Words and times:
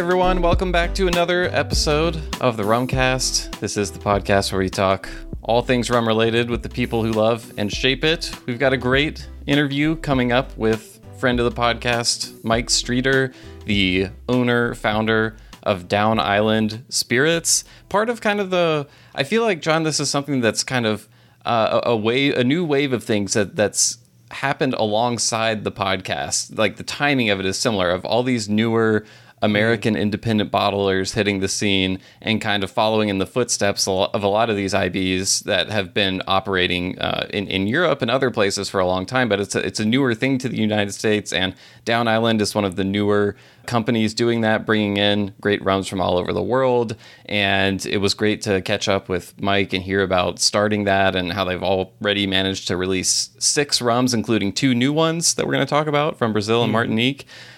everyone, 0.00 0.40
welcome 0.40 0.72
back 0.72 0.94
to 0.94 1.06
another 1.08 1.50
episode 1.52 2.16
of 2.40 2.56
the 2.56 2.62
Rumcast. 2.62 3.60
This 3.60 3.76
is 3.76 3.90
the 3.90 3.98
podcast 3.98 4.50
where 4.50 4.60
we 4.60 4.70
talk 4.70 5.06
all 5.42 5.60
things 5.60 5.90
rum 5.90 6.08
related 6.08 6.48
with 6.48 6.62
the 6.62 6.70
people 6.70 7.04
who 7.04 7.12
love 7.12 7.52
and 7.58 7.70
shape 7.70 8.02
it. 8.02 8.34
We've 8.46 8.58
got 8.58 8.72
a 8.72 8.78
great 8.78 9.28
interview 9.46 9.96
coming 9.96 10.32
up 10.32 10.56
with 10.56 11.04
friend 11.18 11.38
of 11.38 11.44
the 11.44 11.60
podcast, 11.60 12.42
Mike 12.42 12.70
Streeter, 12.70 13.34
the 13.66 14.08
owner, 14.26 14.74
founder 14.74 15.36
of 15.64 15.86
Down 15.86 16.18
Island 16.18 16.82
Spirits. 16.88 17.64
Part 17.90 18.08
of 18.08 18.22
kind 18.22 18.40
of 18.40 18.48
the, 18.48 18.88
I 19.14 19.22
feel 19.22 19.42
like 19.42 19.60
John, 19.60 19.82
this 19.82 20.00
is 20.00 20.08
something 20.08 20.40
that's 20.40 20.64
kind 20.64 20.86
of 20.86 21.10
uh, 21.44 21.82
a, 21.84 21.90
a 21.90 21.96
wave, 21.96 22.38
a 22.38 22.42
new 22.42 22.64
wave 22.64 22.94
of 22.94 23.04
things 23.04 23.34
that 23.34 23.54
that's 23.54 23.98
happened 24.30 24.72
alongside 24.74 25.64
the 25.64 25.72
podcast. 25.72 26.56
Like 26.56 26.76
the 26.76 26.84
timing 26.84 27.28
of 27.28 27.38
it 27.38 27.44
is 27.44 27.58
similar. 27.58 27.90
Of 27.90 28.06
all 28.06 28.22
these 28.22 28.48
newer 28.48 29.04
American 29.42 29.96
independent 29.96 30.52
bottlers 30.52 31.14
hitting 31.14 31.40
the 31.40 31.48
scene 31.48 31.98
and 32.20 32.40
kind 32.40 32.62
of 32.62 32.70
following 32.70 33.08
in 33.08 33.18
the 33.18 33.26
footsteps 33.26 33.88
of 33.88 34.22
a 34.22 34.28
lot 34.28 34.50
of 34.50 34.56
these 34.56 34.74
IBs 34.74 35.44
that 35.44 35.70
have 35.70 35.94
been 35.94 36.22
operating 36.26 36.98
uh, 36.98 37.26
in, 37.30 37.46
in 37.48 37.66
Europe 37.66 38.02
and 38.02 38.10
other 38.10 38.30
places 38.30 38.68
for 38.68 38.80
a 38.80 38.86
long 38.86 39.06
time. 39.06 39.28
But 39.28 39.40
it's 39.40 39.54
a, 39.54 39.66
it's 39.66 39.80
a 39.80 39.84
newer 39.84 40.14
thing 40.14 40.38
to 40.38 40.48
the 40.48 40.58
United 40.58 40.92
States, 40.92 41.32
and 41.32 41.54
Down 41.84 42.08
Island 42.08 42.40
is 42.42 42.54
one 42.54 42.64
of 42.64 42.76
the 42.76 42.84
newer 42.84 43.36
companies 43.66 44.14
doing 44.14 44.40
that, 44.40 44.66
bringing 44.66 44.96
in 44.96 45.32
great 45.40 45.62
rums 45.64 45.86
from 45.86 46.00
all 46.00 46.18
over 46.18 46.32
the 46.32 46.42
world. 46.42 46.96
And 47.26 47.84
it 47.86 47.98
was 47.98 48.14
great 48.14 48.42
to 48.42 48.60
catch 48.62 48.88
up 48.88 49.08
with 49.08 49.40
Mike 49.40 49.72
and 49.72 49.82
hear 49.82 50.02
about 50.02 50.40
starting 50.40 50.84
that 50.84 51.14
and 51.14 51.32
how 51.32 51.44
they've 51.44 51.62
already 51.62 52.26
managed 52.26 52.66
to 52.68 52.76
release 52.76 53.30
six 53.38 53.80
rums, 53.80 54.12
including 54.12 54.52
two 54.52 54.74
new 54.74 54.92
ones 54.92 55.34
that 55.34 55.46
we're 55.46 55.52
going 55.52 55.66
to 55.66 55.70
talk 55.70 55.86
about 55.86 56.18
from 56.18 56.32
Brazil 56.32 56.62
and 56.62 56.74
mm-hmm. 56.74 56.94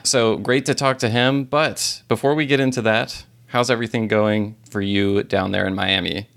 So 0.03 0.37
great 0.37 0.67
to 0.67 0.75
talk 0.75 0.99
to 0.99 1.09
him. 1.09 1.45
But 1.45 2.03
before 2.09 2.35
we 2.35 2.47
get 2.47 2.61
into 2.61 2.83
that, 2.83 3.25
how's 3.47 3.71
everything 3.71 4.09
going 4.09 4.57
for 4.71 4.81
you 4.81 5.23
down 5.23 5.53
there 5.53 5.67
in 5.67 5.75
Miami? 5.75 6.29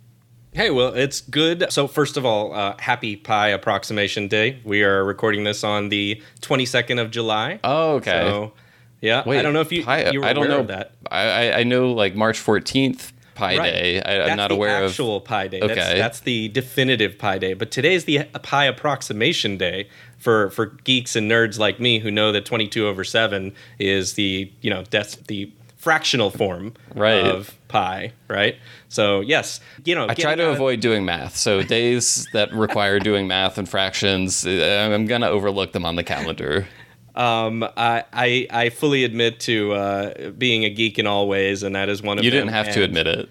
Hey, 0.53 0.69
well, 0.69 0.93
it's 0.93 1.19
good. 1.19 1.65
So, 1.69 1.85
first 1.85 2.15
of 2.15 2.25
all, 2.25 2.53
uh, 2.53 2.77
happy 2.79 3.17
Pi 3.17 3.49
Approximation 3.49 4.29
Day. 4.29 4.59
We 4.63 4.83
are 4.83 5.03
recording 5.03 5.43
this 5.43 5.65
on 5.65 5.89
the 5.89 6.21
22nd 6.39 7.01
of 7.01 7.11
July. 7.11 7.59
Oh, 7.61 7.95
okay. 7.95 8.21
So, 8.21 8.53
yeah, 9.01 9.23
Wait, 9.25 9.37
I 9.37 9.41
don't 9.41 9.51
know 9.51 9.59
if 9.59 9.73
you, 9.73 9.83
Pi, 9.83 10.11
you 10.11 10.21
were 10.21 10.25
I 10.25 10.31
don't 10.31 10.47
know 10.47 10.63
that. 10.63 10.93
I, 11.11 11.51
I 11.51 11.63
know 11.63 11.91
like 11.91 12.15
March 12.15 12.39
14th 12.39 13.11
Pi 13.35 13.57
right. 13.57 13.71
Day. 13.71 14.01
I, 14.01 14.29
am 14.29 14.37
not 14.37 14.51
aware 14.51 14.83
of 14.83 14.91
actual 14.91 15.19
Pi 15.19 15.49
Day. 15.49 15.59
Okay. 15.59 15.75
That's, 15.75 15.93
that's 15.93 16.19
the 16.21 16.47
definitive 16.47 17.17
Pi 17.19 17.37
Day. 17.37 17.53
But 17.53 17.69
today 17.69 17.93
is 17.93 18.05
the 18.05 18.23
Pi 18.41 18.63
Approximation 18.63 19.57
Day 19.57 19.89
for 20.25 20.49
for 20.49 20.65
geeks 20.65 21.15
and 21.15 21.29
nerds 21.29 21.59
like 21.59 21.79
me 21.79 21.99
who 21.99 22.09
know 22.09 22.31
that 22.31 22.45
22 22.45 22.87
over 22.87 23.03
seven 23.03 23.53
is 23.77 24.13
the 24.13 24.51
you 24.61 24.71
know 24.71 24.83
that's 24.89 25.15
the 25.15 25.51
fractional 25.77 26.31
form 26.31 26.73
right. 26.95 27.23
of 27.23 27.53
pi, 27.67 28.11
right? 28.27 28.55
So 28.89 29.21
yes, 29.21 29.59
you 29.83 29.93
know. 29.93 30.07
I 30.09 30.15
try 30.15 30.33
to 30.33 30.49
avoid 30.49 30.79
doing 30.79 31.05
math. 31.05 31.37
So 31.37 31.61
days 31.61 32.27
that 32.33 32.51
require 32.51 32.97
doing 32.97 33.27
math 33.27 33.59
and 33.59 33.69
fractions, 33.69 34.47
uh, 34.47 34.89
I'm 34.91 35.05
gonna 35.05 35.29
overlook 35.29 35.73
them 35.73 35.85
on 35.85 35.95
the 35.95 36.03
calendar. 36.03 36.67
Um, 37.13 37.63
I, 37.77 38.03
I, 38.11 38.47
I 38.49 38.69
fully 38.71 39.03
admit 39.03 39.39
to 39.41 39.73
uh, 39.73 40.31
being 40.31 40.65
a 40.65 40.71
geek 40.71 40.97
in 40.97 41.05
all 41.05 41.27
ways, 41.27 41.61
and 41.61 41.75
that 41.75 41.87
is 41.87 42.01
one 42.01 42.17
of 42.17 42.25
you 42.25 42.31
them. 42.31 42.35
You 42.35 42.41
didn't 42.45 42.65
have 42.65 42.73
to 42.73 42.83
admit 42.83 43.07
it. 43.07 43.29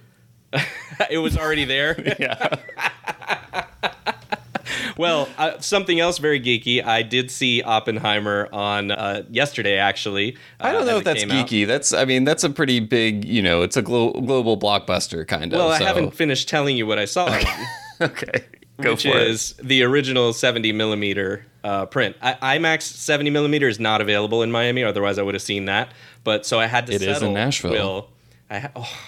it 1.11 1.19
was 1.19 1.37
already 1.37 1.65
there. 1.65 2.01
yeah. 2.21 2.55
well, 4.99 5.29
uh, 5.39 5.59
something 5.61 6.01
else 6.01 6.19
very 6.19 6.41
geeky. 6.41 6.85
I 6.85 7.03
did 7.03 7.31
see 7.31 7.63
Oppenheimer 7.63 8.49
on 8.53 8.91
uh, 8.91 9.25
yesterday. 9.31 9.79
Actually, 9.79 10.37
uh, 10.61 10.67
I 10.67 10.73
don't 10.73 10.87
know 10.87 10.99
if 10.99 11.05
that's 11.05 11.25
geeky. 11.25 11.65
Out. 11.65 11.69
That's 11.69 11.93
I 11.93 12.05
mean 12.05 12.25
that's 12.25 12.45
a 12.45 12.51
pretty 12.51 12.81
big. 12.81 13.25
You 13.25 13.43
know, 13.43 13.63
it's 13.63 13.77
a 13.77 13.83
glo- 13.83 14.13
global 14.13 14.59
blockbuster 14.59 15.27
kind 15.27 15.53
of. 15.53 15.59
Well, 15.59 15.71
I 15.71 15.79
so. 15.79 15.85
haven't 15.85 16.11
finished 16.13 16.49
telling 16.49 16.77
you 16.77 16.87
what 16.87 16.99
I 16.99 17.05
saw. 17.05 17.27
okay. 18.01 18.45
Go 18.81 18.93
which 18.93 19.07
is 19.07 19.55
it. 19.59 19.69
the 19.69 19.83
original 19.85 20.33
70 20.33 20.73
millimeter 20.73 21.47
uh, 21.63 21.87
print. 21.87 22.17
I, 22.21 22.59
IMAX 22.59 22.83
70 22.83 23.31
millimeter 23.31 23.69
is 23.69 23.79
not 23.79 24.01
available 24.01 24.43
in 24.43 24.51
Miami, 24.51 24.83
otherwise 24.83 25.17
I 25.17 25.23
would 25.23 25.35
have 25.35 25.43
seen 25.43 25.67
that. 25.67 25.91
But 26.25 26.45
so 26.45 26.59
I 26.59 26.67
had 26.67 26.87
to. 26.89 26.93
It 26.93 27.01
settle, 27.01 27.15
is 27.15 27.23
in 27.23 27.35
Nashville. 27.35 27.71
Will, 27.71 28.11
I 28.51 28.59
ha- 28.59 28.71
oh, 28.75 28.99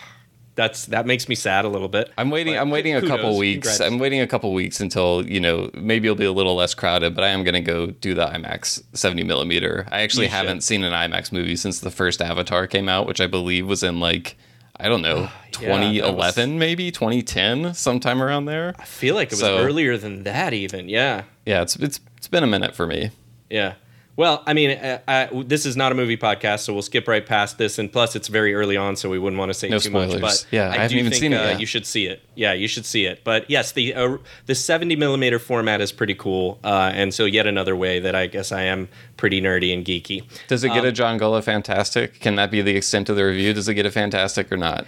that's 0.56 0.86
that 0.86 1.06
makes 1.06 1.28
me 1.28 1.34
sad 1.34 1.64
a 1.64 1.68
little 1.68 1.88
bit. 1.88 2.10
I'm 2.18 2.30
waiting. 2.30 2.56
I'm 2.56 2.70
waiting 2.70 2.94
a 2.96 3.06
couple 3.06 3.36
weeks. 3.36 3.68
Congrats. 3.68 3.80
I'm 3.80 3.98
waiting 3.98 4.20
a 4.20 4.26
couple 4.26 4.52
weeks 4.52 4.80
until 4.80 5.26
you 5.28 5.38
know 5.38 5.70
maybe 5.74 6.08
it'll 6.08 6.16
be 6.16 6.24
a 6.24 6.32
little 6.32 6.56
less 6.56 6.74
crowded. 6.74 7.14
But 7.14 7.24
I 7.24 7.28
am 7.28 7.44
gonna 7.44 7.60
go 7.60 7.86
do 7.86 8.14
the 8.14 8.26
IMAX 8.26 8.82
70 8.94 9.22
millimeter. 9.22 9.86
I 9.92 10.00
actually 10.00 10.24
you 10.24 10.30
haven't 10.30 10.56
should. 10.56 10.64
seen 10.64 10.84
an 10.84 10.92
IMAX 10.92 11.30
movie 11.30 11.56
since 11.56 11.80
the 11.80 11.90
first 11.90 12.20
Avatar 12.20 12.66
came 12.66 12.88
out, 12.88 13.06
which 13.06 13.20
I 13.20 13.26
believe 13.26 13.68
was 13.68 13.82
in 13.82 14.00
like 14.00 14.36
I 14.78 14.88
don't 14.88 15.02
know, 15.02 15.28
2011 15.52 16.16
was... 16.54 16.58
maybe 16.58 16.90
2010, 16.90 17.74
sometime 17.74 18.22
around 18.22 18.46
there. 18.46 18.74
I 18.78 18.84
feel 18.84 19.14
like 19.14 19.28
it 19.28 19.32
was 19.32 19.40
so, 19.40 19.58
earlier 19.58 19.96
than 19.96 20.24
that 20.24 20.52
even. 20.52 20.88
Yeah. 20.88 21.24
Yeah, 21.44 21.62
it's 21.62 21.76
it's 21.76 22.00
it's 22.16 22.28
been 22.28 22.42
a 22.42 22.48
minute 22.48 22.74
for 22.74 22.86
me. 22.86 23.10
Yeah. 23.50 23.74
Well, 24.16 24.42
I 24.46 24.54
mean, 24.54 24.70
I, 24.70 24.92
uh, 24.92 24.98
I, 25.06 25.42
this 25.42 25.66
is 25.66 25.76
not 25.76 25.92
a 25.92 25.94
movie 25.94 26.16
podcast, 26.16 26.60
so 26.60 26.72
we'll 26.72 26.80
skip 26.80 27.06
right 27.06 27.24
past 27.24 27.58
this. 27.58 27.78
And 27.78 27.92
plus, 27.92 28.16
it's 28.16 28.28
very 28.28 28.54
early 28.54 28.76
on, 28.76 28.96
so 28.96 29.10
we 29.10 29.18
wouldn't 29.18 29.38
want 29.38 29.50
to 29.50 29.54
say 29.54 29.68
no 29.68 29.78
too 29.78 29.90
spoilers. 29.90 30.20
much. 30.20 30.20
But 30.20 30.46
yeah, 30.50 30.70
I, 30.70 30.74
I 30.74 30.76
haven't 30.78 30.96
even 30.96 31.10
think, 31.10 31.20
seen 31.20 31.32
it. 31.34 31.36
Uh, 31.36 31.48
yet. 31.50 31.60
You 31.60 31.66
should 31.66 31.84
see 31.84 32.06
it. 32.06 32.22
Yeah, 32.34 32.54
you 32.54 32.66
should 32.66 32.86
see 32.86 33.04
it. 33.04 33.22
But 33.24 33.50
yes, 33.50 33.72
the 33.72 33.94
uh, 33.94 34.16
the 34.46 34.54
70 34.54 34.96
millimeter 34.96 35.38
format 35.38 35.82
is 35.82 35.92
pretty 35.92 36.14
cool, 36.14 36.58
uh, 36.64 36.92
and 36.94 37.12
so 37.12 37.26
yet 37.26 37.46
another 37.46 37.76
way 37.76 38.00
that 38.00 38.14
I 38.14 38.26
guess 38.26 38.52
I 38.52 38.62
am 38.62 38.88
pretty 39.18 39.40
nerdy 39.42 39.74
and 39.74 39.84
geeky. 39.84 40.24
Does 40.48 40.64
it 40.64 40.70
get 40.70 40.78
um, 40.78 40.86
a 40.86 40.92
John 40.92 41.18
Gullah 41.18 41.42
fantastic? 41.42 42.18
Can 42.20 42.36
that 42.36 42.50
be 42.50 42.62
the 42.62 42.76
extent 42.76 43.10
of 43.10 43.16
the 43.16 43.24
review? 43.24 43.52
Does 43.52 43.68
it 43.68 43.74
get 43.74 43.84
a 43.84 43.90
fantastic 43.90 44.50
or 44.50 44.56
not? 44.56 44.86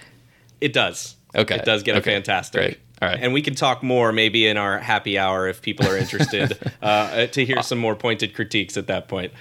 It 0.60 0.72
does. 0.72 1.16
Okay. 1.34 1.56
It 1.56 1.64
does 1.64 1.82
get 1.82 1.96
okay. 1.96 2.12
a 2.12 2.14
fantastic. 2.14 2.60
Great. 2.60 2.78
All 3.00 3.08
right. 3.08 3.18
And 3.20 3.32
we 3.32 3.42
can 3.42 3.54
talk 3.54 3.82
more 3.82 4.12
maybe 4.12 4.46
in 4.46 4.56
our 4.56 4.78
happy 4.78 5.18
hour 5.18 5.48
if 5.48 5.62
people 5.62 5.86
are 5.86 5.96
interested 5.96 6.58
uh, 6.82 7.26
to 7.28 7.44
hear 7.44 7.62
some 7.62 7.78
more 7.78 7.94
pointed 7.94 8.34
critiques 8.34 8.76
at 8.76 8.88
that 8.88 9.08
point. 9.08 9.32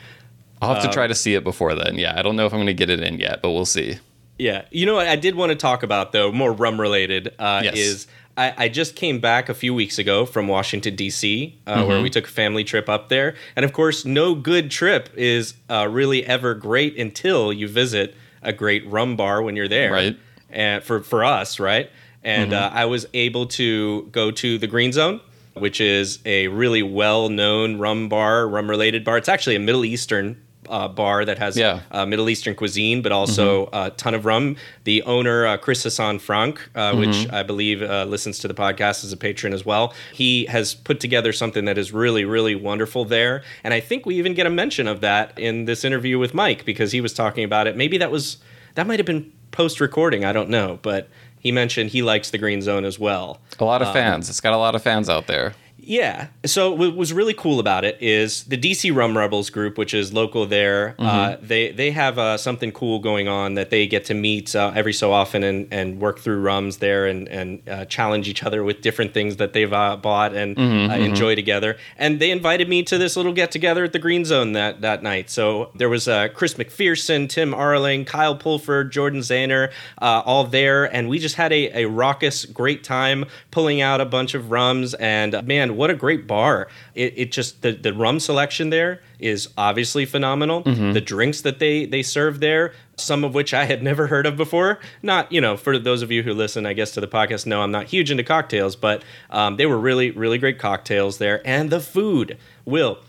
I'll 0.62 0.74
have 0.74 0.84
to 0.84 0.90
try 0.90 1.04
um, 1.04 1.10
to 1.10 1.16
see 1.16 1.36
it 1.36 1.44
before 1.44 1.76
then. 1.76 1.96
Yeah, 1.98 2.18
I 2.18 2.24
don't 2.24 2.36
know 2.36 2.46
if 2.46 2.54
I'm 2.54 2.58
going 2.58 2.68
to 2.68 2.74
get 2.74 2.90
it 2.90 3.00
in 3.00 3.20
yet, 3.20 3.42
but 3.42 3.52
we'll 3.52 3.66
see. 3.66 4.00
Yeah. 4.40 4.66
You 4.72 4.86
know 4.86 4.96
what 4.96 5.08
I 5.08 5.16
did 5.16 5.36
want 5.36 5.52
to 5.52 5.56
talk 5.56 5.84
about, 5.84 6.12
though, 6.12 6.32
more 6.32 6.52
rum 6.52 6.80
related, 6.82 7.34
uh, 7.38 7.62
yes. 7.64 7.78
is 7.78 8.08
I, 8.36 8.54
I, 8.58 8.70
just 8.70 8.96
came 8.96 9.20
back 9.20 9.50
a 9.50 9.54
few 9.54 9.74
weeks 9.74 9.98
ago 9.98 10.26
from 10.26 10.48
Washington, 10.48 10.96
D.C., 10.96 11.58
uh, 11.66 11.76
mm-hmm. 11.76 11.88
where 11.88 12.02
we 12.02 12.10
took 12.10 12.26
a 12.26 12.32
family 12.32 12.64
trip 12.64 12.90
up 12.90 13.10
there. 13.10 13.36
And 13.56 13.66
of 13.66 13.74
course, 13.74 14.06
no 14.06 14.36
good 14.36 14.70
trip 14.70 15.10
is 15.16 15.56
uh, 15.70 15.88
really 15.90 16.26
ever 16.26 16.54
great 16.54 16.98
until 16.98 17.52
you 17.52 17.68
visit 17.68 18.16
a 18.44 18.54
great 18.54 18.86
rum 18.88 19.16
bar 19.16 19.42
when 19.42 19.56
you're 19.56 19.68
there. 19.68 19.92
Right 19.92 20.18
and 20.50 20.84
for 20.84 21.02
for 21.02 21.24
us, 21.24 21.60
right? 21.60 21.90
And 22.28 22.52
mm-hmm. 22.52 22.76
uh, 22.76 22.78
I 22.78 22.86
was 22.86 23.08
able 23.14 23.48
to 23.48 24.04
go 24.12 24.32
to 24.32 24.58
the 24.58 24.68
Green 24.68 24.92
Zone, 24.92 25.22
which 25.54 25.80
is 25.80 26.20
a 26.26 26.50
really 26.50 26.84
well 26.84 27.30
known 27.30 27.80
rum 27.80 28.10
bar, 28.10 28.46
rum 28.46 28.70
related 28.70 29.06
bar. 29.06 29.18
It's 29.18 29.30
actually 29.30 29.56
a 29.56 29.60
Middle 29.60 29.86
Eastern 29.86 30.44
uh, 30.68 30.90
bar 30.90 31.24
that 31.24 31.38
has 31.38 31.56
yeah. 31.56 31.80
uh, 31.90 32.06
Middle 32.06 32.30
Eastern 32.30 32.54
cuisine, 32.54 33.02
but 33.02 33.14
also 33.14 33.68
mm-hmm. 33.68 33.76
a 33.76 33.90
ton 33.92 34.14
of 34.14 34.26
rum. 34.26 34.58
The 34.84 35.04
owner, 35.04 35.48
uh, 35.48 35.56
Chris 35.56 35.86
Hassaan 35.86 36.20
Francke, 36.20 36.60
uh, 36.76 36.92
mm-hmm. 36.92 37.00
which 37.00 37.32
I 37.32 37.44
believe 37.44 37.82
uh, 37.82 38.04
listens 38.04 38.40
to 38.40 38.50
the 38.50 38.54
podcast 38.54 39.06
as 39.06 39.14
a 39.14 39.18
patron 39.18 39.54
as 39.54 39.66
well, 39.66 39.94
he 40.12 40.48
has 40.48 40.74
put 40.74 41.00
together 41.00 41.32
something 41.32 41.64
that 41.64 41.78
is 41.78 41.94
really, 41.94 42.26
really 42.26 42.56
wonderful 42.56 43.06
there. 43.06 43.42
And 43.64 43.74
I 43.74 43.80
think 43.80 44.06
we 44.06 44.16
even 44.16 44.34
get 44.34 44.46
a 44.46 44.50
mention 44.50 44.90
of 44.90 45.00
that 45.00 45.40
in 45.40 45.64
this 45.64 45.86
interview 45.86 46.20
with 46.20 46.34
Mike 46.34 46.66
because 46.66 46.92
he 46.92 47.00
was 47.00 47.14
talking 47.14 47.46
about 47.46 47.68
it. 47.68 47.78
Maybe 47.78 47.98
that 48.00 48.12
was 48.12 48.38
that 48.76 48.86
might 48.86 49.00
have 49.00 49.08
been 49.08 49.32
post 49.52 49.80
recording. 49.80 50.26
I 50.26 50.34
don't 50.34 50.50
know, 50.50 50.78
but 50.82 51.08
he 51.40 51.52
mentioned 51.52 51.92
he 51.92 52.02
likes 52.02 52.30
the 52.30 52.38
Green 52.38 52.62
Zone 52.62 52.86
as 52.86 53.00
well. 53.00 53.40
A 53.60 53.66
lot 53.66 53.82
of 53.82 53.90
um, 53.90 53.94
fans. 53.94 54.30
It's 54.30 54.42
got 54.42 54.54
a 54.54 54.58
lot 54.58 54.76
of 54.76 54.82
fans 54.82 55.10
out 55.10 55.28
there. 55.28 55.54
Yeah. 55.88 56.28
So 56.46 56.74
what 56.74 56.98
was 56.98 57.14
really 57.14 57.34
cool 57.34 57.62
about 57.62 57.86
it 57.86 57.98
is 58.02 58.44
the 58.44 58.58
DC 58.58 58.94
Rum 58.94 59.18
Rebels 59.18 59.50
group, 59.50 59.78
which 59.78 59.94
is 59.94 60.12
local 60.12 60.46
there. 60.46 60.96
Uh, 61.00 61.04
mm-hmm. 61.04 61.08
Uh, 61.08 61.48
they 61.48 61.72
they 61.72 61.92
have 61.92 62.20
uh, 62.20 62.38
something 62.38 62.74
cool 62.74 63.00
going 63.00 63.30
on 63.30 63.54
that 63.54 63.70
they 63.70 63.88
get 63.88 64.04
to 64.06 64.14
meet 64.14 64.54
uh, 64.54 64.74
every 64.76 64.92
so 64.92 65.14
often 65.14 65.44
and, 65.44 65.68
and 65.72 66.02
work 66.02 66.20
through 66.20 66.42
rums 66.42 66.78
there 66.78 67.08
and 67.08 67.30
and 67.30 67.70
uh, 67.70 67.86
challenge 67.86 68.28
each 68.28 68.44
other 68.44 68.66
with 68.66 68.82
different 68.82 69.14
things 69.14 69.38
that 69.38 69.54
they've 69.54 69.72
uh, 69.72 69.96
bought 69.96 70.36
and 70.36 70.58
mm-hmm, 70.58 70.92
mm-hmm. 70.92 71.04
enjoy 71.04 71.36
together. 71.36 71.78
And 71.98 72.20
they 72.20 72.32
invited 72.32 72.68
me 72.68 72.84
to 72.84 72.98
this 72.98 73.16
little 73.16 73.34
get 73.34 73.52
together 73.52 73.86
at 73.86 73.94
the 73.94 74.00
Green 74.00 74.26
Zone 74.26 74.52
that 74.54 74.82
that 74.82 75.04
night. 75.04 75.30
So 75.30 75.72
there 75.76 75.90
was 75.90 76.04
Chris 76.34 76.56
McPherson, 76.56 77.30
Tim 77.30 77.54
Arling, 77.54 78.06
Kyle 78.06 78.36
Pulford, 78.36 78.92
Jordan 78.92 79.22
Zahner, 79.22 79.72
all 80.00 80.44
there, 80.44 80.84
and 80.84 81.08
we 81.08 81.18
just 81.18 81.36
had 81.36 81.54
a, 81.54 81.84
a 81.84 81.86
raucous, 81.86 82.44
great 82.44 82.84
time 82.84 83.24
pulling 83.52 83.80
out 83.80 84.02
a 84.02 84.06
bunch 84.06 84.34
of 84.34 84.52
rums. 84.52 84.94
And 84.96 85.48
man 85.48 85.77
what 85.78 85.90
a 85.90 85.96
great 85.96 86.28
bar. 86.28 86.68
It, 86.96 87.14
it 87.16 87.32
just 87.32 87.62
the, 87.62 87.72
the 87.72 87.94
rum 87.94 88.20
selection 88.20 88.70
there 88.70 89.02
is 89.20 89.48
obviously 89.58 90.06
phenomenal. 90.06 90.64
Mm-hmm. 90.64 90.94
The 90.94 91.02
drinks 91.02 91.42
that 91.42 91.60
they 91.60 91.86
they 91.86 92.04
serve 92.04 92.40
there, 92.40 92.74
some 92.98 93.24
of 93.24 93.34
which 93.34 93.54
I 93.54 93.66
had 93.66 93.82
never 93.90 94.08
heard 94.08 94.26
of 94.26 94.36
before. 94.36 94.80
Not 95.02 95.32
you 95.32 95.40
know 95.40 95.56
for 95.56 95.78
those 95.78 96.02
of 96.02 96.12
you 96.12 96.24
who 96.24 96.34
listen, 96.34 96.66
I 96.66 96.74
guess 96.74 96.92
to 96.92 97.02
the 97.02 97.08
podcast, 97.08 97.46
know 97.46 97.62
I'm 97.62 97.72
not 97.72 97.86
huge 97.86 98.12
into 98.12 98.24
cocktails, 98.24 98.76
but 98.76 99.04
um, 99.30 99.56
they 99.58 99.66
were 99.66 99.78
really 99.78 100.12
really 100.12 100.38
great 100.38 100.60
cocktails 100.60 101.18
there, 101.20 101.42
and 101.48 101.70
the 101.70 101.80
food. 101.80 102.38
Will 102.66 103.00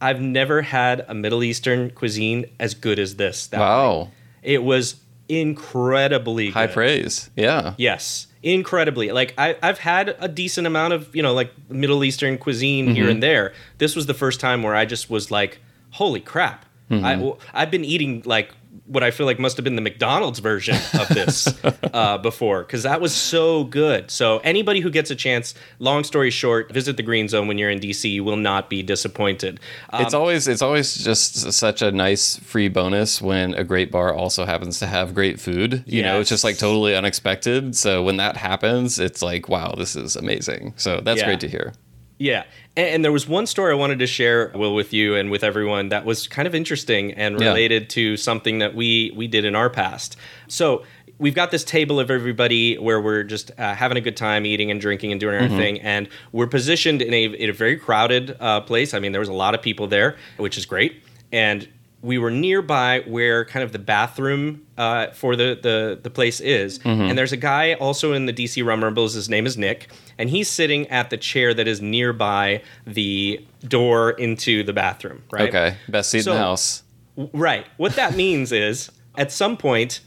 I've 0.00 0.20
never 0.20 0.60
had 0.62 1.04
a 1.08 1.14
Middle 1.14 1.42
Eastern 1.42 1.90
cuisine 1.90 2.46
as 2.60 2.74
good 2.74 2.98
as 2.98 3.16
this. 3.16 3.48
wow. 3.52 4.10
It 4.42 4.62
was 4.62 4.96
incredibly 5.28 6.50
High 6.50 6.66
good. 6.66 6.74
praise. 6.74 7.30
Yeah. 7.36 7.74
Yes, 7.78 8.25
incredibly. 8.54 9.10
Like 9.10 9.34
I, 9.36 9.56
I've 9.62 9.78
had 9.78 10.16
a 10.20 10.28
decent 10.28 10.66
amount 10.66 10.94
of 10.94 11.14
you 11.14 11.22
know 11.22 11.34
like 11.34 11.52
Middle 11.68 12.04
Eastern 12.04 12.38
cuisine 12.38 12.94
here 12.94 13.04
mm-hmm. 13.04 13.12
and 13.12 13.22
there. 13.22 13.52
This 13.78 13.96
was 13.96 14.06
the 14.06 14.14
first 14.14 14.40
time 14.40 14.62
where 14.62 14.74
I 14.74 14.84
just 14.84 15.10
was 15.10 15.30
like, 15.30 15.58
"Holy 15.92 16.20
crap!" 16.20 16.64
I, 16.88 16.94
mm-hmm. 16.94 17.22
well, 17.22 17.38
I've 17.52 17.70
been 17.70 17.84
eating 17.84 18.22
like 18.24 18.52
what 18.84 19.02
I 19.02 19.10
feel 19.10 19.26
like 19.26 19.38
must 19.38 19.56
have 19.56 19.64
been 19.64 19.76
the 19.76 19.82
McDonald's 19.82 20.38
version 20.38 20.76
of 20.98 21.08
this 21.08 21.48
uh, 21.92 22.18
before 22.18 22.62
because 22.62 22.82
that 22.82 23.00
was 23.00 23.14
so 23.14 23.64
good. 23.64 24.10
So 24.10 24.38
anybody 24.38 24.80
who 24.80 24.90
gets 24.90 25.10
a 25.10 25.16
chance, 25.16 25.54
long 25.78 26.04
story 26.04 26.30
short, 26.30 26.72
visit 26.72 26.96
the 26.96 27.02
Green 27.02 27.28
Zone 27.28 27.48
when 27.48 27.58
you're 27.58 27.70
in 27.70 27.80
DC. 27.80 28.10
You 28.10 28.24
will 28.24 28.36
not 28.36 28.68
be 28.68 28.82
disappointed. 28.82 29.60
Um, 29.90 30.02
it's 30.04 30.14
always 30.14 30.46
it's 30.48 30.62
always 30.62 30.94
just 30.96 31.52
such 31.52 31.82
a 31.82 31.90
nice 31.90 32.36
free 32.38 32.68
bonus 32.68 33.22
when 33.22 33.54
a 33.54 33.64
great 33.64 33.90
bar 33.90 34.14
also 34.14 34.44
happens 34.44 34.78
to 34.80 34.86
have 34.86 35.14
great 35.14 35.40
food. 35.40 35.84
You 35.86 36.02
know, 36.02 36.20
it's 36.20 36.28
just 36.30 36.44
like 36.44 36.58
totally 36.58 36.94
unexpected. 36.94 37.76
So 37.76 38.02
when 38.02 38.16
that 38.18 38.36
happens, 38.36 38.98
it's 38.98 39.22
like, 39.22 39.48
wow, 39.48 39.74
this 39.76 39.96
is 39.96 40.16
amazing. 40.16 40.74
So 40.76 41.00
that's 41.00 41.20
Yeah. 41.20 41.26
great 41.26 41.40
to 41.40 41.48
hear. 41.48 41.72
Yeah. 42.18 42.44
And, 42.76 43.04
there 43.04 43.12
was 43.12 43.26
one 43.26 43.46
story 43.46 43.72
I 43.72 43.74
wanted 43.76 43.98
to 44.00 44.06
share, 44.06 44.50
Will, 44.54 44.74
with 44.74 44.92
you 44.92 45.14
and 45.16 45.30
with 45.30 45.42
everyone 45.42 45.88
that 45.88 46.04
was 46.04 46.28
kind 46.28 46.46
of 46.46 46.54
interesting 46.54 47.12
and 47.14 47.40
Yeah. 47.40 47.48
related 47.48 47.88
to 47.90 48.16
something 48.16 48.58
that 48.58 48.74
we 48.74 49.12
we 49.16 49.26
did 49.28 49.44
in 49.44 49.54
our 49.54 49.70
past. 49.70 50.16
So 50.48 50.82
we've 51.18 51.34
got 51.34 51.50
this 51.50 51.64
table 51.64 51.98
of 51.98 52.10
everybody 52.10 52.76
where 52.76 53.00
we're 53.00 53.22
just 53.22 53.50
uh, 53.58 53.74
having 53.74 53.96
a 53.96 54.00
good 54.02 54.16
time, 54.16 54.44
eating 54.44 54.70
and 54.70 54.78
drinking 54.80 55.12
and 55.12 55.18
doing 55.20 55.36
our 55.36 55.48
thing, 55.48 55.80
and 55.80 56.08
we're 56.32 56.46
positioned 56.46 57.00
in 57.00 57.14
a 57.14 57.24
in 57.24 57.48
a 57.48 57.54
very 57.54 57.76
crowded 57.76 58.36
uh, 58.40 58.60
place. 58.60 58.92
I 58.92 58.98
mean, 58.98 59.12
there 59.12 59.20
was 59.20 59.30
a 59.30 59.32
lot 59.44 59.54
of 59.54 59.62
people 59.62 59.86
there, 59.86 60.16
which 60.36 60.58
is 60.58 60.66
great, 60.66 61.02
and 61.32 61.66
we 62.02 62.18
were 62.18 62.30
nearby 62.30 63.02
where 63.06 63.44
kind 63.44 63.64
of 63.64 63.72
the 63.72 63.78
bathroom 63.78 64.66
uh, 64.76 65.08
for 65.12 65.34
the, 65.34 65.58
the 65.60 65.98
the 66.02 66.10
place 66.10 66.40
is, 66.40 66.78
mm-hmm. 66.80 67.02
and 67.02 67.18
there's 67.18 67.32
a 67.32 67.36
guy 67.36 67.74
also 67.74 68.12
in 68.12 68.26
the 68.26 68.32
DC 68.32 68.64
Rum 68.64 68.82
Rumbles. 68.84 69.14
His 69.14 69.28
name 69.28 69.46
is 69.46 69.56
Nick, 69.56 69.88
and 70.18 70.30
he's 70.30 70.48
sitting 70.48 70.86
at 70.88 71.10
the 71.10 71.16
chair 71.16 71.54
that 71.54 71.66
is 71.66 71.80
nearby 71.80 72.62
the 72.86 73.44
door 73.66 74.10
into 74.10 74.62
the 74.62 74.72
bathroom. 74.72 75.22
Right. 75.30 75.48
Okay, 75.48 75.76
best 75.88 76.10
seat 76.10 76.26
in 76.26 76.34
the 76.34 76.38
house. 76.38 76.82
Right. 77.16 77.66
What 77.76 77.96
that 77.96 78.14
means 78.14 78.52
is 78.52 78.90
at 79.16 79.32
some 79.32 79.56
point 79.56 80.00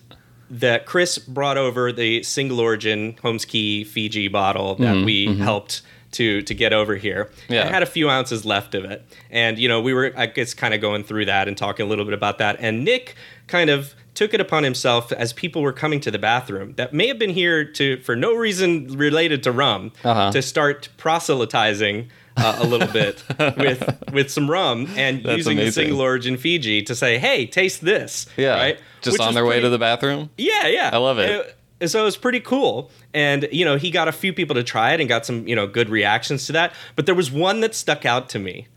that 0.50 0.86
Chris 0.86 1.18
brought 1.18 1.58
over 1.58 1.92
the 1.92 2.24
single 2.24 2.60
origin 2.60 3.18
Holmes 3.22 3.46
Cay 3.46 3.84
Fiji 3.84 4.28
bottle 4.28 4.76
that 4.76 4.96
mm-hmm, 4.96 5.06
we 5.06 5.28
mm-hmm. 5.28 5.42
helped 5.42 5.82
to 6.12 6.42
to 6.44 6.54
get 6.56 6.74
over 6.74 6.96
here. 6.96 7.30
Yeah. 7.50 7.66
I 7.68 7.70
had 7.70 7.84
a 7.84 7.88
few 7.88 8.10
ounces 8.10 8.46
left 8.46 8.76
of 8.76 8.84
it. 8.86 9.06
And 9.30 9.58
you 9.60 9.68
know, 9.68 9.82
we 9.82 9.94
were 9.94 10.12
I 10.18 10.26
guess 10.28 10.54
kind 10.54 10.74
of 10.74 10.82
going 10.82 11.04
through 11.04 11.26
that 11.26 11.48
and 11.48 11.58
talking 11.58 11.86
a 11.86 11.90
little 11.90 12.06
bit 12.06 12.14
about 12.14 12.38
that. 12.40 12.58
And 12.60 12.84
Nick 12.84 13.16
kind 13.48 13.70
of 13.70 13.94
took 14.16 14.34
it 14.34 14.42
upon 14.42 14.64
himself 14.64 15.12
as 15.14 15.32
people 15.34 15.62
were 15.62 15.72
coming 15.72 16.00
to 16.02 16.12
the 16.12 16.20
bathroom 16.20 16.74
that 16.76 16.94
may 16.94 17.08
have 17.08 17.18
been 17.20 17.30
here 17.30 17.64
to 17.64 17.98
for 18.02 18.16
no 18.16 18.34
reason 18.36 18.88
related 18.98 19.44
to 19.44 19.52
rum 19.52 19.92
Uh-huh. 20.04 20.32
to 20.32 20.42
start 20.42 20.90
proselytizing 20.98 22.10
uh, 22.38 22.58
a 22.60 22.66
little 22.66 22.88
bit 22.88 23.24
with 23.58 23.84
with 24.14 24.32
some 24.32 24.50
rum 24.50 24.88
and 24.96 25.24
That's 25.24 25.38
using 25.38 25.58
the 25.58 25.72
single 25.72 26.02
origin 26.02 26.38
Fiji 26.38 26.82
to 26.84 26.96
say, 26.96 27.18
"Hey, 27.18 27.46
taste 27.46 27.84
this." 27.84 28.28
Yeah, 28.38 28.56
right. 28.56 28.80
just 29.02 29.16
Which 29.20 29.28
on 29.28 29.34
their 29.34 29.46
way 29.46 29.60
to 29.60 29.70
the 29.70 29.78
bathroom. 29.78 30.30
Yeah, 30.38 30.68
yeah. 30.68 30.90
I 30.94 30.98
love 30.98 31.20
it. 31.20 31.56
Uh, 31.82 31.88
so 31.88 32.02
it 32.02 32.04
was 32.04 32.18
pretty 32.18 32.40
cool, 32.40 32.92
and 33.14 33.48
you 33.52 33.64
know, 33.66 33.78
he 33.78 33.90
got 33.92 34.08
a 34.08 34.12
few 34.12 34.34
people 34.34 34.56
to 34.56 34.64
try 34.64 34.94
it 34.94 35.00
and 35.00 35.08
got 35.10 35.26
some 35.26 35.48
you 35.48 35.56
know 35.56 35.68
good 35.68 35.90
reactions 35.90 36.46
to 36.48 36.52
that. 36.54 36.74
But 36.96 37.06
there 37.06 37.16
was 37.16 37.32
one 37.32 37.62
that 37.62 37.74
stuck 37.76 38.06
out 38.06 38.30
to 38.30 38.40
me. 38.40 38.68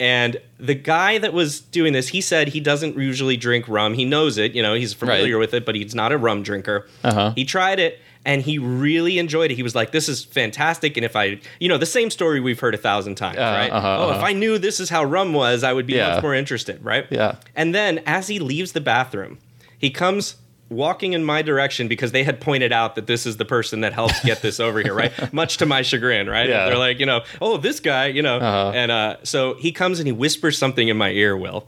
And 0.00 0.40
the 0.58 0.74
guy 0.74 1.18
that 1.18 1.32
was 1.32 1.60
doing 1.60 1.92
this, 1.92 2.08
he 2.08 2.20
said 2.20 2.48
he 2.48 2.60
doesn't 2.60 2.96
usually 2.96 3.36
drink 3.36 3.68
rum. 3.68 3.94
He 3.94 4.04
knows 4.04 4.36
it, 4.36 4.52
you 4.52 4.62
know, 4.62 4.74
he's 4.74 4.92
familiar 4.94 5.36
Right. 5.36 5.40
with 5.40 5.54
it, 5.54 5.64
but 5.64 5.76
he's 5.76 5.94
not 5.94 6.10
a 6.10 6.18
rum 6.18 6.42
drinker. 6.42 6.88
Uh-huh. 7.04 7.32
He 7.36 7.44
tried 7.44 7.78
it 7.78 8.00
and 8.24 8.42
he 8.42 8.58
really 8.58 9.18
enjoyed 9.18 9.52
it. 9.52 9.54
He 9.54 9.62
was 9.62 9.74
like, 9.76 9.92
"This 9.92 10.08
is 10.08 10.24
fantastic." 10.24 10.96
And 10.96 11.04
if 11.04 11.14
I, 11.14 11.38
you 11.60 11.68
know, 11.68 11.76
the 11.78 11.86
same 11.86 12.10
story 12.10 12.40
we've 12.40 12.58
heard 12.58 12.74
a 12.74 12.78
thousand 12.78 13.14
times, 13.16 13.38
Uh, 13.38 13.42
right? 13.42 13.70
uh-huh, 13.70 13.96
oh, 14.00 14.10
if 14.10 14.16
uh-huh. 14.16 14.26
I 14.26 14.32
knew 14.32 14.58
this 14.58 14.80
is 14.80 14.88
how 14.90 15.04
rum 15.04 15.34
was, 15.34 15.62
I 15.62 15.72
would 15.72 15.86
be 15.86 15.94
Yeah. 15.94 16.14
much 16.14 16.22
more 16.22 16.34
interested, 16.34 16.82
right? 16.84 17.06
Yeah. 17.10 17.36
And 17.54 17.72
then 17.74 18.00
as 18.06 18.26
he 18.28 18.38
leaves 18.38 18.72
the 18.72 18.80
bathroom, 18.80 19.38
he 19.78 19.90
comes 19.90 20.36
walking 20.72 21.12
in 21.12 21.24
my 21.24 21.42
direction 21.42 21.88
because 21.88 22.12
they 22.12 22.24
had 22.24 22.40
pointed 22.40 22.72
out 22.72 22.94
that 22.96 23.06
this 23.06 23.26
is 23.26 23.36
the 23.36 23.44
person 23.44 23.80
that 23.82 23.92
helps 23.92 24.22
get 24.24 24.42
this 24.42 24.58
over 24.60 24.80
here, 24.80 24.94
right? 24.94 25.32
Much 25.32 25.58
to 25.58 25.66
my 25.66 25.82
chagrin, 25.82 26.28
right? 26.28 26.48
Yeah. 26.48 26.66
They're 26.66 26.78
like, 26.78 26.98
you 26.98 27.06
know, 27.06 27.22
oh, 27.40 27.56
this 27.58 27.80
guy, 27.80 28.06
you 28.06 28.22
know. 28.22 28.38
Uh-huh. 28.38 28.72
And 28.74 28.90
uh, 28.90 29.16
so 29.22 29.54
he 29.54 29.72
comes 29.72 29.98
and 30.00 30.06
he 30.06 30.12
whispers 30.12 30.58
something 30.58 30.88
in 30.88 30.96
my 30.96 31.10
ear, 31.10 31.36
Will. 31.36 31.66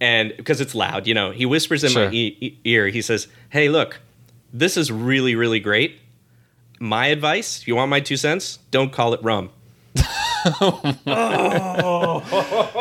And 0.00 0.34
because 0.36 0.60
it's 0.60 0.74
loud, 0.74 1.06
you 1.06 1.14
know, 1.14 1.30
he 1.30 1.46
whispers 1.46 1.84
in 1.84 1.90
Sure. 1.90 2.06
my 2.08 2.12
e- 2.12 2.36
e- 2.40 2.58
ear, 2.64 2.88
he 2.88 3.00
says, 3.02 3.28
hey, 3.50 3.68
look, 3.68 4.00
this 4.52 4.76
is 4.76 4.90
really, 4.90 5.34
really 5.34 5.60
great. 5.60 6.00
My 6.80 7.06
advice, 7.06 7.60
if 7.60 7.68
you 7.68 7.76
want 7.76 7.90
my 7.90 8.00
two 8.00 8.16
cents, 8.16 8.58
don't 8.70 8.92
call 8.92 9.14
it 9.14 9.22
rum. 9.22 9.50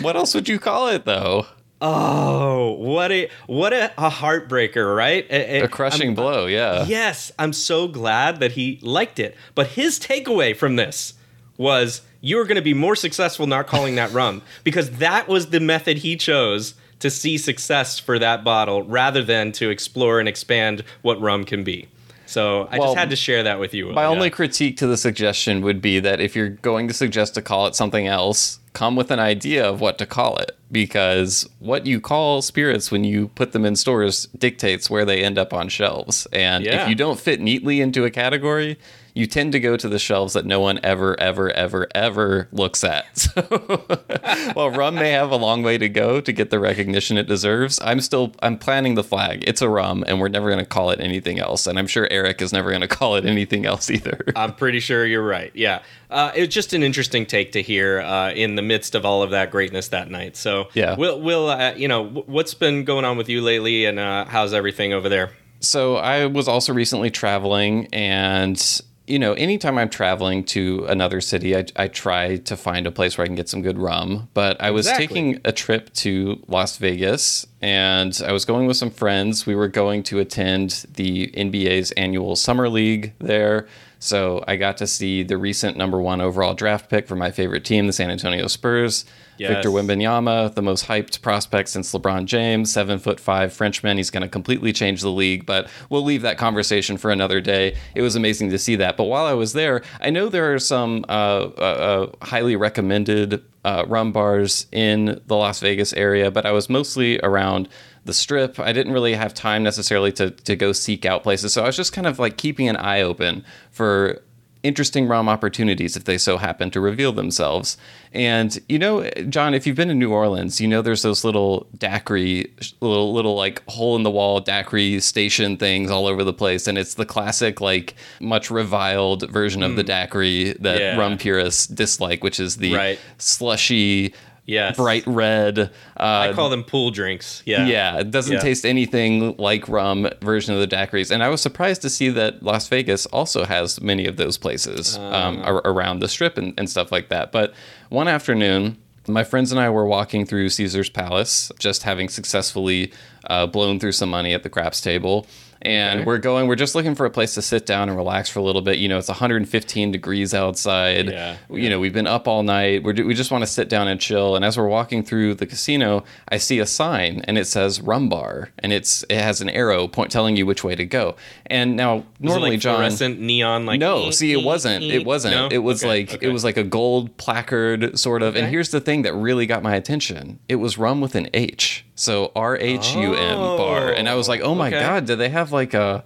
What 0.00 0.16
else 0.16 0.34
would 0.34 0.48
you 0.48 0.58
call 0.58 0.88
it 0.88 1.04
though? 1.04 1.46
Oh, 1.86 2.72
what 2.72 3.12
a 3.12 3.28
what 3.46 3.72
a, 3.72 3.92
a 3.98 4.10
heartbreaker, 4.10 4.96
right? 4.96 5.26
A, 5.30 5.60
A 5.62 5.68
crushing 5.68 6.14
blow. 6.14 6.46
Yeah. 6.46 6.84
Yes, 6.86 7.30
I'm 7.38 7.52
so 7.52 7.88
glad 7.88 8.40
that 8.40 8.52
he 8.52 8.78
liked 8.82 9.18
it. 9.18 9.36
But 9.54 9.68
his 9.68 10.00
takeaway 10.00 10.56
from 10.56 10.76
this 10.76 11.14
was 11.56 12.00
you 12.20 12.38
are 12.40 12.44
going 12.44 12.56
to 12.56 12.62
be 12.62 12.74
more 12.74 12.96
successful 12.96 13.46
not 13.46 13.66
calling 13.66 13.94
that 13.96 14.10
rum 14.12 14.42
because 14.64 14.92
that 14.92 15.28
was 15.28 15.50
the 15.50 15.60
method 15.60 15.98
he 15.98 16.16
chose 16.16 16.74
to 17.00 17.10
see 17.10 17.36
success 17.36 17.98
for 17.98 18.18
that 18.18 18.42
bottle 18.44 18.82
rather 18.82 19.22
than 19.22 19.52
to 19.52 19.68
explore 19.68 20.20
and 20.20 20.28
expand 20.28 20.82
what 21.02 21.20
rum 21.20 21.44
can 21.44 21.62
be. 21.62 21.86
So 22.26 22.66
I 22.70 22.78
Well, 22.78 22.88
just 22.88 22.98
had 22.98 23.10
to 23.10 23.16
share 23.16 23.42
that 23.42 23.60
with 23.60 23.74
you. 23.74 23.88
Will. 23.88 23.92
My 23.92 24.02
Yeah. 24.04 24.08
only 24.08 24.30
critique 24.30 24.78
to 24.78 24.86
the 24.86 24.96
suggestion 24.96 25.60
would 25.60 25.82
be 25.82 26.00
that 26.00 26.20
if 26.20 26.34
you're 26.34 26.48
going 26.48 26.88
to 26.88 26.94
suggest 26.94 27.34
to 27.34 27.42
call 27.42 27.66
it 27.66 27.74
something 27.74 28.06
else, 28.06 28.58
come 28.74 28.94
with 28.96 29.10
an 29.10 29.18
idea 29.20 29.66
of 29.66 29.80
what 29.80 29.96
to 29.98 30.06
call 30.06 30.36
it. 30.36 30.56
Because 30.70 31.48
what 31.60 31.86
you 31.86 32.00
call 32.00 32.42
spirits 32.42 32.90
when 32.90 33.04
you 33.04 33.28
put 33.28 33.52
them 33.52 33.64
in 33.64 33.76
stores 33.76 34.26
dictates 34.36 34.90
where 34.90 35.04
they 35.04 35.22
end 35.22 35.38
up 35.38 35.52
on 35.54 35.68
shelves. 35.68 36.26
And 36.32 36.64
Yeah. 36.64 36.82
if 36.82 36.88
you 36.88 36.94
don't 36.96 37.18
fit 37.20 37.40
neatly 37.40 37.80
into 37.80 38.04
a 38.04 38.10
category, 38.10 38.76
you 39.14 39.26
tend 39.28 39.52
to 39.52 39.60
go 39.60 39.76
to 39.76 39.88
the 39.88 40.00
shelves 40.00 40.32
that 40.32 40.44
no 40.44 40.58
one 40.58 40.80
ever, 40.82 41.18
ever, 41.20 41.52
ever, 41.52 41.86
ever 41.94 42.48
looks 42.52 42.82
at. 42.82 43.06
So 43.34 43.40
while 44.54 44.70
rum 44.70 44.96
may 44.96 45.10
have 45.10 45.30
a 45.30 45.36
long 45.36 45.62
way 45.62 45.78
to 45.78 45.88
go 45.88 46.20
to 46.20 46.32
get 46.32 46.50
the 46.50 46.58
recognition 46.58 47.16
it 47.16 47.28
deserves, 47.28 47.78
I'm 47.82 48.00
still 48.00 48.32
I'm 48.42 48.58
planning 48.58 48.94
the 48.96 49.04
flag. 49.04 49.44
It's 49.46 49.62
a 49.62 49.68
rum, 49.68 50.04
and 50.08 50.18
we're 50.20 50.28
never 50.28 50.48
going 50.50 50.58
to 50.58 50.68
call 50.68 50.90
it 50.90 51.00
anything 51.00 51.38
else. 51.38 51.66
And 51.68 51.78
I'm 51.78 51.86
sure 51.86 52.08
Eric 52.10 52.42
is 52.42 52.52
never 52.52 52.70
going 52.70 52.80
to 52.82 52.88
call 52.88 53.14
it 53.16 53.24
anything 53.24 53.64
else 53.66 53.90
either. 53.90 54.18
I'm 54.34 54.54
pretty 54.54 54.80
sure 54.80 55.06
you're 55.06 55.24
right. 55.26 55.52
Yeah, 55.54 55.82
uh, 56.10 56.32
it's 56.34 56.52
just 56.54 56.72
an 56.72 56.82
interesting 56.82 57.26
take 57.26 57.52
to 57.52 57.62
hear 57.62 58.00
uh, 58.00 58.32
in 58.32 58.56
the 58.56 58.62
midst 58.64 58.94
of 58.94 59.04
all 59.04 59.22
of 59.22 59.30
that 59.30 59.50
greatness 59.50 59.88
that 59.88 60.10
night. 60.10 60.36
So 60.36 60.68
Yeah. 60.74 60.96
we'll, 60.96 61.20
we'll 61.20 61.48
uh, 61.48 61.74
you 61.76 61.88
know, 61.88 62.04
what's 62.26 62.54
been 62.54 62.84
going 62.84 63.04
on 63.04 63.16
with 63.16 63.28
you 63.28 63.40
lately, 63.40 63.84
and 63.86 63.98
uh, 63.98 64.24
how's 64.26 64.52
everything 64.54 64.92
over 64.92 65.08
there? 65.08 65.30
so 65.60 65.96
I 65.96 66.26
was 66.26 66.46
also 66.46 66.74
recently 66.74 67.10
traveling, 67.10 67.88
and 67.92 68.82
you 69.06 69.18
know, 69.18 69.34
anytime 69.34 69.76
I'm 69.76 69.88
traveling 69.90 70.44
to 70.44 70.86
another 70.88 71.20
city, 71.20 71.54
I, 71.56 71.64
I 71.76 71.88
try 71.88 72.36
to 72.38 72.56
find 72.56 72.86
a 72.86 72.90
place 72.90 73.16
where 73.18 73.22
I 73.24 73.26
can 73.26 73.34
get 73.36 73.50
some 73.50 73.60
good 73.60 73.76
rum. 73.78 74.28
But 74.34 74.58
I 74.62 74.70
was 74.70 74.86
Exactly. 74.86 75.06
taking 75.06 75.40
a 75.44 75.52
trip 75.52 75.92
to 75.94 76.42
Las 76.48 76.78
Vegas, 76.78 77.46
and 77.62 78.18
I 78.26 78.32
was 78.32 78.44
going 78.46 78.66
with 78.66 78.78
some 78.78 78.90
friends. 78.90 79.44
We 79.46 79.54
were 79.54 79.68
going 79.68 80.02
to 80.04 80.20
attend 80.20 80.86
the 80.94 81.26
NBA's 81.28 81.92
annual 81.92 82.34
Summer 82.36 82.68
League 82.70 83.12
there. 83.18 83.66
So 84.04 84.44
I 84.46 84.56
got 84.56 84.76
to 84.78 84.86
see 84.86 85.22
the 85.22 85.38
recent 85.38 85.78
number 85.78 85.98
one 85.98 86.20
overall 86.20 86.52
draft 86.52 86.90
pick 86.90 87.08
for 87.08 87.16
my 87.16 87.30
favorite 87.30 87.64
team, 87.64 87.86
the 87.86 87.92
San 87.94 88.10
Antonio 88.10 88.48
Spurs. 88.48 89.06
Yes. 89.38 89.50
Victor 89.50 89.70
Wembanyama, 89.70 90.54
the 90.54 90.62
most 90.62 90.86
hyped 90.86 91.22
prospect 91.22 91.70
since 91.70 91.92
LeBron 91.92 92.26
James, 92.26 92.70
seven 92.70 92.98
foot 92.98 93.18
five 93.18 93.52
Frenchman. 93.52 93.96
He's 93.96 94.10
going 94.10 94.22
to 94.22 94.28
completely 94.28 94.74
change 94.74 95.00
the 95.00 95.10
league, 95.10 95.46
but 95.46 95.68
we'll 95.88 96.04
leave 96.04 96.20
that 96.20 96.36
conversation 96.36 96.98
for 96.98 97.10
another 97.10 97.40
day. 97.40 97.76
It 97.94 98.02
was 98.02 98.14
amazing 98.14 98.50
to 98.50 98.58
see 98.58 98.76
that. 98.76 98.98
But 98.98 99.04
while 99.04 99.24
I 99.24 99.32
was 99.32 99.54
there, 99.54 99.82
I 100.00 100.10
know 100.10 100.28
there 100.28 100.54
are 100.54 100.58
some 100.58 101.04
uh, 101.08 101.48
uh, 101.56 102.10
uh, 102.20 102.26
highly 102.26 102.56
recommended 102.56 103.42
uh, 103.64 103.86
rum 103.88 104.12
bars 104.12 104.66
in 104.70 105.20
the 105.26 105.34
Las 105.34 105.60
Vegas 105.60 105.94
area, 105.94 106.30
but 106.30 106.44
I 106.44 106.52
was 106.52 106.68
mostly 106.68 107.18
around 107.20 107.68
the 108.04 108.14
strip. 108.14 108.58
I 108.58 108.72
didn't 108.72 108.92
really 108.92 109.14
have 109.14 109.34
time 109.34 109.62
necessarily 109.62 110.12
to, 110.12 110.30
to 110.30 110.56
go 110.56 110.72
seek 110.72 111.04
out 111.04 111.22
places. 111.22 111.52
So 111.52 111.62
I 111.62 111.66
was 111.66 111.76
just 111.76 111.92
kind 111.92 112.06
of 112.06 112.18
like 112.18 112.36
keeping 112.36 112.68
an 112.68 112.76
eye 112.76 113.00
open 113.00 113.44
for 113.70 114.20
interesting 114.64 115.06
rum 115.06 115.28
opportunities 115.28 115.94
if 115.94 116.04
they 116.04 116.16
so 116.16 116.38
happen 116.38 116.70
to 116.70 116.80
reveal 116.80 117.12
themselves. 117.12 117.76
And 118.12 118.58
you 118.68 118.78
know, 118.78 119.08
John, 119.28 119.52
if 119.54 119.66
you've 119.66 119.76
been 119.76 119.88
to 119.88 119.94
New 119.94 120.10
Orleans, 120.10 120.60
you 120.60 120.66
know 120.66 120.80
there's 120.82 121.02
those 121.02 121.22
little 121.22 121.66
daiquiri, 121.76 122.50
little 122.80 123.12
little 123.12 123.36
like 123.36 123.62
hole 123.68 123.94
in 123.94 124.02
the 124.02 124.10
wall 124.10 124.40
daiquiri 124.40 125.00
station 125.00 125.56
things 125.58 125.90
all 125.90 126.06
over 126.06 126.24
the 126.24 126.32
place, 126.32 126.66
and 126.66 126.78
it's 126.78 126.94
the 126.94 127.04
classic 127.06 127.60
like 127.60 127.94
much 128.20 128.50
reviled 128.50 129.30
version 129.30 129.62
of 129.62 129.76
the 129.76 129.82
hmm. 129.82 129.88
daiquiri 129.88 130.54
that 130.60 130.80
Yeah. 130.80 130.96
rum 130.96 131.18
purists 131.18 131.66
dislike, 131.66 132.24
which 132.24 132.40
is 132.40 132.56
the 132.56 132.74
Right. 132.74 132.98
slushy. 133.18 134.14
Yes. 134.46 134.76
bright 134.76 135.06
red. 135.06 135.58
Uh, 135.58 135.68
I 135.96 136.32
call 136.34 136.50
them 136.50 136.64
pool 136.64 136.90
drinks. 136.90 137.42
Yeah. 137.46 137.66
yeah, 137.66 137.98
it 138.00 138.10
doesn't 138.10 138.34
Yeah. 138.34 138.40
taste 138.40 138.66
anything 138.66 139.36
like 139.38 139.68
rum 139.68 140.08
version 140.20 140.52
of 140.54 140.60
the 140.60 140.66
daiquiris. 140.76 141.10
And 141.10 141.22
I 141.22 141.28
was 141.30 141.40
surprised 141.40 141.80
to 141.82 141.88
see 141.90 142.10
that 142.10 142.42
Las 142.42 142.68
Vegas 142.68 143.06
also 143.06 143.44
has 143.46 143.80
many 143.80 144.06
of 144.06 144.16
those 144.16 144.36
places 144.36 144.96
um, 144.98 145.38
Uh. 145.40 145.44
ar- 145.44 145.62
around 145.64 146.00
the 146.00 146.08
strip 146.08 146.36
and, 146.36 146.52
and 146.58 146.68
stuff 146.68 146.92
like 146.92 147.08
that. 147.08 147.32
But 147.32 147.54
one 147.88 148.06
afternoon, 148.08 148.76
my 149.08 149.24
friends 149.24 149.50
and 149.50 149.60
I 149.60 149.70
were 149.70 149.86
walking 149.86 150.26
through 150.26 150.48
Caesar's 150.50 150.88
Palace, 150.90 151.50
just 151.58 151.82
having 151.82 152.08
successfully 152.08 152.92
uh, 153.30 153.46
blown 153.46 153.80
through 153.80 153.92
some 153.92 154.10
money 154.10 154.34
at 154.34 154.42
the 154.42 154.50
craps 154.50 154.80
table. 154.80 155.26
And 155.64 156.00
Okay. 156.00 156.06
we're 156.06 156.18
going, 156.18 156.46
we're 156.46 156.56
just 156.56 156.74
looking 156.74 156.94
for 156.94 157.06
a 157.06 157.10
place 157.10 157.34
to 157.34 157.42
sit 157.42 157.64
down 157.66 157.88
and 157.88 157.96
relax 157.96 158.28
for 158.28 158.38
a 158.38 158.42
little 158.42 158.60
bit. 158.62 158.78
You 158.78 158.88
know, 158.88 158.98
it's 158.98 159.08
115 159.08 159.92
degrees 159.92 160.34
outside. 160.34 161.06
Yeah, 161.10 161.36
You 161.50 161.70
know, 161.70 161.80
we've 161.80 161.92
been 161.92 162.06
up 162.06 162.28
all 162.28 162.42
night. 162.42 162.82
We're, 162.82 162.92
we 163.04 163.14
just 163.14 163.30
want 163.30 163.42
to 163.42 163.46
sit 163.46 163.68
down 163.68 163.88
and 163.88 163.98
chill. 164.00 164.36
And 164.36 164.44
as 164.44 164.58
we're 164.58 164.68
walking 164.68 165.02
through 165.02 165.34
the 165.36 165.46
casino, 165.46 166.04
I 166.28 166.36
see 166.38 166.58
a 166.58 166.66
sign 166.66 167.22
and 167.26 167.38
it 167.38 167.46
says 167.46 167.80
rum 167.80 168.08
bar 168.08 168.50
and 168.58 168.72
it's 168.72 169.04
it 169.08 169.18
has 169.20 169.40
an 169.40 169.48
arrow 169.48 169.88
point 169.88 170.10
telling 170.10 170.36
you 170.36 170.44
which 170.46 170.62
way 170.64 170.74
to 170.76 170.84
go. 170.84 171.16
And 171.46 171.76
now 171.76 172.04
normally 172.20 172.50
like 172.50 172.60
John 172.60 172.76
fluorescent 172.76 173.20
neon 173.20 173.64
like 173.66 173.80
no, 173.80 174.06
ee, 174.08 174.12
see, 174.12 174.32
it 174.32 174.44
wasn't. 174.44 174.82
ee? 174.82 174.92
It 174.96 175.06
wasn't. 175.06 175.34
No? 175.34 175.48
It 175.50 175.58
was 175.58 175.82
Okay, 175.82 175.88
like 175.88 176.14
okay. 176.14 176.26
it 176.26 176.30
was 176.32 176.44
like 176.44 176.56
a 176.56 176.64
gold 176.64 177.16
placard 177.16 177.98
sort 177.98 178.22
of. 178.22 178.36
And 178.36 178.48
here's 178.48 178.70
the 178.70 178.80
thing 178.80 179.02
that 179.02 179.14
really 179.14 179.46
got 179.46 179.62
my 179.62 179.74
attention. 179.76 180.38
It 180.48 180.56
was 180.56 180.76
rum 180.78 181.00
with 181.00 181.14
an 181.14 181.28
H. 181.32 181.84
So 181.94 182.32
R 182.34 182.56
H 182.56 182.94
U 182.94 183.14
M 183.14 183.38
bar. 183.38 183.92
And 183.92 184.08
I 184.08 184.14
was 184.14 184.28
like, 184.28 184.40
oh, 184.40 184.46
oh 184.46 184.54
my 184.54 184.68
okay. 184.68 184.80
god, 184.80 185.06
do 185.06 185.16
they 185.16 185.28
have 185.28 185.52
like 185.52 185.74
a 185.74 186.04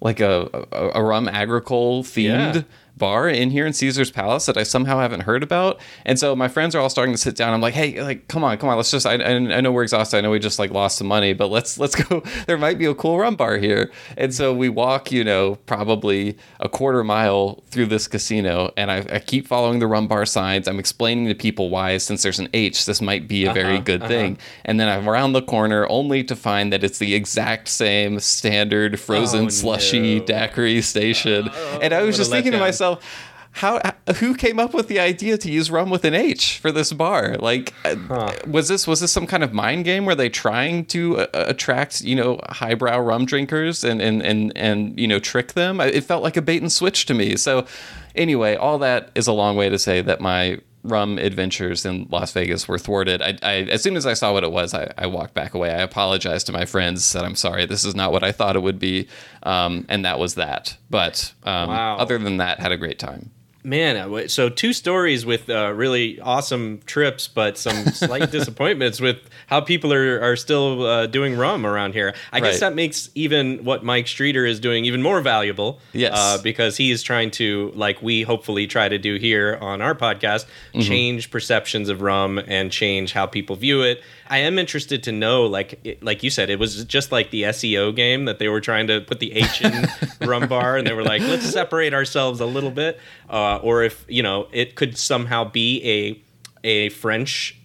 like 0.00 0.20
a 0.20 0.66
a, 0.72 0.90
a 1.00 1.02
rum 1.02 1.28
agricole 1.28 2.02
themed 2.02 2.54
Yeah. 2.54 2.62
Bar 3.00 3.28
in 3.28 3.50
here 3.50 3.66
in 3.66 3.72
Caesar's 3.72 4.12
Palace 4.12 4.46
that 4.46 4.56
I 4.56 4.62
somehow 4.62 5.00
haven't 5.00 5.22
heard 5.22 5.42
about. 5.42 5.80
And 6.04 6.16
so 6.20 6.36
my 6.36 6.46
friends 6.46 6.76
are 6.76 6.78
all 6.80 6.88
starting 6.90 7.12
to 7.14 7.18
sit 7.18 7.34
down. 7.34 7.52
I'm 7.52 7.60
like, 7.60 7.74
hey, 7.74 8.00
like, 8.00 8.28
come 8.28 8.44
on, 8.44 8.56
come 8.58 8.68
on, 8.68 8.76
let's 8.76 8.92
just. 8.92 9.06
I, 9.06 9.14
I, 9.14 9.60
know 9.60 9.72
we're 9.72 9.82
exhausted. 9.82 10.18
I 10.18 10.20
know 10.20 10.30
we 10.30 10.38
just 10.38 10.60
like 10.60 10.70
lost 10.70 10.98
some 10.98 11.08
money, 11.08 11.32
but 11.32 11.48
let's 11.48 11.78
let's 11.78 11.96
go. 11.96 12.22
There 12.46 12.56
might 12.58 12.78
be 12.78 12.84
a 12.84 12.94
cool 12.94 13.18
rum 13.18 13.34
bar 13.34 13.56
here. 13.58 13.90
And 14.16 14.32
so 14.32 14.54
we 14.54 14.68
walk, 14.68 15.10
you 15.10 15.24
know, 15.24 15.56
probably 15.66 16.36
a 16.60 16.68
quarter 16.68 17.02
mile 17.02 17.62
through 17.70 17.86
this 17.86 18.06
casino, 18.06 18.72
and 18.76 18.90
I, 18.90 18.98
I 19.10 19.18
keep 19.18 19.46
following 19.48 19.78
the 19.80 19.86
rum 19.88 20.06
bar 20.06 20.26
signs. 20.26 20.68
I'm 20.68 20.78
explaining 20.78 21.26
to 21.28 21.34
people 21.34 21.70
why, 21.70 21.96
since 21.98 22.22
there's 22.22 22.38
an 22.38 22.48
H, 22.54 22.84
this 22.86 23.00
might 23.00 23.26
be 23.26 23.46
a 23.46 23.52
very 23.52 23.74
Uh-huh, 23.76 23.82
good 23.84 24.06
thing. 24.06 24.38
And 24.66 24.78
then 24.78 24.88
I'm 24.88 25.08
around 25.08 25.32
the 25.32 25.42
corner, 25.42 25.86
only 25.88 26.22
to 26.24 26.36
find 26.36 26.72
that 26.72 26.84
it's 26.84 26.98
the 26.98 27.14
exact 27.14 27.68
same 27.68 28.20
standard 28.20 29.00
frozen 29.00 29.46
Oh, 29.46 29.48
slushy 29.48 30.18
no. 30.18 30.24
daiquiri 30.26 30.82
station. 30.82 31.48
and 31.80 31.92
I 31.94 32.02
was 32.02 32.16
just 32.16 32.30
thinking 32.30 32.52
to 32.52 32.58
letdown. 32.58 32.89
Myself, 32.90 33.26
how 33.52 33.80
who 34.16 34.34
came 34.34 34.60
up 34.60 34.72
with 34.72 34.86
the 34.86 35.00
idea 35.00 35.36
to 35.36 35.50
use 35.50 35.70
rum 35.70 35.90
with 35.90 36.04
an 36.04 36.14
H 36.14 36.58
for 36.58 36.70
this 36.70 36.92
bar? 36.92 37.36
Like, 37.36 37.74
uh, 37.84 38.32
was 38.46 38.68
this 38.68 38.86
was 38.86 39.00
this 39.00 39.10
some 39.10 39.26
kind 39.26 39.42
of 39.42 39.52
mind 39.52 39.84
game? 39.84 40.04
Were 40.04 40.14
they 40.14 40.28
trying 40.28 40.84
to 40.86 41.18
uh, 41.18 41.26
attract 41.32 42.00
you 42.02 42.14
know 42.14 42.40
highbrow 42.48 43.00
rum 43.00 43.24
drinkers 43.24 43.82
and 43.82 44.00
and 44.00 44.22
and 44.22 44.52
and 44.56 44.98
you 44.98 45.08
know 45.08 45.18
trick 45.18 45.54
them? 45.54 45.80
It 45.80 46.04
felt 46.04 46.22
like 46.22 46.36
a 46.36 46.42
bait 46.42 46.62
and 46.62 46.70
switch 46.70 47.06
to 47.06 47.14
me. 47.14 47.36
So, 47.36 47.66
anyway, 48.14 48.54
all 48.54 48.78
that 48.78 49.10
is 49.16 49.26
a 49.26 49.32
long 49.32 49.56
way 49.56 49.68
to 49.68 49.78
say 49.78 50.00
that 50.00 50.20
my 50.20 50.60
rum 50.82 51.18
adventures 51.18 51.84
in 51.84 52.06
Las 52.10 52.32
Vegas 52.32 52.66
were 52.68 52.78
thwarted. 52.78 53.20
I, 53.22 53.36
I 53.42 53.54
as 53.62 53.82
soon 53.82 53.96
as 53.96 54.06
I 54.06 54.14
saw 54.14 54.32
what 54.32 54.44
it 54.44 54.52
was, 54.52 54.72
I, 54.74 54.92
I 54.96 55.06
walked 55.06 55.34
back 55.34 55.54
away. 55.54 55.70
I 55.70 55.82
apologized 55.82 56.46
to 56.46 56.52
my 56.52 56.64
friends, 56.64 57.04
said 57.04 57.22
I'm 57.24 57.36
sorry, 57.36 57.66
this 57.66 57.84
is 57.84 57.94
not 57.94 58.12
what 58.12 58.22
I 58.24 58.32
thought 58.32 58.56
it 58.56 58.62
would 58.62 58.78
be, 58.78 59.08
um, 59.42 59.84
and 59.88 60.04
that 60.04 60.18
was 60.18 60.34
that. 60.36 60.76
But 60.88 61.32
um, 61.44 61.68
Wow. 61.68 61.96
other 61.98 62.18
than 62.18 62.38
that, 62.38 62.60
had 62.60 62.72
a 62.72 62.76
great 62.76 62.98
time. 62.98 63.30
Man, 63.62 64.28
so 64.28 64.48
two 64.48 64.72
stories 64.72 65.26
with 65.26 65.50
uh, 65.50 65.72
really 65.74 66.18
awesome 66.20 66.80
trips, 66.86 67.28
but 67.28 67.58
some 67.58 67.84
slight 67.92 68.30
disappointments 68.30 69.00
with 69.02 69.18
how 69.48 69.60
people 69.60 69.92
are, 69.92 70.18
are 70.22 70.34
still 70.36 70.86
uh, 70.86 71.06
doing 71.06 71.36
rum 71.36 71.66
around 71.66 71.92
here. 71.92 72.14
I 72.32 72.40
guess 72.40 72.60
that 72.60 72.74
makes 72.74 73.10
even 73.14 73.62
what 73.64 73.84
Mike 73.84 74.06
Streeter 74.06 74.46
is 74.46 74.60
doing 74.60 74.86
even 74.86 75.02
more 75.02 75.20
valuable. 75.20 75.78
Yes. 75.92 76.12
Uh, 76.16 76.38
because 76.42 76.78
he 76.78 76.90
is 76.90 77.02
trying 77.02 77.30
to, 77.32 77.70
like 77.74 78.00
we 78.00 78.22
hopefully 78.22 78.66
try 78.66 78.88
to 78.88 78.96
do 78.98 79.16
here 79.16 79.58
on 79.60 79.82
our 79.82 79.94
podcast, 79.94 80.46
Mm-hmm. 80.72 80.80
change 80.82 81.30
perceptions 81.30 81.88
of 81.88 82.00
rum 82.00 82.38
and 82.38 82.70
change 82.70 83.12
how 83.12 83.26
people 83.26 83.56
view 83.56 83.82
it. 83.82 84.02
I 84.30 84.38
am 84.38 84.58
interested 84.60 85.02
to 85.02 85.12
know, 85.12 85.46
like 85.46 85.80
it, 85.82 86.04
like 86.04 86.22
you 86.22 86.30
said, 86.30 86.50
it 86.50 86.58
was 86.60 86.84
just 86.84 87.10
like 87.10 87.32
the 87.32 87.42
SEO 87.42 87.94
game 87.94 88.26
that 88.26 88.38
they 88.38 88.48
were 88.48 88.60
trying 88.60 88.86
to 88.86 89.00
put 89.00 89.18
the 89.18 89.32
H 89.32 89.60
in 89.60 89.88
rum 90.20 90.46
bar, 90.46 90.76
and 90.76 90.86
they 90.86 90.92
were 90.92 91.02
like, 91.02 91.20
let's 91.22 91.44
separate 91.50 91.92
ourselves 91.92 92.38
a 92.38 92.46
little 92.46 92.70
bit, 92.70 93.00
uh, 93.28 93.56
or 93.56 93.82
if 93.82 94.04
you 94.08 94.22
know, 94.22 94.46
it 94.52 94.76
could 94.76 94.96
somehow 94.96 95.44
be 95.44 95.82
a 95.84 96.22
a 96.62 96.90
French 96.90 97.58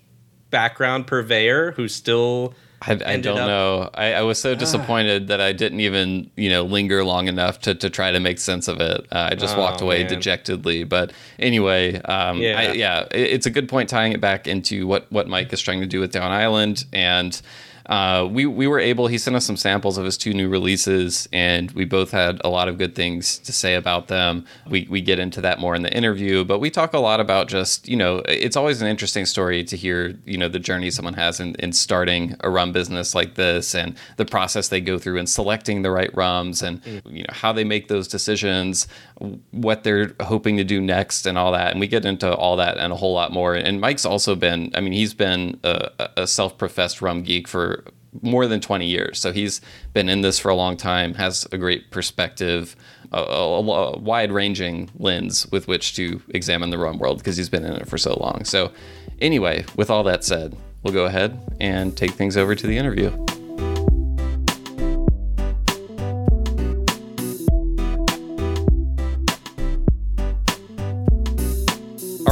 background 0.50 1.06
purveyor 1.06 1.74
who 1.74 1.88
still 1.88 2.56
I, 2.88 2.92
I 3.06 3.18
don't 3.18 3.38
up- 3.40 3.48
know. 3.48 3.90
I, 3.94 4.14
I 4.14 4.22
was 4.22 4.40
so 4.40 4.56
disappointed 4.56 5.28
that 5.30 5.42
I 5.42 5.54
didn't 5.54 5.80
even, 5.80 6.30
you 6.36 6.50
know, 6.50 6.64
linger 6.64 7.04
long 7.04 7.28
enough 7.28 7.60
to, 7.62 7.76
to 7.76 7.90
try 7.90 8.12
to 8.12 8.20
make 8.20 8.40
sense 8.40 8.68
of 8.68 8.80
it. 8.80 9.06
Uh, 9.12 9.30
I 9.32 9.36
just 9.36 9.56
Oh, 9.58 9.60
walked 9.60 9.82
away 9.82 10.04
man. 10.04 10.10
dejectedly. 10.10 10.84
But 10.84 11.12
anyway, 11.40 12.02
um, 12.04 12.38
Yeah. 12.40 12.60
I, 12.60 12.72
yeah, 12.74 13.00
it- 13.12 13.32
it's 13.32 13.46
a 13.46 13.50
good 13.50 13.68
point 13.70 13.90
tying 13.90 14.12
it 14.14 14.22
back 14.22 14.48
into 14.48 14.86
what, 14.88 15.12
what 15.12 15.28
Mike 15.28 15.52
is 15.54 15.62
trying 15.62 15.82
to 15.82 15.88
do 15.88 16.00
with 16.00 16.12
Down 16.12 16.32
Island. 16.32 16.86
And 16.94 17.42
uh, 17.88 18.28
we, 18.30 18.46
we 18.46 18.68
were 18.68 18.80
able, 18.80 19.08
he 19.08 19.18
sent 19.18 19.36
us 19.36 19.46
some 19.46 19.58
samples 19.58 19.98
of 19.98 20.06
his 20.06 20.18
two 20.18 20.34
new 20.34 20.50
releases, 20.50 21.30
and 21.32 21.72
we 21.72 21.86
both 21.86 22.12
had 22.12 22.42
a 22.44 22.50
lot 22.50 22.68
of 22.68 22.78
good 22.78 22.96
things 22.96 23.38
to 23.40 23.54
say 23.54 23.76
about 23.76 24.08
them. 24.08 24.46
We, 24.68 24.88
we 24.90 25.02
get 25.02 25.20
into 25.20 25.42
that 25.42 25.60
more 25.60 25.76
in 25.76 25.84
the 25.84 25.96
interview, 25.96 26.44
but 26.44 26.60
we 26.60 26.70
talk 26.70 26.94
a 26.94 27.00
lot 27.00 27.20
about 27.20 27.48
just, 27.48 27.88
you 27.88 27.96
know, 27.96 28.24
it's 28.28 28.56
always 28.56 28.82
an 28.82 28.88
interesting 28.88 29.26
story 29.26 29.64
to 29.66 29.78
hear, 29.78 30.18
you 30.26 30.38
know, 30.38 30.48
the 30.48 30.60
journey 30.60 30.90
someone 30.90 31.14
has 31.14 31.40
in, 31.40 31.56
in 31.56 31.74
starting 31.74 32.36
a 32.40 32.50
rum 32.50 32.72
business 32.72 33.14
like 33.14 33.36
this 33.36 33.76
and 33.76 33.96
the 34.18 34.26
process 34.26 34.70
they 34.70 34.82
go 34.82 34.98
through 34.98 35.18
in 35.18 35.28
selecting 35.28 35.82
the 35.82 35.92
right 35.92 36.14
rums 36.16 36.62
and, 36.62 36.82
you 37.06 37.22
know, 37.22 37.34
how 37.34 37.54
they 37.54 37.64
make 37.64 37.88
those 37.88 38.08
decisions, 38.08 38.88
what 39.52 39.84
they're 39.84 40.14
hoping 40.22 40.58
to 40.58 40.64
do 40.64 40.82
next 40.82 41.26
and 41.26 41.38
all 41.38 41.52
that. 41.54 41.72
And 41.72 41.80
we 41.80 41.88
get 41.88 42.06
into 42.06 42.34
all 42.34 42.58
that 42.58 42.78
and 42.78 42.92
a 42.92 42.96
whole 42.96 43.14
lot 43.14 43.32
more. 43.32 43.56
And 43.56 43.80
Mike's 43.80 44.06
also 44.06 44.36
been, 44.36 44.72
I 44.76 44.82
mean, 44.82 44.94
he's 44.94 45.14
been 45.14 45.60
a, 45.64 46.10
a 46.18 46.28
self 46.28 46.58
professed 46.58 47.02
rum 47.02 47.24
geek 47.24 47.48
for 47.48 47.86
more 48.22 48.48
than 48.48 48.62
20 48.62 48.86
years. 48.86 49.20
So 49.20 49.32
he's 49.32 49.62
been 49.94 50.10
in 50.10 50.22
this 50.22 50.40
for 50.40 50.50
a 50.50 50.56
long 50.56 50.78
time, 50.78 51.14
has 51.16 51.48
a 51.52 51.58
great 51.58 51.92
perspective, 51.92 52.76
a, 53.12 53.20
a, 53.20 53.60
a 53.60 53.98
wide 53.98 54.32
ranging 54.32 54.90
lens 54.98 55.48
with 55.52 55.68
which 55.68 55.96
to 55.96 56.22
examine 56.30 56.70
the 56.70 56.78
rum 56.78 56.98
world 56.98 57.18
because 57.20 57.38
he's 57.38 57.50
been 57.50 57.66
in 57.66 57.74
it 57.74 57.88
for 57.88 57.98
so 57.98 58.18
long. 58.20 58.46
So, 58.46 58.72
anyway, 59.20 59.66
with 59.76 59.90
all 59.90 60.04
that 60.04 60.24
said, 60.24 60.56
we'll 60.84 60.94
go 60.94 61.06
ahead 61.06 61.40
and 61.60 61.96
take 61.96 62.12
things 62.12 62.38
over 62.38 62.56
to 62.56 62.68
the 62.68 62.78
interview. 62.78 63.12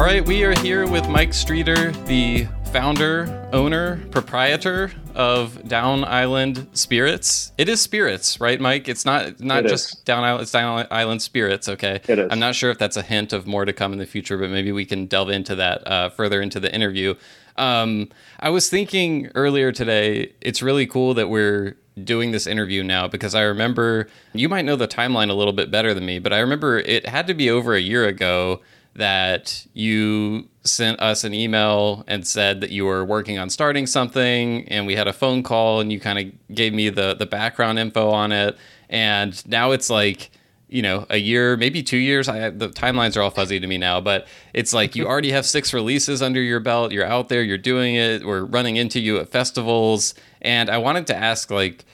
All 0.03 0.10
right, 0.10 0.27
we 0.27 0.43
are 0.43 0.53
here 0.60 0.86
with 0.86 1.07
Mike 1.07 1.33
Streeter, 1.33 1.91
the 2.07 2.45
founder, 2.74 3.48
owner, 3.53 4.05
proprietor 4.12 4.91
of 5.15 5.65
Down 5.69 6.03
Island 6.03 6.67
Spirits. 6.74 7.53
It 7.57 7.69
is 7.69 7.79
spirits, 7.79 8.41
right, 8.41 8.60
Mike? 8.60 8.89
It's 8.89 9.05
not 9.05 9.39
not 9.39 9.65
It 9.65 9.69
just 9.69 9.93
is. 9.93 10.00
Down 10.01 10.25
Island. 10.25 10.41
It's 10.41 10.51
Down 10.51 10.86
Island 10.91 11.22
Spirits. 11.22 11.69
Okay, 11.69 12.01
It 12.05 12.19
is. 12.19 12.27
I'm 12.29 12.39
not 12.39 12.53
sure 12.53 12.69
if 12.69 12.77
that's 12.77 12.98
a 12.98 13.01
hint 13.01 13.31
of 13.31 13.48
more 13.48 13.63
to 13.63 13.72
come 13.72 13.93
in 13.93 13.98
the 13.98 14.05
future, 14.05 14.38
but 14.38 14.50
maybe 14.50 14.74
we 14.74 14.83
can 14.83 15.05
delve 15.05 15.29
into 15.29 15.55
that 15.55 15.88
uh, 15.88 16.10
further 16.10 16.41
into 16.41 16.60
the 16.60 16.75
interview. 16.75 17.15
Um, 17.55 18.10
I 18.41 18.50
was 18.50 18.69
thinking 18.69 19.31
earlier 19.36 19.72
today, 19.72 20.33
it's 20.41 20.62
really 20.62 20.86
cool 20.86 21.13
that 21.13 21.29
we're 21.29 21.77
doing 22.03 22.31
this 22.31 22.45
interview 22.45 22.83
now 22.83 23.07
because 23.07 23.36
I 23.36 23.43
remember 23.43 24.10
you 24.33 24.50
might 24.50 24.65
know 24.65 24.75
the 24.75 24.88
timeline 24.88 25.29
a 25.29 25.33
little 25.33 25.53
bit 25.53 25.72
better 25.72 25.93
than 25.93 26.05
me, 26.05 26.19
but 26.19 26.33
I 26.33 26.39
remember 26.39 26.79
it 26.79 27.07
had 27.07 27.25
to 27.27 27.33
be 27.33 27.50
over 27.50 27.74
a 27.74 27.79
year 27.79 28.05
ago 28.05 28.60
that 28.95 29.65
you 29.73 30.47
sent 30.63 31.00
us 31.00 31.23
an 31.23 31.33
email 31.33 32.03
and 32.07 32.25
said 32.25 32.62
that 32.62 32.69
you 32.69 32.85
were 32.85 33.03
working 33.03 33.38
on 33.38 33.50
starting 33.50 33.88
something 33.88 34.67
and 34.69 34.85
we 34.85 34.95
had 34.95 35.07
a 35.07 35.13
phone 35.13 35.43
call 35.43 35.79
and 35.79 35.91
you 35.91 36.00
kind 36.00 36.19
of 36.19 36.55
gave 36.55 36.73
me 36.73 36.89
the 36.89 37.15
the 37.15 37.25
background 37.25 37.79
info 37.79 38.09
on 38.09 38.31
it. 38.31 38.57
And 38.89 39.45
now 39.47 39.71
it's 39.71 39.89
like 39.89 40.31
you 40.69 40.81
know 40.81 41.05
a 41.09 41.17
year 41.17 41.57
maybe 41.57 41.81
two 41.81 41.97
years. 41.97 42.29
I, 42.29 42.50
the 42.51 42.69
timelines 42.69 43.17
are 43.17 43.21
all 43.21 43.31
fuzzy 43.31 43.59
to 43.59 43.67
me 43.67 43.77
now 43.77 44.00
but 44.00 44.27
it's 44.53 44.73
like 44.73 44.95
you 44.95 45.07
already 45.07 45.31
have 45.31 45.45
six 45.45 45.73
releases 45.73 46.21
under 46.21 46.41
your 46.41 46.59
belt. 46.59 46.91
You're 46.91 47.05
out 47.05 47.29
there 47.29 47.41
you're 47.41 47.57
doing 47.57 47.95
it. 47.95 48.25
We're 48.25 48.45
running 48.45 48.77
into 48.77 49.00
you 49.00 49.17
at 49.17 49.29
festivals. 49.29 50.13
And 50.41 50.69
i 50.69 50.77
wanted 50.77 51.07
to 51.07 51.15
ask 51.15 51.50
like 51.50 51.85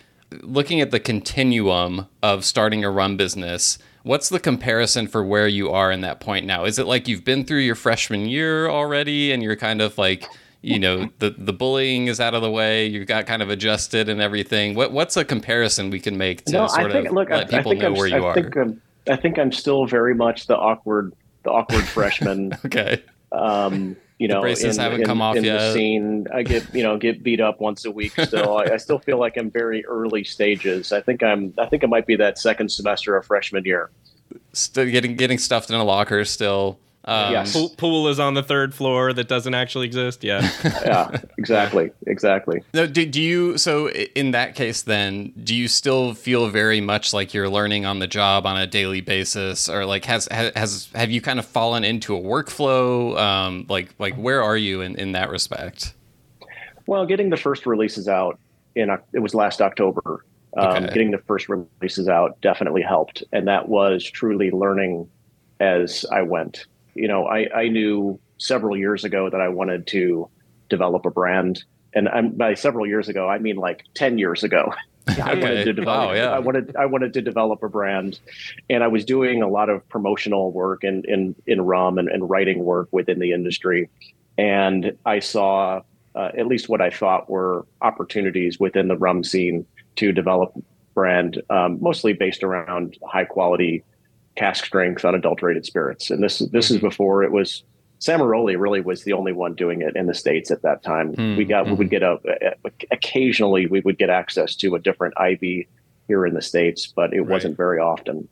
looking 0.41 0.81
at 0.81 0.91
the 0.91 0.99
continuum 0.99 2.07
of 2.21 2.45
starting 2.45 2.83
a 2.83 2.91
run 2.91 3.17
business 3.17 3.79
what's 4.09 4.29
the 4.29 4.39
comparison 4.39 5.07
for 5.07 5.23
where 5.23 5.47
you 5.47 5.69
are 5.69 5.91
in 5.91 6.01
that 6.01 6.19
point 6.19 6.43
now 6.43 6.65
is 6.65 6.79
it 6.79 6.87
like 6.87 7.07
you've 7.07 7.23
been 7.23 7.45
through 7.45 7.59
your 7.59 7.75
freshman 7.75 8.25
year 8.25 8.67
already 8.67 9.31
and 9.31 9.43
you're 9.43 9.55
kind 9.55 9.81
of 9.81 9.95
like 9.99 10.25
you 10.63 10.79
know 10.79 11.07
the 11.19 11.29
the 11.37 11.53
bullying 11.53 12.07
is 12.07 12.19
out 12.19 12.33
of 12.33 12.41
the 12.41 12.49
way 12.49 12.87
you've 12.87 13.07
got 13.07 13.27
kind 13.27 13.43
of 13.43 13.51
adjusted 13.51 14.09
and 14.09 14.19
everything 14.19 14.73
what 14.73 14.91
what's 14.91 15.15
a 15.15 15.23
comparison 15.23 15.91
we 15.91 15.99
can 15.99 16.17
make 16.17 16.43
to 16.45 16.51
no, 16.53 16.67
sort 16.67 16.89
I 16.89 16.93
think. 16.93 17.07
of 17.09 17.13
Look, 17.13 17.29
let 17.29 17.53
I, 17.53 17.57
I 17.57 17.61
people 17.61 17.71
think 17.71 17.83
know 17.83 17.87
I'm, 17.89 17.93
where 17.93 18.07
you 18.07 18.25
I 18.25 18.29
are 18.29 18.33
think 18.33 18.55
I'm, 18.57 18.81
I 19.07 19.15
think 19.15 19.37
I'm 19.37 19.51
still 19.51 19.85
very 19.85 20.15
much 20.15 20.47
the 20.47 20.57
awkward, 20.57 21.13
the 21.43 21.51
awkward 21.51 21.83
freshman. 21.95 22.53
okay 22.65 23.03
Um, 23.31 23.95
you 24.19 24.27
know, 24.27 24.41
braces 24.41 24.77
in, 24.77 24.83
haven't 24.83 25.01
in, 25.01 25.07
come 25.07 25.21
off 25.21 25.37
in 25.37 25.45
yet. 25.45 25.57
the 25.57 25.73
scene. 25.73 26.27
I 26.33 26.43
get 26.43 26.75
you 26.75 26.83
know 26.83 26.97
get 26.97 27.23
beat 27.23 27.39
up 27.39 27.61
once 27.61 27.85
a 27.85 27.91
week. 27.91 28.11
Still, 28.19 28.57
I, 28.57 28.73
I 28.73 28.77
still 28.77 28.99
feel 28.99 29.17
like 29.17 29.37
I'm 29.37 29.49
very 29.49 29.83
early 29.85 30.25
stages. 30.25 30.91
I 30.91 31.01
think 31.01 31.23
I'm. 31.23 31.53
I 31.57 31.65
think 31.65 31.83
it 31.83 31.89
might 31.89 32.05
be 32.05 32.17
that 32.17 32.37
second 32.37 32.69
semester 32.69 33.15
of 33.15 33.25
freshman 33.25 33.63
year. 33.63 33.89
Still 34.51 34.85
getting 34.85 35.15
getting 35.15 35.37
stuffed 35.37 35.69
in 35.69 35.77
a 35.77 35.83
locker 35.85 36.25
still. 36.25 36.77
Um, 37.05 37.31
Yes. 37.31 37.53
Pool, 37.53 37.69
pool 37.77 38.07
is 38.09 38.19
on 38.19 38.33
the 38.33 38.43
third 38.43 38.73
floor 38.73 39.13
that 39.13 39.27
doesn't 39.27 39.53
actually 39.53 39.85
exist. 39.87 40.23
Yeah. 40.23 40.49
Yeah, 40.85 41.17
exactly, 41.37 41.91
exactly. 42.07 42.61
No, 42.73 42.85
do, 42.87 43.05
do 43.05 43.21
you 43.21 43.57
so 43.57 43.89
in 43.89 44.31
that 44.31 44.55
case 44.55 44.81
then 44.81 45.33
do 45.43 45.55
you 45.55 45.67
still 45.67 46.13
feel 46.13 46.47
very 46.49 46.81
much 46.81 47.13
like 47.13 47.33
you're 47.33 47.49
learning 47.49 47.85
on 47.85 47.99
the 47.99 48.07
job 48.07 48.45
on 48.45 48.57
a 48.57 48.65
daily 48.67 49.01
basis 49.01 49.69
or 49.69 49.85
like 49.85 50.05
has 50.05 50.27
has, 50.31 50.51
has 50.55 50.89
have 50.95 51.11
you 51.11 51.21
kind 51.21 51.39
of 51.39 51.45
fallen 51.45 51.83
into 51.83 52.15
a 52.15 52.19
workflow 52.19 53.17
um 53.19 53.65
like 53.69 53.93
like 53.99 54.15
where 54.15 54.41
are 54.43 54.57
you 54.57 54.81
in 54.81 54.95
in 54.97 55.11
that 55.13 55.29
respect 55.29 55.93
Well, 56.87 57.05
getting 57.05 57.29
the 57.29 57.37
first 57.37 57.65
releases 57.65 58.07
out 58.07 58.39
in 58.75 58.89
it 59.13 59.19
was 59.19 59.33
last 59.35 59.61
October. 59.61 60.25
Um, 60.57 60.67
Okay. 60.83 60.87
Getting 60.87 61.11
the 61.11 61.19
first 61.19 61.47
releases 61.49 62.07
out 62.09 62.39
definitely 62.41 62.81
helped, 62.81 63.23
and 63.31 63.47
that 63.47 63.69
was 63.69 64.03
truly 64.03 64.49
learning 64.49 65.07
as 65.59 66.05
I 66.11 66.23
went. 66.23 66.65
You 66.99 67.07
know, 67.07 67.25
I, 67.27 67.47
I 67.55 67.67
knew 67.69 68.19
several 68.37 68.75
years 68.77 69.03
ago 69.05 69.29
that 69.29 69.39
I 69.39 69.47
wanted 69.47 69.87
to 69.87 70.29
develop 70.69 71.05
a 71.05 71.11
brand, 71.11 71.63
and 71.93 72.09
I'm, 72.09 72.31
by 72.31 72.53
several 72.55 72.85
years 72.85 73.07
ago, 73.09 73.27
I 73.27 73.39
mean 73.39 73.55
like 73.55 73.85
ten 73.93 74.17
years 74.17 74.43
ago. 74.43 74.73
I 75.07 75.31
Okay. 75.31 75.41
wanted 75.41 75.63
to 75.63 75.73
develop. 75.73 76.09
Wow, 76.09 76.13
yeah. 76.13 76.29
I 76.31 76.39
wanted 76.39 76.75
I 76.75 76.85
wanted 76.85 77.13
to 77.13 77.21
develop 77.21 77.63
a 77.63 77.69
brand, 77.69 78.19
and 78.69 78.83
I 78.83 78.87
was 78.87 79.05
doing 79.05 79.41
a 79.41 79.47
lot 79.47 79.69
of 79.69 79.87
promotional 79.89 80.51
work 80.51 80.83
in 80.83 81.03
in 81.07 81.35
in 81.47 81.61
rum 81.61 81.97
and, 81.97 82.09
and 82.09 82.29
writing 82.29 82.59
work 82.63 82.89
within 82.91 83.17
the 83.19 83.31
industry, 83.31 83.89
and 84.37 84.91
I 85.05 85.19
saw 85.19 85.81
uh, 86.15 86.31
at 86.37 86.47
least 86.47 86.69
what 86.69 86.81
I 86.81 86.89
thought 86.89 87.29
were 87.29 87.65
opportunities 87.81 88.59
within 88.59 88.87
the 88.87 88.97
rum 88.97 89.23
scene 89.23 89.65
to 89.95 90.11
develop 90.11 90.53
brand, 90.93 91.41
um, 91.49 91.77
mostly 91.81 92.13
based 92.13 92.43
around 92.43 92.97
high 93.05 93.25
quality 93.25 93.83
cask 94.39 94.65
strength 94.65 95.03
unadulterated 95.05 95.65
spirits. 95.65 96.09
And 96.09 96.23
this 96.23 96.39
this 96.39 96.71
is 96.71 96.79
before 96.79 97.23
it 97.23 97.31
was 97.31 97.63
Samaroli 98.01 98.57
really 98.57 98.79
was 98.81 99.03
the 99.03 99.11
only 99.13 99.33
one 99.33 99.53
doing 99.55 99.81
it 99.81 99.93
in 99.95 100.05
the 100.07 100.13
states 100.13 100.49
at 100.51 100.61
that 100.61 100.81
time. 100.83 101.07
Hmm, 101.13 101.35
we 101.35 101.43
got 101.45 101.65
we 101.65 101.73
mhm. 101.73 101.77
would 101.79 101.89
get 101.89 102.03
a, 102.03 102.17
a- 102.65 102.71
occasionally 102.91 103.67
we 103.67 103.81
would 103.81 103.97
get 103.97 104.09
access 104.09 104.55
to 104.61 104.75
a 104.75 104.79
different 104.79 105.13
IB 105.17 105.67
here 106.07 106.25
in 106.25 106.33
the 106.33 106.41
states, 106.41 106.81
but 106.95 107.13
it 107.13 107.21
Right. 107.21 107.29
wasn't 107.35 107.57
very 107.57 107.79
often. 107.79 108.27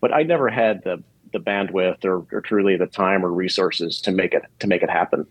But 0.00 0.14
I 0.14 0.22
never 0.22 0.48
had 0.48 0.82
the 0.84 0.96
the 1.34 1.38
bandwidth 1.38 2.04
or, 2.04 2.26
or 2.32 2.40
truly 2.40 2.76
the 2.76 2.86
time 2.88 3.24
or 3.24 3.30
resources 3.30 4.00
to 4.00 4.10
make 4.10 4.32
it 4.38 4.42
to 4.60 4.66
make 4.66 4.82
it 4.82 4.90
happen. 4.90 5.26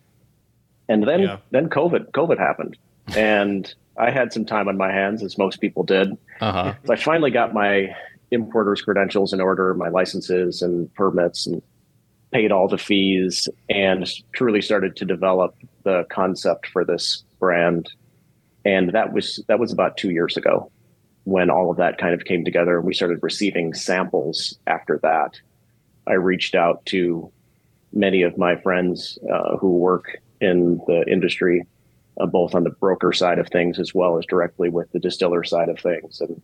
And 0.87 1.07
then 1.07 1.21
Yeah. 1.21 1.37
then 1.51 1.69
COVID 1.69 2.11
COVID 2.11 2.37
happened, 2.37 2.77
and 3.15 3.73
I 3.97 4.11
had 4.11 4.31
some 4.31 4.45
time 4.45 4.67
on 4.67 4.77
my 4.77 4.91
hands, 4.91 5.23
as 5.23 5.37
most 5.37 5.57
people 5.59 5.83
did. 5.83 6.07
uh-huh 6.39 6.73
So 6.85 6.93
I 6.93 6.97
finally 6.97 7.31
got 7.31 7.53
my 7.53 7.73
importer's 8.31 8.81
credentials 8.81 9.33
in 9.33 9.41
order, 9.41 9.73
my 9.73 9.89
licenses 9.89 10.61
and 10.61 10.93
permits, 10.95 11.47
and 11.47 11.61
paid 12.31 12.51
all 12.51 12.67
the 12.67 12.77
fees, 12.77 13.49
and 13.69 14.07
truly 14.33 14.61
started 14.61 14.95
to 14.95 15.05
develop 15.05 15.55
the 15.83 16.05
concept 16.11 16.67
for 16.67 16.85
this 16.85 17.23
brand. 17.39 17.91
And 18.65 18.91
that 18.93 19.13
was 19.13 19.43
that 19.47 19.59
was 19.59 19.71
about 19.71 19.97
two 19.97 20.11
years 20.11 20.37
ago, 20.37 20.71
when 21.23 21.49
all 21.49 21.71
of 21.71 21.77
that 21.77 21.97
kind 21.97 22.13
of 22.13 22.25
came 22.25 22.45
together. 22.45 22.77
and 22.77 22.85
We 22.85 22.93
started 22.93 23.19
receiving 23.21 23.73
samples 23.73 24.59
after 24.67 24.99
that. 25.01 25.39
I 26.07 26.13
reached 26.13 26.55
out 26.55 26.85
to 26.87 27.31
many 27.93 28.21
of 28.21 28.37
my 28.37 28.55
friends 28.57 29.17
uh, 29.31 29.57
who 29.57 29.77
work 29.77 30.17
in 30.41 30.79
the 30.87 31.03
industry, 31.07 31.65
uh, 32.19 32.25
both 32.25 32.53
on 32.53 32.63
the 32.63 32.69
broker 32.69 33.11
side 33.11 33.39
of 33.39 33.47
things 33.47 33.79
as 33.79 33.93
well 33.95 34.17
as 34.17 34.25
directly 34.25 34.69
with 34.69 34.91
the 34.91 34.99
distiller 34.99 35.43
side 35.43 35.69
of 35.69 35.79
things, 35.79 36.21
and 36.21 36.41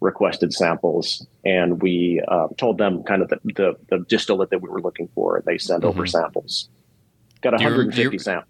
requested 0.00 0.52
samples. 0.52 1.26
And 1.44 1.80
we 1.82 2.22
uh, 2.28 2.48
told 2.58 2.78
them 2.78 3.02
kind 3.04 3.22
of 3.22 3.28
the, 3.28 3.38
the, 3.44 3.76
the 3.88 3.98
distillate 4.08 4.50
that 4.50 4.60
we 4.62 4.68
were 4.68 4.80
looking 4.80 5.08
for, 5.14 5.36
and 5.36 5.44
they 5.44 5.58
sent 5.58 5.84
over 5.84 6.04
Mhm. 6.04 6.08
samples. 6.10 6.68
Got 7.42 7.56
Do 7.58 7.62
you- 7.64 7.70
150 7.70 8.02
do 8.10 8.12
you- 8.14 8.18
sam- 8.18 8.42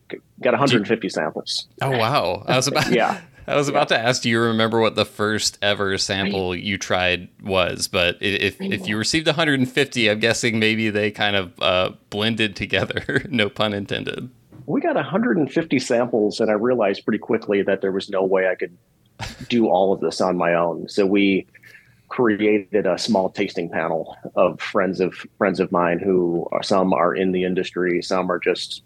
got 0.43 0.53
150 0.53 1.09
samples. 1.09 1.67
oh 1.83 1.91
wow 1.91 2.45
i 2.47 2.57
was 2.57 2.67
about 2.69 2.91
Yeah. 2.91 3.21
I 3.49 3.55
was 3.55 3.69
about 3.69 3.87
to 3.91 3.97
ask, 3.99 4.23
do 4.23 4.29
you 4.29 4.41
remember 4.41 4.81
what 4.81 4.97
the 4.97 5.05
first 5.05 5.57
ever 5.63 5.97
sample 5.99 6.53
you 6.57 6.77
tried 6.77 7.29
was? 7.45 7.87
But 7.87 8.17
if 8.21 8.61
if 8.61 8.89
you 8.89 8.99
received 8.99 9.29
150, 9.29 10.11
I'm 10.11 10.19
guessing 10.19 10.59
maybe 10.59 10.91
they 10.91 11.13
kind 11.13 11.37
of 11.37 11.53
uh, 11.63 11.93
blended 12.11 12.57
together. 12.57 13.25
no 13.31 13.49
pun 13.49 13.73
intended. 13.73 14.31
We 14.67 14.81
got 14.81 14.97
150 14.97 15.79
samples, 15.79 16.41
and 16.41 16.51
I 16.51 16.55
realized 16.55 17.05
pretty 17.05 17.21
quickly 17.21 17.63
that 17.63 17.83
there 17.83 17.93
was 17.93 18.11
no 18.11 18.25
way 18.25 18.49
I 18.49 18.57
could 18.57 18.77
do 19.49 19.69
all 19.69 19.93
of 19.93 20.01
this 20.01 20.21
on 20.21 20.37
my 20.37 20.55
own. 20.55 20.89
So 20.89 21.07
we 21.07 21.47
created 22.09 22.87
a 22.87 22.99
small 22.99 23.31
tasting 23.31 23.69
panel 23.69 24.17
of 24.37 24.61
friends 24.61 25.01
of 25.01 25.15
friends 25.39 25.61
of 25.61 25.73
mine 25.73 25.99
who 25.99 26.47
are, 26.53 26.63
some 26.63 26.93
are 26.93 27.15
in 27.15 27.33
the 27.33 27.45
industry, 27.45 28.01
some 28.03 28.31
are 28.31 28.39
just 28.39 28.83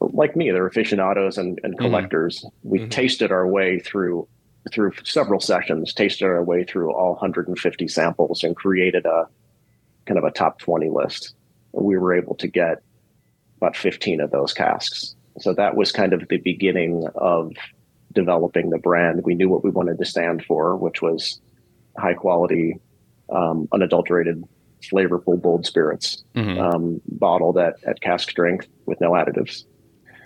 like 0.00 0.36
me. 0.36 0.50
They're 0.50 0.66
aficionados 0.66 1.36
and, 1.38 1.58
and 1.64 1.74
Mhm. 1.74 1.80
collectors. 1.80 2.44
We 2.62 2.80
Mhm. 2.80 2.90
tasted 2.90 3.32
our 3.32 3.46
way 3.46 3.78
through 3.80 4.28
through 4.72 4.90
several 5.04 5.38
sessions, 5.38 5.94
tasted 5.94 6.24
our 6.24 6.42
way 6.42 6.64
through 6.64 6.92
all 6.92 7.14
150 7.14 7.86
samples, 7.86 8.42
and 8.42 8.56
created 8.56 9.06
a 9.06 9.28
kind 10.06 10.18
of 10.18 10.24
a 10.24 10.30
top 10.32 10.58
20 10.58 10.90
list. 10.90 11.34
We 11.72 11.96
were 11.96 12.12
able 12.12 12.34
to 12.36 12.48
get 12.48 12.78
about 13.58 13.76
15 13.76 14.20
of 14.20 14.32
those 14.32 14.52
casks. 14.52 15.14
So 15.38 15.54
that 15.54 15.76
was 15.76 15.92
kind 15.92 16.12
of 16.12 16.26
the 16.26 16.38
beginning 16.38 17.06
of 17.14 17.52
developing 18.20 18.70
the 18.70 18.78
brand. 18.78 19.22
We 19.24 19.36
knew 19.36 19.48
what 19.48 19.62
we 19.62 19.70
wanted 19.70 19.98
to 19.98 20.04
stand 20.04 20.44
for, 20.44 20.74
which 20.76 21.00
was 21.00 21.40
high 21.96 22.14
quality, 22.14 22.74
um, 23.30 23.68
unadulterated, 23.72 24.42
flavorful, 24.92 25.40
bold 25.40 25.64
spirits, 25.66 26.24
Mhm. 26.34 26.58
um, 26.58 27.00
bottled 27.06 27.58
at, 27.58 27.74
at 27.86 28.00
cask 28.00 28.28
strength 28.30 28.66
with 28.86 29.00
no 29.00 29.12
additives. 29.12 29.64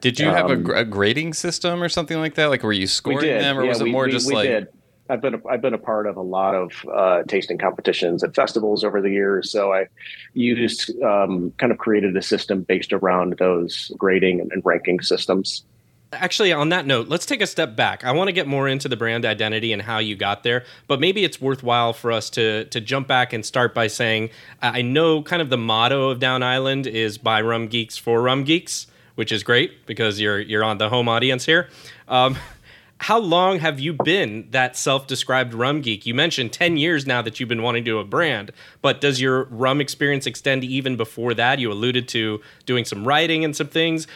Did 0.00 0.18
you 0.18 0.26
have 0.30 0.48
a, 0.50 0.54
um, 0.54 0.70
a 0.70 0.84
grading 0.84 1.34
system 1.34 1.82
or 1.82 1.88
something 1.90 2.18
like 2.18 2.34
that? 2.36 2.46
Like, 2.46 2.62
were 2.62 2.72
you 2.72 2.86
scoring 2.86 3.26
them, 3.28 3.58
or 3.58 3.64
Yeah, 3.64 3.68
was 3.68 3.80
it 3.80 3.84
we- 3.84 3.92
more 3.92 4.04
we- 4.06 4.10
just 4.12 4.28
we 4.28 4.34
like? 4.34 4.48
did. 4.48 4.66
I've 5.10 5.20
been 5.20 5.34
a, 5.34 5.40
I've 5.48 5.60
been 5.60 5.74
a 5.74 5.78
part 5.78 6.06
of 6.06 6.16
a 6.16 6.22
lot 6.22 6.54
of 6.54 6.70
uh, 6.94 7.24
tasting 7.26 7.58
competitions 7.58 8.22
at 8.22 8.32
festivals 8.32 8.84
over 8.84 9.02
the 9.02 9.10
years, 9.10 9.50
so 9.50 9.72
I 9.72 9.86
used 10.34 10.94
um, 11.02 11.52
kind 11.58 11.72
of 11.72 11.78
created 11.78 12.16
a 12.16 12.22
system 12.22 12.62
based 12.62 12.92
around 12.92 13.34
those 13.40 13.90
grading 13.98 14.40
and, 14.40 14.52
and 14.52 14.62
ranking 14.64 15.00
systems. 15.00 15.64
Actually, 16.12 16.52
on 16.52 16.70
that 16.70 16.86
note, 16.86 17.06
let's 17.08 17.24
take 17.24 17.40
a 17.40 17.46
step 17.46 17.76
back. 17.76 18.04
I 18.04 18.10
want 18.10 18.26
to 18.26 18.32
get 18.32 18.48
more 18.48 18.66
into 18.66 18.88
the 18.88 18.96
brand 18.96 19.24
identity 19.24 19.72
and 19.72 19.80
how 19.80 19.98
you 19.98 20.16
got 20.16 20.42
there, 20.42 20.64
but 20.88 20.98
maybe 20.98 21.22
it's 21.22 21.40
worthwhile 21.40 21.92
for 21.92 22.10
us 22.10 22.28
to 22.30 22.64
to 22.64 22.80
jump 22.80 23.06
back 23.06 23.32
and 23.32 23.46
start 23.46 23.74
by 23.74 23.86
saying 23.86 24.30
I 24.60 24.82
know 24.82 25.22
kind 25.22 25.40
of 25.40 25.50
the 25.50 25.56
motto 25.56 26.10
of 26.10 26.18
Down 26.18 26.42
Island 26.42 26.88
is 26.88 27.16
by 27.16 27.40
rum 27.40 27.68
geeks 27.68 27.96
for 27.96 28.20
rum 28.22 28.42
geeks, 28.42 28.88
which 29.14 29.30
is 29.30 29.44
great 29.44 29.86
because 29.86 30.20
you're 30.20 30.40
you're 30.40 30.64
on 30.64 30.78
the 30.78 30.88
home 30.88 31.08
audience 31.08 31.46
here. 31.46 31.68
Um, 32.08 32.36
how 33.00 33.18
long 33.18 33.60
have 33.60 33.80
you 33.80 33.94
been 33.94 34.46
that 34.50 34.76
self-described 34.76 35.54
rum 35.54 35.80
geek? 35.80 36.04
You 36.04 36.12
mentioned 36.12 36.52
10 36.52 36.76
years 36.76 37.06
now 37.06 37.22
that 37.22 37.40
you've 37.40 37.48
been 37.48 37.62
wanting 37.62 37.82
to 37.82 37.90
do 37.90 37.98
a 37.98 38.04
brand, 38.04 38.52
but 38.82 39.00
does 39.00 39.22
your 39.22 39.44
rum 39.44 39.80
experience 39.80 40.26
extend 40.26 40.64
even 40.64 40.96
before 40.96 41.32
that? 41.32 41.58
You 41.58 41.72
alluded 41.72 42.08
to 42.08 42.42
doing 42.66 42.84
some 42.84 43.08
writing 43.08 43.42
and 43.42 43.56
some 43.56 43.68
things. 43.68 44.06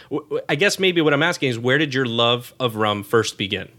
I 0.50 0.54
guess 0.54 0.78
maybe 0.78 1.00
what 1.00 1.14
I'm 1.14 1.22
asking 1.22 1.48
is 1.48 1.58
where 1.58 1.78
did 1.78 1.94
your 1.94 2.04
love 2.04 2.52
of 2.60 2.76
rum 2.76 3.04
first 3.04 3.38
begin? 3.38 3.70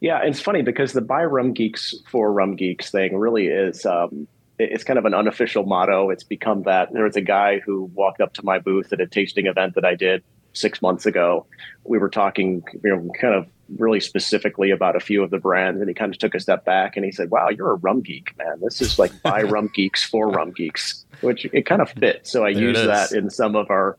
Yeah, 0.00 0.22
it's 0.24 0.40
funny 0.40 0.62
because 0.62 0.92
the 0.92 1.02
buy 1.02 1.24
rum 1.24 1.52
geeks 1.52 1.94
for 2.10 2.32
rum 2.32 2.56
geeks 2.56 2.90
thing 2.90 3.16
really 3.16 3.46
is 3.46 3.86
um, 3.86 4.26
it's 4.58 4.82
kind 4.82 4.98
of 4.98 5.04
an 5.04 5.14
unofficial 5.14 5.66
motto. 5.66 6.10
It's 6.10 6.24
become 6.24 6.64
that. 6.64 6.92
There 6.92 7.04
was 7.04 7.14
a 7.14 7.20
guy 7.20 7.60
who 7.60 7.84
walked 7.94 8.20
up 8.20 8.34
to 8.34 8.44
my 8.44 8.58
booth 8.58 8.92
at 8.92 9.00
a 9.00 9.06
tasting 9.06 9.46
event 9.46 9.76
that 9.76 9.84
I 9.84 9.94
did 9.94 10.24
six 10.52 10.82
months 10.82 11.06
ago. 11.06 11.46
We 11.84 11.98
were 11.98 12.10
talking, 12.10 12.62
you 12.82 12.90
know, 12.90 13.10
kind 13.20 13.34
of 13.34 13.46
really 13.76 14.00
specifically 14.00 14.70
about 14.70 14.96
a 14.96 15.00
few 15.00 15.22
of 15.22 15.30
the 15.30 15.38
brands, 15.38 15.80
and 15.80 15.88
he 15.88 15.94
kind 15.94 16.12
of 16.12 16.18
took 16.18 16.34
a 16.34 16.40
step 16.40 16.64
back 16.64 16.96
and 16.96 17.04
he 17.04 17.12
said, 17.12 17.30
"Wow, 17.30 17.48
you're 17.48 17.72
a 17.72 17.76
rum 17.76 18.00
geek, 18.00 18.36
man. 18.38 18.60
This 18.62 18.80
is 18.80 18.98
like 18.98 19.12
buy 19.22 19.42
rum 19.54 19.70
geeks 19.74 20.02
for 20.04 20.28
rum 20.28 20.52
geeks," 20.52 21.04
which 21.20 21.46
it 21.52 21.66
kind 21.66 21.82
of 21.82 21.90
fit. 21.90 22.26
So 22.26 22.44
I 22.44 22.52
There 22.52 22.62
use 22.62 22.86
that 22.86 23.12
in 23.12 23.30
some 23.30 23.56
of 23.56 23.70
our 23.70 23.96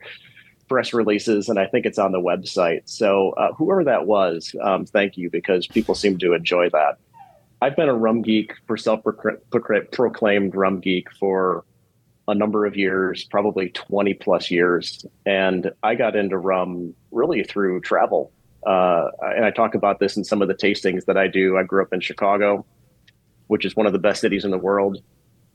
press 0.67 0.93
releases, 0.93 1.49
and 1.49 1.59
I 1.59 1.65
think 1.65 1.85
it's 1.85 1.99
on 1.99 2.11
the 2.11 2.21
website. 2.21 2.81
So 2.85 3.31
uh, 3.31 3.53
whoever 3.53 3.83
that 3.85 4.05
was, 4.05 4.55
um, 4.61 4.85
thank 4.85 5.17
you 5.17 5.29
because 5.29 5.67
people 5.67 5.95
seem 5.95 6.17
to 6.19 6.33
enjoy 6.33 6.69
that. 6.69 6.97
I've 7.61 7.75
been 7.75 7.89
a 7.89 7.95
rum 7.95 8.21
geek 8.21 8.53
for 8.67 8.77
self-proclaimed 8.77 10.55
rum 10.55 10.79
geek 10.79 11.11
for 11.11 11.65
a 12.29 12.35
number 12.35 12.65
of 12.65 12.77
years, 12.77 13.23
probably 13.25 13.69
20 13.69 14.13
plus 14.15 14.51
years. 14.51 15.05
And 15.25 15.71
I 15.83 15.95
got 15.95 16.15
into 16.15 16.37
rum 16.37 16.93
really 17.11 17.43
through 17.43 17.81
travel. 17.81 18.31
Uh, 18.65 19.07
and 19.21 19.45
I 19.45 19.51
talk 19.51 19.73
about 19.73 19.99
this 19.99 20.17
in 20.17 20.23
some 20.23 20.41
of 20.41 20.47
the 20.47 20.53
tastings 20.53 21.05
that 21.05 21.17
I 21.17 21.27
do. 21.27 21.57
I 21.57 21.63
grew 21.63 21.81
up 21.81 21.93
in 21.93 22.01
Chicago, 22.01 22.65
which 23.47 23.65
is 23.65 23.75
one 23.75 23.85
of 23.85 23.93
the 23.93 23.99
best 23.99 24.21
cities 24.21 24.45
in 24.45 24.51
the 24.51 24.57
world. 24.57 25.01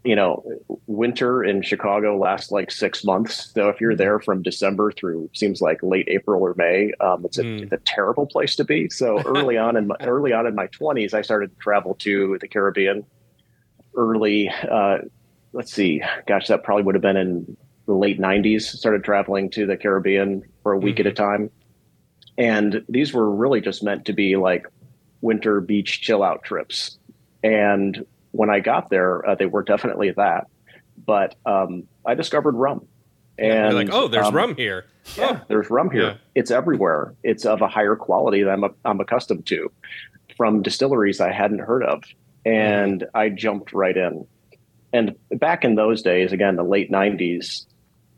you 0.04 0.14
know, 0.14 0.44
winter 0.86 1.42
in 1.42 1.62
Chicago 1.62 2.18
lasts 2.18 2.50
like 2.50 2.70
six 2.70 3.04
months. 3.04 3.52
So 3.54 3.70
if 3.70 3.80
you're 3.80 3.96
there 3.96 4.20
from 4.20 4.42
December 4.42 4.92
through 4.92 5.30
seems 5.32 5.62
like 5.62 5.82
late 5.82 6.08
April 6.08 6.42
or 6.42 6.54
May, 6.58 6.92
um, 7.00 7.24
it's, 7.24 7.38
a, 7.38 7.42
mm. 7.42 7.62
it's, 7.62 7.72
a, 7.72 7.78
terrible 7.86 8.26
place 8.26 8.54
to 8.56 8.64
be. 8.64 8.90
So 8.90 9.18
early 9.24 9.56
on 9.56 9.76
in 9.78 9.86
my, 9.86 9.96
early 10.02 10.34
on 10.34 10.46
in 10.46 10.54
my 10.54 10.66
20s, 10.66 11.14
I 11.14 11.22
started 11.22 11.52
to 11.52 11.56
travel 11.56 11.94
to 12.00 12.36
the 12.38 12.48
Caribbean. 12.48 13.06
Early, 13.96 14.50
uh, 14.50 14.98
let's 15.54 15.72
see, 15.72 16.02
gosh, 16.26 16.48
that 16.48 16.64
probably 16.64 16.82
would 16.82 16.94
have 16.94 17.02
been 17.02 17.16
in 17.16 17.56
the 17.86 17.94
late 17.94 18.20
90s. 18.20 18.62
Started 18.62 19.04
traveling 19.04 19.48
to 19.50 19.66
the 19.66 19.76
Caribbean 19.76 20.42
for 20.62 20.72
a 20.72 20.78
week 20.78 20.96
mm. 20.96 21.00
at 21.00 21.06
a 21.06 21.10
mm-hmm. 21.10 21.24
time, 21.24 21.50
and 22.36 22.84
these 22.88 23.14
were 23.14 23.30
really 23.30 23.60
just 23.60 23.82
meant 23.82 24.04
to 24.06 24.12
be 24.12 24.36
like 24.36 24.66
winter 25.20 25.60
beach 25.60 26.02
chill 26.02 26.22
out 26.22 26.42
trips. 26.42 26.98
And 27.42 28.04
when 28.32 28.50
I 28.50 28.60
got 28.60 28.90
there, 28.90 29.26
uh, 29.26 29.34
they 29.34 29.46
were 29.46 29.62
definitely 29.62 30.10
that. 30.12 30.48
But 31.06 31.36
um, 31.46 31.84
I 32.04 32.14
discovered 32.14 32.54
rum. 32.54 32.86
And 33.38 33.72
You're 33.72 33.84
like, 33.84 33.92
oh, 33.92 34.08
there's 34.08 34.26
um, 34.26 34.34
rum 34.34 34.56
here. 34.56 34.86
Yeah, 35.16 35.40
there's 35.48 35.68
rum 35.70 35.90
here. 35.90 36.02
Yeah. 36.02 36.16
It's 36.34 36.50
everywhere. 36.50 37.14
It's 37.22 37.44
of 37.44 37.62
a 37.62 37.68
higher 37.68 37.96
quality 37.96 38.42
than 38.42 38.64
I'm, 38.64 38.74
I'm 38.84 39.00
accustomed 39.00 39.46
to 39.46 39.70
from 40.36 40.62
distilleries 40.62 41.20
I 41.20 41.32
hadn't 41.32 41.60
heard 41.60 41.84
of. 41.84 42.04
And 42.44 43.02
mm. 43.02 43.08
I 43.14 43.28
jumped 43.28 43.72
right 43.72 43.96
in. 43.96 44.26
And 44.94 45.16
back 45.32 45.64
in 45.64 45.74
those 45.74 46.02
days, 46.02 46.32
again, 46.32 46.54
the 46.54 46.62
late 46.62 46.88
90s, 46.90 47.66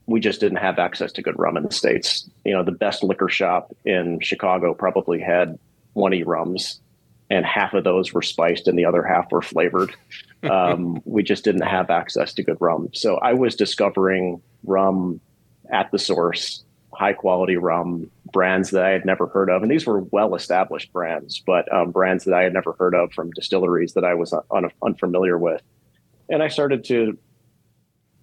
we 0.05 0.21
just 0.21 0.41
didn't 0.41 0.59
have 0.59 0.79
access 0.79 1.11
to 1.12 1.23
good 1.23 1.39
rum 1.39 1.57
in 1.57 1.65
the 1.65 1.73
States. 1.73 2.29
You 2.45 2.53
know, 2.53 2.62
the 2.62 2.71
best 2.71 3.03
liquor 3.03 3.31
shop 3.31 3.75
in 3.87 4.21
Chicago 4.21 4.75
probably 4.75 5.19
had 5.19 5.59
20 5.95 6.23
rums 6.25 6.81
and 7.31 7.47
half 7.47 7.73
of 7.73 7.83
those 7.83 8.12
were 8.12 8.23
spiced 8.23 8.69
and 8.69 8.79
the 8.79 8.85
other 8.85 9.03
half 9.03 9.33
were 9.33 9.43
flavored. 9.43 9.97
Um, 10.43 11.03
we 11.07 11.25
just 11.25 11.43
didn't 11.43 11.67
have 11.67 11.91
access 11.91 12.33
to 12.35 12.43
good 12.43 12.59
rum. 12.61 12.91
So 12.93 13.17
I 13.17 13.33
was 13.33 13.57
discovering 13.57 14.41
rum 14.62 15.19
at 15.73 15.91
the 15.91 15.99
source, 15.99 16.62
high 16.93 17.15
quality 17.15 17.57
rum, 17.57 18.09
brands 18.31 18.71
that 18.71 18.85
I 18.85 18.91
had 18.91 19.05
never 19.05 19.27
heard 19.27 19.51
of. 19.51 19.62
And 19.62 19.71
these 19.71 19.87
were 19.87 20.01
well 20.12 20.37
established 20.37 20.93
brands, 20.93 21.43
but 21.45 21.73
um, 21.73 21.91
brands 21.91 22.27
that 22.27 22.35
I 22.35 22.43
had 22.43 22.53
never 22.53 22.75
heard 22.79 22.95
of 22.95 23.12
from 23.12 23.33
distilleries 23.33 23.95
that 23.95 24.05
I 24.05 24.15
was 24.15 24.33
un- 24.53 24.71
unfamiliar 24.83 25.37
with. 25.37 25.62
And 26.29 26.43
I 26.43 26.49
started 26.49 26.85
to 26.85 27.19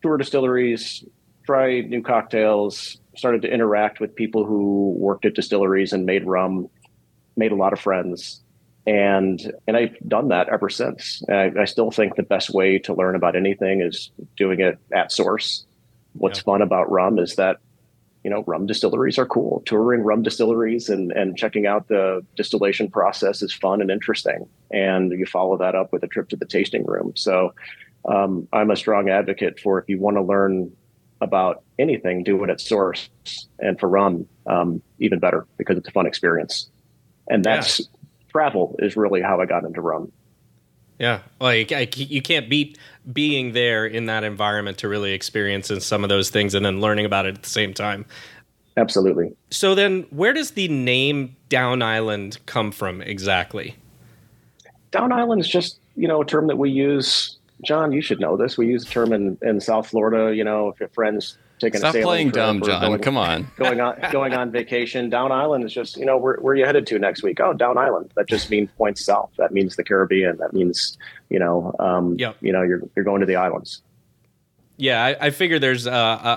tour 0.01 0.17
distilleries, 0.17 1.03
try 1.45 1.81
new 1.81 2.01
cocktails, 2.01 2.97
started 3.15 3.41
to 3.43 3.51
interact 3.51 3.99
with 3.99 4.15
people 4.15 4.45
who 4.45 4.95
worked 4.97 5.25
at 5.25 5.33
distilleries 5.33 5.93
and 5.93 6.05
made 6.05 6.25
rum, 6.25 6.69
made 7.35 7.51
a 7.51 7.55
lot 7.55 7.73
of 7.73 7.79
friends 7.79 8.43
and 8.85 9.53
and 9.67 9.77
I've 9.77 9.97
done 10.07 10.29
that 10.29 10.49
ever 10.49 10.69
since. 10.69 11.23
I, 11.29 11.51
I, 11.59 11.65
still 11.65 11.89
think 11.89 12.15
the 12.15 12.23
best 12.23 12.53
way 12.53 12.79
to 12.79 12.93
learn 12.93 13.15
about 13.15 13.35
anything 13.35 13.81
is 13.81 14.11
doing 14.35 14.59
it 14.59 14.77
at 14.91 15.11
source. 15.11 15.65
What's 16.13 16.39
yeah. 16.39 16.43
fun 16.43 16.61
about 16.61 16.91
rum 16.91 17.17
is 17.17 17.35
that 17.35 17.57
you 18.23 18.29
know 18.29 18.43
rum 18.45 18.65
distilleries 18.65 19.17
are 19.17 19.25
cool. 19.25 19.63
Touring 19.65 20.01
rum 20.01 20.21
distilleries 20.21 20.89
and 20.89 21.11
and 21.13 21.37
checking 21.37 21.65
out 21.65 21.87
the 21.87 22.25
distillation 22.35 22.89
process 22.89 23.41
is 23.41 23.53
fun 23.53 23.81
and 23.81 23.89
interesting. 23.89 24.47
And 24.71 25.11
you 25.11 25.25
follow 25.25 25.57
that 25.57 25.75
up 25.75 25.93
with 25.93 26.03
a 26.03 26.07
trip 26.07 26.27
to 26.29 26.35
the 26.35 26.45
tasting 26.45 26.85
room. 26.85 27.13
So 27.15 27.53
um, 28.05 28.47
I'm 28.53 28.71
a 28.71 28.75
strong 28.75 29.09
advocate 29.09 29.59
for 29.59 29.79
if 29.79 29.89
you 29.89 29.99
want 29.99 30.17
to 30.17 30.21
learn 30.21 30.71
about 31.21 31.63
anything, 31.79 32.23
do 32.23 32.43
it 32.43 32.49
at 32.49 32.59
source. 32.59 33.09
And 33.59 33.79
for 33.79 33.87
rum, 33.87 34.27
um, 34.45 34.81
even 34.99 35.19
better 35.19 35.47
because 35.57 35.77
it's 35.77 35.87
a 35.87 35.91
fun 35.91 36.05
experience. 36.05 36.69
And 37.29 37.43
that's 37.43 37.79
yeah 37.79 37.85
travel 38.33 38.75
is 38.79 38.97
really 38.97 39.21
how 39.21 39.39
I 39.39 39.45
got 39.45 39.63
into 39.63 39.79
rum. 39.79 40.11
Yeah, 40.99 41.21
like 41.39 41.71
I, 41.71 41.87
you 41.95 42.21
can't 42.21 42.49
beat 42.49 42.77
being 43.11 43.53
there 43.53 43.85
in 43.85 44.05
that 44.07 44.23
environment 44.23 44.77
to 44.79 44.87
really 44.87 45.13
experience 45.13 45.71
some 45.79 46.03
of 46.03 46.09
those 46.09 46.29
things 46.29 46.53
and 46.53 46.65
then 46.65 46.81
learning 46.81 47.05
about 47.05 47.25
it 47.25 47.35
at 47.35 47.43
the 47.43 47.49
same 47.49 47.73
time. 47.73 48.05
Absolutely. 48.77 49.35
So 49.49 49.75
then, 49.75 50.05
where 50.09 50.33
does 50.33 50.51
the 50.51 50.67
name 50.67 51.35
Down 51.49 51.81
Island 51.81 52.39
come 52.45 52.71
from 52.71 53.01
exactly? 53.01 53.75
Down 54.91 55.11
Island 55.11 55.41
is 55.41 55.49
just 55.49 55.79
you 55.95 56.07
know 56.07 56.21
a 56.21 56.25
term 56.25 56.47
that 56.47 56.57
we 56.57 56.69
use. 56.69 57.37
John, 57.63 57.91
you 57.91 58.01
should 58.01 58.19
know 58.19 58.37
this. 58.37 58.57
We 58.57 58.67
use 58.67 58.85
the 58.85 58.91
term 58.91 59.13
in, 59.13 59.37
in 59.41 59.59
South 59.59 59.87
Florida. 59.87 60.35
You 60.35 60.43
know, 60.43 60.69
if 60.69 60.79
your 60.79 60.89
friends 60.89 61.37
taking 61.59 61.77
a 61.77 61.79
Stop 61.79 61.95
a 61.95 62.01
playing 62.01 62.31
dumb, 62.31 62.61
John. 62.61 62.81
Going, 62.81 63.01
Come 63.01 63.17
on. 63.17 63.51
going 63.57 63.79
on 63.79 63.99
going 64.11 64.33
on 64.33 64.51
vacation. 64.51 65.09
Down 65.09 65.31
Island 65.31 65.63
is 65.63 65.73
just, 65.73 65.97
you 65.97 66.05
know, 66.05 66.17
where, 66.17 66.37
where 66.37 66.53
are 66.53 66.55
you 66.55 66.65
headed 66.65 66.85
to 66.87 66.99
next 66.99 67.23
week? 67.23 67.39
Oh, 67.39 67.53
Down 67.53 67.77
Island. 67.77 68.11
That 68.15 68.27
just 68.27 68.49
means 68.49 68.69
points 68.77 69.05
south. 69.05 69.31
That 69.37 69.51
means 69.51 69.75
the 69.75 69.83
Caribbean. 69.83 70.37
That 70.37 70.53
means, 70.53 70.97
you 71.29 71.39
know, 71.39 71.75
um, 71.79 72.15
yep. 72.19 72.37
you 72.41 72.51
know, 72.51 72.61
you're 72.61 72.81
you're 72.95 73.05
going 73.05 73.21
to 73.21 73.25
the 73.25 73.35
islands. 73.35 73.81
Yeah, 74.75 75.03
I, 75.03 75.27
I 75.27 75.29
figure 75.29 75.59
there's 75.59 75.85
uh, 75.85 75.91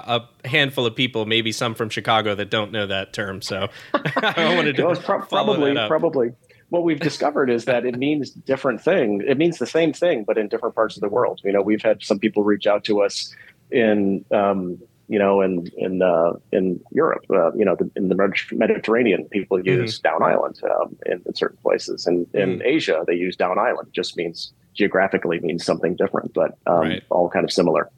a, 0.06 0.28
a, 0.44 0.48
handful 0.48 0.84
of 0.84 0.94
people, 0.94 1.24
maybe 1.24 1.52
some 1.52 1.74
from 1.74 1.88
Chicago, 1.88 2.34
that 2.34 2.50
don't 2.50 2.70
know 2.70 2.86
that 2.86 3.14
term. 3.14 3.40
So 3.40 3.68
I 3.94 4.54
wanted 4.54 4.76
to 4.76 4.94
pro- 4.96 5.22
probably 5.22 5.74
probably 5.88 6.32
what 6.70 6.82
we've 6.82 7.00
discovered 7.00 7.48
is 7.50 7.64
that 7.66 7.86
it 7.86 7.96
means 7.96 8.30
different 8.30 8.80
thing. 8.82 9.22
It 9.26 9.38
means 9.38 9.58
the 9.58 9.66
same 9.66 9.92
thing, 9.92 10.24
but 10.24 10.36
in 10.36 10.48
different 10.48 10.74
parts 10.74 10.96
of 10.96 11.00
the 11.00 11.08
world. 11.08 11.40
You 11.44 11.52
know, 11.52 11.62
we've 11.62 11.82
had 11.82 12.02
some 12.02 12.18
people 12.18 12.42
reach 12.42 12.66
out 12.66 12.84
to 12.84 13.02
us 13.02 13.34
in 13.70 14.24
um, 14.32 14.78
you 15.08 15.18
know, 15.18 15.40
in 15.40 15.70
in 15.76 16.02
uh, 16.02 16.32
in 16.52 16.80
Europe, 16.90 17.24
uh, 17.30 17.52
you 17.52 17.64
know, 17.64 17.76
the, 17.76 17.90
in 17.94 18.08
the 18.08 18.46
Mediterranean, 18.52 19.24
people 19.26 19.58
mm-hmm. 19.58 19.68
use 19.68 20.00
mm-hmm. 20.00 20.08
down 20.08 20.22
island 20.22 20.60
um, 20.64 20.96
in, 21.06 21.22
in, 21.24 21.34
certain 21.34 21.58
places, 21.58 22.06
and 22.06 22.26
mm-hmm. 22.26 22.38
in 22.38 22.62
Asia, 22.62 23.04
they 23.06 23.14
use 23.14 23.36
down 23.36 23.58
island. 23.58 23.88
Just 23.92 24.16
means 24.16 24.52
geographically 24.74 25.38
means 25.40 25.64
something 25.64 25.94
different, 25.94 26.34
but 26.34 26.58
um, 26.66 26.80
right. 26.80 27.02
all 27.10 27.30
kind 27.30 27.44
of 27.44 27.52
similar. 27.52 27.88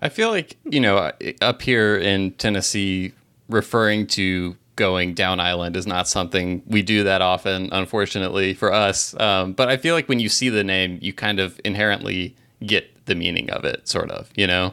I 0.00 0.10
feel 0.10 0.28
like 0.28 0.58
you 0.64 0.80
know, 0.80 1.12
up 1.40 1.62
here 1.62 1.96
in 1.96 2.32
Tennessee, 2.32 3.12
referring 3.48 4.06
to 4.08 4.56
going 4.78 5.12
down 5.12 5.40
island 5.40 5.76
is 5.76 5.86
not 5.86 6.08
something 6.08 6.62
we 6.66 6.80
do 6.80 7.04
that 7.04 7.20
often, 7.20 7.68
unfortunately 7.72 8.54
for 8.54 8.72
us. 8.72 9.18
Um, 9.20 9.52
but 9.52 9.68
I 9.68 9.76
feel 9.76 9.94
like 9.94 10.08
when 10.08 10.20
you 10.20 10.30
see 10.30 10.48
the 10.48 10.64
name, 10.64 10.98
you 11.02 11.12
kind 11.12 11.40
of 11.40 11.60
inherently 11.64 12.34
get 12.64 13.04
the 13.04 13.14
meaning 13.14 13.50
of 13.50 13.64
it, 13.64 13.86
sort 13.86 14.10
of, 14.10 14.30
you 14.36 14.46
know. 14.46 14.72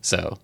So 0.00 0.38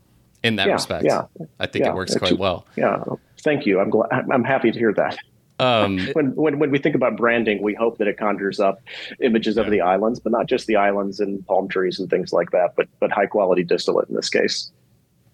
in 0.44 0.57
that 0.57 0.68
yeah, 0.68 0.75
respect. 0.75 1.05
Yeah, 1.05 1.23
I 1.59 1.66
think 1.66 1.85
yeah, 1.85 1.90
it 1.90 1.94
works 1.94 2.14
quite 2.16 2.38
well. 2.38 2.66
Yeah, 2.77 3.03
thank 3.40 3.66
you. 3.66 3.81
I'm 3.81 3.90
glad. 3.90 4.09
I'm 4.31 4.44
happy 4.44 4.71
to 4.71 4.79
hear 4.79 4.92
that. 4.92 5.18
Um, 5.59 5.99
when, 6.12 6.35
when 6.37 6.59
when 6.59 6.71
we 6.71 6.79
think 6.79 6.94
about 6.94 7.16
branding, 7.16 7.62
we 7.62 7.75
hope 7.75 7.99
that 7.99 8.07
it 8.07 8.18
conjures 8.18 8.61
up 8.61 8.81
images 9.21 9.57
of 9.57 9.71
the 9.71 9.81
islands, 9.81 10.21
but 10.21 10.33
not 10.33 10.47
just 10.47 10.66
the 10.66 10.77
islands 10.77 11.18
and 11.18 11.44
palm 11.47 11.66
trees 11.66 11.99
and 11.99 12.09
things 12.11 12.33
like 12.33 12.51
that, 12.51 12.75
but 12.77 12.88
but 13.01 13.11
high 13.11 13.27
quality 13.27 13.64
distillate 13.64 14.09
in 14.09 14.14
this 14.14 14.29
case. 14.29 14.71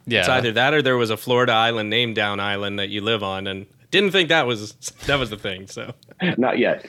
Yeah, 0.06 0.20
it's 0.20 0.28
either 0.28 0.52
that 0.52 0.74
or 0.74 0.82
there 0.82 0.96
was 0.96 1.10
a 1.10 1.16
Florida 1.16 1.52
island 1.52 1.90
named 1.90 2.16
Down 2.16 2.40
Island 2.40 2.78
that 2.78 2.88
you 2.88 3.00
live 3.00 3.22
on, 3.22 3.46
and 3.46 3.66
didn't 3.90 4.10
think 4.10 4.28
that 4.28 4.46
was 4.46 4.72
that 5.06 5.18
was 5.18 5.30
the 5.30 5.38
thing. 5.38 5.66
So 5.66 5.94
not 6.36 6.58
yet. 6.58 6.86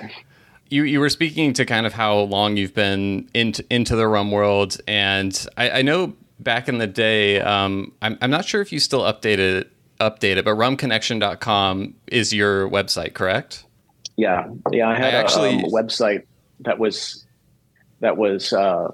You, 0.67 0.83
you 0.83 0.99
were 0.99 1.09
speaking 1.09 1.53
to 1.53 1.65
kind 1.65 1.85
of 1.85 1.93
how 1.93 2.17
long 2.17 2.57
you've 2.57 2.73
been 2.73 3.29
into 3.33 3.63
into 3.69 3.95
the 3.95 4.07
rum 4.07 4.31
world, 4.31 4.77
and 4.87 5.47
I, 5.57 5.69
I 5.69 5.81
know 5.83 6.15
back 6.39 6.67
in 6.67 6.77
the 6.77 6.87
day, 6.87 7.39
um, 7.41 7.91
I'm, 8.01 8.17
I'm 8.21 8.29
not 8.29 8.45
sure 8.45 8.61
if 8.61 8.71
you 8.71 8.79
still 8.79 9.01
update 9.01 9.39
it, 9.39 9.71
update 9.99 10.37
it, 10.37 10.45
but 10.45 10.55
rumconnection.com 10.55 11.95
is 12.07 12.33
your 12.33 12.69
website, 12.69 13.13
correct? 13.13 13.65
Yeah. 14.15 14.47
Yeah. 14.71 14.89
I 14.89 14.95
had 14.95 15.13
I 15.13 15.17
actually, 15.17 15.61
a, 15.61 15.65
um, 15.65 15.71
website 15.71 16.23
that 16.61 16.79
was, 16.79 17.25
that 17.99 18.17
was 18.17 18.53
uh, 18.53 18.91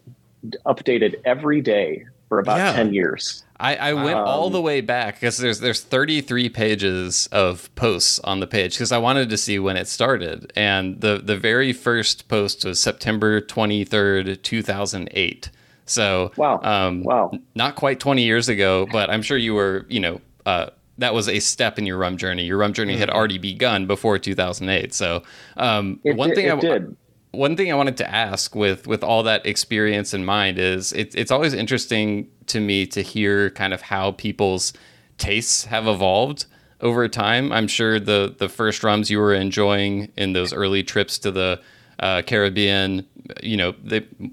updated 0.66 1.22
every 1.26 1.62
day 1.62 2.06
for 2.32 2.40
about 2.40 2.60
yeah. 2.60 2.72
10 2.72 2.94
years. 2.94 3.44
I, 3.60 3.76
I 3.76 3.94
went 3.94 4.18
um, 4.18 4.26
all 4.26 4.50
the 4.50 4.62
way 4.62 4.80
back 4.80 5.16
because 5.16 5.38
there's 5.38 5.60
there's 5.60 5.82
33 5.82 6.48
pages 6.48 7.28
of 7.28 7.70
posts 7.76 8.20
on 8.20 8.40
the 8.40 8.48
page 8.48 8.76
because 8.76 8.94
I 8.94 9.00
wanted 9.00 9.30
to 9.32 9.38
see 9.38 9.60
when 9.60 9.76
it 9.76 9.90
started, 9.90 10.52
and 10.56 11.02
the 11.02 11.22
the 11.22 11.38
very 11.38 11.74
first 11.74 12.30
post 12.30 12.64
was 12.64 12.80
September 12.80 13.42
23rd, 13.42 14.42
2008. 14.42 15.52
So 15.86 16.32
wow, 16.38 16.62
um, 16.64 17.04
wow, 17.04 17.38
not 17.54 17.76
quite 17.76 18.00
20 18.00 18.24
years 18.24 18.48
ago, 18.48 18.88
but 18.90 19.10
I'm 19.10 19.22
sure 19.22 19.38
you 19.38 19.54
were, 19.54 19.86
you 19.90 20.00
know, 20.00 20.22
uh, 20.46 20.70
that 21.00 21.14
was 21.14 21.28
a 21.28 21.40
step 21.40 21.78
in 21.78 21.86
your 21.86 21.98
rum 21.98 22.16
journey. 22.16 22.46
Your 22.46 22.58
rum 22.58 22.72
journey 22.72 22.96
had 22.96 23.10
mm-hmm. 23.10 23.18
already 23.18 23.38
begun 23.40 23.88
before 23.88 24.18
2008. 24.18 24.94
So 24.94 25.24
um, 25.58 26.00
one 26.04 26.30
did, 26.30 26.36
thing 26.36 26.50
I 26.50 26.56
did. 26.56 26.96
One 27.32 27.56
thing 27.56 27.72
I 27.72 27.76
wanted 27.76 27.98
to 27.98 28.10
ask 28.10 28.56
with 28.56 28.88
with 28.88 29.04
all 29.04 29.24
that 29.24 29.46
experience 29.46 30.14
in 30.14 30.26
mind 30.26 30.60
is 30.60 30.92
it, 30.92 31.16
it's 31.16 31.32
always 31.32 31.54
interesting 31.54 32.28
to 32.48 32.60
me 32.60 32.86
to 32.88 33.02
hear 33.02 33.50
kind 33.52 33.74
of 33.74 33.82
how 33.82 34.12
people's 34.12 34.74
tastes 35.18 35.66
have 35.66 35.88
evolved 35.88 36.46
over 36.82 37.08
time. 37.08 37.52
I'm 37.52 37.68
sure 37.68 38.00
the 38.00 38.36
the 38.38 38.50
first 38.50 38.84
rums 38.84 39.10
you 39.10 39.20
were 39.20 39.34
enjoying 39.34 40.12
in 40.18 40.34
those 40.34 40.52
early 40.52 40.84
trips 40.84 41.18
to 41.20 41.32
the 41.32 41.62
uh, 42.00 42.22
Caribbean. 42.24 43.08
You 43.42 43.56
know, 43.56 43.74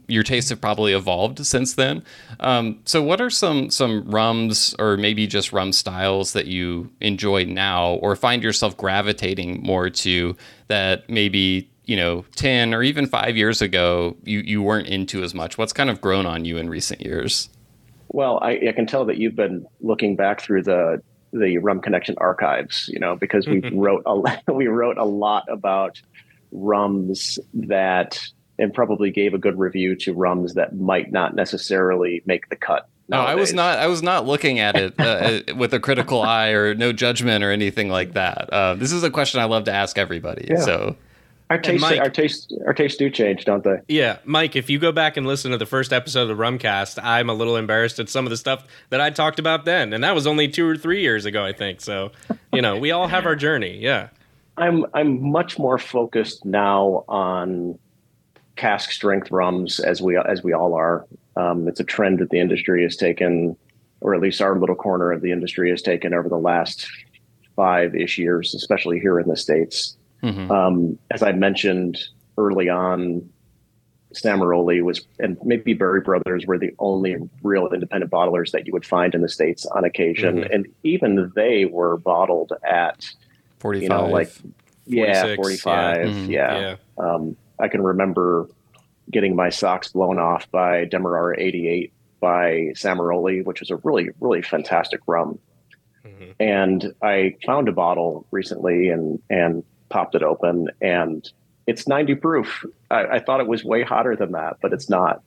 your 0.08 0.22
tastes 0.22 0.50
have 0.50 0.60
probably 0.60 0.92
evolved 0.92 1.44
since 1.46 1.74
then. 1.74 2.02
Um, 2.40 2.80
so, 2.84 3.02
what 3.02 3.20
are 3.20 3.30
some 3.30 3.70
some 3.70 4.10
rums 4.10 4.74
or 4.78 4.96
maybe 4.96 5.26
just 5.26 5.52
rum 5.52 5.72
styles 5.72 6.32
that 6.32 6.46
you 6.46 6.90
enjoy 7.00 7.44
now, 7.44 7.92
or 7.94 8.16
find 8.16 8.42
yourself 8.42 8.76
gravitating 8.76 9.62
more 9.62 9.90
to 9.90 10.36
that 10.68 11.08
maybe 11.08 11.70
you 11.88 11.96
know, 11.96 12.22
10 12.36 12.74
or 12.74 12.82
even 12.82 13.06
five 13.06 13.34
years 13.34 13.62
ago, 13.62 14.14
you, 14.22 14.40
you 14.40 14.62
weren't 14.62 14.88
into 14.88 15.22
as 15.22 15.34
much? 15.34 15.56
What's 15.56 15.72
kind 15.72 15.88
of 15.88 16.02
grown 16.02 16.26
on 16.26 16.44
you 16.44 16.58
in 16.58 16.68
recent 16.68 17.00
years? 17.00 17.48
Well, 18.08 18.38
I, 18.42 18.60
I 18.68 18.72
can 18.76 18.86
tell 18.86 19.06
that 19.06 19.16
you've 19.16 19.34
been 19.34 19.66
looking 19.80 20.14
back 20.14 20.40
through 20.40 20.62
the 20.62 21.02
the 21.30 21.58
Rum 21.58 21.80
Connection 21.80 22.14
archives, 22.18 22.88
you 22.88 22.98
know, 22.98 23.14
because 23.16 23.46
we 23.46 23.60
wrote 23.72 24.02
a 24.06 24.38
we 24.52 24.66
wrote 24.66 24.98
a 24.98 25.04
lot 25.04 25.44
about 25.48 26.00
rums 26.52 27.38
that 27.54 28.20
and 28.58 28.72
probably 28.72 29.10
gave 29.10 29.34
a 29.34 29.38
good 29.38 29.58
review 29.58 29.94
to 29.96 30.12
rums 30.12 30.54
that 30.54 30.76
might 30.76 31.10
not 31.10 31.34
necessarily 31.34 32.22
make 32.26 32.48
the 32.50 32.56
cut. 32.56 32.88
No, 33.08 33.18
I 33.18 33.34
was 33.34 33.54
not. 33.54 33.78
I 33.78 33.86
was 33.86 34.02
not 34.02 34.26
looking 34.26 34.58
at 34.58 34.76
it 34.76 34.94
uh, 34.98 35.54
with 35.54 35.72
a 35.72 35.80
critical 35.80 36.20
eye 36.20 36.50
or 36.50 36.74
no 36.74 36.92
judgment 36.92 37.42
or 37.42 37.50
anything 37.50 37.88
like 37.88 38.12
that. 38.12 38.50
Uh, 38.52 38.74
this 38.74 38.92
is 38.92 39.02
a 39.02 39.10
question 39.10 39.40
I 39.40 39.44
love 39.44 39.64
to 39.64 39.72
ask 39.72 39.96
everybody. 39.96 40.48
Yeah. 40.50 40.60
So 40.60 40.96
our 41.50 41.58
tastes, 41.58 41.80
Mike, 41.80 42.00
our 42.00 42.10
tastes, 42.10 42.52
our 42.66 42.74
tastes 42.74 42.98
do 42.98 43.08
change, 43.08 43.44
don't 43.44 43.64
they? 43.64 43.78
Yeah, 43.88 44.18
Mike. 44.24 44.54
If 44.54 44.68
you 44.68 44.78
go 44.78 44.92
back 44.92 45.16
and 45.16 45.26
listen 45.26 45.50
to 45.52 45.58
the 45.58 45.66
first 45.66 45.92
episode 45.92 46.30
of 46.30 46.36
the 46.36 46.42
Rumcast, 46.42 46.98
I'm 47.02 47.30
a 47.30 47.34
little 47.34 47.56
embarrassed 47.56 47.98
at 47.98 48.08
some 48.08 48.26
of 48.26 48.30
the 48.30 48.36
stuff 48.36 48.66
that 48.90 49.00
I 49.00 49.10
talked 49.10 49.38
about 49.38 49.64
then, 49.64 49.92
and 49.92 50.04
that 50.04 50.14
was 50.14 50.26
only 50.26 50.48
two 50.48 50.68
or 50.68 50.76
three 50.76 51.00
years 51.00 51.24
ago, 51.24 51.44
I 51.44 51.52
think. 51.52 51.80
So, 51.80 52.12
you 52.52 52.60
know, 52.60 52.76
we 52.76 52.90
all 52.90 53.08
have 53.08 53.24
our 53.24 53.36
journey. 53.36 53.78
Yeah. 53.78 54.08
I'm 54.58 54.84
I'm 54.92 55.30
much 55.30 55.58
more 55.58 55.78
focused 55.78 56.44
now 56.44 57.04
on 57.08 57.78
cask 58.56 58.90
strength 58.90 59.30
rums, 59.30 59.80
as 59.80 60.02
we 60.02 60.18
as 60.18 60.42
we 60.42 60.52
all 60.52 60.74
are. 60.74 61.06
Um, 61.36 61.68
it's 61.68 61.80
a 61.80 61.84
trend 61.84 62.18
that 62.18 62.30
the 62.30 62.40
industry 62.40 62.82
has 62.82 62.96
taken, 62.96 63.56
or 64.00 64.14
at 64.14 64.20
least 64.20 64.42
our 64.42 64.58
little 64.58 64.74
corner 64.74 65.12
of 65.12 65.22
the 65.22 65.30
industry 65.30 65.70
has 65.70 65.80
taken 65.80 66.12
over 66.12 66.28
the 66.28 66.38
last 66.38 66.88
five 67.54 67.94
ish 67.94 68.18
years, 68.18 68.54
especially 68.54 69.00
here 69.00 69.18
in 69.20 69.28
the 69.28 69.36
states. 69.36 69.96
Mm-hmm. 70.22 70.50
Um, 70.50 70.98
as 71.10 71.22
I 71.22 71.32
mentioned 71.32 71.98
early 72.36 72.68
on, 72.68 73.28
Samaroli 74.14 74.82
was, 74.82 75.06
and 75.18 75.36
maybe 75.44 75.74
Berry 75.74 76.00
Brothers 76.00 76.46
were 76.46 76.58
the 76.58 76.74
only 76.78 77.16
real 77.42 77.68
independent 77.68 78.10
bottlers 78.10 78.52
that 78.52 78.66
you 78.66 78.72
would 78.72 78.86
find 78.86 79.14
in 79.14 79.20
the 79.20 79.28
states 79.28 79.66
on 79.66 79.84
occasion, 79.84 80.38
mm-hmm. 80.38 80.52
and 80.52 80.66
even 80.82 81.30
they 81.34 81.66
were 81.66 81.98
bottled 81.98 82.52
at 82.64 83.04
forty-five, 83.58 83.82
you 83.82 83.88
know, 83.88 84.06
like 84.06 84.32
yeah, 84.86 85.36
forty-five, 85.36 86.06
yeah. 86.06 86.12
Mm-hmm. 86.12 86.30
yeah. 86.30 86.60
yeah. 86.60 86.76
Um, 87.04 87.36
I 87.60 87.68
can 87.68 87.82
remember 87.82 88.48
getting 89.10 89.36
my 89.36 89.50
socks 89.50 89.88
blown 89.92 90.18
off 90.18 90.50
by 90.50 90.84
Demerara 90.86 91.38
'88 91.38 91.92
by 92.20 92.72
Samaroli, 92.74 93.44
which 93.44 93.60
was 93.60 93.70
a 93.70 93.76
really, 93.76 94.08
really 94.20 94.42
fantastic 94.42 95.00
rum. 95.06 95.38
Mm-hmm. 96.04 96.30
And 96.40 96.94
I 97.02 97.36
found 97.44 97.68
a 97.68 97.72
bottle 97.72 98.26
recently 98.30 98.88
and 98.88 99.20
and 99.28 99.64
popped 99.88 100.14
it 100.14 100.22
open, 100.22 100.68
and 100.80 101.30
it's 101.66 101.86
90 101.86 102.14
proof. 102.16 102.64
I, 102.90 103.04
I, 103.04 103.18
thought 103.18 103.40
it 103.40 103.46
was 103.46 103.64
way 103.64 103.82
hotter 103.82 104.16
than 104.16 104.32
that, 104.32 104.56
but 104.62 104.72
it's 104.72 104.88
not. 104.88 105.22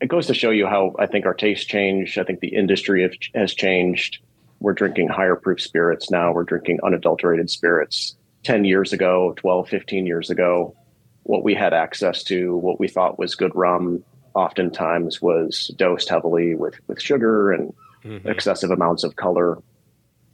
It 0.00 0.08
goes 0.08 0.26
to 0.28 0.34
show 0.34 0.50
you 0.50 0.66
how 0.66 0.94
I 0.98 1.06
think 1.06 1.26
our 1.26 1.34
tastes 1.34 1.64
change. 1.64 2.16
I 2.16 2.24
think 2.24 2.40
the 2.40 2.54
industry 2.54 3.02
have, 3.02 3.14
has 3.34 3.54
changed. 3.54 4.18
We're 4.60 4.72
drinking 4.72 5.08
higher 5.08 5.36
proof 5.36 5.60
spirits 5.60 6.10
now. 6.10 6.32
We're 6.32 6.44
drinking 6.44 6.80
unadulterated 6.84 7.50
spirits. 7.50 8.16
10 8.44 8.64
years 8.64 8.92
ago, 8.92 9.34
12, 9.36 9.68
15 9.68 10.06
years 10.06 10.30
ago, 10.30 10.76
what 11.24 11.42
we 11.42 11.54
had 11.54 11.72
access 11.72 12.22
to, 12.24 12.56
what 12.56 12.78
we 12.78 12.86
thought 12.86 13.18
was 13.18 13.34
good 13.34 13.54
rum, 13.54 14.04
oftentimes 14.34 15.22
was 15.22 15.72
dosed 15.76 16.08
heavily 16.08 16.54
with, 16.54 16.74
with 16.86 17.00
sugar 17.00 17.52
and 17.52 17.74
mm-hmm. 18.04 18.28
excessive 18.28 18.70
amounts 18.70 19.04
of 19.04 19.16
color 19.16 19.58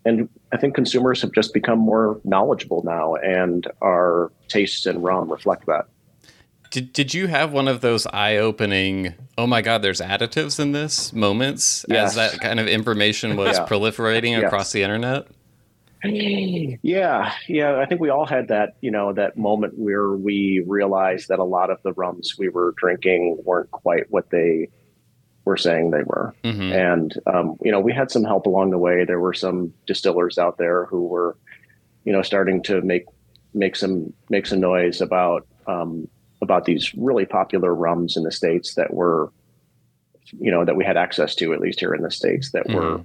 and 0.05 0.29
I 0.53 0.57
think 0.57 0.75
consumers 0.75 1.23
have 1.23 1.33
just 1.33 1.53
become 1.53 1.79
more 1.79 2.21
knowledgeable 2.25 2.83
now, 2.85 3.15
and 3.17 3.67
our 3.83 4.33
tastes 4.49 4.87
in 4.87 5.03
rum 5.03 5.31
reflect 5.31 5.67
that. 5.67 5.87
Did 6.71 6.93
Did 6.93 7.15
you 7.15 7.27
have 7.27 7.53
one 7.53 7.69
of 7.69 7.81
those 7.81 8.07
eye 8.07 8.37
opening? 8.37 9.15
Oh 9.37 9.47
my 9.47 9.61
God, 9.61 9.83
there's 9.83 10.01
additives 10.01 10.61
in 10.61 10.73
this 10.73 11.13
moments 11.13 11.85
yes. 11.89 12.11
as 12.11 12.15
that 12.17 12.41
kind 12.41 12.61
of 12.61 12.69
information 12.69 13.37
was 13.37 13.59
yeah. 13.59 13.67
proliferating 13.67 14.33
yes. 14.33 14.45
across 14.45 14.73
the 14.73 14.83
internet. 14.83 15.27
Yeah, 16.03 17.35
yeah. 17.47 17.79
I 17.79 17.85
think 17.85 18.01
we 18.01 18.09
all 18.09 18.25
had 18.25 18.49
that, 18.49 18.77
you 18.81 18.91
know, 18.91 19.13
that 19.13 19.37
moment 19.37 19.75
where 19.77 20.11
we 20.11 20.65
realized 20.67 21.29
that 21.29 21.39
a 21.39 21.45
lot 21.45 21.69
of 21.71 21.83
the 21.83 21.93
rums 21.93 22.37
we 22.39 22.49
were 22.49 22.73
drinking 22.79 23.39
weren't 23.45 23.71
quite 23.71 24.11
what 24.11 24.31
they 24.31 24.71
were 25.45 25.57
saying 25.57 25.91
they 25.91 26.03
were. 26.05 26.35
Mm-hmm. 26.45 26.73
And, 26.73 27.15
um, 27.27 27.57
you 27.63 27.73
know, 27.73 27.81
we 27.81 27.93
had 27.93 28.11
some 28.11 28.25
help 28.25 28.47
along 28.47 28.71
the 28.71 28.79
way. 28.79 29.05
There 29.05 29.21
were 29.21 29.35
some 29.35 29.73
distillers 29.87 30.39
out 30.39 30.59
there 30.59 30.87
who 30.87 31.07
were, 31.07 31.37
you 32.05 32.13
know, 32.13 32.23
starting 32.23 32.63
to 32.65 32.81
make, 32.83 33.05
make 33.55 33.77
some, 33.77 34.13
make 34.29 34.47
some 34.47 34.61
noise 34.61 35.01
about, 35.01 35.47
um, 35.67 36.09
about 36.43 36.65
these 36.65 36.95
really 36.95 37.27
popular 37.27 37.75
rums 37.75 38.17
in 38.17 38.23
the 38.23 38.33
States 38.33 38.75
that 38.75 38.93
were, 38.93 39.33
you 40.39 40.51
know, 40.51 40.65
that 40.65 40.77
we 40.77 40.85
had 40.85 40.97
access 40.97 41.35
to, 41.37 41.53
at 41.53 41.61
least 41.61 41.81
here 41.81 41.95
in 41.95 42.03
the 42.03 42.11
States, 42.11 42.53
that 42.53 42.67
mm-hmm. 42.67 42.77
were 42.77 43.05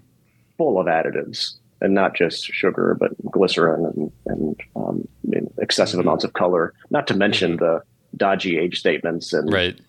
full 0.57 0.79
of 0.79 0.87
additives 0.87 1.55
and 1.81 1.93
not 1.93 2.15
just 2.15 2.45
sugar, 2.45 2.95
but 2.99 3.11
glycerin 3.31 3.85
and, 3.85 4.11
and 4.27 4.61
um, 4.75 5.07
excessive 5.57 5.99
mm-hmm. 5.99 6.07
amounts 6.07 6.23
of 6.23 6.33
color, 6.33 6.73
not 6.89 7.07
to 7.07 7.13
mention 7.15 7.57
mm-hmm. 7.57 7.65
the 7.65 7.81
dodgy 8.17 8.57
age 8.57 8.79
statements 8.79 9.33
and 9.33 9.51
right. 9.51 9.79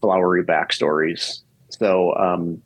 flowery 0.00 0.44
backstories 0.44 1.41
so, 1.78 2.14
um, 2.16 2.62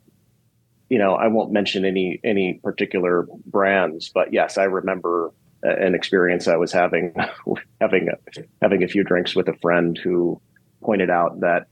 you 0.89 0.97
know, 0.97 1.15
I 1.15 1.27
won't 1.27 1.51
mention 1.51 1.85
any 1.85 2.19
any 2.23 2.59
particular 2.63 3.27
brands, 3.45 4.09
but 4.09 4.33
yes, 4.33 4.57
I 4.57 4.63
remember 4.63 5.31
an 5.63 5.95
experience 5.95 6.47
I 6.47 6.57
was 6.57 6.71
having 6.71 7.13
having 7.81 8.09
a, 8.09 8.41
having 8.61 8.83
a 8.83 8.87
few 8.87 9.03
drinks 9.03 9.35
with 9.35 9.47
a 9.47 9.57
friend 9.61 9.97
who 9.97 10.39
pointed 10.81 11.09
out 11.09 11.39
that 11.41 11.67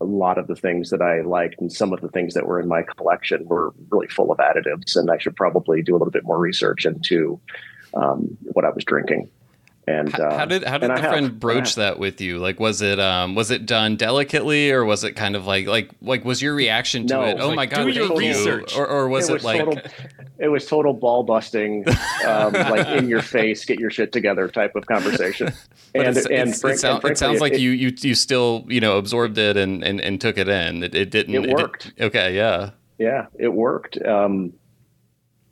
a 0.00 0.04
lot 0.04 0.38
of 0.38 0.46
the 0.46 0.56
things 0.56 0.90
that 0.90 1.02
I 1.02 1.20
liked 1.20 1.60
and 1.60 1.70
some 1.70 1.92
of 1.92 2.00
the 2.00 2.08
things 2.08 2.32
that 2.32 2.46
were 2.46 2.58
in 2.58 2.68
my 2.68 2.82
collection 2.82 3.46
were 3.46 3.74
really 3.90 4.08
full 4.08 4.32
of 4.32 4.38
additives, 4.38 4.96
and 4.96 5.10
I 5.10 5.18
should 5.18 5.36
probably 5.36 5.82
do 5.82 5.92
a 5.92 5.98
little 5.98 6.10
bit 6.10 6.24
more 6.24 6.38
research 6.38 6.86
into 6.86 7.38
um, 7.94 8.38
what 8.52 8.64
I 8.64 8.70
was 8.70 8.84
drinking. 8.84 9.30
And 9.90 10.12
how, 10.12 10.22
uh, 10.22 10.38
how 10.38 10.44
did 10.44 10.64
how 10.64 10.78
did 10.78 10.90
the 10.90 10.96
friend 10.96 11.40
broach 11.40 11.74
that 11.74 11.98
with 11.98 12.20
you? 12.20 12.38
Like, 12.38 12.60
was 12.60 12.80
it 12.80 13.00
um 13.00 13.34
was 13.34 13.50
it 13.50 13.66
done 13.66 13.96
delicately, 13.96 14.70
or 14.70 14.84
was 14.84 15.02
it 15.02 15.12
kind 15.12 15.34
of 15.34 15.46
like 15.46 15.66
like 15.66 15.90
like 16.00 16.24
was 16.24 16.40
your 16.40 16.54
reaction 16.54 17.06
to 17.08 17.14
no, 17.14 17.22
it? 17.24 17.40
Oh 17.40 17.48
like, 17.48 17.56
my 17.56 17.66
god, 17.66 17.84
do 17.84 17.90
your 17.90 18.16
research, 18.16 18.76
or, 18.76 18.86
or 18.86 19.08
was 19.08 19.28
it, 19.28 19.32
it 19.32 19.34
was 19.34 19.44
like 19.44 19.64
total, 19.64 19.82
it 20.38 20.48
was 20.48 20.66
total 20.66 20.92
ball 20.92 21.24
busting, 21.24 21.84
um, 22.24 22.52
like 22.52 22.86
in 22.88 23.08
your 23.08 23.22
face, 23.22 23.64
get 23.64 23.80
your 23.80 23.90
shit 23.90 24.12
together 24.12 24.46
type 24.48 24.76
of 24.76 24.86
conversation. 24.86 25.48
and 25.94 26.16
it's, 26.16 26.26
and, 26.26 26.50
it's, 26.50 26.60
frank, 26.60 26.76
it, 26.76 26.78
sound, 26.78 27.00
frankly, 27.00 27.12
it, 27.12 27.18
sounds 27.18 27.40
like 27.40 27.54
it, 27.54 27.60
you 27.60 27.70
you 27.70 27.92
you 28.00 28.14
still 28.14 28.64
you 28.68 28.80
know 28.80 28.96
absorbed 28.96 29.38
it 29.38 29.56
and 29.56 29.82
and, 29.82 30.00
and 30.00 30.20
took 30.20 30.38
it 30.38 30.48
in. 30.48 30.84
It, 30.84 30.94
it 30.94 31.10
didn't. 31.10 31.34
It 31.34 31.52
worked. 31.52 31.92
okay, 32.00 32.36
yeah, 32.36 32.70
yeah, 32.98 33.26
it 33.38 33.52
worked. 33.52 34.00
Um, 34.04 34.52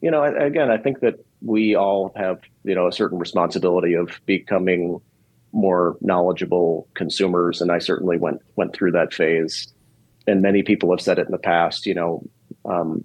you 0.01 0.13
know, 0.13 0.23
again, 0.23 0.71
I 0.71 0.77
think 0.77 1.01
that 1.01 1.25
we 1.43 1.75
all 1.75 2.13
have 2.17 2.41
you 2.69 2.75
know 2.75 2.87
a 2.87 2.93
certain 2.93 3.19
responsibility 3.19 3.95
of 3.95 4.21
becoming 4.27 5.01
more 5.53 5.97
knowledgeable 6.01 6.87
consumers. 6.95 7.61
And 7.61 7.73
i 7.73 7.79
certainly 7.79 8.19
went 8.19 8.41
went 8.57 8.75
through 8.75 8.93
that 8.93 9.13
phase. 9.13 9.73
And 10.27 10.43
many 10.43 10.63
people 10.63 10.91
have 10.91 11.01
said 11.01 11.19
it 11.19 11.27
in 11.27 11.33
the 11.33 11.39
past 11.39 11.87
you 11.87 11.95
know 11.95 12.23
um, 12.65 13.05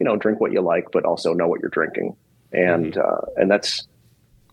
you 0.00 0.04
know 0.04 0.16
drink 0.16 0.40
what 0.40 0.52
you 0.52 0.60
like 0.60 0.86
but 0.92 1.04
also 1.04 1.34
know 1.34 1.46
what 1.46 1.60
you're 1.60 1.70
drinking. 1.70 2.16
And 2.52 2.94
mm-hmm. 2.94 3.00
uh, 3.00 3.40
and 3.40 3.50
that's 3.50 3.86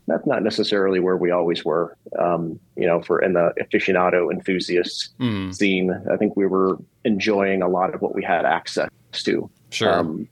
that's 0.08 0.26
not 0.28 0.44
necessarily 0.44 1.00
where 1.00 1.16
we 1.16 1.32
always 1.32 1.64
were. 1.64 1.96
Um, 2.20 2.60
you 2.76 2.86
know 2.86 3.02
for 3.02 3.20
in 3.22 3.34
the 3.34 3.54
aficionado 3.62 4.32
enthusiast 4.32 5.14
mm. 5.20 5.54
scene 5.56 5.94
i 6.12 6.18
think 6.18 6.36
we 6.36 6.48
were 6.48 6.78
enjoying 7.06 7.62
a 7.62 7.68
lot 7.68 7.94
of 7.94 8.02
what 8.02 8.16
we 8.16 8.24
had 8.24 8.46
access 8.46 8.90
to. 9.14 9.50
Sure. 9.70 9.94
Um, 9.94 10.28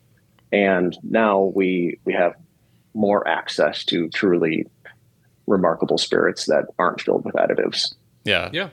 and 0.52 0.98
now 1.04 1.52
we 1.56 2.00
we 2.06 2.14
have 2.14 2.34
more 3.00 3.26
access 3.28 3.86
to 3.86 4.10
truly 4.10 4.68
remarkable 5.48 5.98
spirits 5.98 6.46
that 6.46 6.66
aren't 6.78 7.00
filled 7.02 7.24
with 7.24 7.34
additives. 7.36 7.96
Yeah. 8.26 8.50
Yeah. 8.52 8.70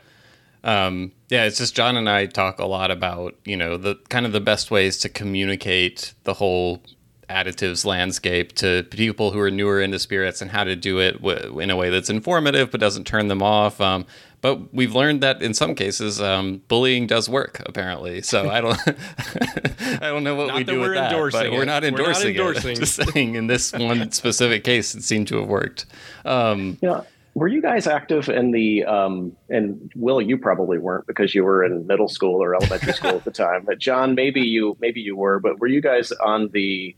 Um, 0.65 1.12
yeah, 1.29 1.45
it's 1.45 1.59
just 1.59 1.77
John 1.77 1.97
and 1.97 2.11
I 2.11 2.27
talk 2.27 2.59
a 2.59 2.67
lot 2.67 2.91
about, 2.91 3.37
you 3.45 3.57
know, 3.57 3.77
the 3.77 3.95
kind 4.09 4.27
of 4.27 4.33
the 4.33 4.41
best 4.41 4.71
ways 4.73 4.99
to 4.99 5.09
communicate 5.09 6.12
the 6.25 6.35
whole 6.35 6.83
additives 7.31 7.85
landscape 7.85 8.53
to 8.55 8.85
people 8.91 9.31
who 9.31 9.39
are 9.39 9.51
newer 9.51 9.81
into 9.81 9.99
spirits 10.01 10.43
and 10.43 10.51
how 10.51 10.65
to 10.65 10.75
do 10.75 10.99
it 10.99 11.23
w- 11.23 11.61
in 11.61 11.71
a 11.71 11.77
way 11.77 11.89
that's 11.89 12.11
informative 12.11 12.71
but 12.73 12.81
doesn't 12.81 13.07
turn 13.07 13.29
them 13.29 13.43
off. 13.43 13.81
Um, 13.81 14.07
but 14.40 14.72
we've 14.75 14.94
learned 14.94 15.22
that 15.22 15.42
in 15.42 15.55
some 15.55 15.75
cases, 15.75 16.20
um, 16.20 16.62
bullying 16.68 17.07
does 17.07 17.29
work. 17.29 17.62
Apparently, 17.66 18.22
so 18.22 18.49
I 18.51 18.61
don't, 18.61 18.79
I 20.03 20.09
don't 20.09 20.25
know 20.25 20.35
what 20.35 20.49
not 20.49 20.57
we 20.57 20.64
that 20.64 20.72
do 20.72 20.81
we're 20.81 20.90
with 20.90 20.99
that. 20.99 21.33
But 21.33 21.53
we're 21.53 21.64
not 21.64 21.85
endorsing, 21.85 22.33
we're 22.33 22.35
not 22.35 22.35
endorsing 22.35 22.77
it. 22.77 22.81
Just 22.81 23.12
saying, 23.12 23.35
in 23.35 23.46
this 23.46 23.72
one 23.72 24.11
specific 24.12 24.64
case, 24.64 24.94
it 24.94 25.03
seemed 25.03 25.29
to 25.29 25.38
have 25.38 25.49
worked. 25.49 25.87
Um, 26.25 26.79
yeah. 26.83 27.03
Were 27.35 27.49
you 27.49 27.61
guys 27.61 27.87
active 27.87 28.31
in 28.31 28.53
the? 28.53 28.85
Um, 28.85 29.37
and 29.51 29.92
Will, 29.94 30.22
you 30.22 30.38
probably 30.38 30.79
weren't 30.79 31.07
because 31.07 31.35
you 31.35 31.44
were 31.44 31.62
in 31.62 31.87
middle 31.87 32.09
school 32.09 32.42
or 32.42 32.55
elementary 32.55 32.94
school 32.94 33.11
at 33.11 33.25
the 33.25 33.31
time. 33.31 33.64
But 33.66 33.79
John, 33.79 34.14
maybe 34.14 34.40
you, 34.40 34.75
maybe 34.81 35.03
you 35.03 35.16
were. 35.16 35.38
But 35.38 35.61
were 35.61 35.66
you 35.66 35.83
guys 35.83 36.12
on 36.12 36.49
the 36.49 36.96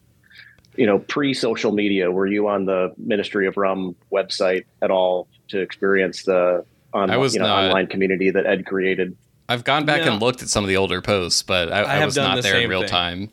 you 0.79 0.87
know, 0.87 1.01
pre 1.01 1.35
social 1.35 1.73
media, 1.73 2.11
were 2.11 2.27
you 2.27 2.47
on 2.47 2.65
the 2.65 2.95
Ministry 2.97 3.49
of 3.49 3.57
Rum 3.57 3.97
website 4.13 4.65
at 4.81 4.93
all 4.93 5.27
to 5.49 5.59
experience 5.59 6.23
the 6.23 6.65
on 6.99 7.11
I 7.11 7.17
was 7.17 7.35
you 7.35 7.41
know, 7.41 7.47
not- 7.47 7.65
online 7.67 7.87
community 7.87 8.31
that 8.31 8.47
Ed 8.47 8.67
created. 8.67 9.17
I've 9.49 9.65
gone 9.65 9.87
back 9.87 10.05
No. 10.05 10.13
and 10.13 10.21
looked 10.23 10.43
at 10.43 10.49
some 10.49 10.63
of 10.63 10.69
the 10.69 10.77
older 10.77 11.01
posts, 11.01 11.43
but 11.43 11.73
I, 11.73 11.81
I 11.83 11.97
I, 12.01 12.05
was 12.05 12.17
not 12.17 12.37
the 12.37 12.43
there 12.43 12.61
in 12.61 12.69
real 12.69 12.81
thing. 12.81 12.89
time. 12.91 13.31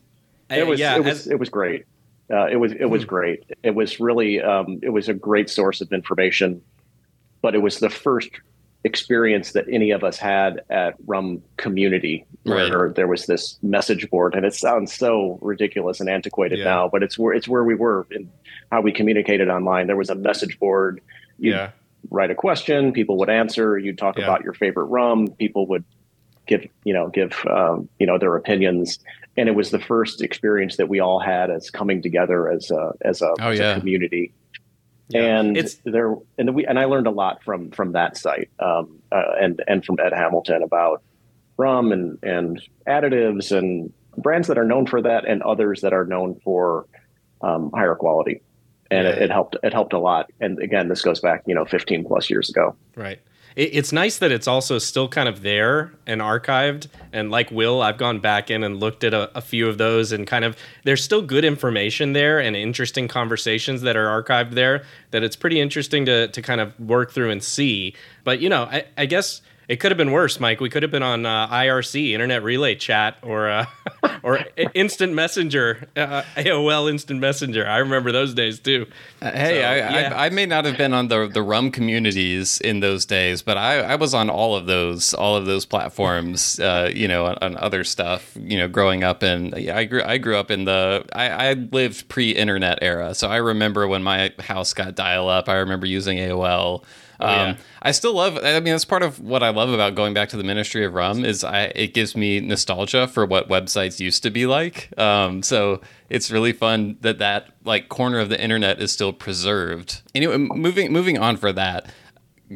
It 0.50 0.66
was 0.66 0.80
yeah, 0.80 0.96
it 0.96 1.04
was 1.04 1.22
as- 1.22 1.28
it 1.28 1.40
was 1.40 1.50
great. 1.50 1.86
Uh, 2.32 2.46
it 2.48 2.56
was 2.56 2.72
it 2.72 2.86
was 2.86 3.04
great. 3.06 3.44
It 3.64 3.76
was 3.76 4.00
really 4.00 4.42
um, 4.42 4.80
it 4.82 4.90
was 4.90 5.10
a 5.10 5.14
great 5.14 5.50
source 5.50 5.82
of 5.82 5.92
information, 5.92 6.62
but 7.42 7.54
it 7.54 7.60
was 7.60 7.80
the 7.80 7.90
first 7.90 8.30
experience 8.84 9.52
that 9.54 9.66
any 9.72 9.92
of 9.92 10.04
us 10.04 10.18
had 10.18 10.62
at 10.70 10.94
Rum 11.08 11.42
Community, 11.58 12.26
where 12.44 12.90
there 12.90 13.08
was 13.08 13.26
this 13.26 13.58
message 13.64 14.10
board, 14.10 14.36
and 14.36 14.46
it 14.46 14.54
sounds 14.54 14.94
so 14.94 15.38
ridiculous 15.42 16.00
and 16.00 16.10
antiquated 16.10 16.60
Yeah. 16.60 16.66
now, 16.66 16.88
but 16.88 17.04
it's 17.04 17.18
where 17.18 17.34
it's 17.34 17.48
where 17.48 17.64
we 17.64 17.76
were 17.76 18.06
in 18.12 18.30
how 18.72 18.82
we 18.82 18.92
communicated 18.92 19.50
online. 19.50 19.88
There 19.88 19.96
was 19.98 20.10
a 20.10 20.16
message 20.16 20.60
board. 20.60 21.02
You 21.40 21.52
yeah. 21.52 21.72
Write 22.10 22.32
a 22.32 22.36
question, 22.36 22.92
people 22.94 23.18
would 23.18 23.30
answer. 23.30 23.78
You'd 23.78 23.98
talk 23.98 24.18
Yeah. 24.18 24.26
about 24.26 24.44
your 24.44 24.54
favorite 24.54 24.86
rum. 24.86 25.28
People 25.38 25.68
would 25.68 25.84
give 26.48 26.66
you 26.84 26.94
know 26.94 27.08
give 27.10 27.34
um, 27.50 27.90
you 28.00 28.06
know 28.06 28.18
their 28.18 28.36
opinions, 28.36 29.00
and 29.38 29.50
it 29.50 29.54
was 29.54 29.72
the 29.72 29.80
first 29.80 30.22
experience 30.22 30.78
that 30.78 30.90
we 30.90 31.00
all 31.00 31.20
had 31.20 31.50
as 31.50 31.70
coming 31.70 32.02
together 32.02 32.50
as 32.50 32.72
a 32.72 32.92
as 33.02 33.22
a, 33.22 33.34
Oh, 33.42 33.50
as 33.50 33.60
yeah. 33.60 33.76
a 33.76 33.80
community. 33.80 34.34
Yeah. 35.10 35.40
And 35.40 35.56
It's- 35.58 35.80
there, 35.86 36.16
and 36.40 36.56
we, 36.56 36.66
and 36.66 36.80
I 36.80 36.86
learned 36.86 37.08
a 37.08 37.12
lot 37.12 37.44
from 37.44 37.72
from 37.72 37.92
that 37.94 38.18
site, 38.18 38.50
um, 38.60 39.00
uh, 39.12 39.34
and 39.42 39.62
and 39.68 39.84
from 39.86 39.98
Ed 40.00 40.14
Hamilton 40.14 40.64
about 40.64 41.02
rum 41.58 41.92
and 41.92 42.18
and 42.24 42.62
additives 42.88 43.56
and 43.56 43.92
brands 44.18 44.48
that 44.48 44.58
are 44.58 44.66
known 44.66 44.86
for 44.88 45.02
that, 45.02 45.26
and 45.28 45.42
others 45.44 45.82
that 45.82 45.94
are 45.94 46.06
known 46.06 46.40
for 46.44 46.86
um, 47.42 47.70
higher 47.74 47.96
quality. 47.96 48.42
And 48.96 49.08
it, 49.08 49.22
it 49.24 49.32
helped. 49.32 49.58
It 49.64 49.74
helped 49.74 49.94
a 49.94 50.00
lot. 50.00 50.32
And 50.40 50.60
again, 50.60 50.88
this 50.88 51.02
goes 51.02 51.20
back, 51.20 51.44
you 51.46 51.56
know, 51.56 51.66
15 51.66 52.06
plus 52.06 52.30
years 52.30 52.50
ago. 52.50 52.76
Right. 52.96 53.20
It, 53.56 53.70
it's 53.74 53.92
nice 53.92 54.18
that 54.20 54.32
it's 54.32 54.48
also 54.48 54.78
still 54.78 55.08
kind 55.08 55.28
of 55.28 55.42
there 55.42 55.94
and 56.06 56.22
archived. 56.22 56.88
And 57.14 57.32
like 57.32 57.52
Will, 57.52 57.82
I've 57.82 57.98
gone 57.98 58.20
back 58.20 58.52
in 58.52 58.64
and 58.64 58.80
looked 58.80 59.04
at 59.04 59.14
a, 59.14 59.36
a 59.38 59.42
few 59.42 59.68
of 59.68 59.78
those 59.78 60.12
and 60.12 60.28
kind 60.28 60.46
of, 60.46 60.58
there's 60.84 61.04
still 61.04 61.22
good 61.22 61.46
information 61.46 62.14
there 62.14 62.40
and 62.40 62.56
interesting 62.56 63.08
conversations 63.08 63.82
that 63.82 63.96
are 63.96 64.22
archived 64.22 64.52
there 64.52 64.84
that 65.12 65.24
it's 65.24 65.36
pretty 65.36 65.60
interesting 65.60 66.06
to, 66.06 66.28
to 66.30 66.42
kind 66.42 66.62
of 66.62 66.78
work 66.80 67.12
through 67.12 67.32
and 67.32 67.44
see. 67.44 67.96
But, 68.24 68.40
you 68.40 68.50
know, 68.50 68.64
I, 68.64 68.86
I 68.98 69.06
guess 69.06 69.42
it 69.68 69.78
could 69.78 69.92
have 69.92 69.98
been 69.98 70.12
worse, 70.12 70.40
Mike. 70.40 70.60
We 70.60 70.70
could 70.70 70.84
have 70.84 70.92
been 70.92 71.04
on 71.04 71.26
uh, 71.26 71.48
IRC, 71.48 72.12
Internet 72.12 72.44
Relay 72.44 72.76
Chat, 72.76 73.18
or 73.22 73.50
uh, 73.50 73.66
or 74.24 74.40
Instant 74.74 75.14
Messenger, 75.14 75.88
uh, 75.96 76.24
AOL 76.36 76.90
Instant 76.90 77.20
Messenger. 77.20 77.68
I 77.68 77.78
remember 77.78 78.12
those 78.12 78.34
days 78.34 78.60
too. 78.60 78.88
Uh, 79.22 79.32
Hey, 79.32 79.62
So, 79.62 79.68
I, 79.68 79.76
yeah. 79.76 80.14
I, 80.16 80.26
I 80.26 80.30
may 80.30 80.46
not 80.46 80.66
have 80.66 80.78
been 80.78 80.94
on 80.94 81.08
the 81.08 81.28
the 81.28 81.42
rum 81.42 81.72
communities 81.72 82.60
in 82.62 82.80
those 82.80 83.06
days, 83.06 83.42
but 83.42 83.58
I, 83.58 83.80
I 83.80 83.96
was 83.96 84.14
on 84.14 84.30
all 84.30 84.56
of 84.56 84.66
those 84.66 85.14
all 85.14 85.36
of 85.36 85.46
those 85.46 85.66
platforms. 85.66 86.60
Uh, 86.60 86.92
you 86.94 87.08
know, 87.08 87.26
on, 87.26 87.38
on 87.42 87.58
other 87.58 87.84
stuff. 87.84 88.38
You 88.40 88.58
know, 88.58 88.68
growing 88.68 89.04
up 89.04 89.24
in 89.24 89.54
yeah, 89.58 89.78
I 89.78 89.86
grew 89.86 90.04
I 90.04 90.18
grew 90.18 90.38
up 90.38 90.52
in 90.52 90.66
the 90.66 91.06
I, 91.14 91.50
I 91.50 91.54
lived 91.54 92.08
pre-internet 92.08 92.80
era, 92.82 93.14
so 93.16 93.30
I 93.30 93.38
remember 93.38 93.88
when 93.88 94.04
my 94.04 94.32
house 94.40 94.74
got 94.74 94.96
dial 94.96 95.30
up. 95.30 95.50
I 95.50 95.56
remember 95.56 95.86
using 95.86 96.18
AOL. 96.18 96.84
Oh, 97.20 97.28
yeah. 97.28 97.44
Um, 97.44 97.58
I 97.82 97.92
still 97.92 98.14
love. 98.14 98.38
I 98.38 98.60
mean, 98.60 98.74
that's 98.74 98.86
part 98.86 99.04
of 99.04 99.20
what 99.20 99.44
I 99.44 99.50
love 99.50 99.70
about 99.70 99.96
going 99.96 100.14
back 100.14 100.30
to 100.30 100.38
the 100.38 100.44
Ministry 100.44 100.86
of 100.86 100.94
Rum 100.94 101.24
is 101.24 101.44
I 101.44 101.66
it 101.76 101.94
gives 101.94 102.16
me 102.16 102.40
nostalgia 102.40 103.08
for 103.08 103.26
what 103.26 103.50
websites 103.50 104.00
used 104.00 104.24
to 104.24 104.30
be 104.30 104.46
like. 104.46 104.98
Um, 105.00 105.44
so 105.44 105.82
it's 106.10 106.32
really 106.32 106.54
fun 106.54 106.98
that 107.02 107.20
that 107.20 107.50
like 107.64 107.90
corner 107.90 108.20
of 108.20 108.30
the 108.30 108.42
internet 108.42 108.82
is 108.82 108.92
still 108.92 109.14
preserved. 109.14 110.02
Anyway, 110.14 110.38
moving 110.38 110.92
moving 110.92 111.18
on 111.18 111.38
for 111.38 111.52
that, 111.54 111.92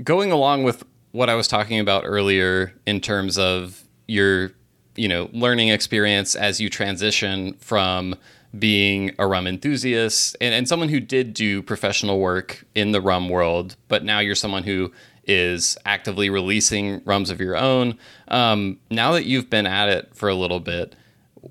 going 0.04 0.32
along 0.32 0.64
with 0.64 0.84
what 1.12 1.30
I 1.30 1.36
was 1.36 1.48
talking 1.48 1.80
about 1.80 2.04
earlier 2.06 2.74
in 2.86 3.02
terms 3.02 3.38
of 3.38 3.84
your 4.08 4.52
you 4.96 5.08
know 5.08 5.30
learning 5.32 5.70
experience 5.70 6.36
as 6.36 6.60
you 6.60 6.70
transition 6.70 7.54
from 7.60 8.16
being 8.58 9.14
a 9.20 9.28
rum 9.28 9.46
enthusiast 9.46 10.36
and, 10.42 10.54
and 10.54 10.68
someone 10.68 10.90
who 10.90 11.00
did 11.00 11.34
do 11.34 11.62
professional 11.62 12.20
work 12.20 12.66
in 12.74 12.92
the 12.92 13.02
rum 13.02 13.30
world 13.30 13.76
but 13.88 14.04
now 14.04 14.20
you're 14.20 14.36
someone 14.36 14.64
who 14.64 14.92
is 15.26 15.78
actively 15.86 16.30
releasing 16.30 17.04
rums 17.06 17.30
of 17.30 17.40
your 17.40 17.56
own. 17.56 17.96
Um, 18.30 18.80
now 18.90 19.12
that 19.12 19.26
you've 19.26 19.48
been 19.48 19.68
at 19.68 19.88
it 19.88 20.10
for 20.16 20.28
a 20.28 20.34
little 20.34 20.60
bit 20.60 20.96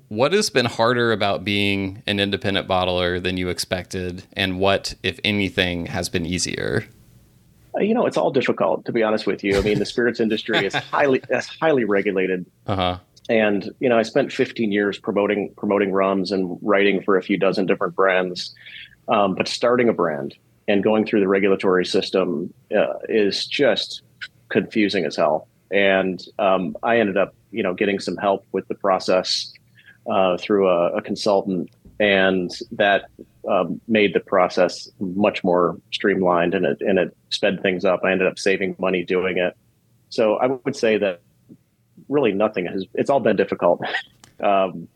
what 0.09 0.33
has 0.33 0.49
been 0.49 0.65
harder 0.65 1.11
about 1.11 1.43
being 1.43 2.03
an 2.05 2.19
independent 2.19 2.67
bottler 2.67 3.21
than 3.21 3.37
you 3.37 3.49
expected? 3.49 4.23
And 4.33 4.59
what 4.59 4.95
if 5.03 5.19
anything 5.23 5.87
has 5.87 6.09
been 6.09 6.25
easier? 6.25 6.85
Uh, 7.75 7.81
You 7.81 7.93
know, 7.93 8.05
it's 8.05 8.17
all 8.17 8.31
difficult 8.31 8.85
to 8.85 8.91
be 8.91 9.03
honest 9.03 9.25
with 9.25 9.43
you. 9.43 9.57
I 9.57 9.61
mean, 9.61 9.79
the 9.79 9.85
spirits 9.85 10.19
industry 10.19 10.65
is 10.65 10.73
highly 10.91 11.21
is 11.29 11.47
highly 11.47 11.85
regulated, 11.85 12.45
uh-huh 12.67 12.99
and 13.29 13.71
you 13.79 13.87
know, 13.87 13.97
I 13.97 14.01
spent 14.01 14.33
15 14.33 14.71
years 14.71 14.97
promoting 14.97 15.53
promoting 15.55 15.91
rums 15.91 16.31
and 16.31 16.57
writing 16.61 17.01
for 17.03 17.15
a 17.15 17.21
few 17.21 17.37
dozen 17.37 17.67
different 17.67 17.95
brands. 17.95 18.53
Um, 19.07 19.35
but 19.35 19.47
starting 19.47 19.87
a 19.87 19.93
brand 19.93 20.35
and 20.67 20.83
going 20.83 21.05
through 21.05 21.21
the 21.21 21.27
regulatory 21.27 21.85
system 21.85 22.53
uh, 22.75 22.93
is 23.07 23.45
just 23.45 24.01
confusing 24.49 25.05
as 25.05 25.15
hell. 25.15 25.47
And 25.71 26.23
um, 26.37 26.75
I 26.83 26.99
ended 26.99 27.17
up, 27.17 27.33
you 27.51 27.63
know, 27.63 27.73
getting 27.73 27.99
some 27.99 28.17
help 28.17 28.45
with 28.51 28.67
the 28.67 28.75
process 28.75 29.51
uh, 30.09 30.37
through 30.37 30.67
a, 30.67 30.93
a 30.93 31.01
consultant, 31.01 31.69
and 31.99 32.51
that 32.71 33.05
um, 33.47 33.79
made 33.87 34.13
the 34.13 34.19
process 34.19 34.89
much 34.99 35.43
more 35.43 35.79
streamlined 35.91 36.55
and 36.55 36.65
it 36.65 36.81
and 36.81 36.97
it 36.97 37.15
sped 37.29 37.61
things 37.61 37.85
up. 37.85 38.01
I 38.03 38.11
ended 38.11 38.27
up 38.27 38.39
saving 38.39 38.75
money 38.79 39.03
doing 39.03 39.37
it. 39.37 39.55
So 40.09 40.37
I 40.37 40.47
would 40.47 40.75
say 40.75 40.97
that 40.97 41.21
really 42.09 42.33
nothing 42.33 42.65
has. 42.65 42.85
It's 42.95 43.09
all 43.09 43.19
been 43.19 43.35
difficult. 43.37 43.81
um, 44.41 44.87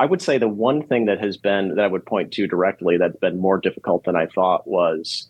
I 0.00 0.06
would 0.06 0.20
say 0.20 0.38
the 0.38 0.48
one 0.48 0.82
thing 0.86 1.04
that 1.06 1.20
has 1.20 1.36
been 1.36 1.76
that 1.76 1.84
I 1.84 1.86
would 1.86 2.04
point 2.04 2.32
to 2.32 2.46
directly 2.48 2.96
that's 2.98 3.16
been 3.18 3.38
more 3.38 3.58
difficult 3.58 4.04
than 4.04 4.16
I 4.16 4.26
thought 4.26 4.66
was, 4.66 5.28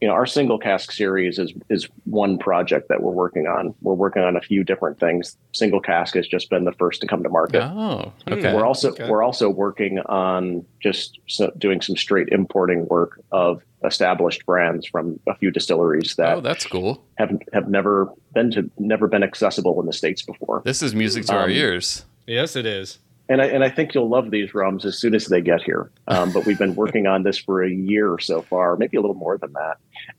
you 0.00 0.08
know, 0.08 0.14
our 0.14 0.26
single 0.26 0.58
cask 0.58 0.90
series 0.90 1.38
is 1.38 1.52
is 1.70 1.88
one 2.04 2.36
project 2.38 2.88
that 2.88 3.00
we're 3.02 3.12
working 3.12 3.46
on. 3.46 3.74
We're 3.82 3.94
working 3.94 4.22
on 4.22 4.36
a 4.36 4.40
few 4.40 4.64
different 4.64 4.98
things. 4.98 5.36
Single 5.52 5.80
cask 5.80 6.14
has 6.16 6.26
just 6.26 6.50
been 6.50 6.64
the 6.64 6.72
first 6.72 7.00
to 7.02 7.06
come 7.06 7.22
to 7.22 7.28
market. 7.28 7.62
oh 7.62 8.12
Hmm. 8.26 8.32
okay 8.34 8.52
We're 8.54 8.66
also 8.66 8.90
Okay. 8.90 9.08
we're 9.08 9.22
also 9.22 9.48
working 9.48 10.00
on 10.00 10.66
just 10.82 11.20
so, 11.28 11.52
doing 11.56 11.80
some 11.80 11.96
straight 11.96 12.28
importing 12.30 12.86
work 12.88 13.20
of 13.30 13.62
established 13.84 14.44
brands 14.46 14.86
from 14.86 15.20
a 15.28 15.34
few 15.36 15.50
distilleries 15.50 16.16
that 16.16 16.36
oh 16.36 16.40
that's 16.40 16.66
cool 16.66 17.04
have 17.18 17.30
have 17.52 17.68
never 17.68 18.10
been 18.34 18.50
to 18.50 18.68
never 18.78 19.06
been 19.06 19.22
accessible 19.22 19.78
in 19.80 19.86
the 19.86 19.92
states 19.92 20.22
before. 20.22 20.62
this 20.64 20.82
is 20.82 20.94
music 20.94 21.24
to 21.26 21.34
our 21.34 21.44
Um, 21.44 21.50
ears 21.50 22.04
Yes, 22.26 22.56
it 22.56 22.66
is. 22.66 22.98
And 23.28 23.40
I, 23.42 23.46
and 23.46 23.64
I 23.64 23.70
think 23.70 23.94
you'll 23.94 24.08
love 24.08 24.30
these 24.30 24.54
rums 24.54 24.84
as 24.84 24.98
soon 24.98 25.14
as 25.14 25.26
they 25.26 25.40
get 25.40 25.62
here. 25.62 25.90
Um, 26.06 26.32
but 26.32 26.46
we've 26.46 26.58
been 26.58 26.74
working 26.82 27.06
on 27.06 27.22
this 27.22 27.38
for 27.38 27.62
a 27.62 27.70
year 27.70 28.18
so 28.18 28.42
far, 28.42 28.76
maybe 28.76 28.96
a 28.96 29.00
little 29.00 29.16
more 29.16 29.38
than 29.38 29.52
that. 29.54 29.78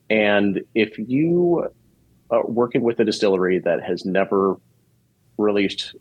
And 0.10 0.62
if 0.76 0.98
you 0.98 1.70
are 2.30 2.46
working 2.46 2.82
with 2.82 3.00
a 3.00 3.06
distillery 3.06 3.60
that 3.60 3.82
has 3.84 4.06
never 4.06 4.58
released 5.38 5.96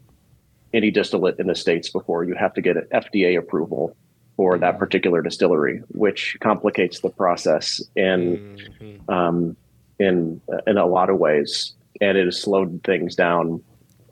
any 0.75 0.91
distillate 0.91 1.39
in 1.39 1.47
the 1.47 1.55
states 1.55 1.89
before, 1.91 2.25
you 2.25 2.35
have 2.35 2.55
to 2.55 2.61
get 2.61 2.77
an 2.77 2.87
FDA 2.93 3.39
approval 3.39 3.97
for 4.37 4.59
that 4.59 4.79
particular 4.79 5.23
distillery, 5.23 5.83
which 5.89 6.37
complicates 6.41 7.01
the 7.01 7.09
process 7.11 7.83
in 7.97 8.59
Mhm. 8.81 9.11
um, 9.13 9.57
in 9.99 10.41
in 10.67 10.77
a 10.77 10.87
lot 10.87 11.09
of 11.11 11.19
ways, 11.19 11.75
and 12.01 12.19
it 12.19 12.25
has 12.27 12.41
slowed 12.41 12.83
things 12.85 13.15
down. 13.15 13.63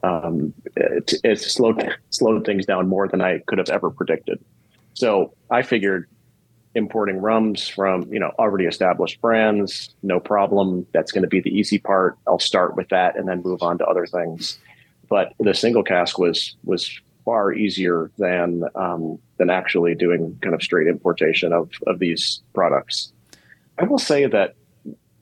Um, 0.03 0.53
it, 0.77 1.15
it's 1.23 1.53
slowed 1.53 1.95
slowed 2.11 2.45
things 2.45 2.67
down 2.67 2.89
more 2.89 3.09
than 3.09 3.21
I 3.21 3.39
could 3.47 3.59
have 3.59 3.69
ever 3.71 3.91
predicted. 3.91 4.39
So 4.95 5.33
I 5.51 5.63
figured 5.63 6.09
importing 6.75 7.19
rums 7.19 7.69
from 7.69 8.13
you 8.13 8.19
know 8.19 8.33
already 8.39 8.65
established 8.65 9.21
brands, 9.21 9.95
no 10.03 10.21
problem. 10.21 10.87
That's 10.93 11.13
going 11.13 11.23
to 11.23 11.29
be 11.29 11.41
the 11.41 11.51
easy 11.57 11.79
part. 11.79 12.17
I'll 12.27 12.39
start 12.39 12.77
with 12.77 12.89
that 12.89 13.17
and 13.17 13.29
then 13.29 13.43
move 13.43 13.62
on 13.62 13.79
to 13.79 13.87
other 13.87 14.07
things. 14.07 14.59
But 15.09 15.35
the 15.39 15.55
single 15.55 15.83
cask 15.83 16.18
was 16.18 16.57
was 16.64 17.01
far 17.25 17.53
easier 17.53 18.11
than 18.18 18.64
um, 18.75 19.18
than 19.39 19.51
actually 19.51 19.95
doing 19.95 20.39
kind 20.43 20.55
of 20.55 20.62
straight 20.62 20.87
importation 20.87 21.53
of 21.53 21.70
of 21.87 21.99
these 21.99 22.43
products. 22.55 23.12
I 23.79 23.85
will 23.85 23.99
say 23.99 24.27
that 24.27 24.55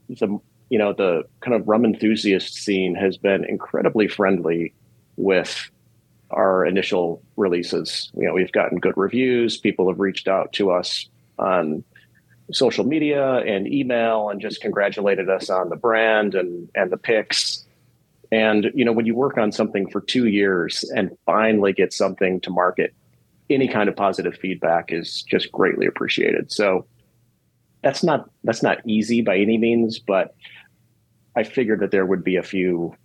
the 0.09 0.39
you 0.69 0.79
know 0.79 0.93
the 0.93 1.23
kind 1.41 1.55
of 1.55 1.67
rum 1.67 1.85
enthusiast 1.85 2.55
scene 2.55 2.95
has 2.95 3.17
been 3.17 3.45
incredibly 3.45 4.07
friendly 4.07 4.73
with 5.17 5.69
our 6.31 6.65
initial 6.65 7.21
releases. 7.37 8.11
You 8.15 8.27
know, 8.27 8.33
we've 8.33 8.51
gotten 8.51 8.79
good 8.79 8.97
reviews. 8.97 9.57
People 9.57 9.87
have 9.89 9.99
reached 9.99 10.27
out 10.27 10.51
to 10.53 10.71
us 10.71 11.07
on 11.37 11.83
social 12.51 12.83
media 12.83 13.37
and 13.37 13.71
email 13.71 14.29
and 14.29 14.41
just 14.41 14.61
congratulated 14.61 15.29
us 15.29 15.49
on 15.49 15.69
the 15.69 15.75
brand 15.75 16.35
and 16.35 16.69
and 16.75 16.91
the 16.91 16.97
picks. 16.97 17.65
And 18.33 18.71
you 18.73 18.83
know, 18.83 18.91
when 18.91 19.05
you 19.05 19.13
work 19.13 19.37
on 19.37 19.51
something 19.51 19.87
for 19.91 20.01
two 20.01 20.25
years 20.25 20.83
and 20.95 21.15
finally 21.23 21.71
get 21.71 21.93
something 21.93 22.41
to 22.41 22.49
market, 22.49 22.91
any 23.47 23.67
kind 23.67 23.87
of 23.87 23.95
positive 23.95 24.35
feedback 24.35 24.91
is 24.91 25.21
just 25.21 25.51
greatly 25.51 25.85
appreciated. 25.85 26.51
So 26.51 26.87
that's 27.83 28.03
not 28.03 28.27
that's 28.43 28.63
not 28.63 28.79
easy 28.87 29.21
by 29.21 29.37
any 29.37 29.59
means, 29.59 29.99
but 29.99 30.33
I 31.35 31.43
figured 31.43 31.79
that 31.81 31.91
there 31.91 32.07
would 32.07 32.23
be 32.23 32.35
a 32.37 32.41
few 32.41 32.95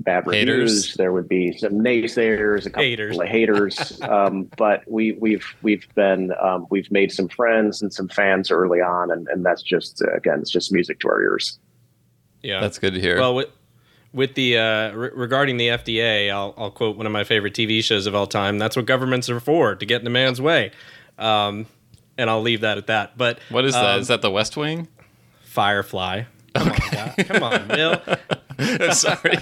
bad 0.00 0.26
reviews. 0.26 0.86
Haters. 0.86 0.94
There 0.94 1.12
would 1.12 1.28
be 1.28 1.56
some 1.56 1.74
naysayers, 1.74 2.66
a 2.66 2.70
couple 2.70 2.82
Haters. 2.82 3.16
of 3.16 3.28
haters. 3.28 4.02
um, 4.08 4.50
but 4.56 4.82
we, 4.90 5.12
we've 5.12 5.46
we've 5.62 5.86
been 5.94 6.32
um, 6.42 6.66
we've 6.68 6.90
made 6.90 7.12
some 7.12 7.28
friends 7.28 7.80
and 7.80 7.94
some 7.94 8.08
fans 8.08 8.50
early 8.50 8.80
on, 8.80 9.12
and, 9.12 9.28
and 9.28 9.46
that's 9.46 9.62
just 9.62 10.02
uh, 10.02 10.12
again, 10.16 10.40
it's 10.40 10.50
just 10.50 10.72
music 10.72 10.98
to 10.98 11.08
our 11.08 11.22
ears. 11.22 11.60
Yeah, 12.42 12.60
That's 12.60 12.78
good 12.78 12.94
to 12.94 13.00
hear. 13.00 13.18
Well, 13.18 13.44
with, 14.12 14.34
the 14.34 14.58
uh, 14.58 14.92
re- 14.92 15.10
regarding 15.14 15.56
the 15.56 15.68
FDA, 15.68 16.30
I'll, 16.30 16.54
I'll 16.56 16.70
quote 16.70 16.96
one 16.96 17.06
of 17.06 17.12
my 17.12 17.24
favorite 17.24 17.54
TV 17.54 17.82
shows 17.82 18.06
of 18.06 18.14
all 18.14 18.26
time. 18.26 18.58
That's 18.58 18.76
what 18.76 18.86
governments 18.86 19.28
are 19.30 19.40
for 19.40 19.74
to 19.74 19.86
get 19.86 20.00
in 20.00 20.06
a 20.06 20.10
man's 20.10 20.40
way. 20.40 20.72
Um, 21.18 21.66
and 22.16 22.28
I'll 22.28 22.42
leave 22.42 22.62
that 22.62 22.78
at 22.78 22.86
that. 22.88 23.16
But 23.16 23.38
what 23.50 23.64
is 23.64 23.74
that? 23.74 23.84
um, 23.84 24.00
Is 24.00 24.08
that 24.08 24.22
the 24.22 24.30
West 24.30 24.56
Wing? 24.56 24.88
Firefly? 25.44 26.24
Come 26.54 26.68
on, 26.72 26.78
guy. 26.90 27.14
come 27.24 27.42
on, 27.42 27.68
Bill. 27.68 28.00
Sorry, 28.92 29.36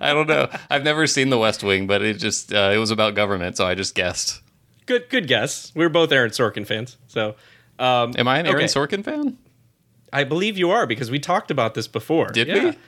I 0.00 0.12
don't 0.14 0.28
know. 0.28 0.48
I've 0.70 0.84
never 0.84 1.06
seen 1.06 1.28
the 1.28 1.36
West 1.36 1.62
Wing, 1.62 1.86
but 1.86 2.00
it 2.00 2.14
just 2.14 2.54
uh, 2.54 2.70
it 2.72 2.78
was 2.78 2.90
about 2.90 3.14
government, 3.14 3.58
so 3.58 3.66
I 3.66 3.74
just 3.74 3.94
guessed. 3.94 4.40
Good, 4.86 5.10
good 5.10 5.26
guess. 5.26 5.72
We're 5.74 5.90
both 5.90 6.10
Aaron 6.12 6.30
Sorkin 6.30 6.66
fans, 6.66 6.96
so 7.06 7.34
um, 7.78 8.14
Am 8.16 8.28
I 8.28 8.38
an 8.38 8.46
Aaron 8.46 8.58
Okay. 8.58 8.66
Sorkin 8.66 9.04
fan? 9.04 9.36
I 10.12 10.24
believe 10.24 10.56
you 10.56 10.70
are 10.70 10.86
because 10.86 11.10
we 11.10 11.18
talked 11.18 11.50
about 11.50 11.74
this 11.74 11.88
before. 11.88 12.28
Did 12.28 12.48
yeah. 12.48 12.64
we? 12.70 12.78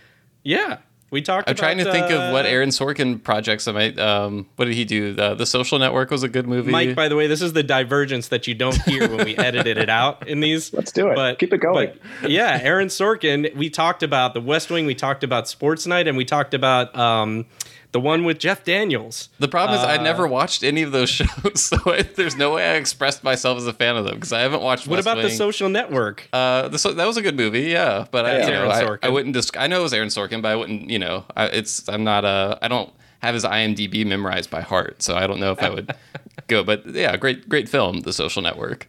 Yeah, 0.42 0.78
we 1.10 1.22
talked. 1.22 1.48
I'm 1.48 1.54
trying 1.54 1.78
to 1.78 1.84
about, 1.84 1.92
think 1.92 2.10
of 2.10 2.32
what 2.32 2.46
uh, 2.46 2.48
Aaron 2.48 2.70
Sorkin 2.70 3.22
projects 3.22 3.68
I 3.68 3.72
might. 3.72 3.98
Um, 3.98 4.46
what 4.56 4.64
did 4.64 4.74
he 4.74 4.84
do? 4.84 5.12
The, 5.12 5.34
the 5.34 5.46
Social 5.46 5.78
Network 5.78 6.10
was 6.10 6.22
a 6.22 6.28
good 6.28 6.48
movie. 6.48 6.70
Mike, 6.70 6.96
by 6.96 7.08
the 7.08 7.16
way, 7.16 7.26
this 7.28 7.42
is 7.42 7.52
the 7.52 7.62
divergence 7.62 8.28
that 8.28 8.46
you 8.46 8.54
don't 8.54 8.80
hear 8.82 9.08
when 9.08 9.24
we 9.24 9.36
edited 9.36 9.78
it 9.78 9.88
out 9.88 10.26
in 10.26 10.40
these. 10.40 10.72
Let's 10.74 10.90
do 10.90 11.08
it. 11.08 11.14
But 11.14 11.38
Keep 11.38 11.52
it 11.52 11.58
going. 11.58 11.92
but, 12.20 12.30
yeah, 12.30 12.58
Aaron 12.62 12.88
Sorkin. 12.88 13.54
We 13.54 13.70
talked 13.70 14.02
about 14.02 14.34
the 14.34 14.40
West 14.40 14.68
Wing. 14.68 14.84
We 14.84 14.94
talked 14.94 15.22
about 15.22 15.48
Sports 15.48 15.86
Night, 15.86 16.08
and 16.08 16.16
we 16.16 16.24
talked 16.24 16.54
about 16.54 16.96
um, 16.96 17.46
the 17.92 18.00
one 18.00 18.24
with 18.24 18.38
Jeff 18.38 18.64
Daniels. 18.64 19.28
the 19.38 19.48
problem 19.48 19.78
is 19.78 19.84
I 19.84 19.96
uh, 19.96 20.02
never 20.02 20.26
watched 20.26 20.62
any 20.62 20.82
of 20.82 20.92
those 20.92 21.08
shows, 21.20 21.62
so 21.62 21.78
I, 21.86 22.02
there's 22.02 22.36
no 22.36 22.54
way 22.54 22.64
I 22.72 22.74
expressed 22.74 23.24
myself 23.24 23.58
as 23.58 23.66
a 23.66 23.72
fan 23.72 23.96
of 23.96 24.04
them 24.04 24.14
because 24.14 24.32
I 24.32 24.40
haven't 24.40 24.62
watched. 24.62 24.86
What 24.86 24.96
West 24.96 25.08
about 25.08 25.22
the 25.22 25.30
Social 25.30 25.68
Network? 25.68 26.28
Uh, 26.32 26.68
the, 26.68 26.78
so 26.78 26.92
that 26.92 27.06
was 27.06 27.16
a 27.16 27.22
good 27.22 27.36
movie, 27.36 27.62
yeah. 27.62 28.06
But 28.10 28.26
I, 28.26 28.32
That's 28.32 28.48
you 28.48 28.54
know, 28.54 28.70
Aaron 28.70 28.98
I, 29.02 29.06
I 29.06 29.10
wouldn't. 29.10 29.34
Disc- 29.34 29.56
I 29.58 29.66
know 29.66 29.80
it 29.80 29.82
was 29.82 29.94
Aaron 29.94 30.08
Sorkin, 30.08 30.42
but 30.42 30.52
I 30.52 30.56
wouldn't. 30.56 30.90
You 30.90 30.98
know, 30.98 31.24
I, 31.36 31.46
it's. 31.46 31.88
I'm 31.88 32.04
not 32.04 32.24
a. 32.24 32.58
I 32.62 32.68
don't 32.68 32.92
have 33.20 33.34
his 33.34 33.44
IMDb 33.44 34.06
memorized 34.06 34.50
by 34.50 34.60
heart, 34.60 35.02
so 35.02 35.16
I 35.16 35.26
don't 35.26 35.40
know 35.40 35.52
if 35.52 35.62
I 35.62 35.70
would 35.70 35.94
go. 36.48 36.62
But 36.62 36.86
yeah, 36.86 37.16
great, 37.16 37.48
great 37.48 37.68
film, 37.68 38.00
The 38.00 38.12
Social 38.12 38.42
Network. 38.42 38.88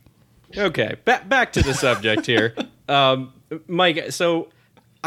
Okay, 0.56 0.96
back 1.06 1.28
back 1.28 1.54
to 1.54 1.62
the 1.62 1.74
subject 1.74 2.26
here, 2.26 2.56
um, 2.90 3.34
Mike. 3.68 4.12
So 4.12 4.50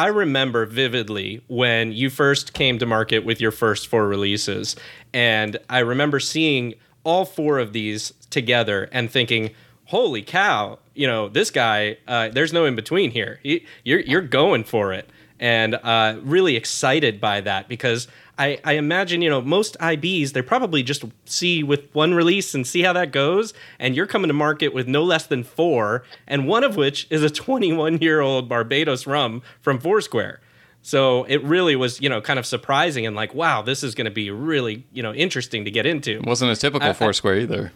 I 0.01 0.07
remember 0.07 0.65
vividly 0.65 1.43
when 1.47 1.93
you 1.93 2.09
first 2.09 2.55
came 2.55 2.79
to 2.79 2.87
market 2.87 3.23
with 3.23 3.39
your 3.39 3.51
first 3.51 3.87
four 3.87 4.09
releases, 4.09 4.75
and 5.13 5.59
I 5.69 5.81
remember 5.81 6.21
seeing 6.21 6.73
all 7.05 7.27
four 7.27 7.59
of 7.59 7.75
these 7.75 8.15
together 8.31 8.89
and 8.93 9.11
thinking, 9.11 9.51
"Holy 9.89 10.23
cow! 10.23 10.79
You 10.95 11.07
know, 11.07 11.29
this 11.29 11.51
guy. 11.51 11.99
Uh, 12.09 12.31
there's 12.31 12.51
no 12.51 12.65
in 12.65 12.77
between 12.77 13.11
here. 13.11 13.41
He, 13.43 13.67
you're 13.85 14.01
you're 14.01 14.23
going 14.23 14.65
for 14.65 14.95
it." 14.95 15.07
And 15.41 15.75
uh, 15.75 16.17
really 16.23 16.55
excited 16.55 17.19
by 17.19 17.41
that 17.41 17.67
because 17.67 18.07
I, 18.39 18.61
I 18.63 18.75
imagine 18.75 19.23
you 19.23 19.31
know 19.31 19.41
most 19.41 19.77
IBs 19.81 20.33
they 20.33 20.43
probably 20.43 20.83
just 20.83 21.03
see 21.25 21.63
with 21.63 21.93
one 21.95 22.15
release 22.15 22.55
and 22.55 22.67
see 22.67 22.83
how 22.83 22.93
that 22.93 23.11
goes, 23.11 23.55
and 23.79 23.97
you're 23.97 24.07
coming 24.07 24.29
to 24.29 24.35
market 24.35 24.75
with 24.75 24.87
no 24.87 25.03
less 25.03 25.27
than 25.27 25.43
four, 25.43 26.05
and 26.27 26.47
one 26.47 26.63
of 26.63 26.77
which 26.77 27.07
is 27.11 27.23
a 27.23 27.31
21 27.31 27.99
year 27.99 28.21
old 28.21 28.49
Barbados 28.51 29.07
rum 29.07 29.43
from 29.63 29.79
Foursquare. 29.79 30.41
So 30.83 31.25
it 31.25 31.43
really 31.43 31.75
was 31.75 32.01
you 32.03 32.09
know 32.09 32.21
kind 32.21 32.39
of 32.39 32.47
surprising 32.47 33.07
and 33.07 33.17
like 33.17 33.35
wow 33.35 33.63
this 33.63 33.83
is 33.83 33.95
going 33.95 34.07
to 34.07 34.11
be 34.11 34.31
really 34.31 34.87
you 34.93 35.03
know 35.03 35.15
interesting 35.15 35.65
to 35.65 35.71
get 35.71 35.87
into. 35.87 36.19
It 36.19 36.27
wasn't 36.27 36.53
a 36.53 36.57
typical 36.57 36.87
I- 36.87 36.91
I- 36.91 36.95
Foursquare 36.95 37.39
either. 37.39 37.73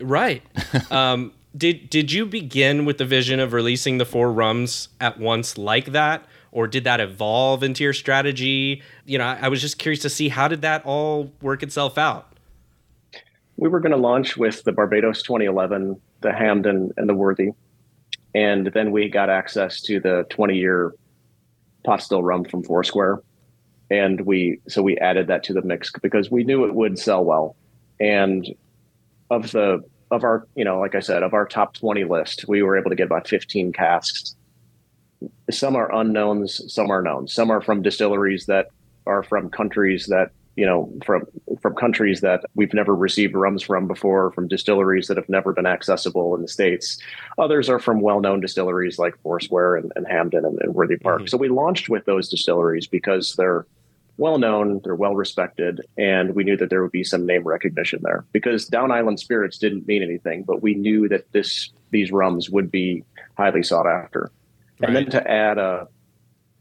Right. 0.00 0.42
um, 0.92 1.32
did 1.56 1.90
did 1.90 2.12
you 2.12 2.26
begin 2.26 2.84
with 2.84 2.98
the 2.98 3.04
vision 3.04 3.40
of 3.40 3.52
releasing 3.52 3.98
the 3.98 4.04
four 4.04 4.32
rums 4.32 4.88
at 5.00 5.18
once 5.18 5.56
like 5.58 5.86
that, 5.92 6.24
or 6.58 6.66
did 6.66 6.82
that 6.82 6.98
evolve 6.98 7.62
into 7.62 7.84
your 7.84 7.92
strategy? 7.92 8.82
You 9.06 9.16
know, 9.16 9.24
I, 9.24 9.46
was 9.46 9.60
just 9.60 9.78
curious 9.78 10.02
to 10.02 10.10
see 10.10 10.28
how 10.28 10.48
did 10.48 10.62
that 10.62 10.84
all 10.84 11.30
work 11.40 11.62
itself 11.62 11.96
out. 11.96 12.32
we 13.56 13.68
were 13.68 13.78
going 13.78 13.92
to 13.92 13.96
launch 13.96 14.36
with 14.36 14.64
the 14.64 14.72
Barbados 14.72 15.22
2011, 15.22 16.00
the 16.20 16.32
Hampden, 16.32 16.90
and 16.96 17.08
the 17.08 17.14
Worthy, 17.14 17.50
and 18.34 18.72
then 18.74 18.90
we 18.90 19.08
got 19.08 19.30
access 19.30 19.80
to 19.82 20.00
the 20.00 20.26
20 20.30 20.56
year 20.56 20.96
pot 21.84 22.02
still 22.02 22.24
rum 22.24 22.42
from 22.42 22.64
Foursquare, 22.64 23.22
and 23.88 24.22
we 24.22 24.60
so 24.66 24.82
we 24.82 24.98
added 24.98 25.28
that 25.28 25.44
to 25.44 25.52
the 25.52 25.62
mix 25.62 25.92
because 26.02 26.28
we 26.28 26.42
knew 26.42 26.64
it 26.64 26.74
would 26.74 26.98
sell 26.98 27.24
well, 27.24 27.54
and 28.00 28.52
of 29.30 29.52
the 29.52 29.80
of 30.10 30.24
our 30.24 30.44
you 30.56 30.64
know 30.64 30.80
like 30.80 30.96
I 30.96 31.00
said 31.00 31.22
of 31.22 31.34
our 31.34 31.46
top 31.46 31.74
20 31.74 32.02
list, 32.02 32.46
we 32.48 32.64
were 32.64 32.76
able 32.76 32.90
to 32.90 32.96
get 32.96 33.06
about 33.06 33.28
15 33.28 33.72
casks. 33.72 34.34
Some 35.50 35.76
are 35.76 35.94
unknowns, 35.94 36.60
some 36.72 36.90
are 36.90 37.02
known. 37.02 37.26
Some 37.28 37.50
are 37.50 37.60
from 37.60 37.82
distilleries 37.82 38.46
that 38.46 38.68
are 39.06 39.22
from 39.22 39.48
countries 39.50 40.06
that 40.06 40.30
you 40.56 40.66
know 40.66 40.92
from 41.04 41.22
from 41.62 41.74
countries 41.74 42.20
that 42.20 42.44
we've 42.54 42.74
never 42.74 42.94
received 42.94 43.34
rums 43.34 43.62
from 43.62 43.86
before, 43.88 44.30
from 44.32 44.48
distilleries 44.48 45.06
that 45.08 45.16
have 45.16 45.28
never 45.28 45.52
been 45.52 45.66
accessible 45.66 46.34
in 46.34 46.42
the 46.42 46.48
states. 46.48 46.98
Others 47.38 47.68
are 47.68 47.78
from 47.78 48.00
well-known 48.00 48.40
distilleries 48.40 48.98
like 48.98 49.14
Foursquare 49.22 49.76
and, 49.76 49.92
and 49.96 50.06
Hampden 50.06 50.44
and, 50.44 50.58
and 50.60 50.74
Worthy 50.74 50.96
Park. 50.96 51.22
Mhm. 51.22 51.28
So 51.30 51.36
we 51.38 51.48
launched 51.48 51.88
with 51.88 52.04
those 52.04 52.28
distilleries 52.28 52.86
because 52.86 53.34
they're 53.36 53.66
well-known, 54.18 54.80
they're 54.82 54.96
well-respected, 54.96 55.80
and 55.96 56.34
we 56.34 56.42
knew 56.42 56.56
that 56.56 56.70
there 56.70 56.82
would 56.82 56.90
be 56.90 57.04
some 57.04 57.24
name 57.24 57.44
recognition 57.44 58.00
there. 58.02 58.24
Because 58.32 58.66
Down 58.66 58.90
Island 58.90 59.20
Spirits 59.20 59.58
didn't 59.58 59.86
mean 59.86 60.02
anything, 60.02 60.42
but 60.42 60.60
we 60.60 60.74
knew 60.74 61.08
that 61.08 61.30
this 61.32 61.70
these 61.90 62.10
rums 62.12 62.50
would 62.50 62.70
be 62.70 63.04
highly 63.36 63.62
sought 63.62 63.86
after. 63.86 64.30
And 64.80 64.94
then 64.94 65.10
to 65.10 65.30
add 65.30 65.58
a 65.58 65.88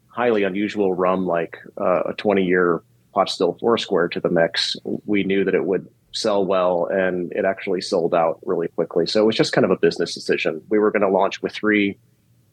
highly 0.07 0.43
unusual 0.43 0.93
rum 0.93 1.25
like 1.25 1.57
uh, 1.79 2.03
a 2.03 2.13
20 2.13 2.43
year 2.43 2.81
pot 3.13 3.29
still 3.29 3.57
Foursquare 3.59 4.07
to 4.09 4.19
the 4.19 4.29
mix, 4.29 4.75
we 5.05 5.23
knew 5.23 5.43
that 5.43 5.53
it 5.53 5.65
would 5.65 5.87
sell 6.11 6.45
well 6.45 6.87
and 6.91 7.31
it 7.33 7.45
actually 7.45 7.81
sold 7.81 8.15
out 8.15 8.39
really 8.43 8.67
quickly. 8.69 9.05
So 9.05 9.21
it 9.21 9.25
was 9.25 9.35
just 9.35 9.53
kind 9.53 9.65
of 9.65 9.71
a 9.71 9.77
business 9.77 10.13
decision. 10.13 10.61
We 10.69 10.79
were 10.79 10.91
going 10.91 11.03
to 11.03 11.09
launch 11.09 11.41
with 11.41 11.53
three. 11.53 11.97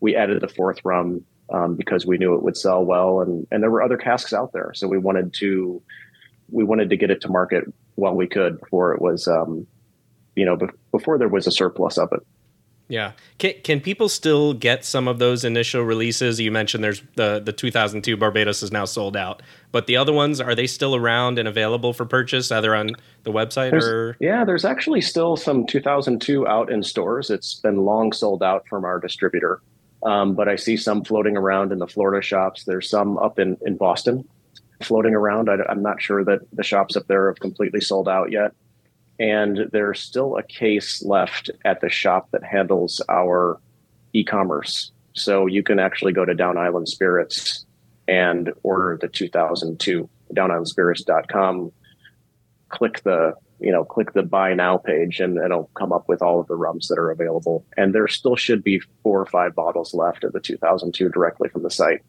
We 0.00 0.14
added 0.16 0.40
the 0.42 0.48
fourth 0.48 0.78
rum 0.84 1.24
um, 1.50 1.76
because 1.76 2.04
we 2.04 2.18
knew 2.18 2.34
it 2.34 2.42
would 2.42 2.56
sell 2.56 2.84
well 2.84 3.20
and, 3.20 3.46
and 3.50 3.62
there 3.62 3.70
were 3.70 3.82
other 3.82 3.96
casks 3.96 4.32
out 4.32 4.52
there. 4.52 4.72
So 4.74 4.86
we 4.86 4.98
wanted 4.98 5.32
to, 5.34 5.82
we 6.50 6.64
wanted 6.64 6.90
to 6.90 6.96
get 6.96 7.10
it 7.10 7.20
to 7.22 7.28
market 7.28 7.64
while 7.94 8.14
we 8.14 8.26
could 8.26 8.60
before 8.60 8.92
it 8.92 9.00
was, 9.00 9.26
um, 9.28 9.66
you 10.36 10.44
know, 10.44 10.56
be- 10.56 10.66
before 10.90 11.16
there 11.16 11.28
was 11.28 11.46
a 11.46 11.50
surplus 11.50 11.96
of 11.96 12.10
it. 12.12 12.20
Yeah. 12.88 13.12
Can, 13.38 13.54
can 13.64 13.80
people 13.80 14.08
still 14.08 14.52
get 14.52 14.84
some 14.84 15.08
of 15.08 15.18
those 15.18 15.44
initial 15.44 15.82
releases? 15.82 16.38
You 16.38 16.50
mentioned 16.52 16.84
there's 16.84 17.02
the 17.16 17.40
the 17.44 17.52
2002 17.52 18.16
Barbados 18.16 18.62
is 18.62 18.70
now 18.70 18.84
sold 18.84 19.16
out, 19.16 19.42
but 19.72 19.86
the 19.86 19.96
other 19.96 20.12
ones 20.12 20.40
are 20.40 20.54
they 20.54 20.66
still 20.66 20.94
around 20.94 21.38
and 21.38 21.48
available 21.48 21.92
for 21.92 22.04
purchase 22.04 22.52
either 22.52 22.74
on 22.74 22.90
the 23.22 23.32
website 23.32 23.70
There's- 23.70 23.84
or 23.84 24.16
Yeah, 24.20 24.44
there's 24.44 24.64
actually 24.64 25.00
still 25.00 25.36
some 25.36 25.66
2002 25.66 26.46
out 26.46 26.70
in 26.70 26.82
stores. 26.82 27.30
It's 27.30 27.54
been 27.54 27.78
long 27.78 28.12
sold 28.12 28.42
out 28.42 28.68
from 28.68 28.84
our 28.84 29.00
distributor, 29.00 29.62
um, 30.02 30.34
but 30.34 30.48
I 30.48 30.56
see 30.56 30.76
some 30.76 31.04
floating 31.04 31.36
around 31.36 31.72
in 31.72 31.78
the 31.78 31.86
Florida 31.88 32.22
shops. 32.22 32.64
There's 32.64 32.88
some 32.90 33.16
up 33.18 33.38
in, 33.38 33.56
in 33.64 33.76
Boston 33.76 34.28
floating 34.82 35.14
around. 35.14 35.48
I, 35.48 35.56
I'm 35.68 35.82
not 35.82 36.02
sure 36.02 36.22
that 36.24 36.40
the 36.52 36.62
shops 36.62 36.96
up 36.96 37.06
there 37.06 37.28
have 37.28 37.40
completely 37.40 37.80
sold 37.80 38.08
out 38.08 38.30
yet. 38.30 38.52
And 39.18 39.68
there's 39.72 40.00
still 40.00 40.36
a 40.36 40.42
case 40.42 41.02
left 41.04 41.50
at 41.64 41.80
the 41.80 41.88
shop 41.88 42.28
that 42.32 42.42
handles 42.42 43.00
our 43.08 43.60
e 44.12 44.24
commerce. 44.24 44.90
So 45.12 45.46
you 45.46 45.62
can 45.62 45.78
actually 45.78 46.12
go 46.12 46.24
to 46.24 46.34
Down 46.34 46.58
Island 46.58 46.88
Spirits 46.88 47.64
and 48.08 48.52
order 48.62 48.98
the 49.00 49.08
2002 49.08 50.08
downislandspirits.com 50.34 51.72
click 52.70 53.02
the 53.04 53.34
you 53.60 53.70
know 53.70 53.84
click 53.84 54.12
the 54.14 54.22
buy 54.22 54.52
now 54.52 54.76
page 54.76 55.20
and 55.20 55.38
it'll 55.38 55.70
come 55.74 55.92
up 55.92 56.08
with 56.08 56.20
all 56.22 56.40
of 56.40 56.46
the 56.48 56.56
rums 56.56 56.88
that 56.88 56.98
are 56.98 57.10
available 57.10 57.64
and 57.76 57.94
there 57.94 58.08
still 58.08 58.34
should 58.36 58.64
be 58.64 58.80
four 59.02 59.20
or 59.20 59.26
five 59.26 59.54
bottles 59.54 59.94
left 59.94 60.24
of 60.24 60.32
the 60.32 60.40
2002 60.40 61.08
directly 61.10 61.48
from 61.48 61.62
the 61.62 61.70
site 61.70 62.00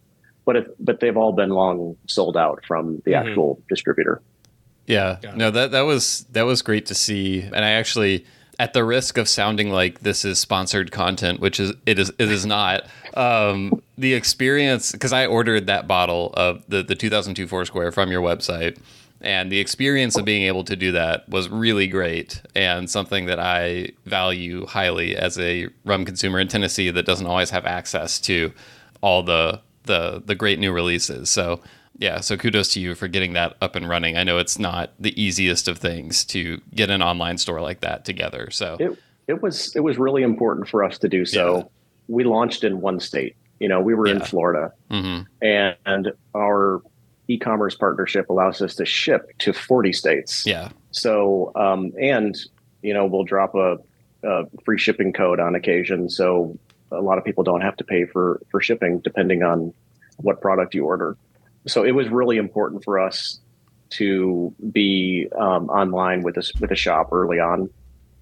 but 0.45 0.55
it, 0.55 0.75
but 0.79 0.99
they've 1.01 1.17
all 1.17 1.33
been 1.33 1.49
long 1.51 1.95
sold 2.07 2.35
out 2.35 2.63
from 2.65 3.01
the 3.05 3.11
Mhm. 3.11 3.19
actual 3.27 3.61
distributor 3.69 4.21
Yeah. 4.87 5.17
No, 5.35 5.51
that 5.51 5.71
that 5.71 5.81
was 5.81 6.25
that 6.31 6.43
was 6.43 6.61
great 6.61 6.85
to 6.87 6.95
see. 6.95 7.41
And 7.41 7.57
I 7.57 7.71
actually 7.71 8.25
at 8.59 8.73
the 8.73 8.83
risk 8.83 9.17
of 9.17 9.27
sounding 9.27 9.69
like 9.71 9.99
this 10.01 10.23
is 10.23 10.39
sponsored 10.39 10.91
content, 10.91 11.39
which 11.39 11.59
is 11.59 11.73
it 11.85 11.99
is 11.99 12.11
it 12.17 12.31
is 12.31 12.45
not. 12.45 12.85
Um, 13.15 13.81
the 13.97 14.13
experience 14.13 14.91
because 14.91 15.13
I 15.13 15.25
ordered 15.25 15.67
that 15.67 15.87
bottle 15.87 16.33
of 16.35 16.63
the 16.67 16.83
the 16.83 16.95
2002 16.95 17.47
Foursquare 17.47 17.91
from 17.91 18.11
your 18.11 18.21
website, 18.21 18.77
and 19.21 19.51
the 19.51 19.59
experience 19.59 20.15
of 20.17 20.25
being 20.25 20.43
able 20.43 20.63
to 20.65 20.75
do 20.75 20.91
that 20.93 21.27
was 21.29 21.49
really 21.49 21.87
great 21.87 22.41
and 22.55 22.89
something 22.89 23.25
that 23.25 23.39
I 23.39 23.89
value 24.05 24.65
highly 24.65 25.15
as 25.15 25.39
a 25.39 25.67
rum 25.85 26.05
consumer 26.05 26.39
in 26.39 26.47
Tennessee 26.47 26.89
that 26.91 27.05
doesn't 27.05 27.25
always 27.25 27.49
have 27.49 27.65
access 27.65 28.19
to 28.21 28.53
all 29.01 29.23
the 29.23 29.61
the 29.83 30.21
the 30.25 30.35
great 30.35 30.59
new 30.59 30.71
releases. 30.71 31.29
So 31.29 31.61
yeah, 31.97 32.19
so 32.19 32.35
kudos 32.37 32.73
to 32.73 32.79
you 32.79 32.95
for 32.95 33.07
getting 33.07 33.33
that 33.33 33.55
up 33.61 33.75
and 33.75 33.87
running. 33.87 34.17
I 34.17 34.23
know 34.23 34.37
it's 34.37 34.59
not 34.59 34.91
the 34.99 35.19
easiest 35.21 35.67
of 35.67 35.77
things 35.77 36.25
to 36.25 36.61
get 36.73 36.89
an 36.89 37.01
online 37.01 37.37
store 37.37 37.61
like 37.61 37.81
that 37.81 38.05
together. 38.05 38.49
So 38.51 38.77
it 38.79 38.99
it 39.27 39.41
was 39.41 39.75
it 39.75 39.81
was 39.81 39.97
really 39.97 40.23
important 40.23 40.67
for 40.67 40.83
us 40.83 40.97
to 40.99 41.09
do 41.09 41.25
so. 41.25 41.57
Yeah. 41.57 41.63
We 42.07 42.23
launched 42.23 42.63
in 42.63 42.81
one 42.81 42.99
state. 42.99 43.35
You 43.59 43.69
know, 43.69 43.79
we 43.79 43.95
were 43.95 44.07
yeah. 44.07 44.15
in 44.15 44.21
Florida, 44.21 44.73
mm-hmm. 44.91 45.23
and, 45.41 45.75
and 45.85 46.11
our 46.35 46.81
e-commerce 47.27 47.75
partnership 47.75 48.29
allows 48.29 48.61
us 48.61 48.75
to 48.75 48.85
ship 48.85 49.31
to 49.39 49.53
40 49.53 49.93
states. 49.93 50.45
Yeah. 50.45 50.69
So, 50.91 51.51
um, 51.55 51.91
and 51.99 52.37
you 52.81 52.93
know, 52.93 53.05
we'll 53.05 53.23
drop 53.23 53.55
a, 53.55 53.77
a, 54.23 54.43
free 54.65 54.77
shipping 54.77 55.13
code 55.13 55.39
on 55.39 55.55
occasion, 55.55 56.09
so 56.09 56.57
a 56.91 57.01
lot 57.01 57.17
of 57.17 57.23
people 57.23 57.43
don't 57.43 57.61
have 57.61 57.77
to 57.77 57.83
pay 57.83 58.05
for 58.05 58.41
for 58.51 58.61
shipping 58.61 58.99
depending 58.99 59.41
on 59.41 59.73
what 60.17 60.41
product 60.41 60.73
you 60.75 60.85
order. 60.85 61.17
So 61.67 61.83
it 61.83 61.91
was 61.91 62.09
really 62.09 62.37
important 62.37 62.83
for 62.83 62.99
us 62.99 63.39
to 63.91 64.53
be 64.71 65.27
um, 65.37 65.69
online 65.69 66.21
with 66.23 66.37
us 66.37 66.51
with 66.59 66.71
a 66.71 66.75
shop 66.75 67.09
early 67.11 67.39
on, 67.39 67.69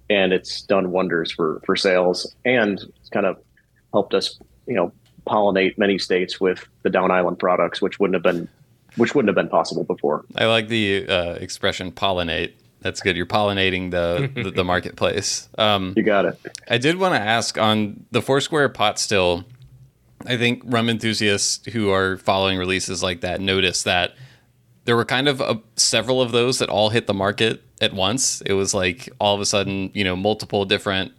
and 0.08 0.32
it's 0.32 0.62
done 0.62 0.90
wonders 0.90 1.32
for 1.32 1.60
for 1.64 1.76
sales 1.76 2.34
and 2.44 2.80
it's 3.00 3.08
kind 3.08 3.26
of 3.26 3.38
helped 3.92 4.14
us, 4.14 4.38
you 4.66 4.74
know, 4.74 4.92
pollinate 5.26 5.78
many 5.78 5.98
states 5.98 6.40
with 6.40 6.66
the 6.82 6.90
Down 6.90 7.10
Island 7.10 7.38
products, 7.38 7.80
which 7.80 7.98
wouldn't 7.98 8.14
have 8.14 8.22
been 8.22 8.48
which 8.96 9.14
wouldn't 9.14 9.28
have 9.28 9.34
been 9.34 9.48
possible 9.48 9.84
before. 9.84 10.24
I 10.36 10.46
like 10.46 10.68
the 10.68 11.08
uh, 11.08 11.32
expression 11.34 11.90
pollinate. 11.90 12.52
That's 12.80 13.00
good. 13.00 13.16
You're 13.16 13.26
pollinating 13.26 13.90
the 13.90 14.30
the, 14.42 14.50
the 14.50 14.64
marketplace. 14.72 15.48
Um, 15.56 15.94
you 15.96 16.02
got 16.02 16.26
it. 16.26 16.38
I 16.68 16.78
did 16.78 16.96
want 16.96 17.14
to 17.14 17.20
ask 17.20 17.58
on 17.58 18.04
the 18.10 18.20
Foursquare 18.20 18.68
pot 18.68 18.98
still. 18.98 19.44
I 20.26 20.36
think 20.36 20.62
rum 20.64 20.88
enthusiasts 20.88 21.64
who 21.72 21.90
are 21.90 22.16
following 22.18 22.58
releases 22.58 23.02
like 23.02 23.20
that 23.20 23.40
notice 23.40 23.82
that 23.82 24.14
there 24.84 24.96
were 24.96 25.04
kind 25.04 25.28
of 25.28 25.40
a, 25.40 25.60
several 25.76 26.20
of 26.20 26.32
those 26.32 26.58
that 26.58 26.68
all 26.68 26.90
hit 26.90 27.06
the 27.06 27.14
market 27.14 27.62
at 27.80 27.92
once. 27.92 28.40
It 28.42 28.52
was 28.52 28.74
like 28.74 29.08
all 29.18 29.34
of 29.34 29.40
a 29.40 29.46
sudden, 29.46 29.90
you 29.94 30.04
know, 30.04 30.16
multiple 30.16 30.64
different 30.64 31.12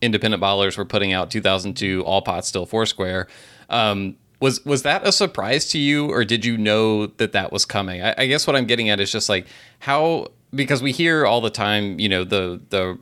independent 0.00 0.42
bottlers 0.42 0.78
were 0.78 0.84
putting 0.84 1.12
out 1.12 1.30
2002 1.30 2.04
all 2.04 2.22
pot 2.22 2.44
still 2.44 2.66
Foursquare. 2.66 3.26
Um, 3.68 4.16
was 4.40 4.64
was 4.64 4.82
that 4.82 5.06
a 5.06 5.10
surprise 5.10 5.68
to 5.70 5.78
you, 5.78 6.10
or 6.12 6.24
did 6.24 6.44
you 6.44 6.56
know 6.56 7.06
that 7.06 7.32
that 7.32 7.52
was 7.52 7.64
coming? 7.64 8.02
I, 8.02 8.14
I 8.16 8.26
guess 8.26 8.46
what 8.46 8.54
I'm 8.54 8.66
getting 8.66 8.88
at 8.88 9.00
is 9.00 9.10
just 9.10 9.28
like 9.28 9.46
how 9.80 10.28
because 10.54 10.80
we 10.80 10.92
hear 10.92 11.26
all 11.26 11.40
the 11.40 11.50
time, 11.50 11.98
you 11.98 12.08
know, 12.08 12.22
the 12.22 12.60
the 12.70 12.98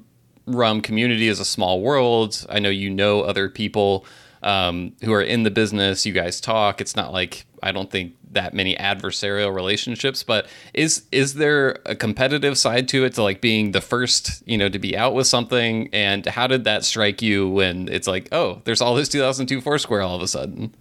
rum 0.46 0.80
community 0.80 1.28
is 1.28 1.38
a 1.38 1.44
small 1.44 1.80
world. 1.80 2.46
I 2.48 2.58
know 2.58 2.70
you 2.70 2.88
know 2.88 3.20
other 3.20 3.50
people 3.50 4.06
um, 4.46 4.92
who 5.02 5.12
are 5.12 5.22
in 5.22 5.42
the 5.42 5.50
business. 5.50 6.06
You 6.06 6.12
guys 6.12 6.40
talk. 6.40 6.80
It's 6.80 6.96
not 6.96 7.12
like 7.12 7.44
I 7.62 7.72
don't 7.72 7.90
think 7.90 8.14
that 8.30 8.54
many 8.54 8.76
adversarial 8.76 9.52
relationships, 9.54 10.22
but 10.22 10.46
is 10.72 11.04
is 11.10 11.34
there 11.34 11.80
a 11.84 11.96
competitive 11.96 12.56
side 12.56 12.88
to 12.88 13.04
it 13.04 13.14
to 13.14 13.22
like 13.22 13.40
being 13.40 13.72
the 13.72 13.80
first, 13.80 14.42
you 14.46 14.56
know, 14.56 14.68
to 14.68 14.78
be 14.78 14.96
out 14.96 15.14
with 15.14 15.26
something? 15.26 15.88
And 15.92 16.24
how 16.24 16.46
did 16.46 16.64
that 16.64 16.84
strike 16.84 17.20
you 17.20 17.48
when 17.48 17.88
it's 17.88 18.06
like, 18.06 18.28
oh, 18.32 18.62
there's 18.64 18.80
all 18.80 18.94
this 18.94 19.08
2002 19.08 19.60
Foursquare 19.60 20.00
all 20.00 20.14
of 20.14 20.22
a 20.22 20.28
sudden? 20.28 20.74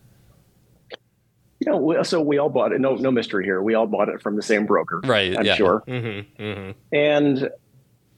You 1.59 1.72
know, 1.72 2.03
so 2.03 2.22
we 2.22 2.38
all 2.38 2.49
bought 2.49 2.74
it. 2.74 2.82
No, 2.82 2.95
no 2.95 3.09
mystery 3.09 3.45
here. 3.45 3.61
We 3.61 3.74
all 3.74 3.88
bought 3.88 4.09
it 4.09 4.22
from 4.22 4.36
the 4.36 4.43
same 4.43 4.68
broker, 4.68 4.99
right? 5.05 5.36
I'm 5.36 5.45
yeah. 5.45 5.55
sure. 5.55 5.84
Mm-hmm, 5.88 6.43
mm-hmm. 6.43 6.72
And 6.91 7.49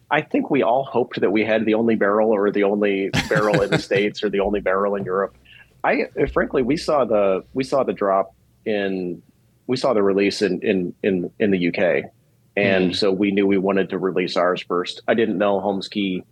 I 0.10 0.22
think 0.22 0.50
we 0.50 0.64
all 0.64 0.84
hoped 0.84 1.20
that 1.20 1.32
we 1.32 1.44
had 1.44 1.66
the 1.66 1.74
only 1.74 1.96
barrel, 1.96 2.30
or 2.30 2.50
the 2.52 2.64
only 2.64 3.10
barrel 3.30 3.62
in 3.62 3.72
the 3.72 3.80
states, 3.80 4.24
or 4.24 4.30
the 4.30 4.40
only 4.40 4.62
barrel 4.62 4.96
in 4.96 5.04
Europe. 5.04 5.36
I, 5.84 6.08
frankly, 6.34 6.64
we 6.64 6.78
saw 6.78 7.06
the 7.06 7.44
we 7.54 7.64
saw 7.64 7.84
the 7.84 7.94
drop 7.94 8.34
in 8.66 9.22
we 9.68 9.78
saw 9.78 9.94
the 9.94 10.04
release 10.04 10.42
in 10.42 10.62
in 10.62 10.94
in, 11.04 11.32
in 11.40 11.52
the 11.52 11.68
UK, 11.68 12.12
and 12.56 12.92
mm. 12.92 12.96
so 12.96 13.12
we 13.12 13.32
knew 13.32 13.46
we 13.46 13.58
wanted 13.58 13.90
to 13.90 13.98
release 13.98 14.38
ours 14.38 14.62
first. 14.62 15.02
I 15.08 15.14
didn't 15.14 15.38
know 15.38 15.60
Holmes 15.60 15.88
Cay 15.88 16.24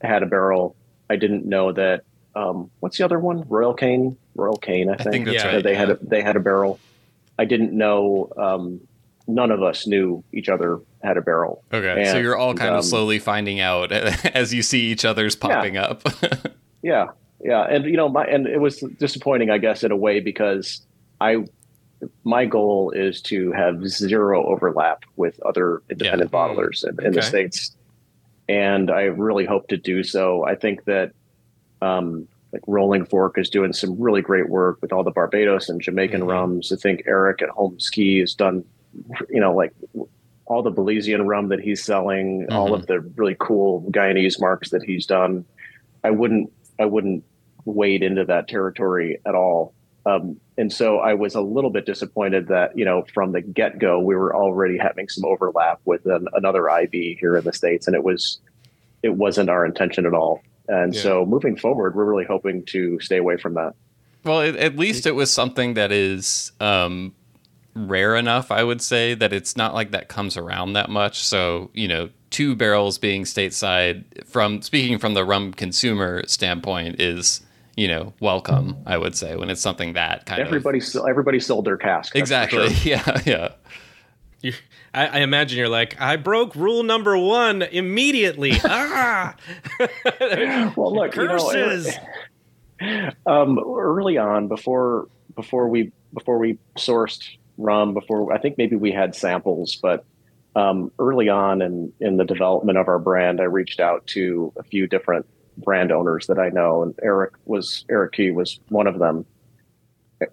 had 0.00 0.22
a 0.22 0.26
barrel. 0.26 0.76
I 1.10 1.16
didn't 1.16 1.46
know 1.46 1.72
that. 1.72 2.04
Um, 2.34 2.70
what's 2.80 2.98
the 2.98 3.04
other 3.04 3.18
one? 3.18 3.44
Royal 3.48 3.74
Cane 3.74 4.16
Royal 4.34 4.56
Cane, 4.56 4.90
I 4.90 4.96
think. 4.96 5.08
I 5.08 5.10
think 5.10 5.26
that's 5.26 5.44
right. 5.44 5.62
They 5.62 5.72
yeah. 5.72 5.78
had 5.78 5.90
a, 5.90 5.98
they 6.02 6.22
had 6.22 6.36
a 6.36 6.40
barrel. 6.40 6.78
I 7.38 7.44
didn't 7.44 7.72
know. 7.72 8.30
Um, 8.36 8.80
none 9.26 9.50
of 9.50 9.62
us 9.62 9.86
knew 9.86 10.22
each 10.32 10.48
other 10.48 10.80
had 11.02 11.16
a 11.16 11.22
barrel. 11.22 11.64
Okay, 11.72 12.02
and, 12.02 12.08
so 12.08 12.18
you're 12.18 12.36
all 12.36 12.54
kind 12.54 12.70
um, 12.70 12.78
of 12.78 12.84
slowly 12.84 13.18
finding 13.18 13.60
out 13.60 13.92
as 13.92 14.52
you 14.54 14.62
see 14.62 14.90
each 14.90 15.04
other's 15.04 15.36
popping 15.36 15.74
yeah. 15.74 15.84
up. 15.84 16.02
yeah, 16.82 17.08
yeah, 17.42 17.62
and 17.62 17.84
you 17.84 17.96
know, 17.96 18.08
my 18.08 18.24
and 18.24 18.46
it 18.46 18.60
was 18.60 18.80
disappointing, 18.98 19.50
I 19.50 19.58
guess, 19.58 19.82
in 19.84 19.90
a 19.90 19.96
way 19.96 20.20
because 20.20 20.80
I 21.20 21.44
my 22.24 22.44
goal 22.44 22.90
is 22.90 23.20
to 23.22 23.52
have 23.52 23.86
zero 23.88 24.46
overlap 24.46 25.04
with 25.16 25.40
other 25.42 25.82
independent 25.90 26.30
yeah. 26.32 26.38
bottlers 26.38 26.84
in, 26.84 26.90
in 27.00 27.06
okay. 27.06 27.10
the 27.10 27.22
states, 27.22 27.76
and 28.48 28.90
I 28.90 29.02
really 29.02 29.44
hope 29.44 29.68
to 29.68 29.76
do 29.76 30.02
so. 30.02 30.44
I 30.44 30.54
think 30.54 30.84
that 30.84 31.12
um, 31.82 32.28
like 32.52 32.62
Rolling 32.66 33.04
Fork 33.04 33.38
is 33.38 33.50
doing 33.50 33.72
some 33.72 34.00
really 34.00 34.22
great 34.22 34.48
work 34.48 34.78
with 34.80 34.92
all 34.92 35.04
the 35.04 35.10
Barbados 35.10 35.68
and 35.68 35.80
Jamaican 35.80 36.20
mm-hmm. 36.20 36.30
rums. 36.30 36.72
I 36.72 36.76
think 36.76 37.02
Eric 37.06 37.42
at 37.42 37.50
Holmes 37.50 37.90
Cay 37.90 38.20
has 38.20 38.34
done, 38.34 38.64
you 39.30 39.40
know, 39.40 39.54
like 39.54 39.72
all 40.46 40.62
the 40.62 40.72
Belizean 40.72 41.26
rum 41.26 41.48
that 41.48 41.60
he's 41.60 41.82
selling, 41.82 42.42
mm-hmm. 42.42 42.56
all 42.56 42.74
of 42.74 42.86
the 42.86 43.00
really 43.00 43.36
cool 43.38 43.82
Guyanese 43.90 44.40
marks 44.40 44.70
that 44.70 44.82
he's 44.82 45.06
done. 45.06 45.44
I 46.04 46.10
wouldn't, 46.10 46.52
I 46.78 46.84
wouldn't 46.84 47.24
wade 47.64 48.02
into 48.02 48.24
that 48.24 48.48
territory 48.48 49.18
at 49.26 49.34
all. 49.34 49.74
Um, 50.06 50.40
and 50.56 50.72
so 50.72 50.98
I 50.98 51.14
was 51.14 51.34
a 51.34 51.40
little 51.40 51.70
bit 51.70 51.84
disappointed 51.84 52.46
that, 52.46 52.78
you 52.78 52.84
know, 52.84 53.04
from 53.12 53.32
the 53.32 53.40
get 53.40 53.80
go, 53.80 53.98
we 53.98 54.14
were 54.14 54.34
already 54.34 54.78
having 54.78 55.08
some 55.08 55.24
overlap 55.24 55.80
with 55.84 56.06
an, 56.06 56.28
another 56.32 56.70
IB 56.70 57.16
here 57.18 57.36
in 57.36 57.44
the 57.44 57.52
States. 57.52 57.88
And 57.88 57.96
it 57.96 58.04
was, 58.04 58.38
it 59.02 59.16
wasn't 59.16 59.50
our 59.50 59.66
intention 59.66 60.06
at 60.06 60.14
all. 60.14 60.42
And 60.68 60.94
yeah. 60.94 61.02
so 61.02 61.26
moving 61.26 61.56
forward, 61.56 61.96
we're 61.96 62.04
really 62.04 62.24
hoping 62.24 62.64
to 62.66 63.00
stay 63.00 63.16
away 63.16 63.36
from 63.36 63.54
that. 63.54 63.74
Well, 64.24 64.42
at 64.42 64.76
least 64.76 65.06
it 65.06 65.14
was 65.14 65.30
something 65.30 65.74
that 65.74 65.92
is 65.92 66.52
um, 66.60 67.14
rare 67.76 68.16
enough, 68.16 68.50
I 68.50 68.64
would 68.64 68.80
say, 68.80 69.14
that 69.14 69.32
it's 69.32 69.56
not 69.56 69.74
like 69.74 69.90
that 69.90 70.08
comes 70.08 70.36
around 70.36 70.72
that 70.72 70.88
much. 70.88 71.22
So, 71.22 71.70
you 71.74 71.86
know, 71.86 72.08
two 72.30 72.56
barrels 72.56 72.98
being 72.98 73.24
stateside, 73.24 74.26
from 74.26 74.62
speaking 74.62 74.98
from 74.98 75.14
the 75.14 75.24
rum 75.24 75.52
consumer 75.52 76.22
standpoint, 76.26 77.00
is 77.00 77.42
you 77.76 77.86
know 77.86 78.14
welcome. 78.20 78.78
I 78.86 78.96
would 78.96 79.14
say 79.14 79.36
when 79.36 79.50
it's 79.50 79.60
something 79.60 79.92
that 79.92 80.26
kind 80.26 80.40
everybody 80.40 80.78
of 80.78 80.84
everybody 80.84 81.10
everybody 81.10 81.40
sold 81.40 81.66
their 81.66 81.76
cask. 81.76 82.16
Exactly. 82.16 82.72
Sure. 82.74 82.96
Yeah. 83.04 83.20
Yeah. 83.24 83.48
You, 84.42 84.52
I, 84.92 85.06
I, 85.06 85.18
imagine 85.20 85.58
you're 85.58 85.68
like, 85.68 86.00
I 86.00 86.16
broke 86.16 86.54
rule 86.54 86.82
number 86.82 87.16
one 87.18 87.62
immediately. 87.62 88.52
ah. 88.64 89.34
well, 90.76 90.94
look, 90.94 91.12
curses. 91.12 91.94
You 92.80 92.86
know, 92.86 93.10
um, 93.26 93.58
early 93.58 94.18
on, 94.18 94.48
before 94.48 95.08
before 95.34 95.68
we 95.68 95.90
before 96.12 96.38
we 96.38 96.58
sourced 96.76 97.36
rum, 97.58 97.94
before 97.94 98.32
I 98.32 98.38
think 98.38 98.58
maybe 98.58 98.76
we 98.76 98.92
had 98.92 99.14
samples, 99.14 99.76
but 99.76 100.04
um, 100.54 100.90
early 100.98 101.28
on 101.28 101.62
in 101.62 101.92
in 102.00 102.16
the 102.16 102.24
development 102.24 102.78
of 102.78 102.88
our 102.88 102.98
brand, 102.98 103.40
I 103.40 103.44
reached 103.44 103.80
out 103.80 104.06
to 104.08 104.52
a 104.56 104.62
few 104.62 104.86
different 104.86 105.26
brand 105.58 105.92
owners 105.92 106.26
that 106.26 106.38
I 106.38 106.48
know, 106.48 106.82
and 106.82 106.94
Eric 107.02 107.34
was 107.44 107.84
Eric 107.90 108.12
Kaye 108.12 108.30
was 108.30 108.58
one 108.68 108.86
of 108.86 108.98
them, 108.98 109.26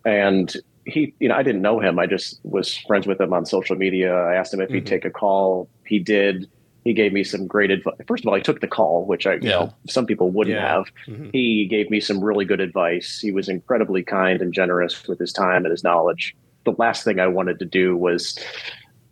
and 0.05 0.53
he, 0.85 1.13
you 1.19 1.29
know, 1.29 1.35
I 1.35 1.43
didn't 1.43 1.61
know 1.61 1.79
him. 1.79 1.99
I 1.99 2.05
just 2.05 2.39
was 2.43 2.77
friends 2.77 3.07
with 3.07 3.19
him 3.19 3.33
on 3.33 3.45
social 3.45 3.75
media. 3.75 4.13
I 4.13 4.35
asked 4.35 4.53
him 4.53 4.61
if 4.61 4.67
mm-hmm. 4.67 4.75
he'd 4.75 4.87
take 4.87 5.05
a 5.05 5.09
call. 5.09 5.69
He 5.85 5.99
did. 5.99 6.49
He 6.83 6.93
gave 6.93 7.13
me 7.13 7.23
some 7.23 7.47
great 7.47 7.71
advice. 7.71 7.95
First 8.07 8.25
of 8.25 8.27
all, 8.27 8.35
he 8.35 8.41
took 8.41 8.59
the 8.59 8.67
call, 8.67 9.05
which 9.05 9.25
I, 9.25 9.35
you 9.35 9.49
know, 9.49 9.73
some 9.87 10.05
people 10.05 10.31
wouldn't 10.31 10.57
yeah. 10.57 10.67
have. 10.67 10.85
Mm-hmm. 11.07 11.29
He 11.31 11.65
gave 11.65 11.89
me 11.89 12.01
some 12.01 12.21
really 12.21 12.43
good 12.43 12.59
advice. 12.59 13.19
He 13.21 13.31
was 13.31 13.47
incredibly 13.47 14.03
kind 14.03 14.41
and 14.41 14.53
generous 14.53 15.07
with 15.07 15.19
his 15.19 15.31
time 15.31 15.63
and 15.63 15.71
his 15.71 15.83
knowledge. 15.83 16.35
The 16.65 16.73
last 16.77 17.03
thing 17.03 17.19
I 17.19 17.27
wanted 17.27 17.59
to 17.59 17.65
do 17.65 17.95
was 17.97 18.37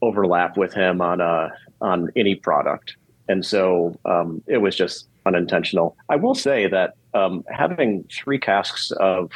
overlap 0.02 0.58
with 0.58 0.74
him 0.74 1.02
on 1.02 1.22
a 1.22 1.52
on 1.82 2.10
any 2.16 2.36
product, 2.36 2.96
and 3.28 3.46
so 3.46 3.98
um, 4.06 4.44
it 4.48 4.58
was 4.58 4.76
just 4.76 5.08
unintentional. 5.26 5.96
I 6.10 6.16
will 6.16 6.36
say 6.36 6.68
that 6.68 6.96
um, 7.14 7.44
having 7.50 8.06
three 8.12 8.40
casks 8.40 8.92
of 8.92 9.32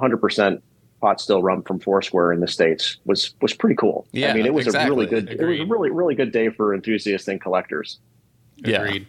100% 0.00 0.60
pot 1.00 1.20
still 1.20 1.42
rum 1.42 1.62
from 1.62 1.78
Foursquare 1.78 2.32
in 2.32 2.40
the 2.40 2.48
states 2.48 2.98
was 3.04 3.34
was 3.40 3.52
pretty 3.52 3.76
cool. 3.76 4.06
Yeah, 4.12 4.30
I 4.30 4.34
mean, 4.34 4.46
it 4.46 4.54
was 4.54 4.66
exactly. 4.66 4.88
a 4.88 4.94
really 4.94 5.06
good. 5.06 5.30
Agreed. 5.30 5.60
It 5.60 5.62
was 5.62 5.68
a 5.68 5.72
really 5.72 5.90
really 5.90 6.14
good 6.14 6.32
day 6.32 6.48
for 6.48 6.74
enthusiasts 6.74 7.28
and 7.28 7.40
collectors. 7.40 7.98
Agreed. 8.64 9.06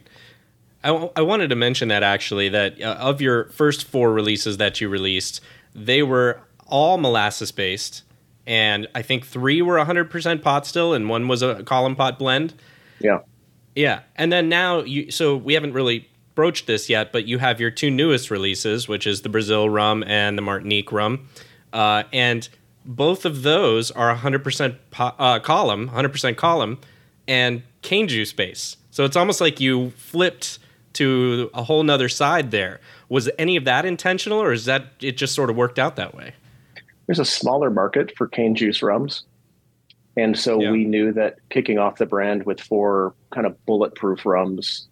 Yeah. 0.83 0.91
I, 0.91 1.09
I 1.15 1.21
wanted 1.21 1.49
to 1.49 1.55
mention 1.55 1.87
that 1.87 2.03
actually 2.03 2.49
that 2.49 2.79
uh, 2.79 2.97
of 2.99 3.21
your 3.21 3.45
first 3.45 3.85
four 3.85 4.13
releases 4.13 4.57
that 4.57 4.79
you 4.79 4.87
released, 4.87 5.41
they 5.73 6.03
were 6.03 6.39
all 6.67 6.97
molasses 6.97 7.51
based, 7.51 8.03
and 8.47 8.87
I 8.95 9.01
think 9.01 9.25
three 9.25 9.61
were 9.61 9.77
100% 9.77 10.41
pot 10.41 10.65
still, 10.67 10.93
and 10.93 11.09
one 11.09 11.27
was 11.27 11.41
a 11.41 11.63
column 11.63 11.95
pot 11.95 12.19
blend. 12.19 12.53
Yeah. 12.99 13.19
Yeah, 13.75 14.01
and 14.15 14.31
then 14.31 14.47
now 14.47 14.79
you. 14.83 15.11
So 15.11 15.35
we 15.35 15.53
haven't 15.53 15.73
really 15.73 16.07
broached 16.33 16.65
this 16.65 16.89
yet, 16.89 17.11
but 17.11 17.25
you 17.25 17.39
have 17.39 17.59
your 17.59 17.71
two 17.71 17.89
newest 17.91 18.31
releases, 18.31 18.87
which 18.87 19.05
is 19.05 19.21
the 19.21 19.29
Brazil 19.29 19.69
rum 19.69 20.03
and 20.07 20.37
the 20.37 20.41
Martinique 20.41 20.91
rum. 20.91 21.27
uh, 21.73 22.03
and 22.13 22.47
both 22.85 23.25
of 23.25 23.41
those 23.41 23.89
are 23.91 24.15
100% 24.15 24.75
po- 24.91 25.13
uh, 25.17 25.39
column, 25.39 25.89
100% 25.89 26.37
column, 26.37 26.77
and 27.27 27.63
cane 27.81 28.07
juice 28.07 28.31
base. 28.31 28.77
So 28.91 29.05
it's 29.05 29.15
almost 29.15 29.41
like 29.41 29.59
you 29.59 29.89
flipped 29.97 30.59
to 30.93 31.49
a 31.53 31.63
whole 31.63 31.81
nother 31.83 32.07
side 32.07 32.51
there. 32.51 32.79
Was 33.09 33.29
any 33.39 33.55
of 33.57 33.65
that 33.65 33.85
intentional, 33.85 34.39
or 34.39 34.53
is 34.53 34.65
that 34.65 34.85
it 35.01 35.17
just 35.17 35.33
sort 35.33 35.49
of 35.49 35.55
worked 35.55 35.79
out 35.79 35.95
that 35.95 36.13
way? 36.15 36.33
There's 37.07 37.19
a 37.19 37.25
smaller 37.25 37.69
market 37.69 38.11
for 38.17 38.27
cane 38.27 38.55
juice 38.55 38.81
rums. 38.81 39.23
And 40.17 40.37
so 40.37 40.61
yeah. 40.61 40.71
we 40.71 40.85
knew 40.85 41.11
that 41.13 41.37
kicking 41.49 41.77
off 41.77 41.97
the 41.97 42.05
brand 42.05 42.45
with 42.45 42.61
four 42.61 43.13
kind 43.33 43.45
of 43.45 43.63
bulletproof 43.65 44.25
rums 44.25 44.87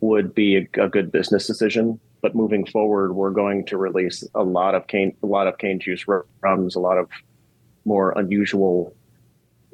would 0.00 0.34
be 0.34 0.56
a, 0.56 0.82
a, 0.82 0.88
good 0.88 1.10
business 1.10 1.46
decision. 1.46 1.98
But 2.20 2.34
moving 2.34 2.66
forward, 2.66 3.14
we're 3.14 3.30
going 3.30 3.64
to 3.66 3.78
release 3.78 4.22
a 4.34 4.42
lot 4.42 4.74
of 4.74 4.86
cane, 4.86 5.16
a 5.22 5.26
lot 5.26 5.46
of 5.46 5.58
cane 5.58 5.80
juice 5.80 6.04
rums, 6.42 6.74
a 6.74 6.80
lot 6.80 6.98
of 6.98 7.08
more 7.84 8.12
unusual 8.18 8.94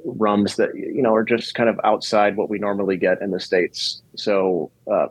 rums 0.04 0.56
that 0.56 0.74
you 0.74 1.00
know 1.00 1.14
are 1.14 1.24
just 1.24 1.54
kind 1.54 1.68
of 1.68 1.78
outside 1.84 2.36
what 2.36 2.50
we 2.50 2.58
normally 2.58 2.96
get 2.96 3.20
in 3.22 3.30
the 3.30 3.40
states. 3.40 4.02
So 4.16 4.70
uh, 4.90 5.06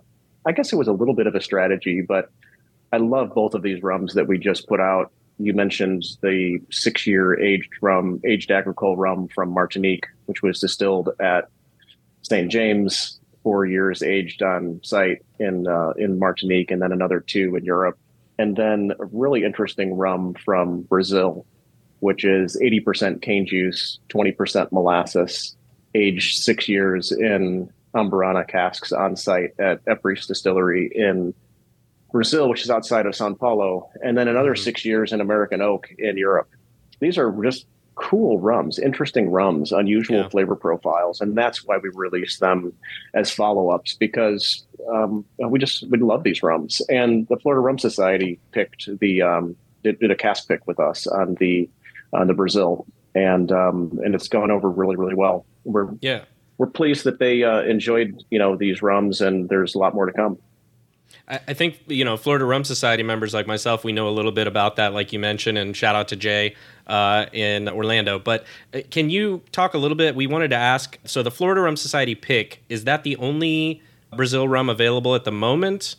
I 0.46 0.52
guess 0.52 0.72
it 0.72 0.76
was 0.76 0.88
a 0.88 0.94
little 0.94 1.14
bit 1.14 1.28
of 1.28 1.36
a 1.36 1.42
strategy, 1.42 2.02
but 2.02 2.30
I 2.92 2.98
love 2.98 3.34
both 3.34 3.54
of 3.54 3.62
these 3.62 3.82
rums 3.82 4.14
that 4.14 4.28
we 4.28 4.38
just 4.38 4.68
put 4.68 4.80
out. 4.80 5.12
You 5.42 5.54
mentioned 5.54 6.04
the 6.22 6.60
six-year 6.72 7.40
aged 7.40 7.70
rum, 7.82 8.22
aged 8.26 8.52
agricole 8.52 8.98
rum 8.98 9.28
from 9.28 9.50
Martinique, 9.50 10.06
which 10.26 10.42
was 10.42 10.60
distilled 10.60 11.10
at 11.20 11.50
St. 12.22 12.52
James, 12.52 13.20
four 13.44 13.66
years 13.66 14.04
aged 14.04 14.44
on 14.44 14.80
site 14.84 15.24
in 15.40 15.68
uh, 15.68 15.92
in 15.98 16.20
Martinique, 16.20 16.72
and 16.72 16.82
then 16.82 16.92
another 16.92 17.20
two 17.20 17.56
in 17.56 17.66
Europe, 17.66 17.98
and 18.38 18.56
then 18.56 18.92
a 19.00 19.06
really 19.06 19.44
interesting 19.44 19.96
rum 19.96 20.36
from 20.36 20.82
Brazil 20.84 21.46
which 22.02 22.26
is 22.26 22.58
80% 22.60 23.22
cane 23.22 23.46
juice, 23.46 24.00
20% 24.10 24.72
molasses, 24.72 25.56
aged 25.94 26.40
six 26.44 26.68
years 26.68 27.12
in 27.12 27.72
Amburana 27.96 28.48
casks 28.48 28.92
on 28.92 29.16
site 29.16 29.52
at 29.60 29.86
Epris 29.86 30.28
Distillery 30.28 30.92
in 30.94 31.34
Brazil, 32.12 32.50
which 32.50 32.64
is 32.64 32.70
outside 32.70 33.06
of 33.06 33.16
Sao 33.16 33.34
Paulo, 33.34 33.90
and 34.04 34.18
then 34.18 34.28
another 34.28 34.54
mm-hmm. 34.54 34.64
six 34.64 34.86
years 34.86 35.14
in 35.14 35.22
American 35.22 35.62
Oak 35.62 35.94
in 35.98 36.18
Europe. 36.18 36.50
These 37.00 37.18
are 37.18 37.32
just 37.44 37.66
cool 37.96 38.40
rums, 38.40 38.80
interesting 38.80 39.30
rums, 39.30 39.72
unusual 39.72 40.18
yeah. 40.18 40.30
flavor 40.30 40.56
profiles, 40.56 41.22
and 41.22 41.38
that's 41.38 41.66
why 41.66 41.78
we 41.78 41.90
release 41.94 42.40
them 42.40 42.74
as 43.14 43.32
follow-ups 43.32 43.96
because 43.96 44.66
um, 44.92 45.26
we 45.40 45.60
just 45.60 45.90
we 45.90 46.00
love 46.00 46.24
these 46.24 46.44
rums. 46.44 46.82
And 46.90 47.28
the 47.28 47.38
Florida 47.38 47.62
Rum 47.62 47.80
Society 47.80 48.40
picked 48.52 48.90
the 49.00 49.22
um, 49.22 49.56
did, 49.84 50.00
did 50.00 50.12
a 50.12 50.16
cast 50.16 50.48
pick 50.48 50.66
with 50.68 50.80
us 50.80 51.08
on 51.08 51.36
the 51.36 51.70
on 52.14 52.28
the 52.28 52.34
Brazil, 52.34 52.86
and 53.16 53.52
um, 53.52 54.00
and 54.04 54.16
it's 54.16 54.28
gone 54.28 54.52
over 54.52 54.70
really 54.70 54.96
really 54.96 55.16
well. 55.16 55.46
We're 55.64 55.90
yeah 56.02 56.24
we're 56.58 56.68
pleased 56.68 57.06
that 57.06 57.20
they 57.20 57.44
uh, 57.44 57.62
enjoyed 57.62 58.24
you 58.30 58.40
know 58.40 58.56
these 58.56 58.82
rums, 58.82 59.22
and 59.22 59.50
there's 59.50 59.76
a 59.76 59.80
lot 59.80 59.94
more 59.94 60.06
to 60.06 60.14
come. 60.14 60.38
I 61.28 61.54
think 61.54 61.80
you 61.88 62.04
know 62.04 62.18
Florida 62.18 62.46
Rum 62.46 62.64
Society 62.64 63.04
members 63.04 63.34
like 63.34 63.48
myself, 63.48 63.84
we 63.84 63.92
know 63.92 64.10
a 64.10 64.12
little 64.12 64.32
bit 64.32 64.48
about 64.48 64.76
that, 64.76 64.94
like 64.94 65.14
you 65.14 65.20
mentioned, 65.20 65.58
and 65.58 65.76
shout 65.76 65.96
out 65.96 66.08
to 66.10 66.16
Jay 66.16 66.56
uh, 66.88 67.26
in 67.32 67.70
Orlando. 67.70 68.20
But 68.20 68.46
uh, 68.74 68.80
can 68.90 69.10
you 69.10 69.42
talk 69.52 69.74
a 69.74 69.78
little 69.78 69.96
bit? 69.96 70.16
We 70.16 70.28
wanted 70.28 70.50
to 70.50 70.58
ask. 70.58 70.98
So 71.06 71.24
the 71.24 71.32
Florida 71.32 71.62
Rum 71.62 71.78
Society 71.78 72.16
pick 72.16 72.64
is 72.70 72.84
that 72.84 73.04
the 73.04 73.16
only 73.18 73.82
Brazil 74.16 74.48
rum 74.48 74.70
available 74.70 75.16
at 75.16 75.24
the 75.24 75.32
moment? 75.32 75.96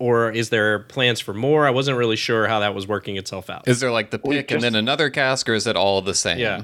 or 0.00 0.30
is 0.30 0.50
there 0.50 0.80
plans 0.80 1.20
for 1.20 1.32
more? 1.32 1.66
I 1.66 1.70
wasn't 1.70 1.96
really 1.96 2.16
sure 2.16 2.48
how 2.48 2.60
that 2.60 2.74
was 2.74 2.86
working 2.86 3.16
itself 3.16 3.48
out. 3.48 3.68
Is 3.68 3.80
there 3.80 3.92
like 3.92 4.10
the 4.10 4.18
pick 4.18 4.48
just, 4.48 4.52
and 4.52 4.62
then 4.62 4.74
another 4.74 5.08
cask, 5.08 5.48
or 5.48 5.54
is 5.54 5.66
it 5.66 5.76
all 5.76 6.02
the 6.02 6.14
same? 6.14 6.38
Yeah. 6.38 6.62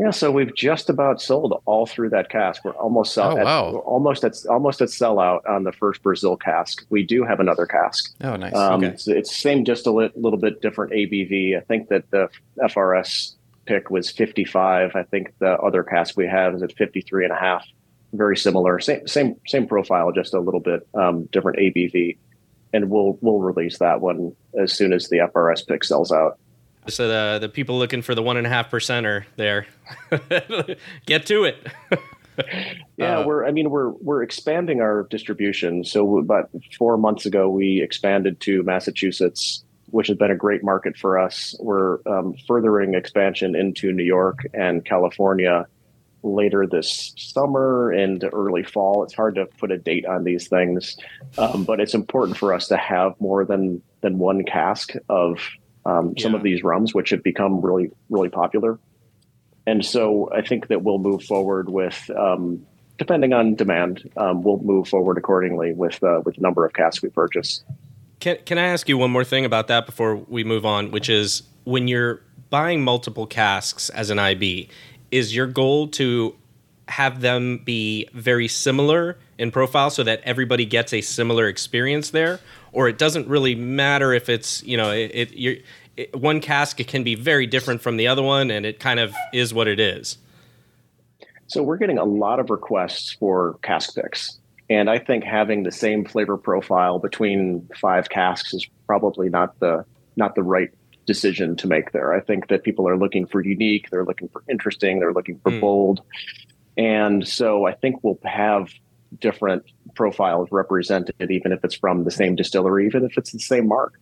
Yeah, 0.00 0.10
so 0.10 0.30
we've 0.30 0.54
just 0.54 0.88
about 0.88 1.20
sold 1.20 1.60
all 1.66 1.84
through 1.84 2.10
that 2.10 2.30
cask. 2.30 2.64
We're 2.64 2.72
almost 2.72 3.12
sell- 3.12 3.38
oh, 3.38 3.44
wow. 3.44 3.68
At, 3.68 3.74
almost 3.74 4.24
at 4.24 4.34
almost 4.48 4.80
at 4.80 4.88
sellout 4.88 5.46
on 5.46 5.64
the 5.64 5.72
first 5.72 6.02
Brazil 6.02 6.36
cask. 6.36 6.86
We 6.88 7.04
do 7.04 7.22
have 7.24 7.38
another 7.38 7.66
cask. 7.66 8.14
Oh, 8.22 8.36
nice. 8.36 8.54
Um, 8.54 8.82
okay. 8.82 8.94
It's, 8.94 9.08
it's 9.08 9.36
same 9.36 9.62
distillate, 9.62 10.16
a 10.16 10.18
little 10.18 10.38
bit 10.38 10.62
different 10.62 10.92
ABV. 10.92 11.56
I 11.56 11.60
think 11.60 11.88
that 11.90 12.10
the 12.10 12.30
FRS 12.62 13.34
pick 13.66 13.90
was 13.90 14.10
55. 14.10 14.92
I 14.94 15.02
think 15.02 15.34
the 15.38 15.58
other 15.58 15.82
cask 15.82 16.16
we 16.16 16.26
have 16.26 16.54
is 16.54 16.62
at 16.62 16.72
53 16.72 17.24
and 17.24 17.34
a 17.34 17.36
half. 17.36 17.66
Very 18.14 18.38
similar, 18.38 18.80
same 18.80 19.06
same 19.06 19.36
same 19.46 19.68
profile, 19.68 20.10
just 20.12 20.34
a 20.34 20.40
little 20.40 20.60
bit 20.60 20.86
um, 20.94 21.26
different 21.26 21.58
ABV 21.58 22.16
and 22.72 22.90
we'll 22.90 23.18
we'll 23.20 23.40
release 23.40 23.78
that 23.78 24.00
one 24.00 24.34
as 24.58 24.72
soon 24.72 24.92
as 24.92 25.08
the 25.08 25.18
FRS 25.18 25.66
pick 25.66 25.84
sells 25.84 26.12
out. 26.12 26.38
So 26.88 27.08
the 27.08 27.38
the 27.40 27.48
people 27.48 27.78
looking 27.78 28.02
for 28.02 28.14
the 28.14 28.22
one 28.22 28.36
and 28.36 28.46
a 28.46 28.50
half 28.50 28.70
percent 28.70 29.06
are 29.06 29.26
there. 29.36 29.66
Get 31.06 31.26
to 31.26 31.44
it. 31.44 31.66
yeah, 32.96 33.18
uh, 33.18 33.26
we're. 33.26 33.46
I 33.46 33.50
mean, 33.50 33.70
we're 33.70 33.90
we're 33.90 34.22
expanding 34.22 34.80
our 34.80 35.06
distribution. 35.10 35.84
So 35.84 36.18
about 36.18 36.50
four 36.78 36.96
months 36.96 37.26
ago, 37.26 37.48
we 37.50 37.82
expanded 37.82 38.40
to 38.40 38.62
Massachusetts, 38.62 39.64
which 39.86 40.08
has 40.08 40.16
been 40.16 40.30
a 40.30 40.36
great 40.36 40.64
market 40.64 40.96
for 40.96 41.18
us. 41.18 41.54
We're 41.60 41.98
um, 42.06 42.34
furthering 42.46 42.94
expansion 42.94 43.54
into 43.54 43.92
New 43.92 44.04
York 44.04 44.38
and 44.54 44.84
California 44.84 45.66
later 46.22 46.66
this 46.66 47.14
summer 47.16 47.90
and 47.90 48.22
early 48.32 48.62
fall. 48.62 49.02
It's 49.04 49.14
hard 49.14 49.36
to 49.36 49.46
put 49.58 49.70
a 49.70 49.78
date 49.78 50.06
on 50.06 50.24
these 50.24 50.48
things, 50.48 50.96
um, 51.38 51.64
but 51.64 51.80
it's 51.80 51.94
important 51.94 52.36
for 52.36 52.52
us 52.52 52.68
to 52.68 52.76
have 52.76 53.18
more 53.20 53.44
than 53.44 53.82
than 54.00 54.18
one 54.18 54.44
cask 54.44 54.92
of 55.08 55.38
um, 55.84 56.14
some 56.18 56.34
of 56.34 56.42
these 56.42 56.62
rums, 56.62 56.94
which 56.94 57.10
have 57.10 57.22
become 57.22 57.60
really 57.60 57.90
really 58.08 58.28
popular. 58.28 58.78
And 59.66 59.84
so 59.84 60.30
I 60.32 60.42
think 60.42 60.68
that 60.68 60.82
we'll 60.82 60.98
move 60.98 61.22
forward 61.24 61.68
with, 61.68 62.10
um, 62.16 62.66
depending 62.98 63.32
on 63.32 63.54
demand, 63.54 64.10
um, 64.16 64.42
we'll 64.42 64.58
move 64.58 64.88
forward 64.88 65.18
accordingly 65.18 65.72
with 65.72 66.02
uh, 66.02 66.22
with 66.24 66.36
the 66.36 66.40
number 66.40 66.64
of 66.64 66.72
casks 66.72 67.02
we 67.02 67.08
purchase. 67.10 67.62
Can 68.20 68.38
Can 68.44 68.58
I 68.58 68.66
ask 68.66 68.88
you 68.88 68.98
one 68.98 69.10
more 69.10 69.24
thing 69.24 69.44
about 69.44 69.68
that 69.68 69.86
before 69.86 70.16
we 70.16 70.44
move 70.44 70.66
on, 70.66 70.90
which 70.90 71.08
is 71.08 71.42
when 71.64 71.88
you're 71.88 72.22
buying 72.50 72.82
multiple 72.82 73.26
casks 73.26 73.90
as 73.90 74.10
an 74.10 74.18
IB, 74.18 74.68
is 75.10 75.34
your 75.34 75.46
goal 75.46 75.88
to 75.88 76.34
have 76.90 77.20
them 77.20 77.58
be 77.58 78.08
very 78.12 78.48
similar 78.48 79.16
in 79.38 79.50
profile 79.50 79.90
so 79.90 80.02
that 80.02 80.20
everybody 80.24 80.66
gets 80.66 80.92
a 80.92 81.00
similar 81.00 81.46
experience 81.46 82.10
there 82.10 82.40
or 82.72 82.88
it 82.88 82.98
doesn't 82.98 83.26
really 83.28 83.54
matter 83.54 84.12
if 84.12 84.28
it's 84.28 84.62
you 84.64 84.76
know 84.76 84.90
it, 84.90 85.10
it, 85.14 85.64
it 85.96 86.16
one 86.16 86.40
cask 86.40 86.76
can 86.78 87.02
be 87.04 87.14
very 87.14 87.46
different 87.46 87.80
from 87.80 87.96
the 87.96 88.06
other 88.06 88.22
one 88.22 88.50
and 88.50 88.66
it 88.66 88.80
kind 88.80 89.00
of 89.00 89.14
is 89.32 89.54
what 89.54 89.68
it 89.68 89.78
is 89.78 90.18
so 91.46 91.62
we're 91.62 91.78
getting 91.78 91.98
a 91.98 92.04
lot 92.04 92.40
of 92.40 92.50
requests 92.50 93.12
for 93.12 93.58
cask 93.62 93.94
picks 93.94 94.38
and 94.68 94.90
i 94.90 94.98
think 94.98 95.22
having 95.22 95.62
the 95.62 95.72
same 95.72 96.04
flavor 96.04 96.36
profile 96.36 96.98
between 96.98 97.68
five 97.80 98.08
casks 98.10 98.52
is 98.52 98.68
probably 98.86 99.28
not 99.28 99.58
the 99.60 99.84
not 100.16 100.34
the 100.34 100.42
right 100.42 100.70
decision 101.10 101.56
to 101.56 101.66
make 101.66 101.90
there. 101.90 102.12
I 102.12 102.20
think 102.20 102.46
that 102.48 102.62
people 102.62 102.88
are 102.88 102.96
looking 102.96 103.26
for 103.26 103.40
unique, 103.40 103.90
they're 103.90 104.04
looking 104.04 104.28
for 104.28 104.44
interesting, 104.48 105.00
they're 105.00 105.12
looking 105.12 105.40
for 105.40 105.50
mm. 105.50 105.60
bold. 105.60 106.02
And 106.80 107.28
so 107.28 107.66
I 107.66 107.74
think 107.74 108.02
we'll 108.02 108.18
have 108.24 108.70
different 109.18 109.64
profiles 109.94 110.48
represented, 110.50 111.30
even 111.30 111.52
if 111.52 111.62
it's 111.62 111.74
from 111.74 112.04
the 112.04 112.10
same 112.10 112.36
distillery, 112.36 112.86
even 112.86 113.04
if 113.04 113.18
it's 113.18 113.32
the 113.32 113.38
same 113.38 113.68
mark. 113.68 114.00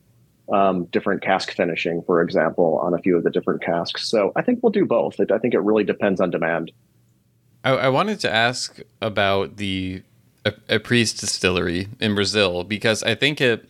Um, 0.50 0.84
different 0.86 1.20
cask 1.20 1.50
finishing, 1.50 2.02
for 2.06 2.22
example, 2.22 2.80
on 2.82 2.94
a 2.94 2.98
few 2.98 3.18
of 3.18 3.24
the 3.24 3.30
different 3.30 3.62
casks. 3.62 4.08
So 4.08 4.32
I 4.34 4.42
think 4.42 4.62
we'll 4.62 4.72
do 4.72 4.86
both. 4.86 5.16
I 5.20 5.38
think 5.38 5.52
it 5.52 5.58
really 5.60 5.84
depends 5.84 6.22
on 6.22 6.30
demand. 6.30 6.72
I, 7.64 7.72
I 7.72 7.88
wanted 7.88 8.20
to 8.20 8.32
ask 8.32 8.80
about 9.02 9.56
the 9.56 10.02
Epris 10.46 11.18
distillery 11.18 11.88
in 12.00 12.14
Brazil 12.14 12.64
because 12.64 13.02
I 13.02 13.14
think 13.14 13.42
it 13.42 13.68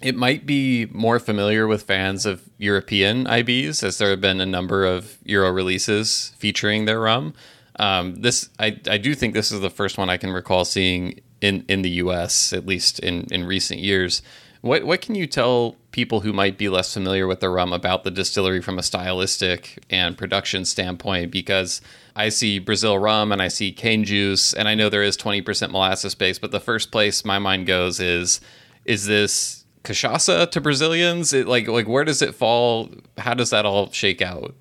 it 0.00 0.14
might 0.14 0.46
be 0.46 0.86
more 0.92 1.18
familiar 1.18 1.66
with 1.66 1.82
fans 1.82 2.24
of 2.24 2.48
European 2.56 3.24
IBs, 3.24 3.82
as 3.82 3.98
there 3.98 4.10
have 4.10 4.20
been 4.20 4.40
a 4.40 4.46
number 4.46 4.86
of 4.86 5.18
Euro 5.24 5.50
releases 5.50 6.32
featuring 6.38 6.84
their 6.84 7.00
rum. 7.00 7.34
Um, 7.78 8.16
this, 8.16 8.48
I, 8.58 8.78
I 8.88 8.98
do 8.98 9.14
think 9.14 9.34
this 9.34 9.52
is 9.52 9.60
the 9.60 9.70
first 9.70 9.98
one 9.98 10.10
I 10.10 10.16
can 10.16 10.30
recall 10.30 10.64
seeing 10.64 11.20
in, 11.40 11.64
in 11.68 11.82
the 11.82 11.90
U.S. 11.90 12.52
at 12.52 12.66
least 12.66 12.98
in, 12.98 13.26
in 13.30 13.44
recent 13.44 13.80
years. 13.80 14.22
What 14.60 14.84
what 14.84 15.00
can 15.00 15.14
you 15.14 15.28
tell 15.28 15.76
people 15.92 16.20
who 16.20 16.32
might 16.32 16.58
be 16.58 16.68
less 16.68 16.92
familiar 16.92 17.28
with 17.28 17.38
the 17.38 17.48
rum 17.48 17.72
about 17.72 18.02
the 18.02 18.10
distillery 18.10 18.60
from 18.60 18.76
a 18.78 18.82
stylistic 18.82 19.78
and 19.88 20.18
production 20.18 20.64
standpoint? 20.64 21.30
Because 21.30 21.80
I 22.16 22.28
see 22.28 22.58
Brazil 22.58 22.98
rum 22.98 23.30
and 23.30 23.40
I 23.40 23.48
see 23.48 23.70
cane 23.70 24.02
juice, 24.02 24.52
and 24.52 24.66
I 24.66 24.74
know 24.74 24.88
there 24.88 25.04
is 25.04 25.16
twenty 25.16 25.42
percent 25.42 25.70
molasses 25.70 26.16
base, 26.16 26.40
but 26.40 26.50
the 26.50 26.58
first 26.58 26.90
place 26.90 27.24
my 27.24 27.38
mind 27.38 27.66
goes 27.66 28.00
is 28.00 28.40
is 28.84 29.06
this 29.06 29.64
cachaça 29.84 30.50
to 30.50 30.60
Brazilians? 30.60 31.32
It, 31.32 31.46
like 31.46 31.68
like 31.68 31.86
where 31.86 32.04
does 32.04 32.20
it 32.20 32.34
fall? 32.34 32.90
How 33.16 33.34
does 33.34 33.50
that 33.50 33.64
all 33.64 33.92
shake 33.92 34.20
out? 34.20 34.56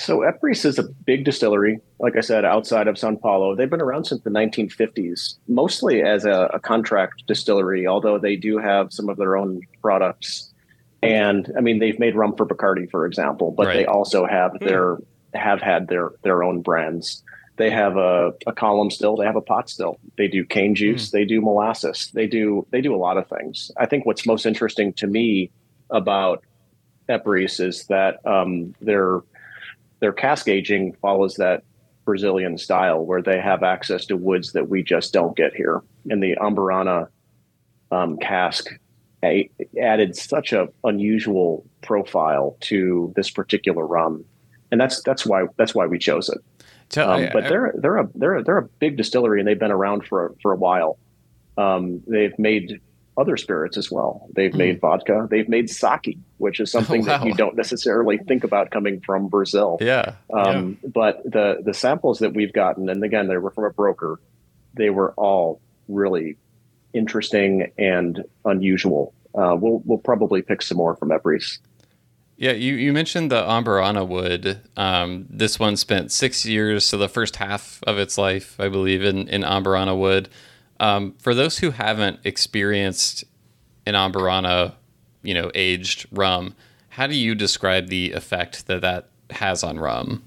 So 0.00 0.20
Epris 0.20 0.64
is 0.64 0.78
a 0.78 0.84
big 0.84 1.24
distillery, 1.24 1.80
like 1.98 2.16
I 2.16 2.20
said, 2.20 2.44
outside 2.44 2.86
of 2.86 2.96
Sao 2.96 3.16
Paulo. 3.16 3.56
They've 3.56 3.68
been 3.68 3.80
around 3.82 4.04
since 4.04 4.22
the 4.22 4.30
1950s, 4.30 5.34
mostly 5.48 6.02
as 6.02 6.24
a, 6.24 6.48
a 6.54 6.60
contract 6.60 7.24
distillery, 7.26 7.86
although 7.88 8.16
they 8.16 8.36
do 8.36 8.58
have 8.58 8.92
some 8.92 9.08
of 9.08 9.16
their 9.16 9.36
own 9.36 9.60
products. 9.82 10.52
And 11.02 11.52
I 11.56 11.60
mean, 11.60 11.80
they've 11.80 11.98
made 11.98 12.14
rum 12.14 12.36
for 12.36 12.46
Bacardi, 12.46 12.88
for 12.90 13.06
example, 13.06 13.50
but 13.50 13.66
Right. 13.66 13.76
they 13.78 13.86
also 13.86 14.24
have 14.24 14.52
Hmm. 14.60 14.64
their 14.66 14.96
have 15.34 15.60
had 15.60 15.88
their 15.88 16.10
their 16.22 16.42
own 16.42 16.62
brands. 16.62 17.22
They 17.56 17.70
have 17.70 17.96
a, 17.96 18.32
a 18.46 18.52
column 18.52 18.90
still. 18.90 19.16
They 19.16 19.26
have 19.26 19.36
a 19.36 19.40
pot 19.42 19.68
still. 19.68 19.98
They 20.16 20.28
do 20.28 20.44
cane 20.44 20.74
juice. 20.76 21.10
They 21.10 21.24
do 21.24 21.40
molasses. 21.40 22.10
They 22.14 22.26
do 22.28 22.66
they 22.70 22.80
do 22.80 22.94
a 22.94 22.96
lot 22.96 23.18
of 23.18 23.26
things. 23.28 23.70
I 23.76 23.86
think 23.86 24.06
what's 24.06 24.26
most 24.26 24.46
interesting 24.46 24.92
to 24.94 25.06
me 25.08 25.50
about 25.90 26.44
Epris 27.08 27.58
is 27.60 27.84
that 27.86 28.24
um, 28.24 28.74
their 28.80 29.20
their 30.00 30.12
cask 30.12 30.48
aging 30.48 30.94
follows 31.02 31.34
that 31.36 31.62
Brazilian 32.04 32.56
style, 32.56 33.04
where 33.04 33.20
they 33.22 33.38
have 33.40 33.62
access 33.62 34.06
to 34.06 34.16
woods 34.16 34.52
that 34.52 34.68
we 34.68 34.82
just 34.82 35.12
don't 35.12 35.36
get 35.36 35.54
here. 35.54 35.82
And 36.10 36.22
the 36.22 36.36
Amburana 36.36 37.08
um, 37.90 38.16
cask 38.18 38.68
a- 39.24 39.50
added 39.80 40.16
such 40.16 40.52
a 40.52 40.68
unusual 40.84 41.66
profile 41.82 42.56
to 42.60 43.12
this 43.16 43.30
particular 43.30 43.86
rum, 43.86 44.24
and 44.70 44.80
that's 44.80 45.02
that's 45.02 45.26
why 45.26 45.44
that's 45.56 45.74
why 45.74 45.86
we 45.86 45.98
chose 45.98 46.28
it. 46.28 46.38
Tell- 46.88 47.10
Um, 47.10 47.24
I- 47.24 47.30
but 47.32 47.44
I- 47.44 47.48
they're 47.48 47.74
they're 47.76 47.96
a 47.98 48.08
they're 48.14 48.36
a, 48.36 48.42
they're 48.44 48.58
a 48.58 48.68
big 48.78 48.96
distillery, 48.96 49.40
and 49.40 49.48
they've 49.48 49.58
been 49.58 49.70
around 49.72 50.06
for 50.06 50.34
for 50.40 50.52
a 50.52 50.56
while. 50.56 50.98
Um, 51.58 52.02
they've 52.06 52.38
made 52.38 52.80
other 53.18 53.36
spirits 53.36 53.76
as 53.76 53.90
well. 53.90 54.28
They've 54.34 54.52
Hmm. 54.52 54.58
made 54.58 54.80
vodka. 54.80 55.26
They've 55.30 55.48
made 55.48 55.68
sake, 55.68 56.16
which 56.38 56.60
is 56.60 56.70
something 56.76 57.02
that 57.04 57.20
wow. 57.20 57.26
you 57.26 57.34
don't 57.34 57.56
necessarily 57.56 58.16
think 58.16 58.44
about 58.44 58.70
coming 58.70 59.00
from 59.00 59.28
Brazil. 59.28 59.76
yeah. 59.80 60.12
Um, 60.32 60.78
But 60.86 61.22
the 61.24 61.60
the 61.64 61.74
samples 61.74 62.20
that 62.20 62.32
we've 62.34 62.52
gotten, 62.52 62.88
and 62.88 63.02
again, 63.04 63.26
they 63.28 63.36
were 63.36 63.50
from 63.50 63.64
a 63.64 63.70
broker. 63.70 64.20
They 64.74 64.90
were 64.90 65.12
all 65.16 65.60
really 65.88 66.36
interesting 66.92 67.70
and 67.78 68.24
unusual. 68.44 69.12
Uh, 69.34 69.56
we'll 69.60 69.82
we'll 69.84 69.98
probably 69.98 70.42
pick 70.42 70.62
some 70.62 70.78
more 70.78 70.94
from 70.96 71.10
Epris. 71.10 71.58
Yeah, 72.40 72.52
you, 72.52 72.74
you 72.76 72.92
mentioned 72.92 73.32
the 73.32 73.42
Amburana 73.42 74.06
wood. 74.06 74.60
Um, 74.76 75.26
this 75.28 75.58
one 75.58 75.76
spent 75.76 76.12
six 76.12 76.46
years, 76.46 76.84
so 76.84 76.96
the 76.96 77.08
first 77.08 77.34
half 77.36 77.80
of 77.84 77.98
its 77.98 78.16
life, 78.16 78.54
I 78.60 78.68
believe, 78.68 79.02
in, 79.02 79.26
in 79.26 79.42
Amburana 79.42 79.98
wood. 79.98 80.28
Um, 80.80 81.14
for 81.18 81.34
those 81.34 81.58
who 81.58 81.70
haven't 81.70 82.20
experienced 82.24 83.24
an 83.86 83.94
Amburana, 83.94 84.74
you 85.22 85.34
know, 85.34 85.50
aged 85.54 86.06
rum, 86.12 86.54
how 86.90 87.06
do 87.06 87.16
you 87.16 87.34
describe 87.34 87.88
the 87.88 88.12
effect 88.12 88.66
that 88.66 88.82
that 88.82 89.08
has 89.30 89.62
on 89.62 89.78
rum? 89.78 90.22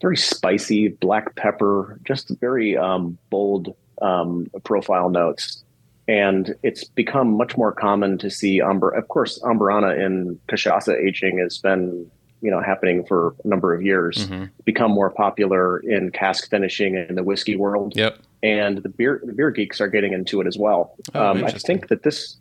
Very 0.00 0.16
spicy, 0.16 0.88
black 0.88 1.36
pepper, 1.36 2.00
just 2.04 2.30
very 2.40 2.76
um, 2.76 3.18
bold 3.28 3.74
um, 4.00 4.50
profile 4.64 5.10
notes. 5.10 5.62
And 6.08 6.54
it's 6.62 6.84
become 6.84 7.36
much 7.36 7.56
more 7.56 7.72
common 7.72 8.18
to 8.18 8.30
see 8.30 8.60
Amber. 8.60 8.90
Of 8.90 9.08
course, 9.08 9.38
Amburana 9.40 9.96
in 10.04 10.40
cachaça 10.48 10.96
aging 10.96 11.38
has 11.38 11.58
been, 11.58 12.10
you 12.40 12.50
know, 12.50 12.60
happening 12.60 13.04
for 13.04 13.34
a 13.44 13.48
number 13.48 13.74
of 13.74 13.82
years. 13.82 14.26
Mhm. 14.26 14.50
Become 14.64 14.90
more 14.90 15.10
popular 15.10 15.78
in 15.78 16.10
cask 16.10 16.50
finishing 16.50 16.94
in 16.96 17.14
the 17.14 17.22
whiskey 17.22 17.54
world. 17.54 17.92
Yep. 17.94 18.18
And 18.42 18.78
the 18.78 18.88
beer 18.88 19.20
the 19.24 19.32
beer 19.32 19.50
geeks 19.50 19.80
are 19.80 19.88
getting 19.88 20.12
into 20.12 20.40
it 20.40 20.46
as 20.46 20.56
well. 20.56 20.96
Oh, 21.14 21.26
um, 21.26 21.44
I 21.44 21.50
think 21.50 21.88
that 21.88 22.02
this, 22.02 22.36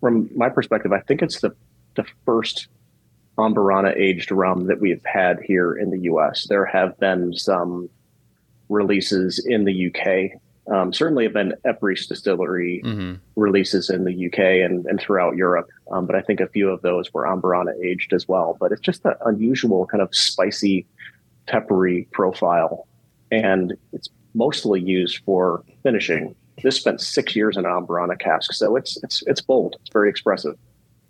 from 0.00 0.30
my 0.34 0.48
perspective, 0.48 0.92
I 0.92 1.00
think 1.00 1.22
it's 1.22 1.40
the 1.40 1.54
the 1.96 2.04
first 2.24 2.68
Amburana 3.36 3.96
aged 3.96 4.30
rum 4.30 4.66
that 4.66 4.80
we've 4.80 5.04
had 5.04 5.40
here 5.40 5.74
in 5.74 5.90
the 5.90 6.00
U.S. 6.00 6.46
There 6.48 6.64
have 6.64 6.98
been 6.98 7.34
some 7.34 7.88
releases 8.68 9.44
in 9.44 9.64
the 9.64 9.72
U.K. 9.72 10.34
Um, 10.72 10.92
certainly 10.92 11.24
have 11.24 11.34
been 11.34 11.54
Epris 11.66 12.08
Distillery 12.08 12.80
hmm 12.82 13.14
releases 13.36 13.90
in 13.90 14.04
the 14.04 14.26
UK 14.26 14.38
and, 14.64 14.86
and 14.86 15.00
throughout 15.00 15.36
Europe. 15.36 15.68
Um, 15.90 16.06
but 16.06 16.14
I 16.14 16.22
think 16.22 16.38
a 16.38 16.46
few 16.46 16.70
of 16.70 16.82
those 16.82 17.12
were 17.12 17.24
Amburana 17.24 17.72
aged 17.84 18.12
as 18.12 18.28
well. 18.28 18.56
But 18.60 18.70
it's 18.70 18.80
just 18.80 19.02
that 19.02 19.18
unusual 19.26 19.86
kind 19.86 20.00
of 20.00 20.14
spicy, 20.14 20.86
peppery 21.46 22.06
profile. 22.12 22.86
And 23.32 23.74
it's 23.92 24.08
mostly 24.34 24.80
used 24.80 25.22
for 25.24 25.62
finishing. 25.82 26.34
This 26.62 26.76
spent 26.76 27.00
six 27.00 27.34
years 27.34 27.56
in 27.56 27.64
an 27.64 27.70
Amburana 27.70 28.18
cask, 28.18 28.52
so 28.52 28.76
it's 28.76 28.96
it's 29.02 29.22
it's 29.26 29.40
bold. 29.40 29.76
It's 29.80 29.92
very 29.92 30.08
expressive. 30.08 30.56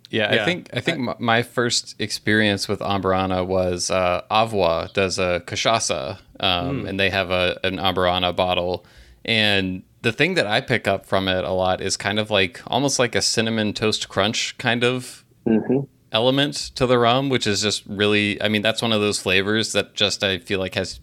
Yeah, 0.09 0.31
I 0.31 0.45
think 0.45 0.69
I 0.73 0.81
think 0.81 0.99
my, 0.99 1.15
my 1.19 1.43
first 1.43 1.95
experience 1.99 2.67
with 2.67 2.79
Amburana 2.79 3.45
was 3.45 3.89
uh, 3.89 4.21
Avuá 4.29 4.91
does 4.93 5.19
a 5.19 5.41
cachaça, 5.45 6.19
um, 6.39 6.85
and 6.85 6.99
they 6.99 7.09
have 7.09 7.31
a 7.31 7.59
an 7.63 7.77
Amburana 7.77 8.35
bottle. 8.35 8.85
And 9.23 9.83
the 10.01 10.11
thing 10.11 10.35
that 10.35 10.45
I 10.45 10.61
pick 10.61 10.87
up 10.87 11.05
from 11.05 11.27
it 11.27 11.43
a 11.43 11.51
lot 11.51 11.81
is 11.81 11.97
kind 11.97 12.19
of 12.19 12.29
like 12.29 12.61
almost 12.67 12.99
like 12.99 13.15
a 13.15 13.21
cinnamon 13.21 13.73
toast 13.73 14.07
crunch 14.07 14.57
kind 14.57 14.83
of 14.83 15.25
hmm 15.45 15.81
element 16.11 16.55
to 16.75 16.87
the 16.87 16.97
rum, 16.97 17.29
which 17.29 17.45
is 17.45 17.61
just 17.61 17.83
really. 17.85 18.41
I 18.41 18.47
mean, 18.47 18.61
that's 18.61 18.81
one 18.81 18.93
of 18.93 19.01
those 19.01 19.19
flavors 19.19 19.73
that 19.73 19.95
just 19.95 20.23
I 20.23 20.37
feel 20.37 20.59
like 20.59 20.75
has 20.75 20.99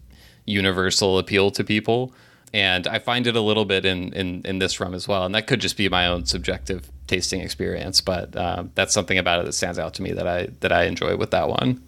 universal 0.46 1.18
appeal 1.18 1.50
to 1.52 1.64
people. 1.64 2.12
And 2.54 2.86
I 2.86 2.98
find 2.98 3.26
it 3.26 3.34
a 3.34 3.40
little 3.40 3.64
bit 3.64 3.86
in, 3.86 4.12
in, 4.12 4.42
in 4.44 4.58
this 4.58 4.78
rum 4.78 4.92
as 4.92 5.08
well. 5.08 5.24
And 5.24 5.34
that 5.34 5.46
could 5.46 5.60
just 5.60 5.76
be 5.76 5.88
my 5.88 6.06
own 6.06 6.26
subjective 6.26 6.90
tasting 7.06 7.40
experience, 7.40 8.00
but 8.00 8.36
um, 8.36 8.70
that's 8.74 8.92
something 8.92 9.18
about 9.18 9.40
it 9.40 9.46
that 9.46 9.52
stands 9.52 9.78
out 9.78 9.94
to 9.94 10.02
me 10.02 10.12
that 10.12 10.26
I 10.26 10.48
that 10.60 10.72
I 10.72 10.84
enjoy 10.84 11.16
with 11.16 11.30
that 11.32 11.48
one. 11.48 11.82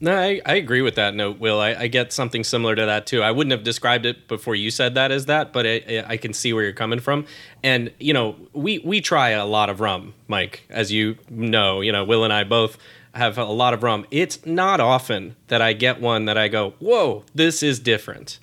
No, 0.00 0.16
I, 0.16 0.40
I 0.44 0.56
agree 0.56 0.82
with 0.82 0.96
that 0.96 1.14
note, 1.14 1.38
Will. 1.38 1.60
I, 1.60 1.74
I 1.74 1.86
get 1.86 2.12
something 2.12 2.44
similar 2.44 2.74
to 2.74 2.84
that 2.84 3.06
too. 3.06 3.22
I 3.22 3.30
wouldn't 3.30 3.52
have 3.52 3.64
described 3.64 4.04
it 4.04 4.28
before 4.28 4.54
you 4.54 4.70
said 4.70 4.96
that 4.96 5.10
as 5.10 5.26
that, 5.26 5.52
but 5.52 5.66
I, 5.66 6.04
I 6.06 6.16
can 6.16 6.34
see 6.34 6.52
where 6.52 6.62
you're 6.62 6.72
coming 6.72 7.00
from. 7.00 7.26
And 7.62 7.90
you 7.98 8.12
know, 8.12 8.36
we 8.52 8.80
we 8.80 9.00
try 9.00 9.30
a 9.30 9.46
lot 9.46 9.70
of 9.70 9.80
rum, 9.80 10.14
Mike, 10.28 10.64
as 10.68 10.92
you 10.92 11.16
know. 11.30 11.80
You 11.80 11.92
know, 11.92 12.04
Will 12.04 12.22
and 12.22 12.32
I 12.32 12.44
both 12.44 12.76
have 13.14 13.38
a 13.38 13.44
lot 13.44 13.74
of 13.74 13.82
rum. 13.82 14.06
It's 14.10 14.44
not 14.44 14.80
often 14.80 15.36
that 15.48 15.62
I 15.62 15.72
get 15.72 16.00
one 16.00 16.24
that 16.26 16.36
I 16.36 16.48
go, 16.48 16.74
"Whoa, 16.78 17.24
this 17.34 17.62
is 17.62 17.78
different." 17.78 18.38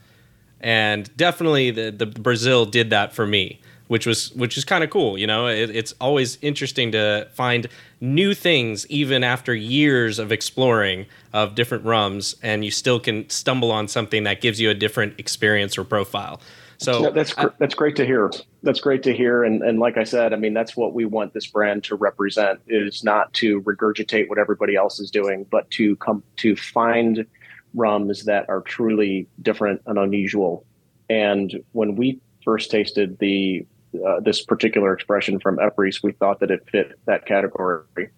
And 0.60 1.10
definitely, 1.18 1.72
the 1.72 1.92
the 1.92 2.06
Brazil 2.06 2.66
did 2.66 2.90
that 2.92 3.14
for 3.14 3.26
me, 3.26 3.60
which 3.88 4.06
was 4.06 4.32
which 4.34 4.58
is 4.58 4.64
kind 4.64 4.84
of 4.84 4.90
cool. 4.90 5.18
You 5.18 5.28
know, 5.28 5.48
it, 5.48 5.70
it's 5.70 5.94
always 6.00 6.38
interesting 6.42 6.92
to 6.94 7.28
find 7.34 7.68
new 8.00 8.34
things 8.34 8.88
even 8.88 9.24
after 9.24 9.54
years 9.54 10.20
of 10.20 10.32
exploring 10.32 11.08
of 11.34 11.56
different 11.56 11.84
rums, 11.84 12.36
and 12.42 12.64
you 12.64 12.72
still 12.72 13.00
can 13.00 13.30
stumble 13.30 13.72
on 13.72 13.88
something 13.88 14.24
that 14.24 14.42
gives 14.42 14.62
you 14.62 14.70
a 14.70 14.74
different 14.74 15.20
experience 15.20 15.78
or 15.78 15.84
profile. 15.84 16.40
So 16.82 17.04
No, 17.04 17.12
that's 17.12 17.34
gr- 17.34 17.50
that's 17.60 17.76
great 17.76 17.96
to 17.98 18.06
hear. 18.08 18.32
That's 18.64 18.80
great 18.80 19.04
to 19.04 19.14
hear. 19.14 19.44
And 19.44 19.62
and 19.62 19.80
like 19.80 19.98
I 19.98 20.04
said, 20.04 20.34
I 20.34 20.38
mean, 20.38 20.56
that's 20.56 20.76
what 20.76 20.96
we 20.96 21.06
want 21.06 21.32
this 21.32 21.46
brand 21.46 21.84
to 21.86 21.96
represent 21.96 22.60
is 22.68 23.04
not 23.04 23.32
to 23.36 23.62
regurgitate 23.62 24.28
what 24.30 24.40
everybody 24.40 24.76
else 24.76 25.00
is 25.00 25.12
doing, 25.12 25.46
but 25.52 25.70
to 25.72 25.96
come 25.98 26.24
to 26.38 26.56
find 26.56 27.28
rums 27.76 28.26
that 28.26 28.50
are 28.50 28.62
truly 28.62 29.28
different 29.44 29.84
and 29.86 30.00
unusual. 30.00 30.66
And 31.08 31.64
when 31.74 31.96
we 31.96 32.20
first 32.44 32.72
tasted 32.72 33.20
the 33.20 33.64
uh, 34.04 34.20
this 34.22 34.44
particular 34.44 34.92
expression 34.92 35.40
from 35.40 35.58
Epris, 35.58 36.02
we 36.02 36.14
thought 36.14 36.40
that 36.40 36.50
it 36.50 36.68
fit 36.72 36.94
that 37.06 37.28
category. 37.28 38.10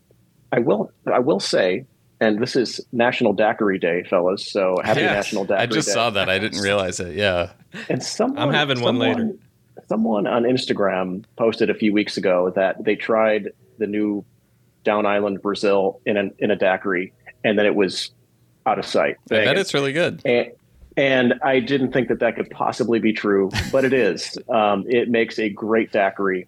I 0.54 0.60
will 0.60 0.90
I 1.06 1.20
will 1.20 1.42
say, 1.42 1.86
and 2.24 2.40
this 2.40 2.56
is 2.56 2.80
National 2.92 3.34
Daiquiri 3.34 3.80
Day, 3.80 4.04
fellas. 4.10 4.46
So 4.46 4.78
happy 4.84 5.02
Yes. 5.02 5.16
National 5.16 5.44
Daiquiri 5.46 5.68
Day. 5.68 5.74
I 5.74 5.76
just 5.76 5.88
Day. 5.90 5.94
saw 5.94 6.10
that. 6.12 6.30
I 6.30 6.40
didn't 6.40 6.62
realize 6.62 7.00
it. 7.00 7.16
Yeah. 7.16 7.52
And 7.90 8.02
someone, 8.02 8.40
I'm 8.40 8.54
having 8.54 8.82
one 8.82 8.98
later. 9.00 9.32
Someone 9.90 10.28
on 10.28 10.44
Instagram 10.44 11.26
posted 11.38 11.70
a 11.70 11.74
few 11.74 11.92
weeks 11.94 12.16
ago 12.18 12.52
that 12.56 12.84
they 12.84 12.96
tried 12.96 13.50
the 13.80 13.88
new 13.88 14.24
Down 14.84 15.06
Island 15.06 15.42
Brazil 15.42 16.00
in 16.06 16.18
an 16.18 16.34
in 16.40 16.52
a 16.52 16.56
daiquiri, 16.56 17.12
and 17.44 17.58
that 17.60 17.66
it 17.66 17.76
was 17.76 18.12
out 18.66 18.80
of 18.80 18.86
sight. 18.86 19.18
I 19.32 19.44
bet 19.46 19.58
it's 19.58 19.74
really 19.74 19.92
good. 19.92 20.22
And, 20.26 20.52
and 20.96 21.34
I 21.44 21.60
didn't 21.60 21.92
think 21.92 22.08
that 22.10 22.20
that 22.20 22.36
could 22.36 22.50
possibly 22.52 23.00
be 23.00 23.12
true, 23.14 23.50
but 23.72 23.84
it 23.86 23.94
is. 23.94 24.38
Um, 24.50 24.86
it 24.88 25.10
makes 25.10 25.40
a 25.40 25.50
great 25.50 25.92
daiquiri, 25.92 26.48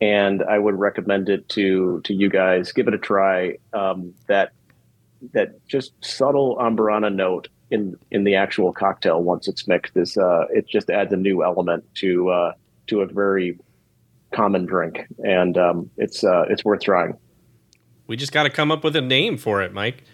and 0.00 0.42
I 0.42 0.58
would 0.58 0.78
recommend 0.78 1.28
it 1.28 1.48
to 1.50 2.00
to 2.04 2.14
you 2.14 2.30
guys. 2.30 2.72
Give 2.72 2.86
it 2.88 2.94
a 2.94 2.98
try. 2.98 3.56
Um, 3.72 4.14
that 4.28 4.52
that 5.32 5.64
just 5.66 5.92
subtle 6.04 6.56
amburana 6.56 7.12
note 7.14 7.48
in 7.70 7.96
in 8.10 8.24
the 8.24 8.34
actual 8.34 8.72
cocktail 8.72 9.22
once 9.22 9.46
it's 9.48 9.68
mixed 9.68 9.96
is 9.96 10.16
uh, 10.16 10.46
it 10.52 10.66
just 10.68 10.90
adds 10.90 11.12
a 11.12 11.16
new 11.16 11.42
element 11.44 11.84
to 11.96 12.28
uh, 12.30 12.52
to 12.88 13.00
a 13.02 13.06
very 13.06 13.58
common 14.32 14.66
drink, 14.66 15.06
and 15.24 15.56
um, 15.58 15.90
it's 15.96 16.24
uh, 16.24 16.44
it's 16.48 16.64
worth 16.64 16.80
trying. 16.82 17.14
we 18.06 18.16
just 18.16 18.32
got 18.32 18.42
to 18.44 18.50
come 18.50 18.70
up 18.72 18.82
with 18.84 18.96
a 18.96 19.00
name 19.00 19.36
for 19.36 19.62
it, 19.62 19.72
Mike. 19.72 20.04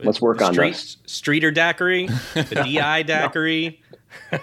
Let's 0.00 0.20
work 0.20 0.38
The 0.38 0.44
on 0.46 0.52
street, 0.54 0.70
this. 0.74 0.96
Streeter 1.06 1.50
daiquiri, 1.50 2.06
the 2.34 2.62
DI 2.80 3.02
daiquiri. 3.02 3.82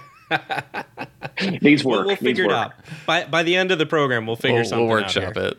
Needs 1.61 1.83
We'll, 1.83 1.97
work. 1.99 2.05
we'll 2.05 2.15
needs 2.15 2.21
figure 2.21 2.45
it 2.45 2.47
work. 2.47 2.55
out. 2.57 2.71
By 3.05 3.25
by 3.25 3.43
the 3.43 3.55
end 3.55 3.71
of 3.71 3.77
the 3.77 3.85
program, 3.85 4.25
we'll 4.25 4.35
figure 4.35 4.57
We'll, 4.57 4.65
something 4.65 4.87
we'll 4.87 4.97
out 4.97 5.03
workshop 5.03 5.35
here. 5.35 5.43
it. 5.47 5.57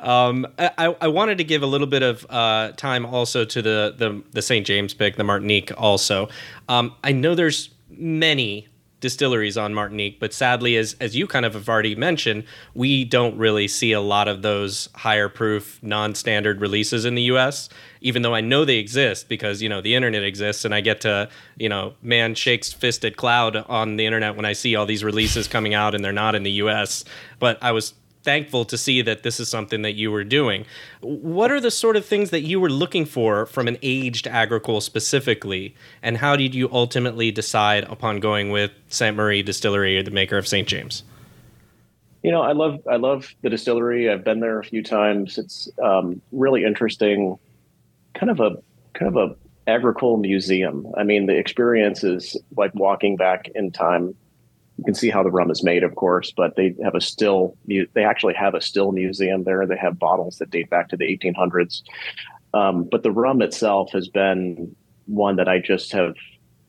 Um, 0.00 0.46
I, 0.58 0.94
I 1.00 1.08
wanted 1.08 1.38
to 1.38 1.44
give 1.44 1.62
a 1.62 1.66
little 1.66 1.86
bit 1.86 2.02
of 2.02 2.26
uh, 2.28 2.72
time 2.72 3.06
also 3.06 3.44
to 3.44 3.62
the, 3.62 3.94
the, 3.96 4.22
the 4.32 4.42
St. 4.42 4.66
James 4.66 4.94
pick, 4.94 5.16
the 5.16 5.24
Martinique 5.24 5.72
also. 5.76 6.28
Um, 6.68 6.94
I 7.04 7.12
know 7.12 7.34
there's 7.34 7.70
many 7.88 8.68
distilleries 9.00 9.56
on 9.56 9.74
Martinique, 9.74 10.20
but 10.20 10.32
sadly, 10.32 10.76
as 10.76 10.94
as 11.00 11.16
you 11.16 11.26
kind 11.26 11.44
of 11.44 11.54
have 11.54 11.68
already 11.68 11.94
mentioned, 11.94 12.44
we 12.74 13.04
don't 13.04 13.36
really 13.36 13.66
see 13.66 13.92
a 13.92 14.00
lot 14.00 14.28
of 14.28 14.42
those 14.42 14.88
higher 14.94 15.28
proof, 15.28 15.82
non-standard 15.82 16.60
releases 16.60 17.04
in 17.04 17.14
the 17.14 17.22
U.S. 17.22 17.68
Even 18.02 18.22
though 18.22 18.34
I 18.34 18.40
know 18.40 18.64
they 18.64 18.76
exist 18.76 19.28
because 19.28 19.62
you 19.62 19.68
know 19.68 19.80
the 19.80 19.94
internet 19.94 20.22
exists, 20.22 20.64
and 20.64 20.74
I 20.74 20.80
get 20.80 21.00
to 21.02 21.28
you 21.56 21.68
know 21.68 21.94
man 22.02 22.34
shakes 22.34 22.72
fist 22.72 23.04
at 23.04 23.16
cloud 23.16 23.56
on 23.56 23.96
the 23.96 24.06
internet 24.06 24.36
when 24.36 24.44
I 24.44 24.52
see 24.52 24.76
all 24.76 24.86
these 24.86 25.02
releases 25.02 25.48
coming 25.48 25.74
out 25.74 25.94
and 25.94 26.04
they're 26.04 26.12
not 26.12 26.34
in 26.34 26.42
the 26.42 26.52
U.S. 26.52 27.04
But 27.38 27.58
I 27.62 27.72
was 27.72 27.94
thankful 28.22 28.64
to 28.66 28.76
see 28.76 29.02
that 29.02 29.22
this 29.22 29.40
is 29.40 29.48
something 29.48 29.82
that 29.82 29.94
you 29.94 30.10
were 30.10 30.24
doing. 30.24 30.64
What 31.00 31.50
are 31.50 31.60
the 31.60 31.70
sort 31.70 31.96
of 31.96 32.04
things 32.04 32.30
that 32.30 32.42
you 32.42 32.60
were 32.60 32.70
looking 32.70 33.04
for 33.04 33.46
from 33.46 33.68
an 33.68 33.78
aged 33.82 34.26
agricole 34.26 34.80
specifically, 34.80 35.74
and 36.02 36.16
how 36.16 36.36
did 36.36 36.54
you 36.54 36.68
ultimately 36.72 37.30
decide 37.30 37.84
upon 37.84 38.20
going 38.20 38.50
with 38.50 38.70
St. 38.88 39.16
Marie 39.16 39.42
Distillery, 39.42 39.96
or 39.98 40.02
the 40.02 40.10
maker 40.10 40.38
of 40.38 40.46
St. 40.46 40.66
James? 40.68 41.02
You 42.22 42.30
know, 42.30 42.42
I 42.42 42.52
love 42.52 42.80
I 42.90 42.96
love 42.96 43.34
the 43.40 43.48
distillery. 43.48 44.10
I've 44.10 44.24
been 44.24 44.40
there 44.40 44.58
a 44.58 44.64
few 44.64 44.82
times. 44.82 45.38
It's 45.38 45.70
um, 45.82 46.20
really 46.32 46.64
interesting, 46.64 47.38
kind 48.14 48.30
of 48.30 48.40
a 48.40 48.56
kind 48.92 49.16
of 49.16 49.16
a 49.16 49.36
agricole 49.66 50.18
museum. 50.18 50.86
I 50.96 51.04
mean, 51.04 51.26
the 51.26 51.36
experience 51.36 52.04
is 52.04 52.36
like 52.56 52.74
walking 52.74 53.16
back 53.16 53.48
in 53.54 53.70
time 53.70 54.14
you 54.80 54.84
can 54.84 54.94
see 54.94 55.10
how 55.10 55.22
the 55.22 55.30
rum 55.30 55.50
is 55.50 55.62
made, 55.62 55.82
of 55.82 55.94
course, 55.94 56.32
but 56.34 56.56
they 56.56 56.74
have 56.82 56.94
a 56.94 57.02
still. 57.02 57.54
They 57.66 58.02
actually 58.02 58.32
have 58.32 58.54
a 58.54 58.62
still 58.62 58.92
museum 58.92 59.44
there. 59.44 59.66
They 59.66 59.76
have 59.76 59.98
bottles 59.98 60.38
that 60.38 60.48
date 60.48 60.70
back 60.70 60.88
to 60.88 60.96
the 60.96 61.04
1800s. 61.04 61.82
Um, 62.54 62.88
but 62.90 63.02
the 63.02 63.10
rum 63.10 63.42
itself 63.42 63.92
has 63.92 64.08
been 64.08 64.74
one 65.04 65.36
that 65.36 65.48
I 65.48 65.58
just 65.58 65.92
have 65.92 66.14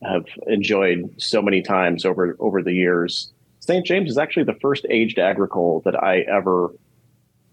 have 0.02 0.26
enjoyed 0.46 1.10
so 1.16 1.40
many 1.40 1.62
times 1.62 2.04
over 2.04 2.36
over 2.38 2.62
the 2.62 2.74
years. 2.74 3.32
St. 3.60 3.86
James 3.86 4.10
is 4.10 4.18
actually 4.18 4.44
the 4.44 4.58
first 4.60 4.84
aged 4.90 5.18
agricole 5.18 5.80
that 5.86 5.96
I 5.96 6.18
ever 6.20 6.70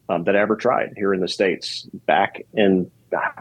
um, 0.10 0.26
that 0.26 0.36
I 0.36 0.42
ever 0.42 0.58
tried 0.58 0.92
here 0.98 1.14
in 1.14 1.22
the 1.22 1.30
states. 1.30 1.88
Back 2.06 2.46
in 2.54 2.92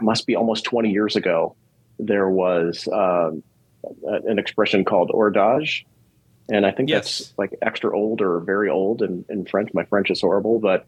must 0.01 0.25
be 0.25 0.37
almost 0.37 0.63
20 0.63 0.89
years 0.89 1.17
ago, 1.17 1.53
there 1.99 2.29
was 2.29 2.87
um, 2.93 3.43
an 4.03 4.39
expression 4.39 4.85
called 4.85 5.11
hors 5.13 5.83
and 6.49 6.65
I 6.65 6.71
think 6.71 6.89
yes. 6.89 7.17
that's 7.17 7.33
like 7.37 7.55
extra 7.61 7.95
old 7.95 8.21
or 8.21 8.39
very 8.39 8.69
old 8.69 9.01
in, 9.01 9.25
in 9.29 9.45
French. 9.45 9.73
My 9.73 9.83
French 9.85 10.09
is 10.09 10.21
horrible, 10.21 10.59
but 10.59 10.85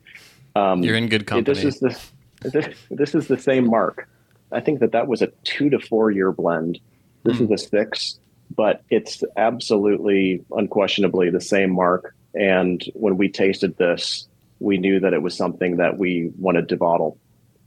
um, 0.55 0.83
you're 0.83 0.95
in 0.95 1.07
good 1.07 1.27
company. 1.27 1.53
This 1.53 1.63
is 1.63 1.79
the 1.79 2.49
this, 2.49 2.75
this 2.89 3.15
is 3.15 3.27
the 3.27 3.37
same 3.37 3.69
mark. 3.69 4.07
I 4.51 4.59
think 4.59 4.79
that 4.79 4.91
that 4.91 5.07
was 5.07 5.21
a 5.21 5.27
two 5.43 5.69
to 5.69 5.79
four 5.79 6.11
year 6.11 6.31
blend. 6.31 6.79
This 7.23 7.37
mm. 7.37 7.51
is 7.51 7.51
a 7.51 7.67
six, 7.67 8.19
but 8.55 8.83
it's 8.89 9.23
absolutely 9.37 10.43
unquestionably 10.51 11.29
the 11.29 11.41
same 11.41 11.71
mark. 11.71 12.15
And 12.33 12.83
when 12.93 13.17
we 13.17 13.29
tasted 13.29 13.77
this, 13.77 14.27
we 14.59 14.77
knew 14.77 14.99
that 14.99 15.13
it 15.13 15.21
was 15.21 15.35
something 15.35 15.77
that 15.77 15.97
we 15.97 16.31
wanted 16.37 16.69
to 16.69 16.77
bottle. 16.77 17.17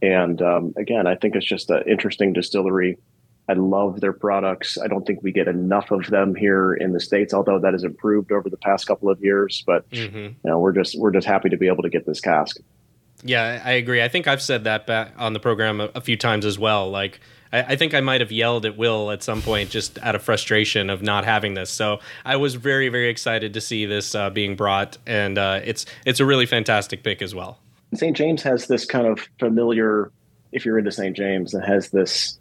And 0.02 0.40
um, 0.42 0.74
again, 0.76 1.06
I 1.06 1.14
think 1.14 1.34
it's 1.36 1.46
just 1.46 1.70
an 1.70 1.84
interesting 1.86 2.32
distillery 2.32 2.98
I 3.48 3.52
love 3.52 4.00
their 4.00 4.12
products. 4.12 4.78
I 4.82 4.86
don't 4.86 5.06
think 5.06 5.22
we 5.22 5.30
get 5.30 5.48
enough 5.48 5.90
of 5.90 6.06
them 6.06 6.34
here 6.34 6.74
in 6.74 6.92
the 6.92 7.00
states, 7.00 7.34
although 7.34 7.58
that 7.58 7.74
has 7.74 7.84
improved 7.84 8.32
over 8.32 8.48
the 8.48 8.56
past 8.56 8.86
couple 8.86 9.10
of 9.10 9.22
years. 9.22 9.62
But 9.66 9.88
mm-hmm. 9.90 10.16
you 10.16 10.36
know, 10.44 10.58
we're 10.58 10.72
just 10.72 10.98
we're 10.98 11.10
just 11.10 11.26
happy 11.26 11.50
to 11.50 11.56
be 11.56 11.66
able 11.66 11.82
to 11.82 11.90
get 11.90 12.06
this 12.06 12.20
cask. 12.20 12.58
Yeah, 13.22 13.62
I 13.64 13.72
agree. 13.72 14.02
I 14.02 14.08
think 14.08 14.26
I've 14.26 14.42
said 14.42 14.64
that 14.64 14.86
back 14.86 15.12
on 15.16 15.32
the 15.32 15.40
program 15.40 15.80
a, 15.80 15.90
a 15.94 16.00
few 16.00 16.16
times 16.16 16.44
as 16.44 16.58
well. 16.58 16.90
Like, 16.90 17.20
I, 17.52 17.62
I, 17.62 17.76
think 17.76 17.94
I 17.94 18.00
might 18.00 18.20
have 18.20 18.30
yelled 18.30 18.66
at 18.66 18.76
Will 18.76 19.10
at 19.10 19.22
some 19.22 19.40
point 19.40 19.70
just 19.70 19.98
out 20.02 20.14
of 20.14 20.22
frustration 20.22 20.90
of 20.90 21.00
not 21.00 21.24
having 21.24 21.54
this. 21.54 21.70
So 21.70 22.00
I 22.24 22.36
was 22.36 22.54
very, 22.54 22.90
very 22.90 23.08
excited 23.08 23.54
to 23.54 23.62
see 23.62 23.86
this 23.86 24.14
uh, 24.14 24.28
being 24.28 24.56
brought, 24.56 24.98
and 25.06 25.38
uh, 25.38 25.60
it's 25.64 25.86
it's 26.04 26.20
a 26.20 26.26
really 26.26 26.46
fantastic 26.46 27.02
pick 27.02 27.22
as 27.22 27.34
well. 27.34 27.58
St. 27.94 28.16
James 28.16 28.42
has 28.42 28.66
this 28.66 28.84
kind 28.84 29.06
of 29.06 29.20
familiar. 29.38 30.10
If 30.52 30.64
you're 30.64 30.78
into 30.78 30.92
St. 30.92 31.16
James, 31.16 31.54
it 31.54 31.62
has 31.62 31.90
this 31.90 32.38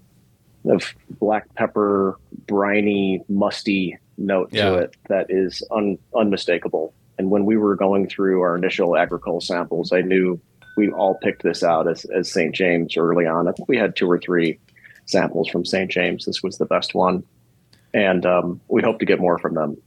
of 0.65 0.93
black 1.19 1.53
pepper, 1.55 2.17
briny, 2.47 3.23
musty 3.29 3.97
note 4.17 4.49
yeah. 4.51 4.69
to 4.69 4.75
it 4.75 4.95
that 5.09 5.27
is 5.29 5.63
un, 5.71 5.97
unmistakable. 6.15 6.93
And 7.17 7.29
when 7.29 7.45
we 7.45 7.57
were 7.57 7.75
going 7.75 8.07
through 8.07 8.41
our 8.41 8.55
initial 8.55 8.97
agricole 8.97 9.41
samples, 9.41 9.91
I 9.91 10.01
knew 10.01 10.39
we 10.75 10.89
all 10.89 11.15
picked 11.15 11.43
this 11.43 11.63
out 11.63 11.87
as, 11.87 12.05
as 12.05 12.31
St. 12.31 12.53
James 12.53 12.97
early 12.97 13.27
on. 13.27 13.47
I 13.47 13.51
think 13.51 13.67
we 13.69 13.77
had 13.77 13.95
two 13.95 14.09
or 14.09 14.19
three 14.19 14.59
samples 15.05 15.47
from 15.49 15.65
St. 15.65 15.91
James. 15.91 16.25
This 16.25 16.41
was 16.41 16.57
the 16.57 16.65
best 16.65 16.95
one. 16.95 17.23
And 17.93 18.25
um, 18.25 18.59
we 18.69 18.81
hope 18.81 18.99
to 18.99 19.05
get 19.05 19.19
more 19.19 19.37
from 19.37 19.53
them. 19.53 19.77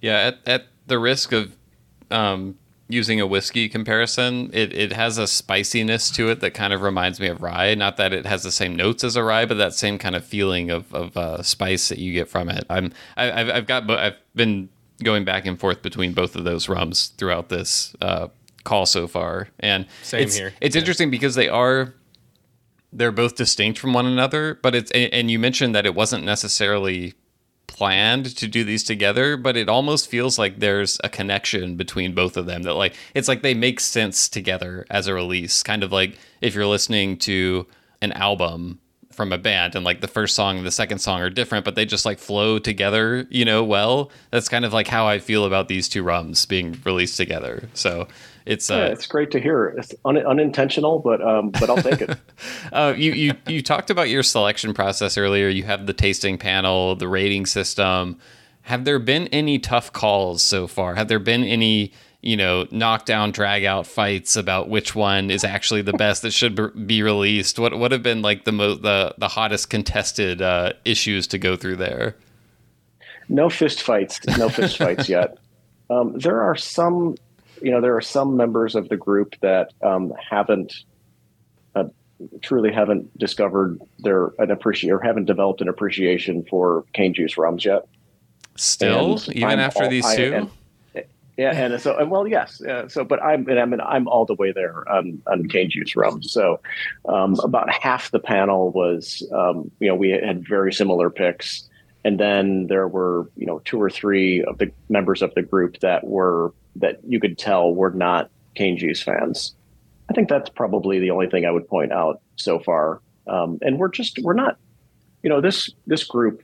Yeah, 0.00 0.18
at, 0.18 0.38
at 0.46 0.66
the 0.86 0.98
risk 0.98 1.32
of 1.32 1.56
um, 2.10 2.56
using 2.88 3.20
a 3.20 3.26
whiskey 3.26 3.68
comparison, 3.68 4.50
it, 4.52 4.72
it 4.72 4.92
has 4.92 5.18
a 5.18 5.26
spiciness 5.26 6.10
to 6.10 6.30
it 6.30 6.40
that 6.40 6.54
kind 6.54 6.72
of 6.72 6.80
reminds 6.80 7.20
me 7.20 7.28
of 7.28 7.42
rye. 7.42 7.74
Not 7.74 7.98
that 7.98 8.12
it 8.12 8.26
has 8.26 8.42
the 8.42 8.50
same 8.50 8.74
notes 8.74 9.04
as 9.04 9.14
a 9.14 9.22
rye, 9.22 9.44
but 9.44 9.58
that 9.58 9.74
same 9.74 9.98
kind 9.98 10.16
of 10.16 10.24
feeling 10.24 10.70
of, 10.70 10.92
of 10.94 11.16
uh, 11.16 11.42
spice 11.42 11.90
that 11.90 11.98
you 11.98 12.12
get 12.12 12.28
from 12.28 12.48
it. 12.48 12.64
I'm 12.70 12.92
I, 13.16 13.24
have 13.26 13.50
I've 13.50 13.66
got 13.66 13.90
I've 13.90 14.16
been 14.34 14.70
going 15.02 15.24
back 15.24 15.46
and 15.46 15.60
forth 15.60 15.82
between 15.82 16.12
both 16.12 16.34
of 16.34 16.44
those 16.44 16.68
rums 16.68 17.08
throughout 17.18 17.50
this 17.50 17.94
uh, 18.00 18.28
call 18.64 18.86
so 18.86 19.06
far, 19.06 19.48
and 19.60 19.86
same 20.02 20.22
it's, 20.22 20.36
here. 20.36 20.54
It's 20.60 20.74
yeah. 20.74 20.80
interesting 20.80 21.10
because 21.10 21.34
they 21.34 21.48
are 21.48 21.94
they're 22.92 23.12
both 23.12 23.36
distinct 23.36 23.78
from 23.78 23.92
one 23.92 24.06
another, 24.06 24.58
but 24.62 24.74
it's 24.74 24.90
and 24.92 25.30
you 25.30 25.38
mentioned 25.38 25.74
that 25.74 25.84
it 25.84 25.94
wasn't 25.94 26.24
necessarily 26.24 27.14
planned 27.68 28.36
to 28.36 28.48
do 28.48 28.64
these 28.64 28.82
together, 28.82 29.36
but 29.36 29.56
it 29.56 29.68
almost 29.68 30.08
feels 30.08 30.38
like 30.38 30.58
there's 30.58 30.98
a 31.04 31.08
connection 31.08 31.76
between 31.76 32.12
both 32.12 32.36
of 32.36 32.46
them 32.46 32.64
that 32.64 32.74
like 32.74 32.96
it's 33.14 33.28
like 33.28 33.42
they 33.42 33.54
make 33.54 33.78
sense 33.78 34.28
together 34.28 34.84
as 34.90 35.06
a 35.06 35.14
release. 35.14 35.62
Kind 35.62 35.84
of 35.84 35.92
like 35.92 36.18
if 36.40 36.56
you're 36.56 36.66
listening 36.66 37.16
to 37.18 37.66
an 38.02 38.12
album 38.12 38.80
from 39.12 39.32
a 39.32 39.38
band 39.38 39.74
and 39.74 39.84
like 39.84 40.00
the 40.00 40.08
first 40.08 40.34
song 40.34 40.58
and 40.58 40.66
the 40.66 40.70
second 40.70 40.98
song 41.00 41.20
are 41.20 41.30
different, 41.30 41.64
but 41.64 41.74
they 41.74 41.84
just 41.84 42.04
like 42.04 42.18
flow 42.18 42.58
together, 42.58 43.26
you 43.30 43.44
know, 43.44 43.62
well. 43.64 44.10
That's 44.30 44.48
kind 44.48 44.64
of 44.64 44.72
like 44.72 44.86
how 44.86 45.06
I 45.06 45.18
feel 45.18 45.44
about 45.44 45.68
these 45.68 45.88
two 45.88 46.02
rums 46.02 46.46
being 46.46 46.80
released 46.84 47.16
together. 47.16 47.68
So 47.74 48.08
it's 48.48 48.70
uh, 48.70 48.88
it's 48.90 49.06
great 49.06 49.30
to 49.32 49.40
hear. 49.40 49.66
It's 49.76 49.94
un- 50.06 50.16
unintentional, 50.16 51.00
but 51.00 51.20
um, 51.20 51.50
but 51.50 51.68
I'll 51.68 51.76
take 51.76 52.00
it. 52.00 52.16
uh, 52.72 52.94
you 52.96 53.12
you 53.12 53.34
you 53.46 53.62
talked 53.62 53.90
about 53.90 54.08
your 54.08 54.22
selection 54.22 54.72
process 54.72 55.18
earlier. 55.18 55.48
You 55.48 55.64
have 55.64 55.86
the 55.86 55.92
tasting 55.92 56.38
panel, 56.38 56.96
the 56.96 57.08
rating 57.08 57.44
system. 57.44 58.18
Have 58.62 58.86
there 58.86 58.98
been 58.98 59.28
any 59.28 59.58
tough 59.58 59.92
calls 59.92 60.42
so 60.42 60.66
far? 60.66 60.94
Have 60.94 61.08
there 61.08 61.18
been 61.18 61.44
any 61.44 61.92
you 62.22 62.38
know 62.38 62.66
knockdown 62.70 63.32
drag 63.32 63.64
out 63.64 63.86
fights 63.86 64.34
about 64.34 64.70
which 64.70 64.94
one 64.94 65.30
is 65.30 65.44
actually 65.44 65.82
the 65.82 65.92
best 65.92 66.22
that 66.22 66.32
should 66.32 66.86
be 66.86 67.02
released? 67.02 67.58
What 67.58 67.78
what 67.78 67.92
have 67.92 68.02
been 68.02 68.22
like 68.22 68.46
the 68.46 68.52
mo- 68.52 68.76
the 68.76 69.14
the 69.18 69.28
hottest 69.28 69.68
contested 69.68 70.40
uh, 70.40 70.72
issues 70.86 71.26
to 71.28 71.38
go 71.38 71.54
through 71.54 71.76
there? 71.76 72.16
No 73.28 73.50
fist 73.50 73.82
fights. 73.82 74.26
No 74.38 74.48
fist 74.48 74.78
fights 74.78 75.08
yet. 75.08 75.36
Um, 75.90 76.18
there 76.18 76.42
are 76.42 76.54
some 76.54 77.16
you 77.62 77.70
know, 77.70 77.80
there 77.80 77.96
are 77.96 78.00
some 78.00 78.36
members 78.36 78.74
of 78.74 78.88
the 78.88 78.96
group 78.96 79.34
that 79.40 79.72
um, 79.82 80.12
haven't 80.18 80.74
uh, 81.74 81.84
truly 82.42 82.72
haven't 82.72 83.16
discovered 83.18 83.80
their 84.00 84.30
an 84.38 84.50
appreciate 84.50 84.90
or 84.90 85.00
haven't 85.00 85.26
developed 85.26 85.60
an 85.60 85.68
appreciation 85.68 86.44
for 86.48 86.84
cane 86.92 87.14
juice 87.14 87.36
rums 87.36 87.64
yet. 87.64 87.86
Still, 88.56 89.12
and 89.12 89.36
even 89.36 89.48
I'm 89.48 89.58
after 89.60 89.84
all, 89.84 89.90
these 89.90 90.14
two. 90.14 90.34
And, 90.34 90.50
yeah, 91.38 91.52
and 91.52 91.80
so 91.80 92.04
well, 92.04 92.26
yes. 92.26 92.60
Uh, 92.60 92.88
so, 92.88 93.04
but 93.04 93.22
I'm 93.22 93.46
and 93.48 93.60
I 93.60 93.64
mean 93.64 93.80
I'm 93.80 94.08
all 94.08 94.26
the 94.26 94.34
way 94.34 94.50
there 94.50 94.86
on, 94.90 95.22
on 95.28 95.48
cane 95.48 95.70
juice 95.70 95.94
rum. 95.94 96.20
So, 96.20 96.58
um, 97.08 97.38
about 97.44 97.70
half 97.70 98.10
the 98.10 98.18
panel 98.18 98.72
was, 98.72 99.24
um, 99.32 99.70
you 99.78 99.86
know, 99.86 99.94
we 99.94 100.10
had 100.10 100.46
very 100.46 100.72
similar 100.72 101.10
picks, 101.10 101.67
and 102.08 102.18
then 102.18 102.68
there 102.68 102.88
were, 102.88 103.30
you 103.36 103.44
know, 103.44 103.58
two 103.66 103.78
or 103.82 103.90
three 103.90 104.42
of 104.42 104.56
the 104.56 104.72
members 104.88 105.20
of 105.20 105.34
the 105.34 105.42
group 105.42 105.80
that 105.80 106.06
were 106.06 106.54
that 106.76 107.00
you 107.06 107.20
could 107.20 107.36
tell 107.36 107.74
were 107.74 107.90
not 107.90 108.30
cane 108.54 108.78
juice 108.78 109.02
fans. 109.02 109.54
I 110.08 110.14
think 110.14 110.30
that's 110.30 110.48
probably 110.48 111.00
the 111.00 111.10
only 111.10 111.26
thing 111.26 111.44
I 111.44 111.50
would 111.50 111.68
point 111.68 111.92
out 111.92 112.22
so 112.36 112.60
far. 112.60 113.02
Um, 113.26 113.58
and 113.60 113.78
we're 113.78 113.90
just 113.90 114.18
we're 114.20 114.32
not, 114.32 114.56
you 115.22 115.28
know, 115.28 115.42
this 115.42 115.68
this 115.86 116.02
group. 116.02 116.42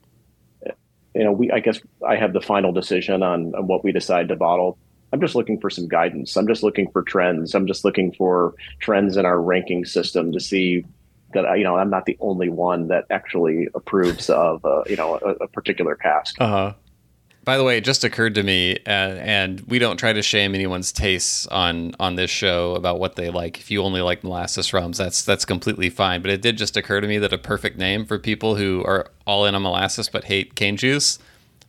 You 1.14 1.24
know, 1.24 1.32
we 1.32 1.50
I 1.50 1.60
guess 1.60 1.80
I 2.06 2.16
have 2.16 2.34
the 2.34 2.42
final 2.42 2.70
decision 2.70 3.22
on, 3.22 3.54
on 3.54 3.66
what 3.66 3.84
we 3.84 3.90
decide 3.90 4.28
to 4.28 4.36
bottle. 4.36 4.76
I'm 5.14 5.20
just 5.20 5.34
looking 5.34 5.58
for 5.58 5.70
some 5.70 5.88
guidance. 5.88 6.36
I'm 6.36 6.46
just 6.46 6.62
looking 6.62 6.90
for 6.90 7.02
trends. 7.02 7.54
I'm 7.54 7.66
just 7.66 7.86
looking 7.86 8.12
for 8.12 8.52
trends 8.80 9.16
in 9.16 9.24
our 9.24 9.40
ranking 9.40 9.86
system 9.86 10.30
to 10.32 10.40
see 10.40 10.84
that 11.34 11.58
you 11.58 11.64
know 11.64 11.76
I'm 11.76 11.90
not 11.90 12.06
the 12.06 12.16
only 12.20 12.48
one 12.48 12.88
that 12.88 13.04
actually 13.10 13.68
approves 13.74 14.30
of 14.30 14.64
uh, 14.64 14.82
you 14.86 14.96
know 14.96 15.18
a, 15.22 15.44
a 15.44 15.48
particular 15.48 15.94
cask. 15.94 16.36
Uh 16.40 16.48
huh. 16.48 16.72
By 17.44 17.58
the 17.58 17.64
way, 17.64 17.76
it 17.76 17.84
just 17.84 18.04
occurred 18.04 18.34
to 18.36 18.42
me, 18.42 18.78
uh, 18.86 19.20
and 19.20 19.60
we 19.68 19.78
don't 19.78 19.98
try 19.98 20.14
to 20.14 20.22
shame 20.22 20.54
anyone's 20.54 20.92
tastes 20.92 21.46
on 21.48 21.94
on 22.00 22.14
this 22.14 22.30
show 22.30 22.74
about 22.74 22.98
what 22.98 23.16
they 23.16 23.28
like. 23.28 23.58
If 23.58 23.70
you 23.70 23.82
only 23.82 24.00
like 24.00 24.24
molasses 24.24 24.72
rums, 24.72 24.96
that's 24.96 25.22
that's 25.24 25.44
completely 25.44 25.90
fine. 25.90 26.22
But 26.22 26.30
it 26.30 26.40
did 26.40 26.56
just 26.56 26.76
occur 26.76 27.00
to 27.02 27.06
me 27.06 27.18
that 27.18 27.32
a 27.32 27.38
perfect 27.38 27.76
name 27.76 28.06
for 28.06 28.18
people 28.18 28.56
who 28.56 28.82
are 28.84 29.10
all 29.26 29.44
in 29.44 29.54
on 29.54 29.62
molasses 29.62 30.08
but 30.08 30.24
hate 30.24 30.54
cane 30.54 30.78
juice, 30.78 31.18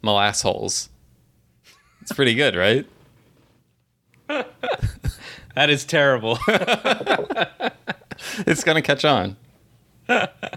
molasses 0.01 0.43
holes. 0.43 0.89
It's 2.01 2.13
pretty 2.13 2.35
good, 2.35 2.55
right? 2.55 2.85
That 5.55 5.69
is 5.69 5.85
terrible. 5.85 6.37
It's 8.47 8.63
gonna 8.63 8.81
catch 8.81 9.05
on. 9.05 9.35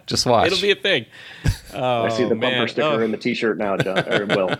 Just 0.06 0.26
watch. 0.26 0.46
It'll 0.48 0.60
be 0.60 0.70
a 0.70 0.74
thing. 0.76 1.06
Oh, 1.74 2.04
I 2.04 2.08
see 2.10 2.24
the 2.24 2.34
man. 2.34 2.52
bumper 2.58 2.68
sticker 2.68 2.86
Oh. 2.86 2.98
in 3.00 3.10
the 3.10 3.16
T-shirt 3.16 3.58
now, 3.58 3.76
John. 3.76 3.98
Or 4.12 4.26
Will. 4.26 4.54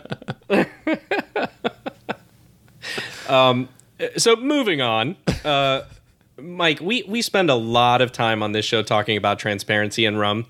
so 4.17 4.35
moving 4.37 4.81
on 4.81 5.15
uh, 5.43 5.81
mike 6.41 6.79
we, 6.79 7.03
we 7.03 7.21
spend 7.21 7.49
a 7.49 7.55
lot 7.55 8.01
of 8.01 8.11
time 8.11 8.41
on 8.41 8.51
this 8.53 8.65
show 8.65 8.81
talking 8.81 9.17
about 9.17 9.39
transparency 9.39 10.05
and 10.05 10.17
rum 10.19 10.45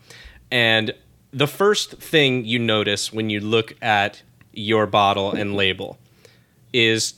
and 0.52 0.94
the 1.32 1.48
first 1.48 1.92
thing 1.94 2.46
you 2.46 2.60
notice 2.60 3.12
when 3.12 3.30
you 3.30 3.40
look 3.40 3.76
at 3.82 4.22
your 4.54 4.86
bottle 4.86 5.32
and 5.32 5.56
label 5.56 5.98
is 6.74 7.16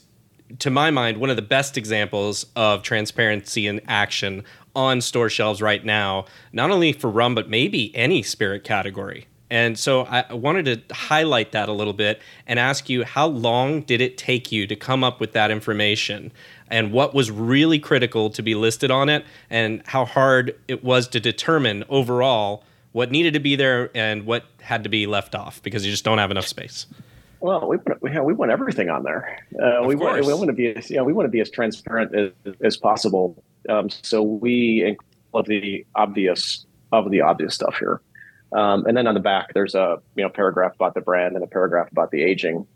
to 0.58 0.70
my 0.70 0.90
mind 0.90 1.18
one 1.18 1.30
of 1.30 1.36
the 1.36 1.42
best 1.42 1.76
examples 1.78 2.46
of 2.56 2.82
transparency 2.82 3.66
in 3.66 3.80
action 3.86 4.42
on 4.74 5.00
store 5.00 5.28
shelves 5.28 5.60
right 5.60 5.84
now 5.84 6.24
not 6.52 6.70
only 6.70 6.92
for 6.92 7.10
rum 7.10 7.34
but 7.34 7.48
maybe 7.48 7.94
any 7.94 8.22
spirit 8.22 8.64
category. 8.64 9.26
And 9.52 9.78
so 9.78 10.04
I 10.04 10.32
wanted 10.32 10.88
to 10.88 10.94
highlight 10.94 11.52
that 11.52 11.68
a 11.68 11.72
little 11.72 11.92
bit 11.92 12.22
and 12.46 12.58
ask 12.58 12.88
you 12.88 13.04
how 13.04 13.26
long 13.26 13.82
did 13.82 14.00
it 14.00 14.16
take 14.16 14.50
you 14.50 14.66
to 14.66 14.74
come 14.74 15.04
up 15.04 15.20
with 15.20 15.32
that 15.32 15.50
information? 15.50 16.32
And 16.68 16.90
what 16.90 17.12
was 17.12 17.30
really 17.30 17.78
critical 17.78 18.30
to 18.30 18.42
be 18.42 18.54
listed 18.54 18.90
on 18.90 19.10
it? 19.10 19.26
And 19.50 19.82
how 19.86 20.06
hard 20.06 20.58
it 20.68 20.82
was 20.82 21.06
to 21.08 21.20
determine 21.20 21.84
overall 21.90 22.64
what 22.92 23.10
needed 23.10 23.34
to 23.34 23.40
be 23.40 23.54
there 23.54 23.90
and 23.94 24.24
what 24.24 24.46
had 24.62 24.84
to 24.84 24.88
be 24.88 25.06
left 25.06 25.34
off 25.34 25.62
because 25.62 25.84
you 25.84 25.90
just 25.90 26.04
don't 26.04 26.16
have 26.16 26.30
enough 26.30 26.46
space. 26.46 26.86
Well, 27.42 27.66
we 27.68 27.76
put, 27.76 28.00
we, 28.00 28.10
we 28.20 28.32
want 28.34 28.52
everything 28.52 28.88
on 28.88 29.02
there. 29.02 29.38
Uh, 29.60 29.82
we 29.84 29.96
want 29.96 30.24
we 30.24 30.32
want 30.32 30.46
to 30.46 30.52
be 30.52 30.68
as, 30.68 30.90
yeah 30.90 31.02
we 31.02 31.12
want 31.12 31.26
to 31.26 31.30
be 31.30 31.40
as 31.40 31.50
transparent 31.50 32.14
as, 32.14 32.54
as 32.62 32.76
possible. 32.76 33.42
Um, 33.68 33.90
so 33.90 34.22
we 34.22 34.84
include 34.86 35.08
of 35.34 35.46
the 35.46 35.84
obvious 35.94 36.66
of 36.92 37.10
the 37.10 37.22
obvious 37.22 37.54
stuff 37.54 37.76
here, 37.78 38.00
um, 38.52 38.84
and 38.86 38.96
then 38.96 39.06
on 39.06 39.14
the 39.14 39.20
back 39.20 39.54
there's 39.54 39.74
a 39.74 39.98
you 40.14 40.22
know 40.22 40.28
paragraph 40.28 40.74
about 40.74 40.94
the 40.94 41.00
brand 41.00 41.34
and 41.34 41.42
a 41.42 41.46
paragraph 41.48 41.90
about 41.90 42.10
the 42.10 42.22
aging. 42.22 42.66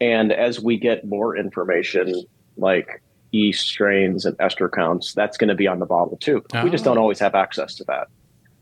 And 0.00 0.32
as 0.32 0.58
we 0.60 0.76
get 0.78 1.06
more 1.06 1.36
information, 1.36 2.24
like 2.56 3.02
yeast 3.32 3.68
strains 3.68 4.24
and 4.24 4.34
ester 4.40 4.68
counts, 4.68 5.12
that's 5.12 5.36
going 5.36 5.48
to 5.48 5.54
be 5.54 5.68
on 5.68 5.78
the 5.78 5.86
bottle 5.86 6.16
too. 6.16 6.42
We 6.64 6.70
just 6.70 6.84
Oh. 6.84 6.90
don't 6.90 6.98
always 6.98 7.18
have 7.20 7.34
access 7.34 7.74
to 7.76 7.84
that. 7.84 8.08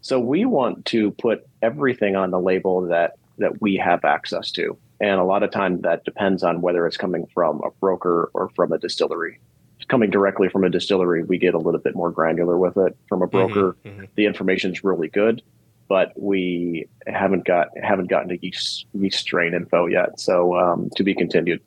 So 0.01 0.19
we 0.21 0.45
want 0.45 0.85
to 0.87 1.13
put 1.13 1.47
everything 1.63 2.17
on 2.17 2.33
the 2.33 2.41
label 2.41 2.83
that 2.89 3.13
that 3.39 3.63
we 3.63 3.77
have 3.77 4.05
access 4.05 4.51
to. 4.53 4.77
And 5.01 5.21
a 5.21 5.25
lot 5.25 5.43
of 5.43 5.51
times 5.51 5.83
that 5.83 6.05
depends 6.05 6.43
on 6.43 6.61
whether 6.61 6.87
it's 6.87 6.97
coming 6.97 7.27
from 7.33 7.61
a 7.65 7.71
broker 7.81 8.31
or 8.35 8.51
from 8.57 8.73
a 8.73 8.79
distillery. 8.79 9.39
Coming 9.87 10.11
directly 10.11 10.49
from 10.49 10.65
a 10.65 10.71
distillery, 10.71 11.23
we 11.23 11.39
get 11.39 11.55
a 11.55 11.59
little 11.59 11.81
bit 11.81 11.95
more 11.95 12.11
granular 12.11 12.59
with 12.59 12.77
it. 12.77 12.97
From 13.09 13.23
a 13.23 13.27
broker, 13.27 13.77
mhm. 13.87 14.09
the 14.17 14.27
is 14.27 14.85
really 14.85 15.09
good, 15.09 15.41
but 15.89 16.13
we 16.21 16.89
haven't 17.07 17.47
got 17.47 17.69
haven't 17.83 18.09
gotten 18.09 18.29
to 18.29 18.45
yeast 18.45 18.87
yeast 18.93 19.21
strain 19.21 19.55
info 19.55 19.87
yet. 19.87 20.21
So 20.21 20.59
um, 20.59 20.91
to 20.97 21.05
be 21.05 21.15
continued. 21.15 21.63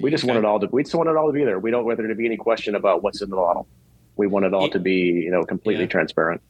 We 0.00 0.10
just 0.10 0.24
want 0.24 0.38
it 0.38 0.44
all 0.44 0.60
to 0.60 0.66
we 0.66 0.82
just 0.84 0.94
want 0.94 1.08
it 1.08 1.16
all 1.16 1.26
to 1.26 1.32
be 1.32 1.44
there. 1.44 1.58
We 1.58 1.70
don't 1.70 1.84
want 1.84 1.98
there 1.98 2.06
to 2.06 2.14
be 2.14 2.26
any 2.26 2.36
question 2.36 2.74
about 2.74 3.02
what's 3.02 3.20
in 3.20 3.30
the 3.30 3.36
bottle. 3.36 3.66
We 4.16 4.26
want 4.28 4.44
it 4.44 4.54
all 4.54 4.68
to 4.68 4.78
be, 4.78 4.92
you 4.94 5.30
know, 5.30 5.42
completely 5.42 5.84
Yeah. 5.84 5.90
transparent. 5.90 6.40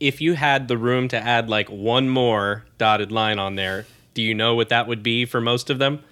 If 0.00 0.20
you 0.20 0.34
had 0.34 0.68
the 0.68 0.78
room 0.78 1.08
to 1.08 1.16
add 1.18 1.50
like 1.50 1.68
one 1.68 2.08
more 2.08 2.64
dotted 2.78 3.12
line 3.12 3.38
on 3.38 3.56
there, 3.56 3.84
do 4.14 4.22
you 4.22 4.34
know 4.34 4.54
what 4.54 4.68
that 4.70 4.86
would 4.88 5.02
be 5.02 5.24
for 5.24 5.40
most 5.40 5.70
of 5.70 5.78
them? 5.78 6.02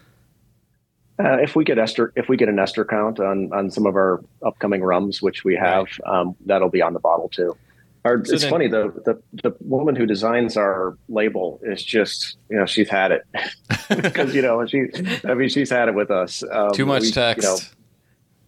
Uh, 1.18 1.36
if 1.42 1.54
we 1.54 1.64
get 1.64 1.78
ester, 1.78 2.12
if 2.16 2.28
we 2.30 2.36
get 2.36 2.48
an 2.48 2.58
ester 2.58 2.84
count 2.84 3.20
on 3.20 3.52
on 3.52 3.70
some 3.70 3.84
of 3.84 3.94
our 3.94 4.22
upcoming 4.44 4.82
rums, 4.82 5.20
which 5.20 5.44
we 5.44 5.54
have, 5.54 5.86
um, 6.06 6.34
that'll 6.46 6.70
be 6.70 6.80
on 6.80 6.94
the 6.94 7.00
bottle 7.00 7.28
too. 7.28 7.54
Our, 8.06 8.24
So 8.24 8.32
it's 8.32 8.42
then- 8.42 8.50
funny 8.50 8.68
the, 8.68 8.90
the 9.04 9.22
the 9.42 9.54
woman 9.60 9.94
who 9.96 10.06
designs 10.06 10.56
our 10.56 10.96
label 11.10 11.60
is 11.62 11.84
just 11.84 12.38
you 12.48 12.56
know 12.56 12.64
she's 12.64 12.88
had 12.88 13.12
it 13.12 13.26
because 14.02 14.34
you 14.34 14.40
know 14.40 14.64
she 14.66 14.86
I 15.24 15.34
mean 15.34 15.50
she's 15.50 15.68
had 15.68 15.88
it 15.88 15.94
with 15.94 16.10
us. 16.10 16.42
Um, 16.50 16.70
Too 16.72 16.86
much 16.86 17.02
we, 17.02 17.10
text. 17.10 17.42
You 17.42 17.48
know, 17.54 17.58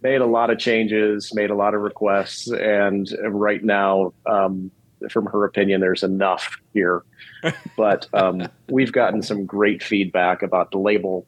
made 0.02 0.20
a 0.22 0.26
lot 0.26 0.48
of 0.48 0.58
changes, 0.58 1.32
made 1.34 1.50
a 1.50 1.54
lot 1.54 1.74
of 1.74 1.82
requests, 1.82 2.50
and 2.50 3.06
right 3.28 3.62
now, 3.62 4.14
um, 4.26 4.70
from 5.10 5.26
her 5.26 5.44
opinion, 5.44 5.80
there's 5.80 6.02
enough 6.02 6.58
here. 6.74 7.02
But 7.76 8.06
um, 8.12 8.46
we've 8.68 8.92
gotten 8.92 9.22
some 9.22 9.46
great 9.46 9.82
feedback 9.82 10.42
about 10.42 10.70
the 10.70 10.78
label. 10.78 11.26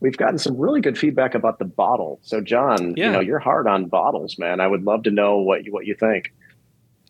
We've 0.00 0.16
gotten 0.16 0.38
some 0.38 0.56
really 0.56 0.80
good 0.80 0.98
feedback 0.98 1.34
about 1.36 1.58
the 1.60 1.64
bottle. 1.64 2.18
So, 2.22 2.40
John, 2.40 2.94
Yeah. 2.96 3.06
you 3.06 3.12
know, 3.12 3.20
you're 3.20 3.38
hard 3.38 3.68
on 3.68 3.86
bottles, 3.86 4.38
man. 4.38 4.58
I 4.60 4.66
would 4.66 4.82
love 4.82 5.04
to 5.04 5.10
know 5.10 5.38
what 5.38 5.64
you 5.64 5.72
what 5.72 5.86
you 5.86 5.94
think. 5.94 6.32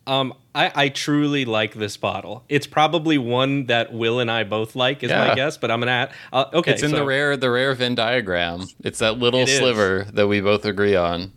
Um, 0.05 0.33
I, 0.53 0.69
I 0.75 0.89
truly 0.89 1.45
like 1.45 1.75
this 1.75 1.95
bottle. 1.95 2.43
It's 2.49 2.67
probably 2.67 3.17
one 3.17 3.67
that 3.67 3.93
Will 3.93 4.19
and 4.19 4.29
I 4.29 4.43
both 4.43 4.75
like, 4.75 5.01
is 5.01 5.09
Yeah. 5.09 5.29
my 5.29 5.33
guess. 5.35 5.57
But 5.57 5.71
I'm 5.71 5.79
gonna 5.79 5.91
add. 5.91 6.11
Uh, 6.33 6.45
okay, 6.53 6.73
it's 6.73 6.83
in 6.83 6.89
so- 6.91 6.97
the 6.97 7.05
rare 7.05 7.37
the 7.37 7.49
rare 7.49 7.73
Venn 7.73 7.95
diagram. 7.95 8.65
It's 8.83 8.99
that 8.99 9.17
little 9.17 9.39
It 9.39 9.49
is. 9.49 9.57
sliver 9.57 10.05
that 10.13 10.27
we 10.27 10.41
both 10.41 10.65
agree 10.65 10.95
on. 10.95 11.31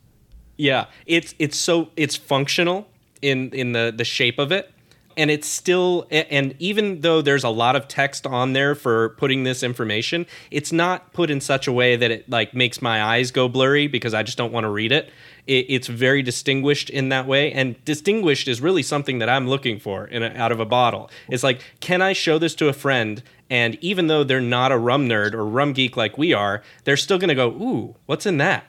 Yeah, 0.58 0.86
it's 1.06 1.34
it's 1.38 1.56
so 1.56 1.90
it's 1.96 2.16
functional 2.16 2.88
in 3.22 3.50
in 3.50 3.72
the 3.72 3.92
the 3.96 4.04
shape 4.04 4.38
of 4.38 4.52
it, 4.52 4.72
and 5.16 5.30
it's 5.30 5.48
still 5.48 6.06
and 6.10 6.54
even 6.58 7.00
though 7.00 7.22
there's 7.22 7.44
a 7.44 7.48
lot 7.48 7.74
of 7.74 7.88
text 7.88 8.26
on 8.26 8.52
there 8.52 8.74
for 8.74 9.10
putting 9.10 9.44
this 9.44 9.62
information, 9.62 10.26
it's 10.50 10.72
not 10.72 11.12
put 11.12 11.30
in 11.30 11.40
such 11.40 11.66
a 11.66 11.72
way 11.72 11.96
that 11.96 12.10
it 12.10 12.28
like 12.28 12.54
makes 12.54 12.82
my 12.82 13.02
eyes 13.02 13.30
go 13.30 13.48
blurry 13.48 13.86
because 13.86 14.14
I 14.14 14.22
just 14.22 14.36
don't 14.36 14.52
want 14.52 14.64
to 14.64 14.70
read 14.70 14.92
it. 14.92 15.10
it 15.46 15.66
it's 15.68 15.86
very 15.86 16.22
distinguished 16.22 16.90
in 16.90 17.08
that 17.08 17.26
way, 17.26 17.50
and 17.52 17.82
distinguished 17.84 18.46
is 18.46 18.60
really 18.60 18.82
something 18.82 19.18
that 19.20 19.28
I'm 19.28 19.48
looking 19.48 19.80
for 19.80 20.06
in 20.06 20.22
a, 20.22 20.28
out 20.34 20.52
of 20.52 20.60
a 20.60 20.66
bottle. 20.66 21.10
It's 21.28 21.42
like, 21.42 21.62
can 21.80 22.02
I 22.02 22.12
show 22.12 22.38
this 22.38 22.54
to 22.56 22.68
a 22.68 22.72
friend? 22.72 23.22
And 23.48 23.76
even 23.76 24.08
though 24.08 24.24
they're 24.24 24.40
not 24.40 24.72
a 24.72 24.78
rum 24.78 25.08
nerd 25.08 25.32
or 25.32 25.46
rum 25.46 25.72
geek 25.72 25.96
like 25.96 26.18
we 26.18 26.32
are, 26.34 26.62
they're 26.84 26.96
still 26.96 27.18
gonna 27.18 27.34
go, 27.34 27.48
"Ooh, 27.48 27.96
what's 28.06 28.26
in 28.26 28.38
that?" 28.38 28.64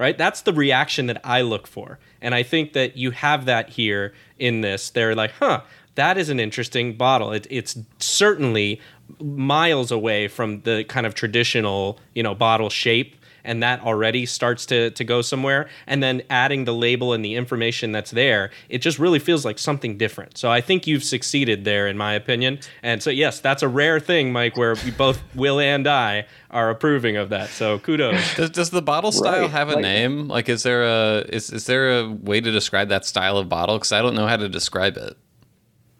Right? 0.00 0.16
That's 0.16 0.40
the 0.40 0.54
reaction 0.54 1.06
that 1.08 1.20
I 1.22 1.42
look 1.42 1.66
for. 1.66 1.98
And 2.22 2.34
I 2.34 2.42
think 2.42 2.72
that 2.72 2.96
you 2.96 3.10
have 3.10 3.44
that 3.44 3.68
here 3.68 4.14
in 4.38 4.62
this. 4.62 4.88
They're 4.88 5.14
like, 5.14 5.32
huh, 5.32 5.60
that 5.94 6.16
is 6.16 6.30
an 6.30 6.40
interesting 6.40 6.96
bottle. 6.96 7.32
It, 7.32 7.46
it's 7.50 7.76
certainly 7.98 8.80
miles 9.20 9.90
away 9.90 10.26
from 10.26 10.62
the 10.62 10.84
kind 10.84 11.04
of 11.04 11.14
traditional, 11.14 11.98
you 12.14 12.22
know, 12.22 12.34
bottle 12.34 12.70
shape. 12.70 13.14
And 13.50 13.62
that 13.64 13.80
already 13.82 14.26
starts 14.26 14.64
to, 14.66 14.90
to 14.92 15.02
go 15.04 15.22
somewhere. 15.22 15.68
And 15.88 16.00
then 16.02 16.22
adding 16.30 16.64
the 16.66 16.72
label 16.72 17.12
and 17.12 17.24
the 17.24 17.34
information 17.34 17.90
that's 17.90 18.12
there, 18.12 18.50
it 18.68 18.78
just 18.78 18.98
really 19.00 19.18
feels 19.18 19.44
like 19.44 19.58
something 19.58 19.98
different. 19.98 20.38
So 20.38 20.50
I 20.52 20.60
think 20.60 20.86
you've 20.86 21.02
succeeded 21.02 21.64
there, 21.64 21.88
in 21.88 21.96
my 21.98 22.12
opinion. 22.14 22.60
And 22.82 23.02
so, 23.02 23.10
yes, 23.10 23.40
that's 23.40 23.62
a 23.64 23.68
rare 23.68 23.98
thing, 23.98 24.32
Mike, 24.32 24.56
where 24.56 24.74
we 24.84 24.92
both, 24.92 25.20
Will 25.34 25.58
and 25.58 25.86
I, 25.88 26.26
are 26.50 26.70
approving 26.70 27.16
of 27.16 27.28
that. 27.30 27.48
So 27.50 27.78
kudos. 27.80 28.36
Does, 28.36 28.50
does 28.50 28.70
the 28.70 28.82
bottle 28.82 29.10
style 29.12 29.42
Right, 29.42 29.50
have 29.50 29.68
a 29.68 29.74
like- 29.74 29.82
name? 29.82 30.28
Like, 30.28 30.48
is 30.48 30.62
there 30.62 30.84
a 30.84 31.24
is 31.28 31.50
is 31.52 31.66
there 31.66 31.98
a 32.00 32.08
way 32.08 32.40
to 32.40 32.50
describe 32.52 32.88
that 32.90 33.04
style 33.04 33.36
of 33.36 33.48
bottle? 33.48 33.76
Because 33.78 33.92
I 33.92 34.00
don't 34.02 34.14
know 34.14 34.26
how 34.28 34.36
to 34.36 34.48
describe 34.48 34.96
it. 34.96 35.16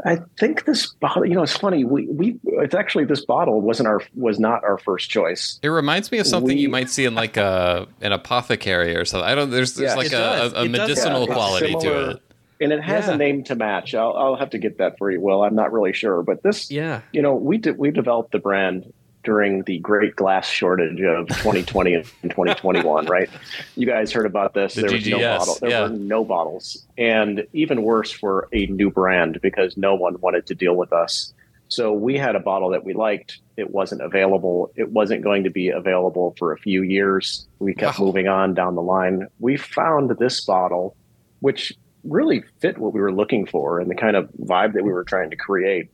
I 0.04 0.18
think 0.38 0.64
this 0.64 0.86
bottle, 0.94 1.26
you 1.26 1.34
know, 1.34 1.42
it's 1.42 1.56
funny. 1.56 1.84
We 1.84 2.06
we 2.06 2.38
it's 2.44 2.74
actually 2.74 3.04
this 3.04 3.24
bottle 3.24 3.60
wasn't 3.60 3.86
our 3.88 4.00
was 4.14 4.38
not 4.40 4.64
our 4.64 4.78
first 4.78 5.10
choice. 5.10 5.58
It 5.62 5.68
reminds 5.68 6.10
me 6.10 6.18
of 6.18 6.26
something 6.26 6.56
We- 6.56 6.62
you 6.62 6.68
might 6.70 6.88
see 6.90 7.04
in 7.04 7.14
like 7.14 7.36
a 7.36 7.86
an 8.00 8.12
apothecary 8.12 8.96
or 8.96 9.04
something. 9.04 9.28
I 9.28 9.34
don't. 9.34 9.50
There's 9.50 9.74
there's 9.74 9.90
Yeah, 9.92 9.96
like 9.96 10.12
a, 10.12 10.16
a, 10.16 10.42
a 10.42 10.46
It 10.46 10.52
does. 10.52 10.68
medicinal 10.70 11.18
Yeah, 11.20 11.24
it's 11.24 11.32
quality 11.34 11.74
to 11.74 12.10
it. 12.10 12.22
and 12.62 12.72
it 12.72 12.82
has 12.82 13.06
Yeah. 13.08 13.14
a 13.14 13.16
name 13.18 13.44
to 13.44 13.54
match. 13.56 13.94
I'll, 13.94 14.14
I'll 14.16 14.36
have 14.36 14.50
to 14.50 14.58
get 14.58 14.78
that 14.78 14.96
for 14.98 15.10
you, 15.10 15.20
Will. 15.20 15.42
I'm 15.42 15.54
not 15.54 15.72
really 15.72 15.92
sure, 15.92 16.22
but 16.22 16.42
this, 16.42 16.70
Yeah. 16.70 17.00
you 17.12 17.20
know, 17.22 17.34
we 17.34 17.58
did 17.58 17.76
we 17.78 17.90
developed 17.90 18.32
the 18.32 18.38
brand 18.38 18.92
during 19.22 19.62
the 19.64 19.78
great 19.78 20.16
glass 20.16 20.48
shortage 20.48 21.00
of 21.00 21.28
2020 21.28 21.94
and 21.94 22.04
2021, 22.22 23.06
right? 23.06 23.28
You 23.76 23.86
guys 23.86 24.12
heard 24.12 24.26
about 24.26 24.54
this. 24.54 24.74
The 24.74 24.82
there 24.82 24.92
was 24.92 25.06
no 25.06 25.18
GGS, 25.18 25.38
bottle. 25.38 25.54
There 25.60 25.70
yeah. 25.70 25.82
were 25.82 25.88
no 25.90 26.24
bottles, 26.24 26.86
and 26.96 27.46
even 27.52 27.82
worse 27.82 28.10
for 28.10 28.48
a 28.52 28.66
new 28.66 28.90
brand 28.90 29.40
because 29.42 29.76
no 29.76 29.94
one 29.94 30.20
wanted 30.20 30.46
to 30.46 30.54
deal 30.54 30.74
with 30.74 30.92
us. 30.92 31.32
So 31.68 31.92
we 31.92 32.18
had 32.18 32.34
a 32.34 32.40
bottle 32.40 32.70
that 32.70 32.82
we 32.84 32.94
liked. 32.94 33.38
It 33.56 33.70
wasn't 33.70 34.02
available. 34.02 34.72
It 34.74 34.90
wasn't 34.90 35.22
going 35.22 35.44
to 35.44 35.50
be 35.50 35.68
available 35.68 36.34
for 36.36 36.52
a 36.52 36.58
few 36.58 36.82
years. 36.82 37.46
We 37.60 37.74
kept 37.74 38.00
Wow. 38.00 38.06
moving 38.06 38.26
on 38.26 38.54
down 38.54 38.74
the 38.74 38.82
line. 38.82 39.28
We 39.38 39.56
found 39.56 40.10
this 40.18 40.44
bottle, 40.44 40.96
which 41.38 41.72
really 42.02 42.42
fit 42.60 42.78
what 42.78 42.92
we 42.92 43.00
were 43.00 43.12
looking 43.12 43.46
for 43.46 43.78
and 43.78 43.88
the 43.88 43.94
kind 43.94 44.16
of 44.16 44.28
vibe 44.42 44.72
that 44.72 44.82
we 44.82 44.90
were 44.90 45.04
trying 45.04 45.30
to 45.30 45.36
create. 45.36 45.90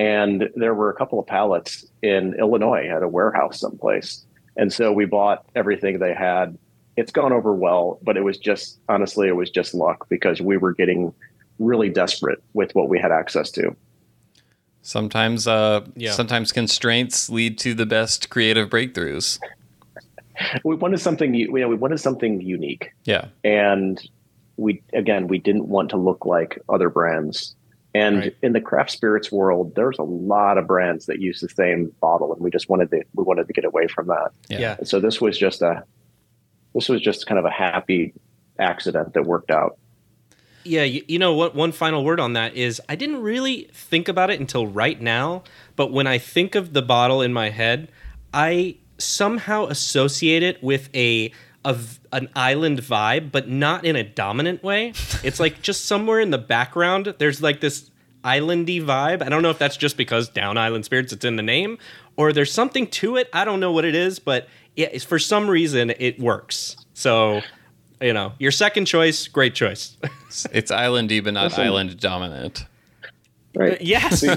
And 0.00 0.48
there 0.56 0.72
were 0.72 0.88
a 0.88 0.94
couple 0.94 1.18
of 1.20 1.26
pallets 1.26 1.84
in 2.02 2.32
Illinois 2.38 2.88
at 2.88 3.02
a 3.02 3.08
warehouse 3.08 3.60
someplace. 3.60 4.24
And 4.56 4.72
so 4.72 4.92
we 4.92 5.04
bought 5.04 5.44
everything 5.54 5.98
they 5.98 6.14
had. 6.14 6.56
It's 6.96 7.12
gone 7.12 7.34
over 7.34 7.52
well, 7.52 7.98
but 8.02 8.16
it 8.16 8.22
was 8.24 8.38
just 8.38 8.78
honestly, 8.88 9.28
it 9.28 9.36
was 9.36 9.50
just 9.50 9.74
luck 9.74 10.08
because 10.08 10.40
we 10.40 10.56
were 10.56 10.72
getting 10.72 11.12
really 11.58 11.90
desperate 11.90 12.42
with 12.54 12.74
what 12.74 12.88
we 12.88 12.98
had 12.98 13.12
access 13.12 13.50
to. 13.50 13.76
Sometimes, 14.80 15.46
uh, 15.46 15.82
Yeah. 15.96 16.12
sometimes 16.12 16.50
constraints 16.50 17.28
lead 17.28 17.58
to 17.58 17.74
the 17.74 17.84
best 17.84 18.30
creative 18.30 18.70
breakthroughs. 18.70 19.38
we 20.64 20.74
wanted 20.76 20.98
something 20.98 21.34
you 21.34 21.52
know 21.52 21.68
we 21.68 21.74
wanted 21.74 21.98
something 22.00 22.40
unique 22.40 22.90
Yeah. 23.04 23.26
and 23.44 24.00
we 24.56 24.80
again 24.94 25.28
we 25.28 25.36
didn't 25.36 25.68
want 25.68 25.90
to 25.90 25.98
look 25.98 26.24
like 26.24 26.58
other 26.70 26.88
brands 26.88 27.54
and 27.94 28.16
Right. 28.18 28.36
in 28.42 28.52
the 28.52 28.60
craft 28.60 28.90
spirits 28.90 29.32
world 29.32 29.74
there's 29.74 29.98
a 29.98 30.02
lot 30.04 30.58
of 30.58 30.66
brands 30.66 31.06
that 31.06 31.20
use 31.20 31.40
the 31.40 31.48
same 31.48 31.92
bottle 32.00 32.32
and 32.32 32.40
we 32.42 32.50
just 32.50 32.68
wanted 32.68 32.90
to 32.90 33.02
we 33.14 33.24
wanted 33.24 33.46
to 33.46 33.52
get 33.52 33.64
away 33.64 33.86
from 33.88 34.06
that 34.08 34.30
Yeah. 34.48 34.58
yeah. 34.60 34.76
so 34.84 35.00
this 35.00 35.20
was 35.20 35.36
just 35.38 35.60
a 35.62 35.84
this 36.74 36.88
was 36.88 37.00
just 37.00 37.26
kind 37.26 37.38
of 37.38 37.44
a 37.44 37.50
happy 37.50 38.12
accident 38.58 39.14
that 39.14 39.24
worked 39.24 39.50
out 39.50 39.76
Yeah, 40.62 40.84
you, 40.84 41.02
you 41.08 41.18
know 41.18 41.34
what? 41.34 41.54
One 41.54 41.72
final 41.72 42.04
word 42.04 42.20
on 42.20 42.34
that 42.34 42.54
is 42.54 42.80
I 42.88 42.94
didn't 42.94 43.22
really 43.22 43.68
think 43.72 44.08
about 44.08 44.28
it 44.30 44.38
until 44.38 44.66
right 44.66 45.00
now, 45.00 45.42
but 45.74 45.90
when 45.90 46.06
I 46.06 46.18
think 46.18 46.54
of 46.54 46.74
the 46.74 46.82
bottle 46.82 47.22
in 47.22 47.32
my 47.32 47.48
head, 47.48 47.88
I 48.34 48.76
somehow 48.98 49.66
associate 49.66 50.42
it 50.42 50.62
with 50.62 50.90
a 50.94 51.32
of 51.64 52.00
an 52.12 52.28
island 52.34 52.80
vibe, 52.80 53.30
but 53.30 53.48
not 53.48 53.84
in 53.84 53.96
a 53.96 54.02
dominant 54.02 54.62
way. 54.62 54.92
It's 55.22 55.38
like 55.40 55.62
just 55.62 55.84
somewhere 55.86 56.20
in 56.20 56.30
the 56.30 56.38
background. 56.38 57.14
There's 57.18 57.42
like 57.42 57.60
this 57.60 57.90
islandy 58.24 58.82
vibe. 58.82 59.22
I 59.22 59.28
don't 59.28 59.42
know 59.42 59.50
if 59.50 59.58
that's 59.58 59.76
just 59.76 59.96
because 59.96 60.28
Down 60.28 60.56
Island 60.56 60.84
Spirits 60.84 61.12
it's 61.12 61.24
in 61.24 61.36
the 61.36 61.42
name, 61.42 61.78
or 62.16 62.32
there's 62.32 62.52
something 62.52 62.86
to 62.88 63.16
it. 63.16 63.28
I 63.32 63.44
don't 63.44 63.60
know 63.60 63.72
what 63.72 63.84
it 63.84 63.94
is, 63.94 64.18
but 64.18 64.48
yeah, 64.76 64.88
it's, 64.92 65.04
for 65.04 65.18
some 65.18 65.48
reason 65.48 65.92
it 65.98 66.18
works. 66.18 66.76
So, 66.94 67.40
you 68.00 68.12
know, 68.12 68.32
your 68.38 68.52
second 68.52 68.86
choice, 68.86 69.26
great 69.28 69.54
choice. 69.54 69.96
It's, 70.28 70.46
it's 70.52 70.70
islandy, 70.70 71.22
but 71.22 71.34
not 71.34 71.44
Listen. 71.44 71.64
island 71.66 71.98
dominant. 72.00 72.66
right 73.54 73.80
yes. 73.80 74.22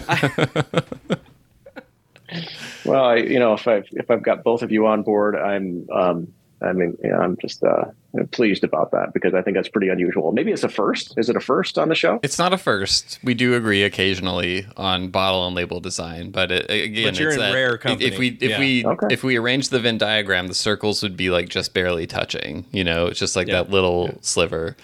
well 2.86 3.06
I, 3.06 3.16
you 3.18 3.38
know 3.40 3.54
if 3.54 3.68
i've 3.68 3.88
if 3.92 4.10
i've 4.10 4.24
got 4.24 4.44
both 4.44 4.64
of 4.64 4.72
you 4.72 4.88
on 4.88 5.04
board 5.04 5.36
i'm 5.36 5.88
um 5.92 6.34
i 6.64 6.72
mean 6.74 6.98
yeah, 7.04 7.18
i'm 7.18 7.38
just 7.42 7.64
uh 7.64 7.86
pleased 8.32 8.64
about 8.64 8.92
that 8.92 9.14
because 9.14 9.34
i 9.34 9.42
think 9.42 9.56
that's 9.56 9.68
pretty 9.70 9.90
unusual 9.90 10.32
maybe 10.32 10.52
it's 10.52 10.64
a 10.64 10.70
first 10.70 11.14
is 11.18 11.30
it 11.30 11.36
a 11.36 11.40
first 11.40 11.78
on 11.78 11.90
the 11.90 11.96
show 11.96 12.20
It's 12.24 12.38
not 12.40 12.54
a 12.54 12.58
first. 12.58 13.20
We 13.24 13.34
do 13.34 13.56
agree 13.56 13.84
occasionally 13.84 14.66
on 14.78 15.10
bottle 15.10 15.46
and 15.48 15.56
label 15.56 15.80
design, 15.80 16.32
but 16.32 16.52
it, 16.52 16.70
again, 16.70 17.06
But 17.06 17.20
you're 17.20 17.30
it's 17.30 17.36
in 17.38 17.42
that- 17.42 17.54
rare 17.54 17.76
if- 17.76 17.82
company. 17.82 18.10
If 18.10 18.18
we 18.20 18.28
if 18.42 18.50
Yeah. 18.52 18.60
we 18.60 18.86
Okay. 18.86 19.08
if 19.12 19.24
we 19.24 19.38
arrange 19.38 19.70
the 19.70 19.80
Venn 19.80 19.98
diagram, 19.98 20.48
the 20.48 20.54
circles 20.54 21.02
would 21.04 21.18
be 21.18 21.30
like 21.30 21.50
just 21.50 21.74
barely 21.74 22.06
touching. 22.08 22.66
You 22.72 22.84
know, 22.84 23.08
it's 23.08 23.20
just 23.20 23.36
like 23.36 23.48
Yeah. 23.48 23.64
that 23.64 23.70
little 23.72 24.18
sliver. 24.22 24.76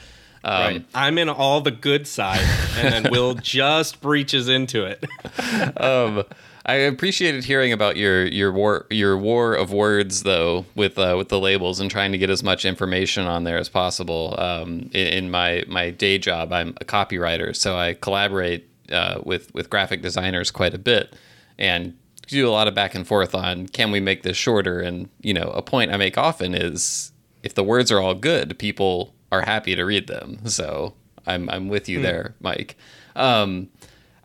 Um, 0.44 0.54
right. 0.64 0.86
I'm 0.96 1.18
in 1.18 1.28
all 1.30 1.62
the 1.62 1.72
good 1.72 2.08
side, 2.08 2.46
and 2.78 2.94
then 3.06 3.12
Will 3.12 3.34
just 3.58 4.02
breaches 4.02 4.48
into 4.50 4.86
it. 4.86 5.06
um, 5.78 6.24
I 6.70 6.74
appreciated 6.76 7.46
hearing 7.46 7.74
about 7.74 7.98
your 7.98 8.28
your 8.28 8.52
war 8.52 8.86
your 8.92 9.18
war 9.18 9.56
of 9.56 9.74
words 9.74 10.22
though 10.22 10.68
with 10.76 11.00
uh, 11.00 11.16
with 11.18 11.30
the 11.30 11.40
labels 11.40 11.80
and 11.80 11.90
trying 11.90 12.12
to 12.12 12.20
get 12.20 12.30
as 12.30 12.44
much 12.44 12.64
information 12.64 13.26
on 13.26 13.44
there 13.44 13.58
as 13.58 13.70
possible. 13.70 14.36
Um, 14.38 14.92
in, 14.94 15.08
in 15.08 15.32
my 15.32 15.64
my 15.68 15.90
day 15.90 16.20
job, 16.20 16.54
I'm 16.54 16.76
a 16.80 16.86
copywriter, 16.86 17.56
so 17.56 17.76
I 17.76 17.96
collaborate 17.96 18.70
uh, 18.92 19.20
with 19.24 19.52
with 19.56 19.72
graphic 19.72 20.04
designers 20.04 20.52
quite 20.52 20.76
a 20.76 20.78
bit 20.78 21.16
and 21.58 21.98
do 22.28 22.48
a 22.48 22.52
lot 22.52 22.68
of 22.68 22.76
back 22.76 22.94
and 22.94 23.08
forth 23.08 23.34
on 23.34 23.68
can 23.68 23.90
we 23.90 24.00
make 24.00 24.22
this 24.22 24.38
shorter. 24.38 24.80
And 24.80 25.10
you 25.22 25.34
know, 25.34 25.50
a 25.50 25.64
point 25.64 25.92
I 25.92 25.98
make 25.98 26.20
often 26.20 26.54
is 26.54 27.12
if 27.42 27.56
the 27.56 27.64
words 27.64 27.92
are 27.92 28.00
all 28.00 28.14
good, 28.14 28.60
people 28.60 29.16
are 29.32 29.42
happy 29.42 29.76
to 29.76 29.84
read 29.84 30.06
them. 30.06 30.46
So 30.46 30.94
I'm 31.26 31.50
I'm 31.50 31.68
with 31.68 31.90
you 31.90 32.00
there, 32.00 32.36
Mike. 32.42 32.78
Um, 33.16 33.70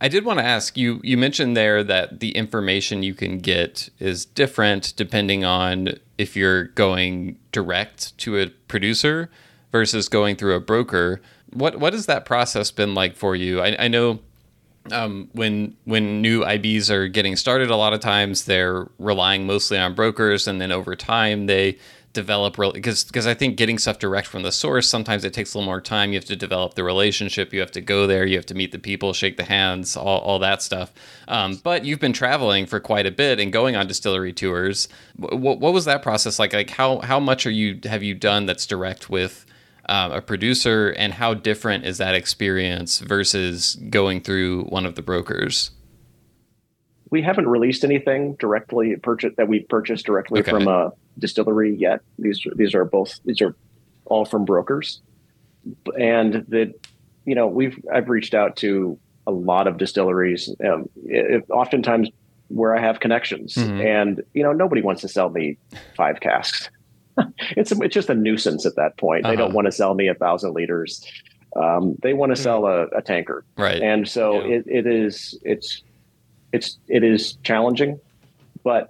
I 0.01 0.09
did 0.09 0.25
want 0.25 0.39
to 0.39 0.45
ask 0.45 0.77
you. 0.77 1.01
You 1.03 1.17
mentioned 1.17 1.57
there 1.57 1.83
that 1.85 2.21
the 2.21 2.33
information 2.33 3.03
you 3.03 3.15
can 3.15 3.39
get 3.39 3.89
is 3.99 4.25
different 4.25 4.93
depending 4.97 5.45
on 5.45 5.95
if 6.19 6.37
you're 6.37 6.65
going 6.65 7.39
direct 7.53 8.17
to 8.19 8.39
a 8.39 8.49
producer 8.69 9.31
versus 9.73 10.09
going 10.09 10.37
through 10.37 10.55
a 10.55 10.61
broker. 10.61 11.21
What 11.53 11.79
what 11.79 11.93
has 11.93 12.07
that 12.07 12.25
process 12.25 12.71
been 12.71 12.95
like 12.95 13.17
for 13.17 13.37
you? 13.37 13.61
I, 13.61 13.85
I 13.85 13.89
know 13.89 14.21
um, 14.91 15.29
when 15.33 15.77
when 15.85 16.21
new 16.21 16.41
IBs 16.43 16.91
are 16.91 17.09
getting 17.09 17.37
started, 17.37 17.71
a 17.71 17.77
lot 17.77 17.93
of 17.93 18.01
times 18.01 18.45
they're 18.45 18.89
relying 18.99 19.47
mostly 19.47 19.79
on 19.79 19.95
brokers, 19.95 20.47
and 20.47 20.61
then 20.61 20.73
over 20.73 20.95
time 20.95 21.47
they 21.47 21.79
develop 22.15 22.57
because 22.73 23.05
because 23.05 23.27
I 23.27 23.35
think 23.35 23.57
getting 23.57 23.79
stuff 23.79 23.99
direct 23.99 24.27
from 24.29 24.43
the 24.43 24.53
source 24.53 24.89
sometimes 24.89 25.25
it 25.25 25.35
takes 25.35 25.53
a 25.53 25.59
little 25.59 25.71
more 25.71 25.81
time. 25.81 26.13
You 26.13 26.17
have 26.17 26.25
to 26.27 26.37
develop 26.37 26.75
the 26.75 26.85
relationship. 26.85 27.53
You 27.53 27.61
have 27.61 27.73
to 27.73 27.81
go 27.81 28.07
there. 28.07 28.25
You 28.25 28.37
have 28.37 28.47
to 28.47 28.55
meet 28.55 28.73
the 28.73 28.79
people, 28.79 29.13
shake 29.13 29.37
the 29.37 29.45
hands, 29.45 29.97
all, 29.97 30.21
all 30.21 30.39
that 30.39 30.63
stuff. 30.63 30.93
Um, 31.29 31.61
but 31.63 31.85
you've 31.85 32.01
been 32.01 32.13
traveling 32.15 32.67
for 32.67 32.81
quite 32.81 33.05
a 33.07 33.11
bit 33.11 33.39
and 33.39 33.53
going 33.53 33.77
on 33.77 33.87
distillery 33.87 34.33
tours. 34.33 34.89
What, 35.17 35.61
what 35.61 35.75
was 35.75 35.85
that 35.85 36.03
process 36.03 36.39
like? 36.39 36.53
Like 36.55 36.71
how 36.71 37.01
how 37.01 37.21
much 37.21 37.45
are 37.47 37.51
you 37.51 37.81
have 37.85 38.03
you 38.03 38.15
done 38.15 38.47
that's 38.47 38.67
direct 38.67 39.11
with 39.11 39.45
um, 39.87 40.13
a 40.13 40.23
producer, 40.23 40.95
and 40.97 41.13
how 41.13 41.35
different 41.35 41.85
is 41.85 41.99
that 41.99 42.15
experience 42.15 43.01
versus 43.01 43.75
going 43.91 44.23
through 44.23 44.65
one 44.65 44.87
of 44.87 44.95
the 44.95 45.03
brokers? 45.03 45.73
we 47.11 47.23
haven't 47.23 47.47
released 47.47 47.85
anything 47.85 48.35
directly 48.41 48.97
purchased 48.97 49.37
that 49.37 49.47
we've 49.47 49.69
purchased 49.69 50.05
directly 50.05 50.41
Okay. 50.41 50.51
from 50.51 50.67
a 50.67 50.91
distillery 51.19 51.75
yet. 51.77 52.01
These 52.19 52.47
these 52.57 52.75
are 52.75 52.85
both 52.85 53.19
these 53.25 53.41
are 53.41 53.55
all 54.07 54.25
from 54.25 54.45
brokers, 54.45 55.01
and 55.99 56.45
that 56.49 56.73
you 57.25 57.35
know 57.35 57.47
we've 57.47 57.79
I've 57.93 58.09
reached 58.09 58.35
out 58.35 58.57
to 58.57 58.99
a 59.27 59.31
lot 59.33 59.67
of 59.67 59.79
distilleries. 59.79 60.49
Um, 60.65 60.89
it, 61.05 61.45
oftentimes 61.51 62.11
where 62.49 62.77
I 62.77 62.81
have 62.81 63.01
connections, 63.01 63.55
Mhm. 63.55 63.85
and 63.85 64.23
you 64.35 64.43
know 64.43 64.53
nobody 64.53 64.83
wants 64.83 65.01
to 65.03 65.09
sell 65.09 65.31
me 65.31 65.57
five 65.97 66.21
casks. 66.21 66.69
it's 67.57 67.71
a, 67.73 67.81
it's 67.83 67.95
just 67.95 68.11
a 68.11 68.15
nuisance 68.15 68.67
at 68.67 68.75
that 68.77 68.97
point. 68.99 69.23
They 69.23 69.31
Uh-huh. 69.31 69.37
don't 69.37 69.55
want 69.55 69.67
to 69.67 69.73
sell 69.73 69.95
me 69.95 70.09
a 70.09 70.15
thousand 70.15 70.53
liters. 70.55 71.05
Um, 71.57 71.95
they 72.03 72.13
want 72.15 72.35
to 72.35 72.37
sell 72.43 72.67
a, 72.67 72.87
a 72.89 73.01
tanker 73.01 73.45
Right. 73.57 73.81
and 73.81 74.09
so 74.09 74.45
Yeah. 74.45 74.57
it, 74.57 74.65
it 74.67 74.87
is 74.89 75.39
it's 75.45 75.83
it's 76.53 76.79
it 76.89 77.05
is 77.05 77.37
challenging 77.45 78.01
but 78.65 78.89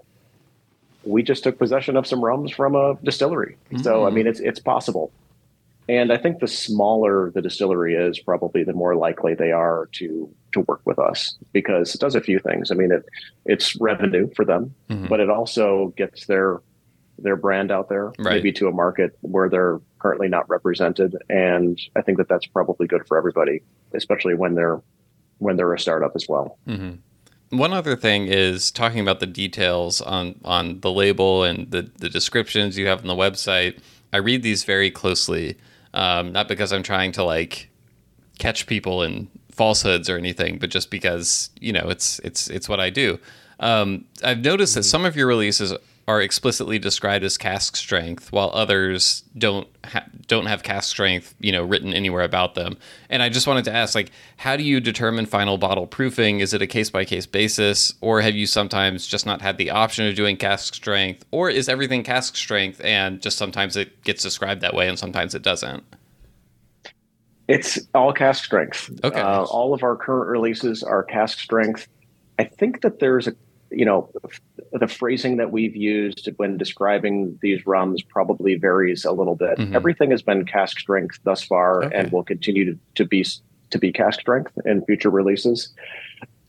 we 1.07 1.23
just 1.23 1.43
took 1.45 1.59
possession 1.59 1.97
of 1.97 2.07
some 2.07 2.25
rums 2.25 2.51
from 2.51 2.75
a 2.75 2.95
distillery 3.03 3.57
so 3.83 4.07
i 4.07 4.11
Mm. 4.11 4.15
mean 4.15 4.27
it's 4.27 4.41
it's 4.41 4.61
possible 4.61 5.11
and 5.89 6.13
i 6.13 6.17
think 6.17 6.39
the 6.41 6.47
smaller 6.49 7.31
the 7.31 7.43
distillery 7.43 7.95
is 7.95 8.19
probably 8.19 8.65
the 8.65 8.73
more 8.73 8.95
likely 8.97 9.35
they 9.35 9.53
are 9.53 9.89
to 9.93 10.29
to 10.53 10.61
work 10.61 10.81
with 10.85 10.99
us 10.99 11.37
because 11.53 11.95
it 11.95 12.01
does 12.01 12.15
a 12.15 12.21
few 12.21 12.39
things 12.39 12.71
i 12.71 12.75
mean 12.75 12.91
it 12.93 13.05
it's 13.45 13.77
revenue 13.77 14.29
for 14.37 14.45
them 14.45 14.75
Mhm. 14.91 15.09
but 15.09 15.21
it 15.21 15.31
also 15.31 15.93
gets 15.97 16.27
their 16.27 16.61
their 17.19 17.37
brand 17.37 17.71
out 17.71 17.89
there 17.89 18.07
Right. 18.19 18.35
maybe 18.37 18.51
to 18.53 18.67
a 18.69 18.73
market 18.73 19.17
where 19.21 19.49
they're 19.49 19.81
currently 19.99 20.29
not 20.29 20.49
represented 20.49 21.17
and 21.29 21.79
i 21.97 22.01
think 22.03 22.19
that 22.19 22.29
that's 22.29 22.47
probably 22.47 22.87
good 22.87 23.07
for 23.07 23.17
everybody 23.19 23.61
especially 23.95 24.35
when 24.35 24.55
they're 24.55 24.81
when 25.39 25.57
they're 25.57 25.73
a 25.75 25.79
startup 25.79 26.13
as 26.17 26.27
well 26.29 26.59
Mhm. 26.67 26.99
One 27.51 27.73
other 27.73 27.97
thing 27.97 28.27
is 28.27 28.71
talking 28.71 29.01
about 29.01 29.21
the 29.21 29.27
details 29.27 30.01
on 30.01 30.41
on 30.45 30.81
the 30.81 30.91
label 30.91 31.45
and 31.45 31.71
the 31.71 31.91
the 31.99 32.09
descriptions 32.09 32.77
you 32.77 32.87
have 32.87 33.01
on 33.01 33.07
the 33.07 33.15
website. 33.15 33.79
I 34.13 34.19
read 34.19 34.43
these 34.43 34.65
very 34.65 34.91
closely, 34.91 35.57
um, 35.93 36.33
not 36.33 36.49
because 36.49 36.73
I'm 36.73 36.83
trying 36.83 37.13
to 37.13 37.25
like 37.25 37.69
catch 38.39 38.67
people 38.67 39.03
in 39.03 39.29
falsehoods 39.51 40.09
or 40.11 40.17
anything, 40.17 40.59
but 40.59 40.71
just 40.71 40.91
because 40.91 41.51
you 41.61 41.73
know 41.73 41.89
it's 41.89 42.19
it's 42.21 42.49
it's 42.49 42.69
what 42.69 42.81
I 42.81 42.91
do. 42.91 43.19
Um, 43.61 44.05
I've 44.23 44.41
noticed 44.41 44.75
that 44.75 44.83
some 44.83 45.05
of 45.05 45.17
your 45.17 45.27
releases 45.27 45.73
are 46.07 46.21
explicitly 46.21 46.79
described 46.79 47.25
as 47.25 47.39
cask 47.39 47.77
strength, 47.77 48.31
while 48.31 48.51
others 48.53 49.25
don't 49.39 49.67
ha- 49.85 50.05
don't 50.27 50.47
have 50.47 50.63
cask 50.63 50.91
strength, 50.91 51.35
you 51.41 51.51
know, 51.51 51.65
written 51.65 51.95
anywhere 51.95 52.25
about 52.25 52.55
them. 52.55 52.77
And 53.09 53.23
I 53.23 53.31
just 53.31 53.47
wanted 53.47 53.65
to 53.65 53.73
ask, 53.73 53.95
like, 53.95 54.11
how 54.37 54.57
do 54.57 54.63
you 54.63 54.81
determine 54.81 55.25
final 55.25 55.57
bottle 55.57 55.87
proofing? 55.87 56.41
Is 56.41 56.53
it 56.53 56.61
a 56.61 56.67
case 56.67 56.91
by 56.91 57.07
case 57.07 57.25
basis, 57.27 57.95
or 58.03 58.21
have 58.21 58.35
you 58.35 58.47
sometimes 58.47 59.07
just 59.07 59.25
not 59.25 59.41
had 59.41 59.57
the 59.57 59.71
option 59.71 60.07
of 60.07 60.15
doing 60.15 60.37
cask 60.37 60.75
strength, 60.75 61.25
or 61.31 61.49
is 61.49 61.69
everything 61.69 62.03
cask 62.03 62.37
strength 62.37 62.81
and 62.85 63.23
just 63.23 63.39
sometimes 63.39 63.77
it 63.77 64.03
gets 64.05 64.23
described 64.23 64.61
that 64.61 64.75
way 64.75 64.89
and 64.89 64.99
sometimes 64.99 65.35
it 65.35 65.43
doesn't? 65.43 65.85
It's 67.49 67.79
all 67.95 68.13
cask 68.13 68.45
strength. 68.45 68.91
Okay. 69.05 69.21
Uh, 69.21 69.45
all 69.45 69.75
of 69.75 69.83
our 69.83 69.97
current 69.97 70.29
releases 70.29 70.83
are 70.83 71.03
cask 71.03 71.39
strength. 71.39 71.89
I 72.39 72.45
think 72.45 72.81
that 72.83 73.01
there's 73.01 73.27
a, 73.27 73.35
you 73.77 73.85
know, 73.85 74.11
the 74.73 74.87
phrasing 74.89 75.37
that 75.39 75.51
we've 75.53 75.77
used 75.77 76.29
when 76.37 76.57
describing 76.57 77.39
these 77.43 77.67
rums 77.67 78.03
probably 78.03 78.55
varies 78.57 79.05
a 79.05 79.13
little 79.13 79.35
bit. 79.37 79.59
Mhm. 79.59 79.75
Everything 79.75 80.11
has 80.11 80.23
been 80.23 80.45
cask 80.45 80.79
strength 80.79 81.19
thus 81.25 81.43
far, 81.43 81.85
Okay. 81.85 81.97
and 81.97 82.13
will 82.13 82.25
continue 82.25 82.65
to, 82.73 82.79
to 82.97 83.05
be 83.05 83.25
to 83.71 83.79
be 83.79 83.91
cask 83.93 84.21
strength 84.21 84.53
in 84.65 84.85
future 84.85 85.11
releases, 85.11 85.73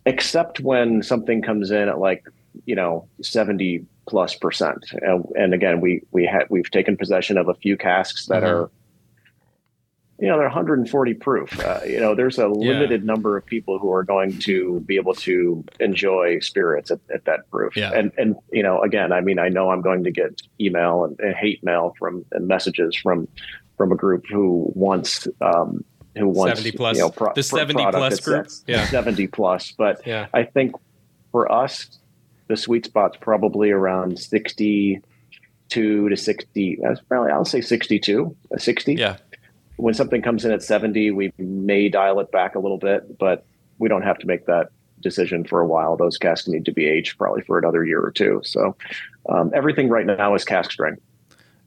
except 0.06 0.60
when 0.60 1.02
something 1.02 1.42
comes 1.42 1.72
in 1.72 1.88
at 1.90 2.00
like 2.00 2.24
you 2.66 2.76
know 2.76 3.08
70 3.22 3.86
plus 4.08 4.36
percent. 4.36 4.86
And, 5.02 5.26
and 5.36 5.54
again, 5.54 5.82
we 5.82 6.02
we 6.12 6.26
had 6.26 6.44
we've 6.50 6.70
taken 6.70 6.96
possession 6.98 7.38
of 7.38 7.48
a 7.48 7.56
few 7.56 7.76
casks 7.78 8.28
that 8.28 8.44
Mhm. 8.44 8.48
are 8.48 8.72
you 10.20 10.28
know 10.28 10.38
they're 10.38 10.48
140 10.48 11.14
proof. 11.16 11.60
Uh, 11.60 11.82
you 11.86 12.00
know, 12.00 12.16
there's 12.16 12.38
a 12.38 12.48
limited 12.48 13.02
yeah. 13.02 13.06
number 13.06 13.36
of 13.36 13.46
people 13.46 13.80
who 13.80 13.92
are 13.92 14.04
going 14.04 14.38
to 14.40 14.80
be 14.82 14.96
able 14.96 15.14
to 15.14 15.64
enjoy 15.80 16.40
spirits 16.40 16.90
at, 16.90 17.00
at 17.14 17.26
that 17.26 17.50
proof. 17.52 17.76
Yeah. 17.76 17.92
And 17.94 18.12
and 18.18 18.36
you 18.52 18.64
know, 18.64 18.82
again, 18.82 19.12
I 19.12 19.22
mean, 19.22 19.40
I 19.40 19.50
know 19.50 19.72
I'm 19.72 19.82
going 19.82 20.06
to 20.06 20.12
get 20.12 20.42
email 20.60 21.04
and, 21.04 21.20
and 21.20 21.36
hate 21.36 21.64
mail 21.64 21.94
from 22.00 22.26
and 22.32 22.48
messages 22.48 22.96
from 22.96 23.28
from 23.78 23.92
a 23.92 23.96
group 23.96 24.26
who 24.30 24.72
wants 24.74 25.28
um, 25.42 25.84
who 26.16 26.30
wants 26.30 26.60
70 26.60 26.78
plus 26.78 26.98
you 26.98 27.04
know, 27.04 27.10
pro, 27.10 27.34
the 27.34 27.44
70 27.44 27.86
plus 27.92 28.20
group, 28.22 28.48
yeah, 28.68 28.88
70 28.88 29.28
plus. 29.28 29.72
But 29.72 30.08
yeah. 30.08 30.28
I 30.34 30.44
think 30.44 30.76
for 31.34 31.52
us, 31.52 32.00
the 32.48 32.56
sweet 32.56 32.86
spot's 32.86 33.18
probably 33.18 33.70
around 33.72 34.18
62 34.18 35.02
to 36.10 36.16
60. 36.16 36.80
That's 36.82 37.02
probably 37.02 37.32
I'll 37.32 37.44
say 37.44 37.60
62, 37.60 38.34
60. 38.58 38.94
Yeah 38.94 39.18
when 39.78 39.94
something 39.94 40.22
comes 40.22 40.46
in 40.46 40.52
at 40.52 40.64
70, 40.64 41.12
we 41.12 41.34
may 41.38 41.90
dial 41.90 42.20
it 42.20 42.32
back 42.32 42.56
a 42.56 42.60
little 42.60 42.78
bit, 42.78 43.18
but 43.18 43.46
we 43.78 43.90
don't 43.90 44.04
have 44.04 44.18
to 44.20 44.28
make 44.28 44.46
that 44.46 44.70
decision 45.02 45.44
for 45.44 45.62
a 45.62 45.68
while. 45.68 45.98
Those 45.98 46.18
casks 46.18 46.48
need 46.48 46.66
to 46.66 46.72
be 46.72 46.88
aged 46.88 47.18
probably 47.18 47.42
for 47.42 47.60
another 47.60 47.86
year 47.86 48.02
or 48.02 48.12
two. 48.12 48.42
So 48.44 48.76
um, 49.30 49.52
everything 49.54 49.90
right 49.90 50.06
now 50.06 50.34
is 50.36 50.44
cask 50.44 50.72
strength. 50.72 51.02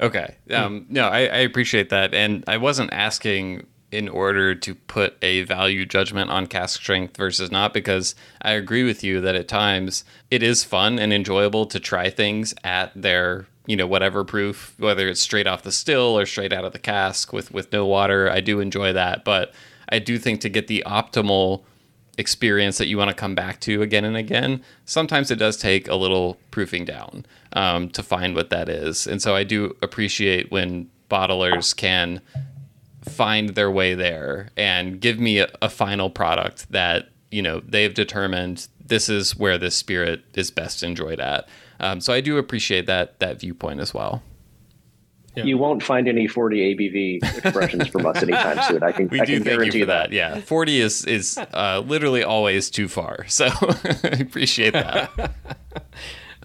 Okay. 0.00 0.36
Um, 0.50 0.86
no, 0.88 1.08
I, 1.08 1.20
I, 1.20 1.38
appreciate 1.38 1.90
that. 1.90 2.14
And 2.14 2.44
I 2.46 2.56
wasn't 2.56 2.92
asking 2.92 3.66
in 3.90 4.08
order 4.08 4.54
to 4.54 4.74
put 4.74 5.16
a 5.22 5.42
value 5.42 5.84
judgment 5.84 6.30
on 6.30 6.46
cask 6.46 6.78
strength 6.78 7.16
versus 7.16 7.50
not, 7.50 7.74
because 7.74 8.14
I 8.40 8.52
agree 8.52 8.84
with 8.84 9.02
you 9.02 9.20
that 9.22 9.34
at 9.34 9.48
times 9.48 10.04
it 10.30 10.42
is 10.42 10.62
fun 10.62 10.98
and 10.98 11.12
enjoyable 11.12 11.66
to 11.66 11.80
try 11.80 12.10
things 12.10 12.54
at 12.62 12.92
their 12.94 13.46
you 13.68 13.76
know 13.76 13.86
whatever 13.86 14.24
proof 14.24 14.74
whether 14.78 15.06
it's 15.08 15.20
straight 15.20 15.46
off 15.46 15.62
the 15.62 15.70
still 15.70 16.18
or 16.18 16.24
straight 16.26 16.52
out 16.52 16.64
of 16.64 16.72
the 16.72 16.78
cask 16.78 17.32
with 17.32 17.52
with 17.52 17.70
no 17.70 17.86
water 17.86 18.28
i 18.30 18.40
do 18.40 18.58
enjoy 18.58 18.92
that. 18.92 19.24
But 19.24 19.52
i 19.90 20.00
do 20.00 20.18
think 20.18 20.40
to 20.40 20.48
get 20.48 20.66
the 20.66 20.82
optimal 20.86 21.62
experience 22.16 22.78
that 22.78 22.88
you 22.88 22.98
want 22.98 23.10
to 23.10 23.14
come 23.14 23.36
back 23.36 23.60
to 23.60 23.80
again 23.82 24.04
and 24.04 24.16
again 24.16 24.64
sometimes 24.86 25.30
it 25.30 25.36
does 25.36 25.56
take 25.56 25.86
a 25.86 25.94
little 25.94 26.36
proofing 26.50 26.84
down 26.84 27.24
um, 27.52 27.88
to 27.90 28.02
find 28.02 28.34
what 28.34 28.50
that 28.50 28.68
is. 28.68 29.06
And 29.06 29.22
so 29.22 29.36
i 29.36 29.44
do 29.44 29.76
appreciate 29.82 30.50
when 30.50 30.90
bottlers 31.10 31.76
can 31.76 32.20
find 33.02 33.50
their 33.50 33.70
way 33.70 33.94
there 33.94 34.48
and 34.56 35.00
give 35.00 35.18
me 35.18 35.38
a, 35.38 35.48
a 35.62 35.68
final 35.68 36.10
product 36.10 36.70
that 36.72 37.10
you 37.30 37.42
know 37.42 37.60
they've 37.60 37.94
determined 37.94 38.66
this 38.82 39.10
is 39.10 39.36
where 39.36 39.58
this 39.58 39.76
spirit 39.76 40.22
is 40.34 40.50
best 40.50 40.82
enjoyed 40.82 41.20
at 41.20 41.46
um, 41.80 42.00
so 42.00 42.12
I 42.12 42.20
do 42.20 42.38
appreciate 42.38 42.86
that 42.86 43.18
that 43.20 43.40
viewpoint 43.40 43.80
as 43.80 43.94
well. 43.94 44.22
Yeah. 45.38 45.44
You 45.44 45.58
won't 45.58 45.84
find 45.84 46.08
any 46.08 46.26
40 46.26 46.74
ABV 46.74 47.38
expressions 47.38 47.86
from 47.88 48.06
us 48.06 48.22
anytime 48.22 48.60
soon. 48.64 48.82
I 48.82 48.90
can, 48.90 49.08
we 49.08 49.20
I 49.20 49.24
do 49.24 49.34
can 49.34 49.44
thank 49.44 49.56
guarantee 49.56 49.78
you 49.78 49.84
for 49.84 49.92
that. 49.92 50.10
that. 50.10 50.12
Yeah, 50.12 50.40
40 50.40 50.80
is 50.80 51.04
is 51.04 51.38
uh, 51.38 51.82
literally 51.86 52.24
always 52.24 52.70
too 52.70 52.88
far. 52.88 53.26
So 53.38 53.46
I 53.46 54.16
appreciate 54.20 54.72
that. 54.72 55.32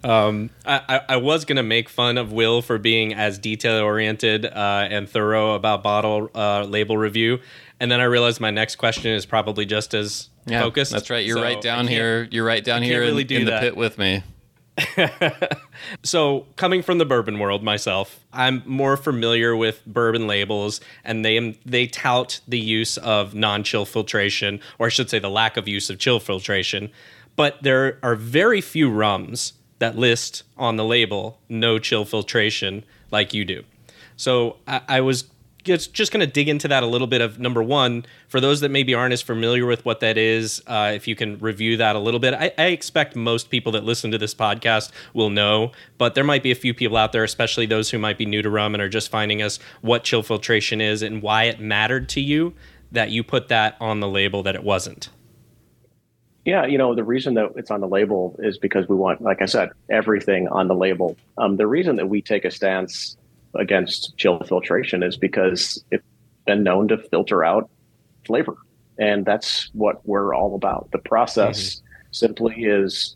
Um, 0.04 0.50
I, 0.66 1.00
I 1.08 1.16
was 1.16 1.46
gonna 1.46 1.64
make 1.64 1.88
fun 1.88 2.18
of 2.18 2.34
Will 2.34 2.62
for 2.62 2.78
being 2.78 3.14
as 3.14 3.40
detail 3.40 3.82
oriented 3.82 4.46
uh, 4.46 4.86
and 4.90 5.10
thorough 5.10 5.54
about 5.54 5.82
bottle 5.82 6.30
uh, 6.36 6.66
label 6.66 6.98
review, 6.98 7.40
and 7.80 7.90
then 7.90 8.02
I 8.02 8.04
realized 8.04 8.42
my 8.42 8.52
next 8.52 8.76
question 8.76 9.12
is 9.12 9.26
probably 9.26 9.66
just 9.66 9.94
as 9.94 10.28
yeah, 10.46 10.62
focused. 10.62 10.92
That's 10.92 11.10
right. 11.10 11.26
You're 11.26 11.38
so 11.38 11.44
right 11.44 11.62
down 11.62 11.88
here. 11.88 12.28
You're 12.32 12.46
right 12.46 12.62
down 12.62 12.82
here 12.82 13.00
really 13.00 13.24
in, 13.24 13.32
in 13.32 13.46
the 13.46 13.60
pit 13.60 13.78
with 13.78 13.98
me. 13.98 14.24
so, 16.04 16.48
coming 16.56 16.82
from 16.82 16.98
the 16.98 17.06
bourbon 17.06 17.38
world 17.38 17.64
myself, 17.64 18.20
I'm 18.34 18.64
more 18.66 18.98
familiar 18.98 19.56
with 19.56 19.86
bourbon 19.86 20.26
labels, 20.28 20.82
and 21.04 21.24
they 21.24 21.38
um, 21.38 21.56
they 21.66 21.88
tout 21.88 22.40
the 22.48 22.60
use 22.60 22.98
of 22.98 23.36
non-chill 23.36 23.86
filtration, 23.86 24.60
or 24.80 24.88
I 24.88 24.90
should 24.90 25.10
say, 25.10 25.20
the 25.20 25.30
lack 25.30 25.58
of 25.58 25.68
use 25.68 25.90
of 25.90 26.00
chill 26.00 26.20
filtration. 26.20 26.90
But 27.36 27.62
there 27.62 28.00
are 28.04 28.16
very 28.16 28.62
few 28.62 28.90
rums 28.90 29.54
that 29.80 29.98
list 29.98 30.44
on 30.58 30.76
the 30.78 30.86
label 30.86 31.40
no 31.50 31.78
chill 31.78 32.06
filtration 32.06 32.84
like 33.12 33.34
you 33.34 33.46
do. 33.46 33.64
So 34.16 34.58
I, 34.68 34.82
I 34.88 35.02
was 35.02 35.24
just, 35.64 35.94
just 35.94 36.12
going 36.12 36.26
to 36.26 36.32
dig 36.32 36.50
into 36.50 36.68
that 36.68 36.84
a 36.84 36.86
little 36.86 37.08
bit 37.08 37.22
of 37.22 37.40
number 37.40 37.64
one 37.64 38.06
for 38.28 38.42
those 38.42 38.62
that 38.62 38.70
maybe 38.70 38.94
aren't 38.94 39.14
as 39.14 39.22
familiar 39.22 39.66
with 39.66 39.86
what 39.86 40.00
that 40.02 40.18
is 40.18 40.62
uh, 40.68 40.92
if 40.94 41.08
you 41.08 41.16
can 41.16 41.38
review 41.40 41.78
that 41.78 41.96
a 41.96 42.00
little 42.00 42.20
bit 42.20 42.34
I, 42.34 42.52
I, 42.58 42.66
expect 42.68 43.16
most 43.16 43.50
people 43.50 43.72
that 43.74 43.84
listen 43.84 44.12
to 44.12 44.18
this 44.18 44.34
podcast 44.34 44.92
will 45.14 45.30
know 45.30 45.72
but 45.98 46.16
there 46.16 46.24
might 46.24 46.44
be 46.44 46.52
a 46.52 46.56
few 46.56 46.74
people 46.74 46.98
out 46.98 47.12
there 47.12 47.24
especially 47.24 47.66
those 47.66 47.90
who 47.90 47.98
might 47.98 48.18
be 48.18 48.26
new 48.26 48.42
to 48.42 48.50
rum 48.50 48.74
and 48.76 48.82
are 48.82 48.90
just 48.90 49.10
finding 49.10 49.42
us 49.42 49.60
what 49.82 50.04
chill 50.04 50.24
filtration 50.24 50.82
is 50.82 51.02
and 51.02 51.22
why 51.22 51.44
it 51.44 51.60
mattered 51.60 52.10
to 52.10 52.22
you 52.22 52.54
that 52.92 53.10
you 53.10 53.24
put 53.24 53.48
that 53.48 53.76
on 53.80 54.00
the 54.00 54.08
label 54.08 54.44
that 54.44 54.56
it 54.56 54.64
wasn't 54.64 55.10
yeah, 56.46 56.66
you 56.66 56.78
know, 56.78 56.94
the 56.94 57.06
reason 57.06 57.36
that 57.36 57.54
it's 57.56 57.72
on 57.72 57.80
the 57.80 57.88
label 57.88 58.36
is 58.40 58.58
because 58.58 58.90
we 58.90 58.98
want, 58.98 59.22
like 59.22 59.42
I 59.42 59.46
said, 59.46 59.70
everything 59.90 60.50
on 60.50 60.68
the 60.68 60.76
label. 60.76 61.16
Um, 61.38 61.56
the 61.56 61.68
reason 61.68 61.96
that 61.96 62.10
we 62.10 62.22
take 62.22 62.44
a 62.44 62.52
stance 62.52 63.16
against 63.56 64.18
chill 64.18 64.40
filtration 64.44 65.04
is 65.04 65.18
because 65.18 65.84
it's 65.92 66.04
been 66.46 66.64
known 66.64 66.88
to 66.90 66.98
filter 66.98 67.44
out 67.44 67.70
flavor. 68.26 68.56
And 68.98 69.26
that's 69.26 69.70
what 69.74 70.08
we're 70.08 70.36
all 70.36 70.56
about. 70.56 70.90
The 70.92 71.00
process 71.00 71.76
mm-hmm. 71.76 71.86
simply 72.12 72.64
is 72.64 73.16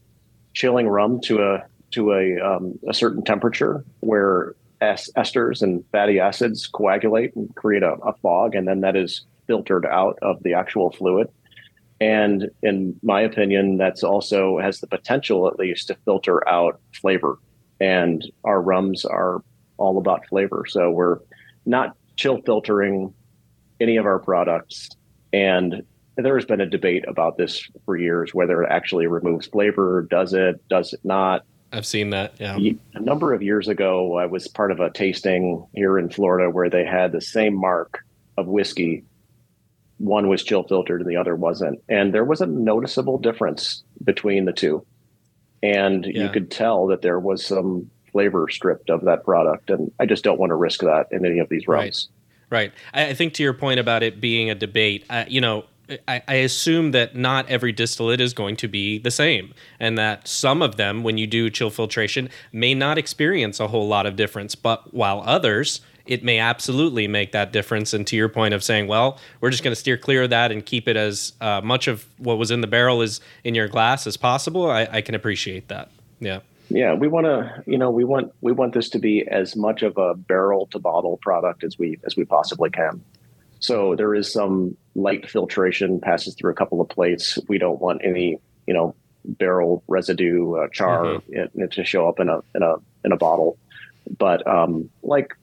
chilling 0.54 0.88
rum 0.88 1.22
to 1.22 1.44
a 1.44 1.64
to 1.92 2.14
a, 2.14 2.38
um, 2.40 2.78
a 2.90 2.94
certain 2.94 3.24
temperature 3.24 3.86
where 4.02 4.56
es- 4.82 5.10
esters 5.16 5.62
and 5.62 5.86
fatty 5.92 6.20
acids 6.20 6.68
coagulate 6.68 7.34
and 7.36 7.56
create 7.56 7.84
a, 7.84 7.94
a 8.06 8.14
fog, 8.22 8.56
and 8.56 8.68
then 8.68 8.82
that 8.82 8.96
is 8.96 9.26
filtered 9.48 9.86
out 9.86 10.20
of 10.22 10.44
the 10.44 10.54
actual 10.54 10.92
fluid. 10.92 11.30
And 12.00 12.50
in 12.62 13.00
my 13.02 13.22
opinion, 13.22 13.78
that's 13.78 14.04
also 14.04 14.60
has 14.60 14.80
the 14.80 14.88
potential, 14.88 15.48
at 15.48 15.58
least, 15.58 15.88
to 15.88 15.96
filter 16.06 16.48
out 16.48 16.80
flavor. 16.94 17.40
And 17.80 18.30
our 18.44 18.62
rums 18.62 19.06
are 19.06 19.42
all 19.78 19.98
about 19.98 20.28
flavor. 20.28 20.66
So 20.68 20.92
we're 20.92 21.20
not 21.66 21.96
chill 22.16 22.42
filtering 22.42 23.14
any 23.80 23.98
of 23.98 24.06
our 24.06 24.20
products. 24.20 24.90
And 25.34 25.84
there 26.16 26.36
has 26.36 26.46
been 26.46 26.62
a 26.62 26.66
debate 26.66 27.06
about 27.08 27.38
this 27.38 27.70
for 27.86 27.96
years 27.96 28.34
whether 28.34 28.64
it 28.64 28.72
actually 28.72 29.08
removes 29.08 29.48
flavor, 29.48 30.08
does 30.10 30.34
it, 30.34 30.68
does 30.68 30.94
it 30.94 31.00
not? 31.04 31.44
I've 31.72 31.86
seen 31.86 32.12
that. 32.12 32.34
Yeah. 32.40 32.58
A 32.94 33.00
number 33.00 33.34
of 33.34 33.42
years 33.42 33.68
ago, 33.68 34.18
I 34.18 34.26
was 34.26 34.48
part 34.48 34.72
of 34.72 34.80
a 34.80 34.90
tasting 34.90 35.66
here 35.76 36.00
in 36.00 36.10
Florida 36.10 36.50
where 36.50 36.70
they 36.70 36.86
had 36.86 37.12
the 37.12 37.22
same 37.22 37.56
mark 37.56 38.00
of 38.38 38.48
whiskey. 38.48 39.04
One 39.98 40.30
was 40.30 40.44
chill 40.44 40.64
filtered 40.64 41.02
and 41.02 41.10
the 41.10 41.18
other 41.18 41.36
wasn't. 41.36 41.82
And 41.90 42.14
there 42.14 42.24
was 42.24 42.40
a 42.42 42.46
noticeable 42.46 43.18
difference 43.18 43.84
between 44.04 44.46
the 44.46 44.54
two. 44.54 44.86
And 45.62 46.06
yeah. 46.06 46.24
you 46.24 46.30
could 46.30 46.50
tell 46.50 46.88
that 46.88 47.02
there 47.02 47.20
was 47.20 47.46
some 47.46 47.90
flavor 48.18 48.50
stripped 48.50 48.90
of 48.90 49.06
that 49.06 49.24
product. 49.24 49.70
And 49.70 49.92
I 50.00 50.08
just 50.08 50.24
don't 50.24 50.40
want 50.40 50.50
to 50.50 50.56
risk 50.56 50.80
that 50.80 51.08
in 51.12 51.24
any 51.24 51.38
of 51.38 51.50
these 51.50 51.68
rums. 51.68 52.10
Right. 52.50 52.72
right. 52.96 53.10
I 53.10 53.14
think 53.14 53.36
to 53.36 53.44
your 53.44 53.54
point 53.54 53.80
about 53.80 54.02
it 54.02 54.20
being 54.20 54.50
a 54.50 54.56
debate, 54.56 55.06
uh, 55.08 55.26
you 55.28 55.40
know, 55.40 55.66
I, 56.08 56.24
I, 56.28 56.34
assume 56.36 56.92
that 56.92 57.16
not 57.16 57.48
every 57.48 57.72
distillate 57.72 58.20
is 58.20 58.34
going 58.34 58.58
to 58.58 58.68
be 58.68 58.98
the 58.98 59.12
same, 59.12 59.54
and 59.80 59.98
that 59.98 60.28
some 60.28 60.62
of 60.62 60.76
them, 60.76 61.02
when 61.02 61.18
you 61.18 61.28
do 61.28 61.50
chill 61.50 61.70
filtration, 61.70 62.30
may 62.52 62.74
not 62.74 62.98
experience 62.98 63.62
a 63.62 63.70
whole 63.70 63.88
lot 63.88 64.06
of 64.06 64.18
difference. 64.18 64.54
But 64.54 64.94
while 64.94 65.24
others, 65.26 65.80
it 66.06 66.26
may 66.26 66.40
absolutely 66.40 67.08
make 67.08 67.32
that 67.32 67.54
difference. 67.54 67.94
And 67.94 68.06
to 68.08 68.18
your 68.18 68.28
point 68.28 68.54
of 68.54 68.66
saying, 68.66 68.88
well, 68.88 69.18
we're 69.40 69.52
just 69.52 69.64
going 69.64 69.72
to 69.72 69.80
steer 69.80 69.96
clear 69.96 70.24
of 70.24 70.32
that 70.32 70.52
and 70.52 70.66
keep 70.66 70.90
it 70.90 70.98
as 70.98 71.34
uh, 71.40 71.62
much 71.64 71.88
of 71.88 72.06
what 72.18 72.38
was 72.38 72.52
in 72.52 72.60
the 72.60 72.68
barrel 72.68 73.02
is 73.02 73.22
in 73.46 73.56
your 73.56 73.70
glass 73.70 74.08
as 74.08 74.18
possible, 74.18 74.70
I, 74.70 74.90
I 74.92 75.02
can 75.02 75.16
appreciate 75.16 75.70
that. 75.70 75.90
Yeah 76.20 76.40
yeah 76.70 76.94
we 76.94 77.08
want 77.08 77.26
to 77.26 77.64
you 77.66 77.78
know 77.78 77.90
we 77.90 78.04
want 78.04 78.32
we 78.42 78.52
want 78.52 78.74
this 78.74 78.90
to 78.90 79.00
be 79.00 79.28
as 79.28 79.56
much 79.56 79.84
of 79.84 79.98
a 79.98 80.16
barrel 80.16 80.68
to 80.68 80.80
bottle 80.80 81.18
product 81.18 81.64
as 81.64 81.78
we 81.78 82.00
as 82.06 82.16
we 82.16 82.26
possibly 82.26 82.70
can. 82.70 83.04
So 83.60 83.96
there 83.96 84.14
is 84.14 84.32
some 84.32 84.78
light 84.96 85.30
filtration 85.30 86.00
passes 86.00 86.36
through 86.36 86.52
a 86.52 86.56
couple 86.56 86.80
of 86.80 86.90
plates. 86.90 87.40
We 87.48 87.58
don't 87.58 87.82
want 87.82 88.02
any 88.04 88.40
you 88.68 88.74
know 88.74 88.96
barrel 89.26 89.84
residue 89.88 90.56
uh, 90.56 90.68
char 90.72 91.04
mm-hmm. 91.04 91.62
it, 91.62 91.72
to 91.72 91.84
show 91.84 92.08
up 92.08 92.20
in 92.20 92.30
a 92.30 92.40
in 92.56 92.64
a 92.64 92.76
in 93.04 93.12
a 93.12 93.18
bottle. 93.18 93.58
But 94.18 94.46
um 94.48 94.90
like 95.04 95.34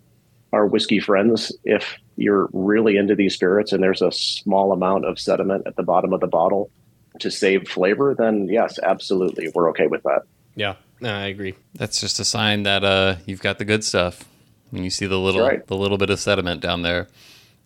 our 0.52 0.66
whiskey 0.66 1.00
friends 1.00 1.52
if 1.64 1.96
you're 2.16 2.48
really 2.52 2.96
into 2.96 3.16
these 3.16 3.34
spirits 3.34 3.72
and 3.72 3.82
there's 3.82 4.00
a 4.00 4.12
small 4.12 4.72
amount 4.72 5.04
of 5.04 5.18
sediment 5.18 5.66
at 5.66 5.74
the 5.74 5.82
bottom 5.82 6.12
of 6.12 6.20
the 6.20 6.28
bottle 6.28 6.70
to 7.18 7.28
save 7.28 7.68
flavor 7.68 8.14
then 8.16 8.46
yes 8.48 8.78
absolutely 8.84 9.50
we're 9.54 9.68
okay 9.70 9.88
with 9.88 10.02
that. 10.04 10.22
Yeah 10.54 10.76
no, 11.04 11.14
I 11.14 11.26
agree. 11.26 11.54
That's 11.74 12.00
just 12.00 12.18
a 12.18 12.24
sign 12.24 12.62
that 12.62 12.82
uh, 12.82 13.16
you've 13.26 13.42
got 13.42 13.58
the 13.58 13.66
good 13.66 13.84
stuff. 13.84 14.24
When 14.70 14.82
you 14.82 14.90
see 14.90 15.06
the 15.06 15.20
little 15.20 15.46
right. 15.46 15.64
the 15.66 15.76
little 15.76 15.98
bit 15.98 16.10
of 16.10 16.18
sediment 16.18 16.60
down 16.60 16.82
there. 16.82 17.08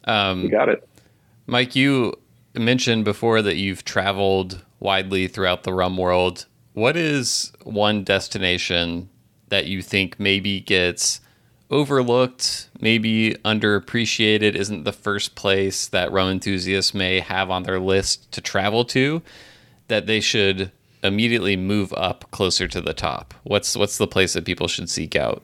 Um, 0.04 0.42
you 0.42 0.50
got 0.50 0.68
it, 0.68 0.86
Mike. 1.46 1.76
You 1.76 2.14
mentioned 2.54 3.04
before 3.04 3.40
that 3.42 3.56
you've 3.56 3.84
traveled 3.84 4.64
widely 4.80 5.28
throughout 5.28 5.62
the 5.62 5.72
rum 5.72 5.96
world. 5.96 6.46
What 6.74 6.96
is 6.96 7.52
one 7.62 8.02
destination 8.04 9.08
that 9.48 9.66
you 9.66 9.82
think 9.82 10.18
maybe 10.18 10.60
gets 10.60 11.20
overlooked, 11.70 12.68
maybe 12.80 13.34
underappreciated, 13.44 14.54
isn't 14.54 14.84
the 14.84 14.92
first 14.92 15.34
place 15.34 15.86
that 15.88 16.10
rum 16.10 16.28
enthusiasts 16.28 16.92
may 16.92 17.20
have 17.20 17.50
on 17.50 17.62
their 17.62 17.78
list 17.78 18.30
to 18.32 18.40
travel 18.40 18.84
to, 18.86 19.22
that 19.86 20.06
they 20.06 20.20
should 20.20 20.72
immediately 21.02 21.56
move 21.56 21.92
up 21.94 22.30
closer 22.30 22.68
to 22.68 22.80
the 22.80 22.94
top? 22.94 23.34
What's 23.44 23.76
what's 23.76 23.98
the 23.98 24.06
place 24.06 24.32
that 24.34 24.44
people 24.44 24.68
should 24.68 24.90
seek 24.90 25.16
out? 25.16 25.42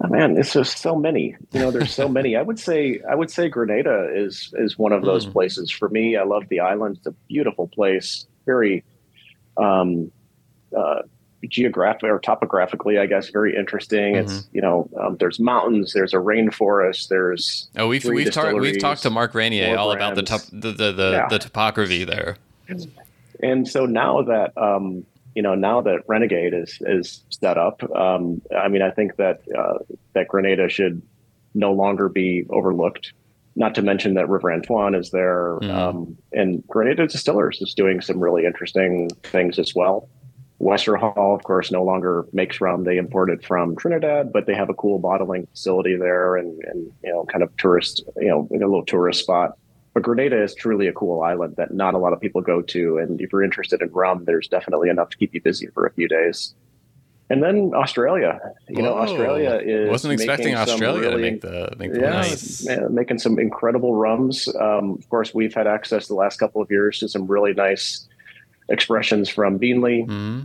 Oh, 0.00 0.08
man, 0.08 0.36
it's 0.36 0.52
just 0.52 0.78
so 0.78 0.96
many. 0.96 1.36
You 1.52 1.60
know, 1.60 1.70
there's 1.70 1.94
so 1.94 2.08
many. 2.08 2.36
I 2.36 2.42
would 2.42 2.58
say 2.58 3.00
I 3.08 3.14
would 3.14 3.30
say 3.30 3.48
Grenada 3.48 4.10
is 4.14 4.52
is 4.58 4.78
one 4.78 4.92
of 4.92 5.02
those 5.02 5.26
mm. 5.26 5.32
places 5.32 5.70
for 5.70 5.88
me. 5.88 6.16
I 6.16 6.24
love 6.24 6.48
the 6.48 6.60
island. 6.60 6.98
It's 6.98 7.06
a 7.06 7.14
beautiful 7.28 7.68
place. 7.68 8.26
Very 8.44 8.84
um, 9.56 10.10
uh, 10.76 11.02
geographic 11.48 12.04
or 12.04 12.18
topographically, 12.18 12.98
I 12.98 13.06
guess, 13.06 13.28
very 13.30 13.56
interesting. 13.56 14.14
Mm-hmm. 14.14 14.30
It's 14.30 14.48
you 14.52 14.60
know, 14.60 14.88
um, 15.00 15.16
there's 15.18 15.38
mountains, 15.38 15.92
there's 15.92 16.12
a 16.12 16.18
rainforest, 16.18 17.08
there's 17.08 17.68
oh, 17.76 17.88
we've 17.88 18.04
we've 18.04 18.32
talked 18.32 18.54
we've 18.58 18.78
talked 18.78 19.02
to 19.02 19.10
Mark 19.10 19.32
Reynier 19.32 19.76
all 19.76 19.94
brands. 19.94 20.04
about 20.04 20.14
the 20.16 20.22
top 20.22 20.40
the 20.52 20.72
the 20.72 20.92
the, 20.92 21.10
yeah. 21.12 21.28
the, 21.28 21.38
topography 21.38 22.04
there. 22.04 22.36
And 23.42 23.66
so 23.66 23.86
now 23.86 24.22
that 24.22 24.52
um, 24.56 25.04
you 25.34 25.42
know, 25.42 25.54
now 25.54 25.80
that 25.82 26.00
Renegade 26.06 26.54
is 26.54 26.78
is 26.82 27.24
set 27.30 27.58
up, 27.58 27.82
um, 27.94 28.40
I 28.56 28.68
mean, 28.68 28.82
I 28.82 28.90
think 28.90 29.16
that 29.16 29.42
uh, 29.56 29.78
that 30.14 30.28
Grenada 30.28 30.68
should 30.68 31.02
no 31.54 31.72
longer 31.72 32.08
be 32.08 32.44
overlooked. 32.50 33.12
Not 33.56 33.74
to 33.76 33.82
mention 33.82 34.14
that 34.14 34.28
River 34.28 34.52
Antoine 34.52 34.96
is 34.96 35.10
there, 35.10 35.58
mm-hmm. 35.60 35.70
um, 35.70 36.16
and 36.32 36.66
Grenada 36.66 37.06
Distillers 37.06 37.60
is 37.60 37.72
doing 37.74 38.00
some 38.00 38.18
really 38.18 38.46
interesting 38.46 39.08
things 39.22 39.58
as 39.58 39.74
well. 39.74 40.08
Westerhall, 40.60 41.36
of 41.36 41.42
course, 41.44 41.70
no 41.70 41.84
longer 41.84 42.26
makes 42.32 42.60
rum. 42.60 42.84
They 42.84 42.96
import 42.96 43.30
it 43.30 43.44
from 43.44 43.76
Trinidad, 43.76 44.32
but 44.32 44.46
they 44.46 44.54
have 44.54 44.70
a 44.70 44.74
cool 44.74 44.98
bottling 44.98 45.46
facility 45.48 45.96
there, 45.96 46.36
and 46.36 46.62
and 46.64 46.92
you 47.02 47.12
know, 47.12 47.24
kind 47.26 47.42
of 47.42 47.56
tourist, 47.56 48.02
you 48.16 48.28
know, 48.28 48.48
a 48.50 48.54
little 48.54 48.84
tourist 48.84 49.20
spot. 49.20 49.56
But 49.94 50.02
Grenada 50.02 50.42
is 50.42 50.54
truly 50.54 50.88
a 50.88 50.92
cool 50.92 51.22
island 51.22 51.54
that 51.56 51.72
not 51.72 51.94
a 51.94 51.98
lot 51.98 52.12
of 52.12 52.20
people 52.20 52.40
go 52.40 52.60
to, 52.60 52.98
and 52.98 53.20
if 53.20 53.32
you're 53.32 53.44
interested 53.44 53.80
in 53.80 53.90
rum, 53.92 54.24
there's 54.24 54.48
definitely 54.48 54.90
enough 54.90 55.08
to 55.10 55.16
keep 55.16 55.32
you 55.32 55.40
busy 55.40 55.68
for 55.68 55.86
a 55.86 55.92
few 55.92 56.08
days. 56.08 56.54
And 57.30 57.42
then 57.42 57.72
Australia, 57.74 58.38
you 58.68 58.82
Whoa. 58.82 58.90
know, 58.90 58.98
Australia 58.98 59.58
is 59.64 59.88
wasn't 59.88 60.12
expecting 60.12 60.54
Australia 60.54 61.08
really, 61.08 61.22
to 61.22 61.30
make 61.30 61.40
the 61.40 61.74
make 61.78 61.92
the 61.94 62.00
yeah, 62.00 62.10
nice. 62.10 62.68
making 62.90 63.18
some 63.18 63.38
incredible 63.38 63.94
rums. 63.94 64.48
Um, 64.60 64.96
of 64.98 65.08
course, 65.08 65.32
we've 65.32 65.54
had 65.54 65.66
access 65.66 66.06
the 66.06 66.14
last 66.14 66.38
couple 66.38 66.60
of 66.60 66.70
years 66.70 66.98
to 66.98 67.08
some 67.08 67.26
really 67.26 67.54
nice 67.54 68.06
expressions 68.68 69.30
from 69.30 69.58
Beenleigh. 69.58 70.06
Mm-hmm. 70.06 70.40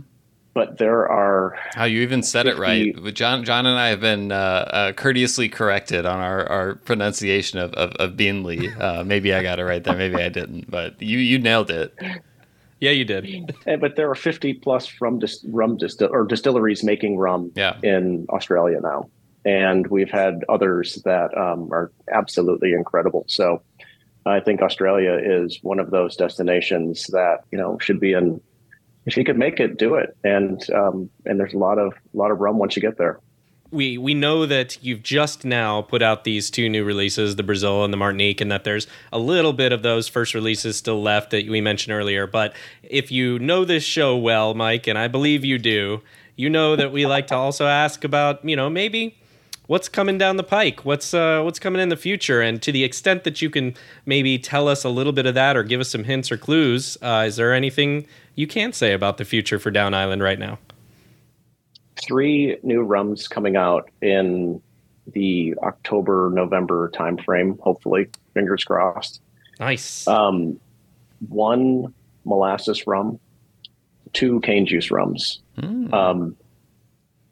But 0.52 0.78
there 0.78 1.08
are. 1.08 1.56
How 1.74 1.84
you 1.84 2.00
even 2.02 2.22
said 2.22 2.46
50, 2.46 2.50
it 2.50 2.60
right. 2.60 3.14
John, 3.14 3.44
John 3.44 3.66
and 3.66 3.78
I 3.78 3.88
have 3.88 4.00
been 4.00 4.32
uh, 4.32 4.34
uh, 4.34 4.92
courteously 4.92 5.48
corrected 5.48 6.06
on 6.06 6.18
our, 6.18 6.46
our 6.48 6.74
pronunciation 6.74 7.60
of, 7.60 7.72
of, 7.74 7.92
of 7.92 8.16
Beenleigh. 8.16 8.80
Uh, 8.80 9.04
maybe 9.04 9.32
I 9.32 9.42
got 9.42 9.60
it 9.60 9.64
right 9.64 9.82
there. 9.82 9.96
Maybe 9.96 10.16
I 10.16 10.28
didn't. 10.28 10.68
But 10.70 11.00
you, 11.00 11.18
you 11.18 11.38
nailed 11.38 11.70
it. 11.70 11.94
Yeah, 12.80 12.92
you 12.92 13.04
did. 13.04 13.54
But 13.64 13.96
there 13.96 14.10
are 14.10 14.14
50 14.14 14.54
plus 14.54 15.00
rum, 15.00 15.18
dis- 15.18 15.44
rum 15.48 15.76
distil- 15.76 16.10
or 16.10 16.24
distilleries 16.24 16.82
making 16.82 17.18
rum 17.18 17.52
yeah. 17.54 17.78
in 17.82 18.26
Australia 18.30 18.80
now. 18.80 19.08
And 19.44 19.86
we've 19.86 20.10
had 20.10 20.44
others 20.48 21.00
that 21.04 21.36
um, 21.36 21.68
are 21.72 21.92
absolutely 22.10 22.72
incredible. 22.72 23.24
So 23.28 23.62
I 24.26 24.40
think 24.40 24.62
Australia 24.62 25.18
is 25.22 25.58
one 25.62 25.78
of 25.78 25.90
those 25.90 26.16
destinations 26.16 27.06
that 27.08 27.44
you 27.50 27.58
know 27.58 27.78
should 27.78 28.00
be 28.00 28.12
in. 28.12 28.40
If 29.06 29.16
you 29.16 29.24
could 29.24 29.38
make 29.38 29.60
it, 29.60 29.78
do 29.78 29.94
it. 29.94 30.16
And 30.24 30.62
um, 30.70 31.10
and 31.26 31.38
there's 31.38 31.54
a 31.54 31.58
lot 31.58 31.78
of 31.78 31.92
a 31.92 32.16
lot 32.16 32.30
of 32.30 32.40
rum 32.40 32.58
once 32.58 32.76
you 32.76 32.82
get 32.82 32.98
there. 32.98 33.18
We 33.70 33.98
we 33.98 34.14
know 34.14 34.46
that 34.46 34.82
you've 34.82 35.02
just 35.02 35.44
now 35.44 35.82
put 35.82 36.02
out 36.02 36.24
these 36.24 36.50
two 36.50 36.68
new 36.68 36.84
releases, 36.84 37.36
the 37.36 37.42
Brazil 37.42 37.84
and 37.84 37.92
the 37.92 37.96
Martinique, 37.96 38.40
and 38.40 38.50
that 38.50 38.64
there's 38.64 38.86
a 39.12 39.18
little 39.18 39.52
bit 39.52 39.72
of 39.72 39.82
those 39.82 40.08
first 40.08 40.34
releases 40.34 40.76
still 40.76 41.00
left 41.00 41.30
that 41.30 41.48
we 41.48 41.60
mentioned 41.60 41.94
earlier. 41.94 42.26
But 42.26 42.54
if 42.82 43.12
you 43.12 43.38
know 43.38 43.64
this 43.64 43.84
show 43.84 44.16
well, 44.16 44.54
Mike, 44.54 44.86
and 44.86 44.98
I 44.98 45.08
believe 45.08 45.44
you 45.44 45.58
do, 45.58 46.02
you 46.40 46.48
know 46.48 46.74
that 46.74 46.90
we 46.90 47.06
like 47.06 47.26
to 47.28 47.36
also 47.36 47.66
ask 47.66 48.02
about 48.02 48.44
you 48.44 48.56
know 48.56 48.70
maybe 48.70 49.14
what's 49.66 49.88
coming 49.88 50.18
down 50.18 50.36
the 50.36 50.42
pike 50.42 50.84
what's 50.84 51.14
uh, 51.14 51.42
what's 51.42 51.60
coming 51.60 51.80
in 51.80 51.90
the 51.90 51.96
future 51.96 52.40
and 52.40 52.60
to 52.62 52.72
the 52.72 52.82
extent 52.82 53.22
that 53.24 53.40
you 53.40 53.50
can 53.50 53.74
maybe 54.06 54.38
tell 54.38 54.66
us 54.66 54.82
a 54.82 54.88
little 54.88 55.12
bit 55.12 55.26
of 55.26 55.34
that 55.34 55.56
or 55.56 55.62
give 55.62 55.80
us 55.80 55.90
some 55.90 56.02
hints 56.04 56.32
or 56.32 56.36
clues 56.36 56.96
uh, 57.02 57.24
is 57.26 57.36
there 57.36 57.54
anything 57.54 58.06
you 58.34 58.46
can 58.46 58.72
say 58.72 58.92
about 58.92 59.18
the 59.18 59.24
future 59.24 59.58
for 59.58 59.70
down 59.70 59.94
island 59.94 60.22
right 60.22 60.38
now 60.38 60.58
three 61.96 62.56
new 62.62 62.82
rums 62.82 63.28
coming 63.28 63.56
out 63.56 63.90
in 64.00 64.60
the 65.12 65.54
october 65.62 66.30
november 66.32 66.90
timeframe 66.94 67.58
hopefully 67.60 68.08
fingers 68.34 68.64
crossed 68.64 69.20
nice 69.58 70.06
um, 70.06 70.58
one 71.28 71.92
molasses 72.24 72.86
rum 72.86 73.18
two 74.12 74.40
cane 74.40 74.66
juice 74.66 74.90
rums 74.90 75.40
mm. 75.58 75.92
um, 75.92 76.36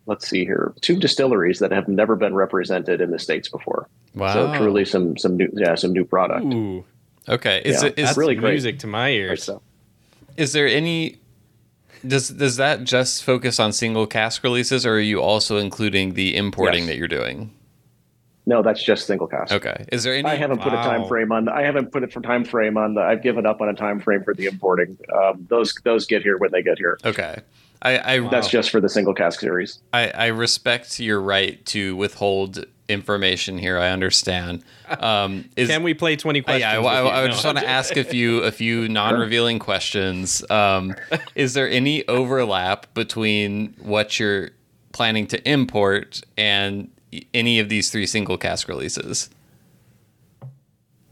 let's 0.09 0.27
see 0.27 0.45
here, 0.45 0.75
two 0.81 0.97
distilleries 0.97 1.61
that 1.61 1.71
have 1.71 1.87
never 1.87 2.17
been 2.17 2.35
represented 2.35 3.01
in 3.01 3.11
the 3.13 3.19
states 3.19 3.49
before. 3.49 3.89
Wow! 4.15 4.33
So 4.33 4.59
truly 4.59 4.85
some 4.85 5.17
some 5.17 5.37
new 5.37 5.49
yeah 5.53 5.77
some 5.77 5.93
new 5.93 6.05
product. 6.05 6.47
Ooh. 6.47 6.85
Okay, 7.29 7.63
is 7.65 7.83
yeah, 7.83 7.91
it 7.91 7.99
is 7.99 8.17
really 8.17 8.35
music 8.35 8.75
great. 8.75 8.81
to 8.81 8.87
my 8.89 9.11
ears? 9.11 9.45
So. 9.45 9.63
Is 10.39 10.53
there 10.53 10.69
any? 10.69 11.19
Does 12.07 12.29
does 12.29 12.57
that 12.57 12.85
just 12.85 13.25
focus 13.25 13.59
on 13.59 13.73
single 13.73 14.07
cask 14.07 14.45
releases, 14.45 14.87
or 14.87 14.95
are 14.95 15.01
you 15.01 15.21
also 15.21 15.57
including 15.57 16.15
the 16.15 16.37
importing 16.37 16.85
yes. 16.85 16.87
that 16.89 16.97
you're 16.97 17.09
doing? 17.09 17.53
No, 18.47 18.63
that's 18.63 18.83
just 18.83 19.07
single 19.07 19.27
cask. 19.27 19.53
Okay. 19.53 19.85
Is 19.93 20.05
there 20.05 20.15
any? 20.15 20.27
I 20.27 20.37
haven't 20.37 20.63
put 20.63 20.73
wow. 20.73 20.81
a 20.81 20.85
time 20.85 21.07
frame 21.09 21.33
on. 21.33 21.49
I 21.49 21.63
haven't 21.63 21.93
put 21.93 22.05
it 22.05 22.13
for 22.13 22.23
time 22.23 22.45
frame 22.45 22.79
on 22.79 22.95
the. 22.95 23.03
I've 23.03 23.23
given 23.23 23.47
up 23.47 23.61
on 23.61 23.69
a 23.69 23.75
time 23.75 24.01
frame 24.01 24.23
for 24.23 24.33
the 24.33 24.47
importing. 24.47 24.97
Um, 25.13 25.45
those 25.51 25.75
those 25.83 26.07
get 26.07 26.23
here 26.23 26.39
when 26.39 26.53
they 26.53 26.63
get 26.63 26.79
here. 26.79 26.99
Okay. 27.05 27.41
I, 27.83 28.17
I 28.17 28.29
that's 28.29 28.49
just 28.49 28.71
for 28.71 28.81
the 28.81 28.89
single 28.89 29.15
cask 29.15 29.41
series. 29.41 29.81
I, 29.93 30.11
I 30.11 30.27
respect 30.29 30.99
your 30.99 31.21
right 31.21 31.65
to 31.67 31.95
withhold 31.97 32.65
information 32.89 33.59
here. 33.59 33.79
I 33.79 33.91
understand. 33.91 34.65
Um, 34.89 35.49
is, 35.57 35.69
Can 35.69 35.83
we 35.83 35.95
play 35.95 36.17
twenty 36.17 36.41
questions? 36.43 36.65
Uh, 36.65 36.81
yeah, 36.83 36.89
I, 36.89 37.01
I, 37.03 37.23
I 37.23 37.27
no. 37.27 37.33
just 37.33 37.45
want 37.45 37.59
to 37.59 37.69
ask 37.69 37.97
a 37.97 38.05
few 38.05 38.43
a 38.43 38.51
few 38.51 38.89
non-revealing 38.89 39.59
questions. 39.59 40.49
Um, 40.51 40.95
is 41.35 41.55
there 41.55 41.69
any 41.69 42.07
overlap 42.09 42.93
between 42.95 43.75
what 43.79 44.19
you're 44.19 44.51
planning 44.93 45.27
to 45.29 45.49
import 45.49 46.23
and 46.37 46.91
any 47.35 47.59
of 47.59 47.69
these 47.69 47.91
three 47.91 48.07
single 48.07 48.39
cask 48.39 48.69
releases? 48.69 49.31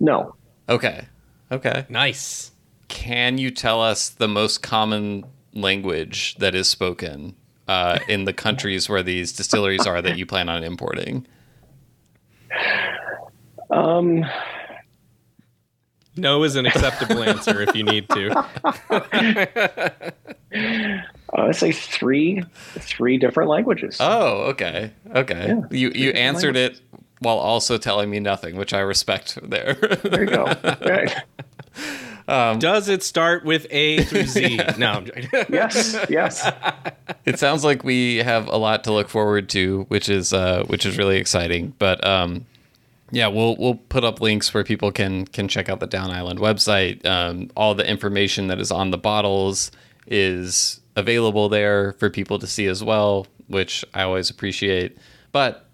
No. 0.00 0.34
Okay. 0.68 1.06
Okay. 1.50 1.86
Nice. 1.88 2.52
Can 2.88 3.38
you 3.38 3.50
tell 3.50 3.80
us 3.82 4.08
the 4.08 4.28
most 4.28 4.62
common 4.62 5.24
language 5.52 6.36
that 6.36 6.54
is 6.54 6.68
spoken 6.68 7.34
uh, 7.68 7.98
in 8.08 8.24
the 8.24 8.32
countries 8.32 8.88
where 8.88 9.02
these 9.02 9.32
distilleries 9.32 9.86
are 9.86 10.02
that 10.02 10.18
you 10.18 10.26
plan 10.26 10.48
on 10.48 10.62
importing? 10.62 11.26
Um, 13.70 14.24
no 16.16 16.44
is 16.44 16.56
an 16.56 16.66
acceptable 16.66 17.22
answer 17.22 17.60
if 17.62 17.74
you 17.74 17.82
need 17.84 18.08
to. 18.10 18.38
uh, 18.90 20.12
I 21.32 21.52
say 21.52 21.72
three, 21.72 22.42
three 22.78 23.18
different 23.18 23.50
languages. 23.50 23.98
Oh, 24.00 24.44
okay, 24.50 24.92
okay. 25.14 25.48
Yeah, 25.48 25.60
you 25.70 25.92
you 25.94 26.10
answered 26.10 26.54
languages. 26.54 26.80
it 26.80 27.00
while 27.18 27.38
also 27.38 27.78
telling 27.78 28.10
me 28.10 28.20
nothing, 28.20 28.56
which 28.56 28.72
I 28.72 28.80
respect. 28.80 29.38
There. 29.42 29.74
there 29.74 30.24
you 30.24 30.30
go. 30.30 30.44
Right. 30.86 31.14
Um, 32.28 32.58
Does 32.58 32.88
it 32.88 33.02
start 33.02 33.44
with 33.44 33.66
A 33.70 34.02
through 34.04 34.24
Z? 34.24 34.56
no. 34.78 35.04
yes. 35.48 35.96
Yes. 36.08 36.50
It 37.24 37.40
sounds 37.40 37.64
like 37.64 37.82
we 37.82 38.18
have 38.18 38.46
a 38.46 38.56
lot 38.56 38.84
to 38.84 38.92
look 38.92 39.08
forward 39.08 39.48
to, 39.48 39.82
which 39.88 40.08
is 40.08 40.32
uh, 40.32 40.62
which 40.68 40.86
is 40.86 40.96
really 40.96 41.16
exciting. 41.16 41.74
But 41.76 42.04
um, 42.06 42.46
yeah, 43.10 43.26
we'll 43.26 43.56
we'll 43.56 43.74
put 43.74 44.04
up 44.04 44.20
links 44.20 44.54
where 44.54 44.62
people 44.62 44.92
can 44.92 45.26
can 45.26 45.48
check 45.48 45.68
out 45.68 45.80
the 45.80 45.88
Down 45.88 46.12
Island 46.12 46.38
website. 46.38 47.04
Um, 47.04 47.50
all 47.56 47.74
the 47.74 47.88
information 47.88 48.46
that 48.46 48.60
is 48.60 48.70
on 48.70 48.92
the 48.92 48.98
bottles 48.98 49.72
is 50.06 50.80
available 50.94 51.48
there 51.48 51.94
for 51.94 52.10
people 52.10 52.38
to 52.38 52.46
see 52.46 52.66
as 52.66 52.82
well, 52.82 53.26
which 53.48 53.84
I 53.92 54.02
always 54.02 54.30
appreciate. 54.30 54.96
But 55.32 55.65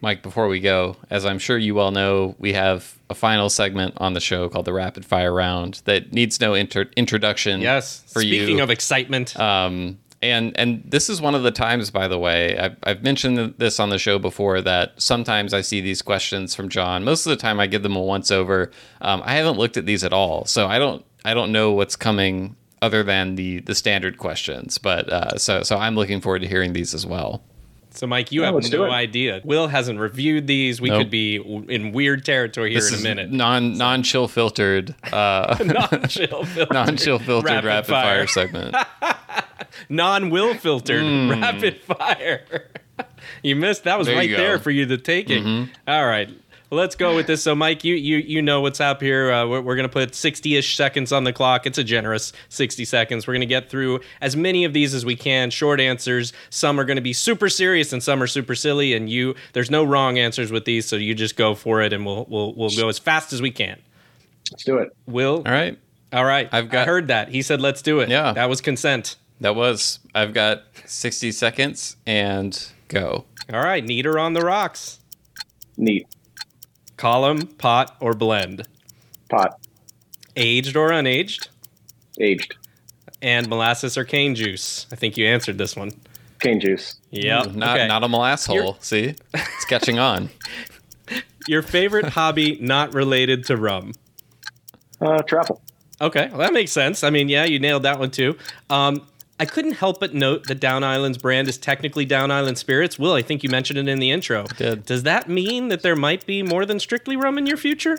Mike, 0.00 0.22
before 0.22 0.46
we 0.48 0.60
go, 0.60 0.96
as 1.10 1.26
I'm 1.26 1.38
sure 1.38 1.58
you 1.58 1.78
all 1.80 1.90
know, 1.90 2.36
we 2.38 2.52
have 2.52 2.96
a 3.10 3.14
final 3.14 3.48
segment 3.50 3.94
on 3.98 4.12
the 4.14 4.20
show 4.20 4.48
called 4.48 4.64
the 4.64 4.72
Rapid 4.72 5.04
Fire 5.04 5.32
Round 5.32 5.82
that 5.86 6.12
needs 6.12 6.40
no 6.40 6.54
inter- 6.54 6.90
introduction. 6.96 7.60
Yes. 7.60 8.04
For 8.06 8.20
Speaking 8.20 8.34
you. 8.34 8.44
Speaking 8.44 8.60
of 8.60 8.70
excitement. 8.70 9.38
Um, 9.38 9.98
and 10.20 10.58
and 10.58 10.82
this 10.84 11.08
is 11.08 11.20
one 11.20 11.34
of 11.34 11.42
the 11.42 11.50
times, 11.50 11.90
by 11.90 12.08
the 12.08 12.18
way, 12.18 12.58
I've, 12.58 12.76
I've 12.82 13.02
mentioned 13.02 13.54
this 13.58 13.78
on 13.78 13.90
the 13.90 13.98
show 13.98 14.18
before 14.18 14.60
that 14.62 15.00
sometimes 15.00 15.54
I 15.54 15.60
see 15.60 15.80
these 15.80 16.02
questions 16.02 16.54
from 16.54 16.68
John. 16.68 17.04
Most 17.04 17.24
of 17.26 17.30
the 17.30 17.36
time, 17.36 17.60
I 17.60 17.66
give 17.66 17.82
them 17.82 17.94
a 17.94 18.00
once 18.02 18.30
over. 18.30 18.70
Um, 19.00 19.22
I 19.24 19.34
haven't 19.34 19.58
looked 19.58 19.76
at 19.76 19.86
these 19.86 20.02
at 20.02 20.12
all, 20.12 20.44
so 20.44 20.66
I 20.66 20.78
don't 20.78 21.04
I 21.24 21.34
don't 21.34 21.52
know 21.52 21.72
what's 21.72 21.94
coming 21.94 22.56
other 22.82 23.02
than 23.02 23.36
the 23.36 23.60
the 23.60 23.76
standard 23.76 24.18
questions. 24.18 24.76
But 24.78 25.08
uh, 25.08 25.38
so 25.38 25.62
so 25.62 25.78
I'm 25.78 25.94
looking 25.94 26.20
forward 26.20 26.42
to 26.42 26.48
hearing 26.48 26.72
these 26.72 26.94
as 26.94 27.06
well. 27.06 27.42
So, 27.98 28.06
Mike, 28.06 28.30
you 28.30 28.42
Yeah, 28.42 28.52
have 28.52 28.70
no 28.72 28.90
idea. 28.90 29.40
Will 29.44 29.66
hasn't 29.68 29.98
reviewed 29.98 30.46
these. 30.46 30.80
We 30.80 30.88
Nope. 30.88 31.00
could 31.00 31.10
be 31.10 31.38
w- 31.38 31.64
in 31.68 31.90
weird 31.92 32.24
territory 32.24 32.70
here 32.70 32.80
This 32.80 32.92
in 32.92 33.00
a 33.00 33.02
minute. 33.02 33.30
non 33.32 33.76
non 33.76 34.02
chill 34.04 34.28
filtered 34.28 34.94
uh, 35.12 35.56
Non-chill 35.64 36.44
filtered. 36.44 36.72
non 36.72 36.96
chill 36.96 37.18
filtered 37.18 37.50
Rapid 37.50 37.66
rapid, 37.66 37.88
fire. 37.90 38.16
fire. 38.18 38.26
segment. 38.28 38.76
non-will 39.88 40.54
filtered 40.54 41.04
rapid 41.30 41.80
fire. 41.82 42.68
you 43.42 43.56
missed 43.56 43.84
that 43.84 43.98
was. 43.98 44.06
There 44.06 44.16
right 44.16 44.28
you 44.28 44.36
go. 44.36 44.42
Mm-hmm. 44.42 44.48
there 44.50 44.58
for 44.58 44.70
you 44.70 44.86
to 44.86 44.98
take 44.98 45.28
it. 45.30 45.68
All 45.86 46.06
right. 46.06 46.30
Well, 46.70 46.78
let's 46.78 46.96
go 46.96 47.16
with 47.16 47.26
this. 47.26 47.42
So, 47.42 47.54
Mike, 47.54 47.82
you 47.82 47.94
you 47.94 48.18
you 48.18 48.42
know 48.42 48.60
what's 48.60 48.78
up 48.80 49.00
here. 49.00 49.32
Uh, 49.32 49.46
we're 49.46 49.60
we're 49.62 49.76
gonna 49.76 49.88
put 49.88 50.14
sixty-ish 50.14 50.76
seconds 50.76 51.12
on 51.12 51.24
the 51.24 51.32
clock. 51.32 51.66
It's 51.66 51.78
a 51.78 51.84
generous 51.84 52.32
sixty 52.50 52.84
seconds. 52.84 53.26
We're 53.26 53.32
gonna 53.34 53.46
get 53.46 53.70
through 53.70 54.00
as 54.20 54.36
many 54.36 54.64
of 54.64 54.74
these 54.74 54.92
as 54.92 55.02
we 55.06 55.16
can. 55.16 55.48
Short 55.48 55.80
answers. 55.80 56.34
Some 56.50 56.78
are 56.78 56.84
gonna 56.84 57.00
be 57.00 57.14
super 57.14 57.48
serious, 57.48 57.94
and 57.94 58.02
some 58.02 58.22
are 58.22 58.26
super 58.26 58.54
silly. 58.54 58.92
And 58.92 59.08
you, 59.08 59.34
there's 59.54 59.70
no 59.70 59.82
wrong 59.82 60.18
answers 60.18 60.52
with 60.52 60.66
these, 60.66 60.84
so 60.86 60.96
you 60.96 61.14
just 61.14 61.36
go 61.36 61.54
for 61.54 61.80
it, 61.80 61.94
and 61.94 62.04
we'll 62.04 62.26
we'll 62.28 62.52
we'll 62.54 62.70
go 62.76 62.88
as 62.88 62.98
fast 62.98 63.32
as 63.32 63.40
we 63.40 63.50
can. 63.50 63.80
Let's 64.52 64.64
do 64.64 64.76
it. 64.76 64.94
Will. 65.06 65.42
All 65.46 65.52
right. 65.52 65.78
All 66.12 66.24
right. 66.24 66.48
I've 66.52 66.68
got- 66.70 66.82
I 66.82 66.84
heard 66.90 67.08
that. 67.08 67.28
He 67.30 67.40
said, 67.40 67.62
"Let's 67.62 67.80
do 67.80 68.00
it." 68.00 68.10
Yeah. 68.10 68.32
That 68.32 68.50
was 68.50 68.60
consent. 68.60 69.16
That 69.40 69.54
was 69.56 70.00
I've 70.14 70.34
got 70.34 70.64
60 70.84 71.32
seconds 71.32 71.96
and 72.06 72.62
go. 72.88 73.24
All 73.52 73.60
right. 73.60 73.82
Neater 73.84 74.18
on 74.18 74.34
the 74.34 74.40
rocks. 74.42 74.98
Neat. 75.78 76.06
Column, 76.98 77.46
pot, 77.46 77.96
or 78.00 78.12
blend. 78.12 78.68
Pot. 79.30 79.58
Aged 80.36 80.76
or 80.76 80.90
unaged. 80.90 81.48
Aged. 82.20 82.56
And 83.22 83.48
molasses 83.48 83.96
or 83.96 84.04
cane 84.04 84.34
juice. 84.34 84.86
I 84.92 84.96
think 84.96 85.16
you 85.16 85.26
answered 85.26 85.56
this 85.58 85.74
one. 85.74 85.92
Cane 86.40 86.60
juice. 86.60 86.96
Yep. 87.10 87.46
Ooh, 87.46 87.52
not 87.52 87.78
okay. 87.78 87.88
not 87.88 88.04
a 88.04 88.08
molass 88.08 88.46
You're- 88.52 88.62
hole. 88.62 88.76
See? 88.80 89.14
It's 89.32 89.64
catching 89.64 89.98
on. 89.98 90.28
Your 91.48 91.62
favorite 91.62 92.04
hobby 92.10 92.58
not 92.60 92.92
related 92.94 93.44
to 93.46 93.56
rum. 93.56 93.92
Uh, 95.00 95.22
travel. 95.22 95.62
Okay, 96.00 96.28
well, 96.28 96.38
that 96.38 96.52
makes 96.52 96.70
sense. 96.70 97.02
I 97.02 97.10
mean, 97.10 97.28
yeah, 97.28 97.44
you 97.44 97.58
nailed 97.58 97.84
that 97.84 97.98
one 97.98 98.10
too. 98.10 98.36
Um, 98.70 99.06
I 99.40 99.44
couldn't 99.44 99.72
help 99.74 100.00
but 100.00 100.14
note 100.14 100.44
that 100.48 100.58
Down 100.60 100.82
Island's 100.82 101.18
brand 101.18 101.48
is 101.48 101.58
technically 101.58 102.04
Down 102.04 102.30
Island 102.30 102.58
Spirits. 102.58 102.98
Will, 102.98 103.12
I 103.12 103.22
think 103.22 103.42
you 103.42 103.48
mentioned 103.50 103.78
it 103.78 103.88
in 103.88 103.98
the 104.00 104.10
intro. 104.10 104.44
did. 104.56 104.84
Does 104.84 105.04
that 105.04 105.28
mean 105.28 105.68
that 105.68 105.82
there 105.82 105.94
might 105.96 106.26
be 106.26 106.42
more 106.42 106.66
than 106.66 106.80
strictly 106.80 107.16
rum 107.16 107.38
in 107.38 107.46
your 107.46 107.56
future? 107.56 107.98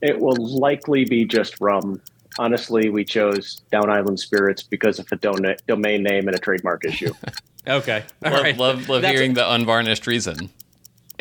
It 0.00 0.18
will 0.20 0.36
likely 0.36 1.04
be 1.04 1.24
just 1.24 1.60
rum. 1.60 2.00
Honestly, 2.38 2.88
we 2.88 3.04
chose 3.04 3.62
Down 3.70 3.90
Island 3.90 4.18
Spirits 4.18 4.62
because 4.62 4.98
of 4.98 5.06
a 5.12 5.16
dona- 5.16 5.56
domain 5.66 6.02
name 6.02 6.28
and 6.28 6.36
a 6.36 6.40
trademark 6.40 6.84
issue. 6.84 7.12
Okay, 7.64 8.02
all 8.24 8.32
love 8.32 8.42
right. 8.42 8.56
love, 8.58 8.88
love 8.88 9.02
That's- 9.02 9.16
hearing 9.16 9.34
the 9.34 9.48
unvarnished 9.52 10.08
reason. 10.08 10.50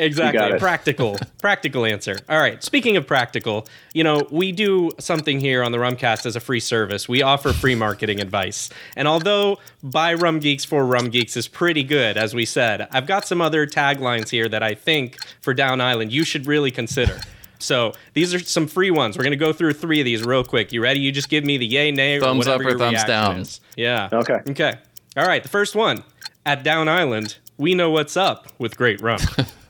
Exactly. 0.01 0.41
You 0.41 0.47
got 0.49 0.55
it. 0.55 0.59
Practical. 0.59 1.17
practical 1.39 1.85
answer. 1.85 2.17
All 2.27 2.39
right. 2.39 2.61
Speaking 2.63 2.97
of 2.97 3.05
practical, 3.05 3.67
you 3.93 4.03
know, 4.03 4.27
we 4.31 4.51
do 4.51 4.89
something 4.99 5.39
here 5.39 5.63
on 5.63 5.71
the 5.71 5.77
Rumcast 5.77 6.25
as 6.25 6.35
a 6.35 6.39
free 6.39 6.59
service. 6.59 7.07
We 7.07 7.21
offer 7.21 7.53
free 7.53 7.75
marketing 7.75 8.19
advice. 8.19 8.69
And 8.97 9.07
although 9.07 9.59
by 9.83 10.15
Rum 10.15 10.39
Geeks 10.39 10.65
for 10.65 10.85
Rum 10.85 11.09
Geeks 11.11 11.37
is 11.37 11.47
pretty 11.47 11.83
good, 11.83 12.17
as 12.17 12.33
we 12.33 12.45
said, 12.45 12.87
I've 12.91 13.05
got 13.05 13.27
some 13.27 13.41
other 13.41 13.67
taglines 13.67 14.29
here 14.29 14.49
that 14.49 14.63
I 14.63 14.73
think 14.73 15.23
for 15.41 15.53
Down 15.53 15.79
Island 15.79 16.11
you 16.11 16.23
should 16.23 16.47
really 16.47 16.71
consider. 16.71 17.19
So 17.59 17.93
these 18.13 18.33
are 18.33 18.39
some 18.39 18.65
free 18.65 18.89
ones. 18.89 19.17
We're 19.17 19.23
going 19.23 19.31
to 19.31 19.37
go 19.37 19.53
through 19.53 19.73
three 19.73 19.99
of 20.01 20.05
these 20.05 20.23
real 20.23 20.43
quick. 20.43 20.73
You 20.73 20.81
ready? 20.81 20.99
You 20.99 21.11
just 21.11 21.29
give 21.29 21.45
me 21.45 21.57
the 21.57 21.67
yay, 21.67 21.91
nay, 21.91 22.17
or 22.17 22.21
Thumbs 22.21 22.47
up 22.47 22.59
or 22.59 22.63
your 22.63 22.77
thumbs 22.79 23.03
down. 23.03 23.37
is. 23.37 23.61
Yeah. 23.77 24.09
Okay. 24.11 24.39
Okay. 24.49 24.73
All 25.15 25.27
right. 25.27 25.43
The 25.43 25.49
first 25.49 25.75
one. 25.75 26.03
At 26.43 26.63
Down 26.63 26.89
Island, 26.89 27.37
we 27.57 27.75
know 27.75 27.91
what's 27.91 28.17
up 28.17 28.47
with 28.57 28.75
great 28.75 28.99
rum. 28.99 29.19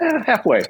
Eh, 0.00 0.22
halfway. 0.26 0.62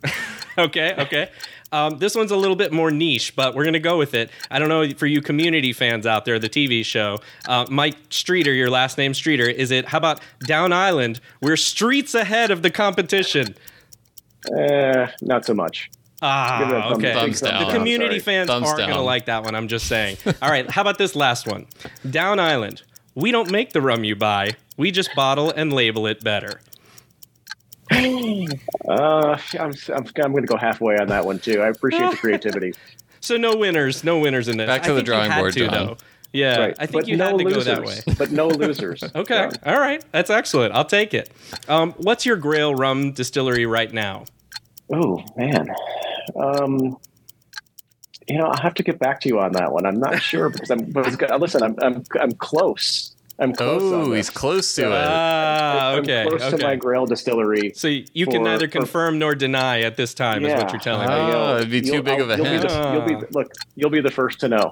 okay, 0.58 0.94
okay. 0.98 1.30
Um, 1.72 1.98
this 1.98 2.14
one's 2.14 2.30
a 2.30 2.36
little 2.36 2.54
bit 2.56 2.72
more 2.72 2.90
niche, 2.90 3.34
but 3.34 3.54
we're 3.54 3.64
gonna 3.64 3.78
go 3.80 3.98
with 3.98 4.14
it. 4.14 4.30
I 4.50 4.58
don't 4.58 4.68
know 4.68 4.88
for 4.90 5.06
you 5.06 5.20
community 5.20 5.72
fans 5.72 6.06
out 6.06 6.24
there, 6.24 6.38
the 6.38 6.48
TV 6.48 6.84
show. 6.84 7.18
Uh, 7.48 7.66
Mike 7.68 7.96
Streeter, 8.10 8.52
your 8.52 8.70
last 8.70 8.96
name 8.98 9.14
Streeter. 9.14 9.48
Is 9.48 9.70
it? 9.72 9.86
How 9.86 9.98
about 9.98 10.20
Down 10.46 10.72
Island? 10.72 11.20
We're 11.40 11.56
streets 11.56 12.14
ahead 12.14 12.50
of 12.50 12.62
the 12.62 12.70
competition. 12.70 13.56
Eh, 14.56 15.08
not 15.22 15.44
so 15.44 15.54
much. 15.54 15.90
Give 15.90 15.98
it 15.98 16.22
a 16.22 16.26
Ah, 16.26 16.88
thumb- 16.88 16.98
okay. 16.98 17.12
Thumbs 17.14 17.40
down. 17.40 17.66
The 17.66 17.72
community 17.72 18.20
fans 18.20 18.48
Thumbs 18.48 18.66
aren't 18.68 18.78
gonna 18.78 19.02
like 19.02 19.26
that 19.26 19.42
one. 19.42 19.54
I'm 19.54 19.68
just 19.68 19.86
saying. 19.86 20.16
All 20.40 20.48
right, 20.50 20.70
how 20.70 20.80
about 20.82 20.98
this 20.98 21.14
last 21.16 21.46
one? 21.46 21.66
Down 22.08 22.38
Island. 22.40 22.82
We 23.14 23.32
don't 23.32 23.50
make 23.50 23.72
the 23.72 23.80
rum 23.80 24.04
you 24.04 24.14
buy. 24.14 24.52
We 24.76 24.90
just 24.92 25.10
bottle 25.16 25.50
and 25.50 25.72
label 25.72 26.06
it 26.06 26.22
better. 26.22 26.60
Uh, 28.88 29.38
I'm, 29.58 29.72
I'm, 29.88 30.06
I'm 30.22 30.32
going 30.32 30.42
to 30.42 30.46
go 30.46 30.56
halfway 30.56 30.96
on 30.98 31.08
that 31.08 31.24
one 31.24 31.38
too. 31.38 31.60
I 31.62 31.68
appreciate 31.68 32.10
the 32.12 32.16
creativity. 32.16 32.72
So 33.20 33.36
no 33.36 33.56
winners, 33.56 34.04
no 34.04 34.20
winners 34.20 34.46
in 34.46 34.56
this. 34.56 34.68
Back 34.68 34.84
I 34.84 34.86
to 34.86 34.92
the 34.92 34.98
think 34.98 35.08
you 35.08 35.12
drawing 35.14 35.30
had 35.32 35.40
board, 35.40 35.52
to, 35.54 35.66
John. 35.66 35.72
though. 35.72 35.96
Yeah, 36.32 36.58
right. 36.58 36.76
I 36.78 36.86
think 36.86 36.92
but 36.92 37.08
you 37.08 37.16
no 37.16 37.24
had 37.24 37.38
to 37.38 37.44
losers, 37.44 37.64
go 37.64 37.74
that 37.74 37.84
way. 37.84 38.14
But 38.16 38.30
no 38.30 38.46
losers. 38.48 39.02
Okay. 39.02 39.48
So, 39.50 39.58
All 39.66 39.80
right. 39.80 40.04
That's 40.12 40.30
excellent. 40.30 40.74
I'll 40.74 40.84
take 40.84 41.12
it. 41.12 41.32
Um, 41.66 41.92
what's 41.96 42.24
your 42.24 42.36
Grail 42.36 42.72
rum 42.76 43.10
distillery 43.12 43.66
right 43.66 43.92
now? 43.92 44.26
oh 44.92 45.24
man. 45.36 45.70
Um, 46.36 46.98
you 48.28 48.38
know, 48.38 48.44
I'll 48.44 48.62
have 48.62 48.74
to 48.74 48.84
get 48.84 49.00
back 49.00 49.20
to 49.22 49.28
you 49.28 49.40
on 49.40 49.52
that 49.54 49.72
one. 49.72 49.86
I'm 49.86 49.98
not 49.98 50.22
sure 50.22 50.48
because 50.48 50.70
I'm. 50.70 50.92
But 50.92 51.08
it's 51.08 51.16
good. 51.16 51.30
listen, 51.40 51.64
I'm, 51.64 51.74
I'm 51.82 52.04
I'm 52.20 52.32
close. 52.32 53.15
I'm 53.38 53.52
close. 53.52 53.82
Oh, 53.82 54.12
he's 54.12 54.30
close 54.30 54.74
to 54.76 54.86
it. 54.86 54.92
Ah, 54.94 55.92
I'm 55.92 55.98
okay. 56.00 56.24
close 56.26 56.40
to 56.50 56.56
my 56.58 56.70
Okay. 56.72 56.76
Grail 56.76 57.04
distillery. 57.04 57.72
So 57.74 57.86
you 57.88 58.26
can 58.26 58.36
for- 58.36 58.44
neither 58.44 58.66
for- 58.66 58.72
confirm 58.72 59.18
nor 59.18 59.34
deny 59.34 59.82
at 59.82 59.96
this 59.98 60.14
time, 60.14 60.44
is 60.46 60.54
what 60.54 60.72
you're 60.72 60.80
telling 60.80 61.06
Ah. 61.08 61.26
me. 61.28 61.34
Oh, 61.34 61.56
it'd 61.56 61.70
be 61.70 61.82
too 61.82 61.94
you'll- 61.94 62.02
big 62.02 62.20
of 62.20 62.30
a 62.30 62.36
you'll 62.36 62.44
be 62.44 62.50
hint. 62.50 62.68
the- 62.68 62.92
you'll 62.94 63.20
be 63.20 63.26
look. 63.32 63.52
You'll 63.74 63.90
be 63.90 64.00
the 64.00 64.10
first 64.10 64.40
to 64.40 64.48
know. 64.48 64.70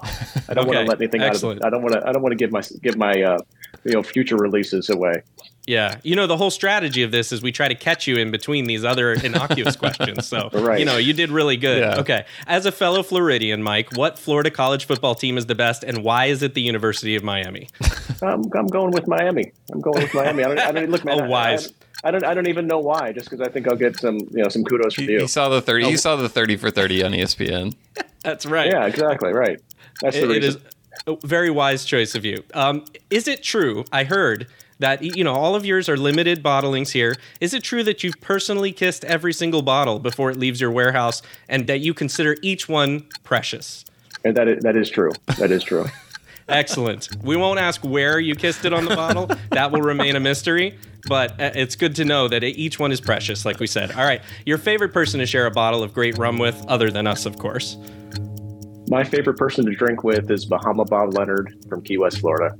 I 0.49 0.53
don't 0.55 0.65
want 0.67 0.79
to 0.79 0.85
let 0.85 0.99
anything 0.99 1.21
excellent. 1.21 1.61
out 1.63 1.67
of. 1.67 1.67
I 1.67 1.69
don't 1.75 1.83
want 1.83 1.93
to. 1.93 2.09
I 2.09 2.11
don't 2.11 2.23
want 2.23 2.31
to 2.31 2.37
give 2.37 2.51
my 2.51 2.61
give 2.81 2.97
my 2.97 3.21
uh, 3.21 3.37
you 3.83 3.91
know 3.93 4.01
future 4.03 4.35
releases 4.37 4.89
away. 4.89 5.21
Yeah. 5.67 5.97
You 6.03 6.15
know, 6.15 6.27
the 6.27 6.37
whole 6.37 6.51
strategy 6.51 7.01
of 7.03 7.11
this 7.11 7.31
is 7.31 7.41
we 7.41 7.51
try 7.51 7.67
to 7.67 7.75
catch 7.75 8.05
you 8.07 8.17
in 8.17 8.29
between 8.31 8.65
these 8.65 8.85
other 8.85 9.13
innocuous 9.13 9.75
questions. 9.83 10.27
So, 10.27 10.49
Right. 10.53 10.79
you 10.79 10.85
know, 10.85 10.97
you 10.97 11.13
did 11.13 11.31
really 11.31 11.57
good. 11.57 11.79
Yeah. 11.79 11.99
Okay. 12.01 12.25
As 12.45 12.65
a 12.65 12.71
fellow 12.71 13.01
Floridian, 13.01 13.63
Mike, 13.63 13.95
what 13.97 14.19
Florida 14.19 14.51
college 14.51 14.85
football 14.85 15.15
team 15.15 15.37
is 15.37 15.47
the 15.47 15.55
best 15.55 15.83
and 15.83 16.03
why 16.03 16.25
is 16.25 16.43
it 16.43 16.53
the 16.53 16.61
University 16.61 17.15
of 17.15 17.23
Miami? 17.23 17.67
I'm, 18.21 18.43
I'm 18.53 18.67
going 18.67 18.91
with 18.91 19.07
Miami. 19.07 19.51
I'm 19.71 19.81
going 19.81 20.01
with 20.03 20.13
Miami. 20.13 20.43
I 20.43 20.47
don't, 20.49 20.59
I 20.59 20.71
don't 20.71 20.89
look, 20.89 21.03
man. 21.05 21.21
Oh, 21.21 21.27
wise. 21.27 21.67
I, 22.03 22.09
I 22.09 22.11
don't. 22.11 22.23
I 22.23 22.33
don't 22.35 22.47
even 22.47 22.67
know 22.67 22.77
why. 22.79 23.13
Just 23.13 23.29
because 23.31 23.45
I 23.47 23.49
think 23.51 23.67
I'll 23.67 23.75
get 23.77 23.97
some, 23.99 24.17
you 24.17 24.43
know, 24.43 24.49
some 24.49 24.63
kudos 24.63 24.93
from 24.93 25.05
you. 25.05 25.11
you. 25.13 25.19
he 25.21 25.27
saw 25.27 25.49
the 25.49 25.61
30 25.61 25.85
he 25.85 25.97
saw 25.97 26.15
the 26.15 26.29
30 26.29 26.57
for 26.57 26.69
30 26.69 27.03
on 27.03 27.11
ESPN. 27.13 27.73
That's 28.21 28.45
right. 28.45 28.67
Yeah, 28.67 28.85
exactly. 28.85 29.33
Right. 29.33 29.59
That's 30.01 30.15
the 30.15 30.23
It- 30.25 30.29
it 30.31 30.43
reason. 30.43 30.61
is 30.61 31.03
a 31.07 31.27
very 31.27 31.49
wise 31.49 31.83
choice 31.85 32.13
of 32.13 32.23
you. 32.23 32.43
Um, 32.53 32.85
is 33.09 33.27
it 33.27 33.41
true? 33.41 33.85
I 33.91 34.03
heard 34.03 34.45
that 34.79 35.01
you 35.01 35.23
know 35.23 35.33
all 35.33 35.55
of 35.55 35.65
yours 35.65 35.87
are 35.89 35.97
limited 35.97 36.43
bottlings 36.43 36.91
here. 36.91 37.15
Is 37.39 37.53
it 37.53 37.63
true 37.63 37.83
that 37.83 38.03
you've 38.03 38.19
personally 38.21 38.71
kissed 38.71 39.05
every 39.05 39.33
single 39.33 39.61
bottle 39.61 39.99
before 39.99 40.31
it 40.31 40.37
leaves 40.37 40.59
your 40.61 40.71
warehouse, 40.71 41.21
and 41.47 41.67
that 41.67 41.79
you 41.79 41.93
consider 41.93 42.35
each 42.41 42.67
one 42.67 43.05
precious? 43.23 43.85
And 44.23 44.35
that 44.35 44.47
is, 44.47 44.63
that 44.63 44.75
is 44.75 44.89
true. 44.89 45.11
That 45.37 45.51
is 45.51 45.63
true. 45.63 45.85
Excellent. 46.49 47.09
We 47.23 47.37
won't 47.37 47.59
ask 47.59 47.83
where 47.83 48.19
you 48.19 48.35
kissed 48.35 48.65
it 48.65 48.73
on 48.73 48.85
the 48.85 48.95
bottle. 48.95 49.29
That 49.49 49.71
will 49.71 49.81
remain 49.81 50.15
a 50.15 50.19
mystery. 50.19 50.77
But 51.07 51.39
uh, 51.39 51.51
it's 51.55 51.75
good 51.75 51.95
to 51.97 52.05
know 52.05 52.27
that 52.27 52.43
each 52.43 52.79
one 52.79 52.91
is 52.91 52.99
precious, 52.99 53.45
like 53.45 53.59
we 53.59 53.67
said. 53.67 53.91
All 53.91 54.05
right, 54.05 54.21
your 54.45 54.57
favorite 54.57 54.93
person 54.93 55.19
to 55.19 55.25
share 55.25 55.45
a 55.45 55.51
bottle 55.51 55.83
of 55.83 55.93
great 55.93 56.17
rum 56.17 56.39
with, 56.39 56.63
other 56.67 56.89
than 56.89 57.07
us, 57.07 57.25
of 57.25 57.37
course. 57.37 57.77
My 58.87 59.03
favorite 59.03 59.37
person 59.37 59.65
to 59.65 59.71
drink 59.71 60.03
with 60.03 60.29
is 60.29 60.45
Bahama 60.45 60.85
Bob 60.85 61.13
Leonard 61.13 61.55
from 61.69 61.81
Key 61.81 61.97
West, 61.97 62.19
Florida. 62.19 62.55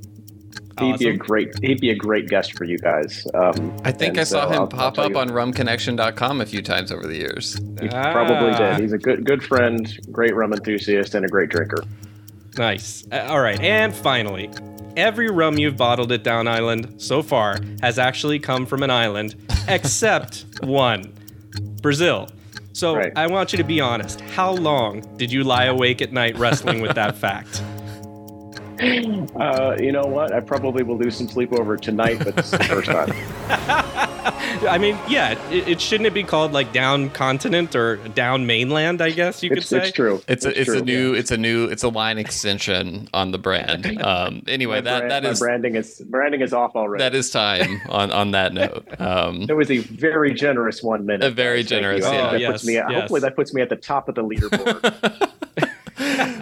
He'd 0.80 0.98
be 0.98 1.08
a 1.08 1.16
great. 1.16 1.58
He'd 1.62 1.80
be 1.80 1.90
a 1.90 1.94
great 1.94 2.28
guest 2.28 2.56
for 2.56 2.64
you 2.64 2.76
guys. 2.78 3.26
Um, 3.34 3.74
I 3.84 3.92
think 3.92 4.18
I 4.18 4.24
saw 4.24 4.42
so 4.44 4.48
him 4.48 4.52
I'll- 4.54 4.60
I'll 4.62 4.66
pop 4.68 4.94
tell 4.96 5.04
up 5.04 5.10
you. 5.12 5.18
on 5.18 5.30
rumconnection.com 5.30 6.40
a 6.40 6.46
few 6.46 6.60
times 6.62 6.92
over 6.92 7.06
the 7.06 7.16
years. 7.16 7.54
He 7.80 7.88
probably 7.88 8.50
Ah. 8.50 8.74
did. 8.74 8.82
He's 8.82 8.92
a 8.92 8.98
good 8.98 9.24
good 9.24 9.42
friend, 9.42 9.88
great 10.12 10.34
rum 10.34 10.52
enthusiast, 10.52 11.14
and 11.14 11.24
a 11.24 11.28
great 11.28 11.48
drinker. 11.48 11.82
Nice. 12.58 13.04
Uh, 13.10 13.26
all 13.28 13.40
right. 13.40 13.60
And 13.60 13.94
finally, 13.94 14.50
every 14.96 15.30
rum 15.30 15.58
you've 15.58 15.76
bottled 15.76 16.12
at 16.12 16.22
Down 16.22 16.48
Island 16.48 16.94
so 16.98 17.22
far 17.22 17.56
has 17.82 17.98
actually 17.98 18.38
come 18.38 18.66
from 18.66 18.82
an 18.82 18.90
island, 18.90 19.34
except 19.68 20.44
one 20.60 21.12
Brazil. 21.82 22.28
So 22.72 22.94
Right. 22.96 23.12
I 23.16 23.26
want 23.28 23.52
you 23.52 23.56
to 23.58 23.64
be 23.64 23.80
honest. 23.80 24.20
How 24.20 24.52
long 24.52 25.00
did 25.16 25.32
you 25.32 25.44
lie 25.44 25.64
awake 25.64 26.02
at 26.02 26.12
night 26.12 26.36
wrestling 26.38 26.80
with 26.82 26.94
that 26.96 27.16
fact? 27.16 27.62
Uh, 29.36 29.76
you 29.78 29.92
know 29.92 30.04
what? 30.06 30.32
I 30.32 30.40
probably 30.40 30.82
will 30.82 30.96
lose 30.96 31.16
some 31.16 31.28
sleep 31.28 31.52
over 31.52 31.76
tonight, 31.76 32.18
but 32.18 32.34
this 32.36 32.46
is 32.46 32.52
the 32.52 32.64
first 32.64 32.86
time. 32.90 33.12
I 34.68 34.78
mean, 34.78 34.98
yeah, 35.08 35.32
it, 35.50 35.68
it, 35.68 35.80
shouldn't 35.80 36.06
it 36.06 36.14
be 36.14 36.22
called 36.22 36.52
like 36.52 36.72
down 36.72 37.10
continent 37.10 37.74
or 37.76 37.96
down 37.96 38.46
mainland? 38.46 39.02
I 39.02 39.10
guess 39.10 39.42
you 39.42 39.50
could 39.50 39.58
it's, 39.58 39.68
say 39.68 39.88
it's 39.88 39.92
true. 39.92 40.22
It's 40.26 40.44
a, 40.46 40.50
it's, 40.50 40.58
it's 40.60 40.66
true, 40.70 40.78
a 40.78 40.82
new 40.82 41.12
yeah. 41.12 41.18
it's 41.20 41.30
a 41.30 41.36
new 41.36 41.64
it's 41.66 41.82
a 41.82 41.88
line 41.88 42.16
extension 42.18 43.08
on 43.12 43.30
the 43.32 43.38
brand. 43.38 43.84
Um, 44.06 44.42
anyway, 44.46 44.76
My 44.76 44.80
that 44.82 44.98
brand- 45.00 45.10
that 45.10 45.22
my 45.24 45.28
is 45.30 45.38
branding 45.40 45.74
is 45.76 46.00
branding 46.06 46.40
is 46.40 46.52
off 46.52 46.76
already. 46.76 47.02
that 47.02 47.14
is 47.14 47.30
time 47.30 47.80
on 47.88 48.10
on 48.12 48.30
that 48.30 48.54
note. 48.54 48.86
Um, 49.00 49.42
It 49.48 49.54
was 49.54 49.70
a 49.70 49.78
very 49.78 50.32
generous 50.32 50.82
one 50.82 51.04
minute. 51.06 51.24
A 51.24 51.30
very 51.30 51.62
generous, 51.62 52.04
you. 52.06 52.12
yeah. 52.12 52.32
That 52.32 52.42
Oh, 52.42 52.52
puts 52.52 52.64
me 52.66 52.76
at, 52.76 52.90
yes. 52.90 53.00
Hopefully, 53.00 53.20
that 53.20 53.36
puts 53.36 53.52
me 53.52 53.62
at 53.62 53.68
the 53.68 53.76
top 53.76 54.08
of 54.08 54.14
the 54.14 54.22
leaderboard. 54.22 55.25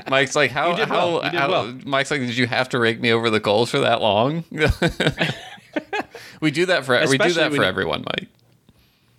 Mike's 0.08 0.36
like, 0.36 0.50
how 0.50 0.70
You 0.70 0.76
did 0.76 0.88
how, 0.88 0.94
well. 1.12 1.24
You 1.24 1.30
did 1.30 1.40
how 1.40 1.50
well. 1.50 1.78
Mike's 1.84 2.10
like, 2.10 2.20
did 2.20 2.36
you 2.36 2.46
have 2.46 2.68
to 2.70 2.78
rake 2.78 3.00
me 3.00 3.12
over 3.12 3.30
the 3.30 3.40
coals 3.40 3.70
for 3.70 3.80
that 3.80 4.00
long? 4.00 4.44
we 6.40 6.50
do 6.50 6.66
that 6.66 6.84
for 6.84 6.98
we 7.08 7.18
do 7.18 7.32
that 7.32 7.50
for 7.50 7.56
you- 7.56 7.62
everyone, 7.64 8.04
Mike. 8.06 8.28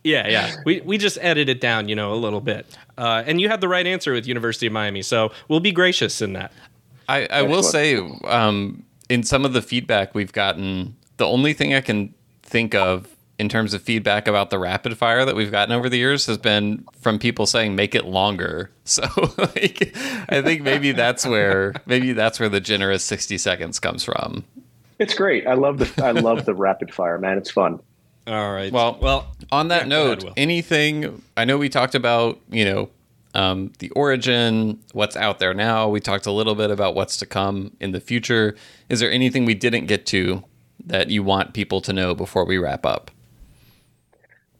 Yeah, 0.03 0.27
yeah. 0.27 0.55
We 0.65 0.81
we 0.81 0.99
just 0.99 1.17
edit 1.19 1.49
it 1.49 1.59
down, 1.59 1.89
you 1.89 1.95
know, 1.95 2.13
a 2.13 2.15
little 2.15 2.39
bit. 2.41 2.77
Uh, 2.95 3.23
and 3.25 3.41
you 3.41 3.49
had 3.49 3.59
the 3.59 3.67
right 3.67 3.87
answer 3.87 4.13
with 4.13 4.27
University 4.27 4.67
of 4.67 4.73
Miami, 4.73 5.01
so 5.01 5.31
we'll 5.47 5.59
be 5.59 5.71
gracious 5.71 6.21
in 6.21 6.33
that. 6.33 6.53
I, 7.09 7.25
I 7.25 7.41
will 7.41 7.59
Excellent. 7.65 8.21
say, 8.21 8.27
um, 8.27 8.83
in 9.09 9.23
some 9.23 9.45
of 9.45 9.53
the 9.53 9.63
feedback 9.63 10.13
we've 10.13 10.31
gotten, 10.31 10.95
the 11.17 11.25
only 11.25 11.53
thing 11.53 11.73
I 11.73 11.81
can 11.81 12.13
think 12.43 12.75
of 12.75 13.14
in 13.37 13.49
terms 13.49 13.73
of 13.73 13.81
feedback 13.81 14.27
about 14.27 14.49
the 14.49 14.57
rapid 14.57 14.97
fire 14.97 15.25
that 15.25 15.35
we've 15.35 15.51
gotten 15.51 15.73
over 15.75 15.89
the 15.89 15.97
years 15.97 16.25
has 16.25 16.37
been 16.37 16.85
from 17.01 17.19
people 17.19 17.45
saying 17.45 17.75
make 17.75 17.93
it 17.95 18.05
longer. 18.05 18.71
So 18.87 19.01
like, 19.39 19.95
I 20.29 20.43
think 20.43 20.61
maybe 20.61 20.91
that's 20.91 21.25
where 21.25 21.73
maybe 21.87 22.13
that's 22.13 22.39
where 22.39 22.49
the 22.49 22.59
generous 22.61 23.03
sixty 23.03 23.39
seconds 23.39 23.79
comes 23.79 24.03
from. 24.03 24.43
it's 24.99 25.15
great. 25.15 25.47
I 25.47 25.55
love 25.55 25.79
the 25.79 26.05
I 26.05 26.11
love 26.11 26.45
the 26.45 26.53
rapid 26.53 26.93
fire, 26.93 27.17
man. 27.17 27.39
It's 27.39 27.49
fun. 27.49 27.79
All 28.27 28.53
right. 28.53 28.71
Well, 28.71 28.99
well, 29.01 29.35
On 29.51 29.69
that 29.69 29.87
Yeah, 29.87 29.89
go 29.89 30.05
ahead, 30.05 30.23
note, 30.23 30.33
anything 30.37 31.21
I 31.35 31.45
know 31.45 31.57
we 31.57 31.67
talked 31.67 31.95
about, 31.95 32.39
you 32.51 32.63
know, 32.63 32.89
um, 33.33 33.71
the 33.79 33.89
origin, 33.91 34.79
what's 34.93 35.15
out 35.15 35.39
there 35.39 35.53
now. 35.55 35.89
We 35.89 35.99
talked 35.99 36.25
a 36.27 36.31
little 36.31 36.55
bit 36.55 36.69
about 36.71 36.93
what's 36.95 37.17
to 37.17 37.25
come 37.25 37.75
in 37.79 37.91
the 37.91 37.99
future. 37.99 38.55
Is 38.89 38.99
there 38.99 39.11
anything 39.11 39.45
we 39.45 39.55
didn't 39.55 39.87
get 39.87 40.05
to 40.07 40.43
that 40.85 41.09
you 41.09 41.23
want 41.23 41.53
people 41.53 41.81
to 41.81 41.91
know 41.91 42.13
before 42.15 42.45
we 42.45 42.57
wrap 42.59 42.85
up? 42.85 43.11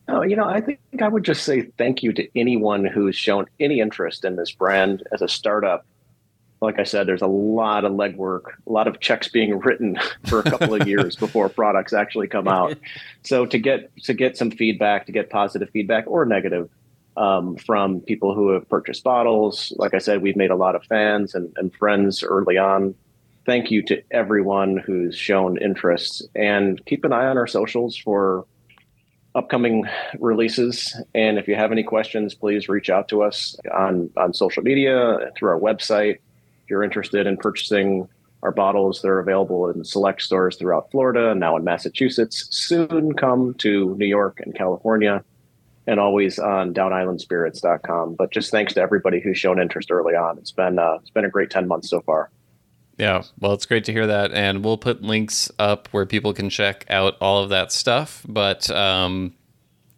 Oh, 0.08 0.22
you 0.22 0.36
know, 0.36 0.46
I 0.46 0.62
think 0.62 0.80
I 1.02 1.08
would 1.08 1.24
just 1.24 1.44
say 1.44 1.64
thank 1.78 2.04
you 2.04 2.14
to 2.14 2.28
anyone 2.40 2.86
who's 2.86 3.16
shown 3.16 3.48
any 3.60 3.80
interest 3.80 4.24
in 4.24 4.36
this 4.36 4.52
brand 4.52 5.04
as 5.12 5.22
a 5.22 5.28
startup. 5.28 5.86
Like 6.62 6.80
I 6.80 6.84
said, 6.84 7.08
there's 7.08 7.24
a 7.24 7.28
lot 7.28 7.86
of 7.86 7.94
legwork, 7.94 8.44
a 8.68 8.72
lot 8.72 8.88
of 8.88 9.00
checks 9.00 9.28
being 9.28 9.60
written 9.60 9.98
for 10.26 10.40
a 10.40 10.44
couple 10.44 10.74
of 10.76 10.88
years 10.88 11.16
before 11.20 11.50
products 11.50 11.92
actually 11.92 12.28
come 12.28 12.48
out. 12.48 12.78
So 13.24 13.46
to 13.48 13.58
get 13.58 13.96
to 14.04 14.14
get 14.14 14.38
some 14.38 14.52
feedback, 14.52 15.08
to 15.08 15.12
get 15.12 15.30
positive 15.30 15.70
feedback 15.72 16.06
or 16.08 16.26
negative 16.26 16.70
um, 17.18 17.56
from 17.58 18.02
people 18.02 18.36
who 18.36 18.50
have 18.50 18.70
purchased 18.70 19.04
bottles, 19.04 19.74
like 19.78 19.96
I 19.96 20.00
said, 20.00 20.22
we've 20.22 20.36
made 20.36 20.52
a 20.52 20.56
lot 20.56 20.76
of 20.76 20.84
fans 20.84 21.34
and, 21.34 21.52
and 21.58 21.74
friends 21.74 22.24
early 22.24 22.58
on. 22.58 22.94
Thank 23.46 23.72
you 23.72 23.82
to 23.84 24.02
everyone 24.12 24.78
who's 24.78 25.16
shown 25.16 25.58
interest, 25.58 26.28
and 26.36 26.84
keep 26.86 27.06
an 27.06 27.14
eye 27.14 27.28
on 27.28 27.38
our 27.38 27.48
socials 27.48 27.96
for 27.96 28.46
upcoming 29.36 29.86
releases. 30.20 30.96
And 31.14 31.38
if 31.38 31.48
you 31.48 31.56
have 31.56 31.72
any 31.72 31.84
questions, 31.84 32.34
please 32.34 32.70
reach 32.70 32.90
out 32.90 33.10
to 33.10 33.22
us 33.22 33.56
on, 33.74 34.10
on 34.18 34.34
social 34.34 34.64
media, 34.64 35.32
through 35.38 35.50
our 35.50 35.60
website. 35.60 36.16
If 36.64 36.70
you're 36.70 36.84
interested 36.84 37.28
in 37.28 37.38
purchasing 37.38 38.08
our 38.42 38.52
bottles, 38.52 39.02
they're 39.02 39.20
available 39.20 39.70
in 39.70 39.84
select 39.84 40.22
stores 40.22 40.56
throughout 40.56 40.90
Florida, 40.92 41.36
now 41.36 41.58
in 41.58 41.64
Massachusetts, 41.64 42.48
soon 42.50 43.14
come 43.14 43.54
to 43.56 43.96
New 43.98 44.06
York 44.06 44.40
and 44.40 44.56
California, 44.56 45.24
and 45.88 46.00
always 46.00 46.40
on 46.40 46.74
downislandspirits.com. 46.74 48.16
But 48.16 48.32
just 48.32 48.52
thanks 48.52 48.74
to 48.76 48.82
everybody 48.82 49.20
who's 49.20 49.38
shown 49.38 49.60
interest 49.60 49.92
early 49.92 50.16
on. 50.16 50.38
It's 50.38 50.52
been 50.52 50.80
uh, 50.80 50.98
it's 51.02 51.10
been 51.10 51.26
a 51.26 51.30
great 51.30 51.50
10 51.50 51.68
months 51.68 51.90
so 51.90 52.02
far. 52.02 52.30
Yeah, 52.98 53.24
well, 53.40 53.54
it's 53.54 53.66
great 53.66 53.84
to 53.86 53.92
hear 53.92 54.08
that, 54.08 54.32
and 54.32 54.64
we'll 54.64 54.78
put 54.78 55.02
links 55.02 55.52
up 55.60 55.90
where 55.92 56.06
people 56.06 56.34
can 56.34 56.50
check 56.50 56.86
out 56.90 57.18
all 57.20 57.44
of 57.44 57.50
that 57.50 57.72
stuff. 57.72 58.26
But 58.28 58.70
um, 58.70 59.34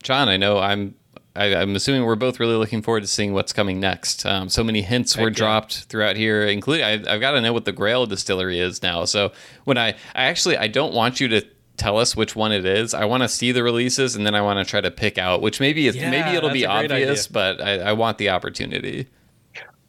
John, 0.04 0.30
I 0.30 0.38
know 0.38 0.60
I'm. 0.60 0.96
I, 1.36 1.54
I'm 1.54 1.76
assuming 1.76 2.04
we're 2.04 2.16
both 2.16 2.40
really 2.40 2.56
looking 2.56 2.82
forward 2.82 3.02
to 3.02 3.08
seeing 3.08 3.32
what's 3.32 3.54
coming 3.54 3.80
next. 3.80 4.26
Um, 4.26 4.50
so 4.50 4.64
many 4.64 4.82
hints 4.82 5.16
were 5.16 5.30
dropped 5.30 5.84
throughout 5.84 6.16
here, 6.16 6.48
including 6.48 6.84
I, 6.84 6.94
I've 6.94 7.22
got 7.22 7.32
to 7.32 7.42
know 7.42 7.54
what 7.54 7.66
the 7.66 7.72
Grail 7.72 8.08
Distillery 8.08 8.60
is 8.60 8.82
now. 8.82 9.06
So 9.06 9.32
when 9.64 9.78
I, 9.78 9.90
I 10.16 10.24
actually 10.24 10.58
I 10.58 10.68
don't 10.68 10.96
want 10.96 11.20
you 11.20 11.28
to 11.28 11.46
tell 11.78 12.00
us 12.00 12.16
which 12.16 12.36
one 12.36 12.52
it 12.52 12.66
is. 12.66 12.96
I 12.96 13.06
want 13.06 13.22
to 13.22 13.30
see 13.30 13.52
the 13.52 13.62
releases, 13.62 14.16
and 14.16 14.26
then 14.26 14.34
I 14.34 14.42
want 14.42 14.66
to 14.66 14.70
try 14.70 14.82
to 14.82 14.90
pick 14.90 15.20
out 15.20 15.44
which 15.44 15.60
maybe 15.60 15.88
it's, 15.88 15.96
Yeah, 15.96 16.10
maybe 16.10 16.36
it'll 16.36 16.50
be 16.50 16.64
that's 16.64 16.86
a 16.86 16.88
great 16.88 17.04
obvious, 17.04 17.28
but 17.28 17.62
I, 17.62 17.80
I 17.80 17.94
want 17.94 18.18
the 18.18 18.30
opportunity. 18.30 19.08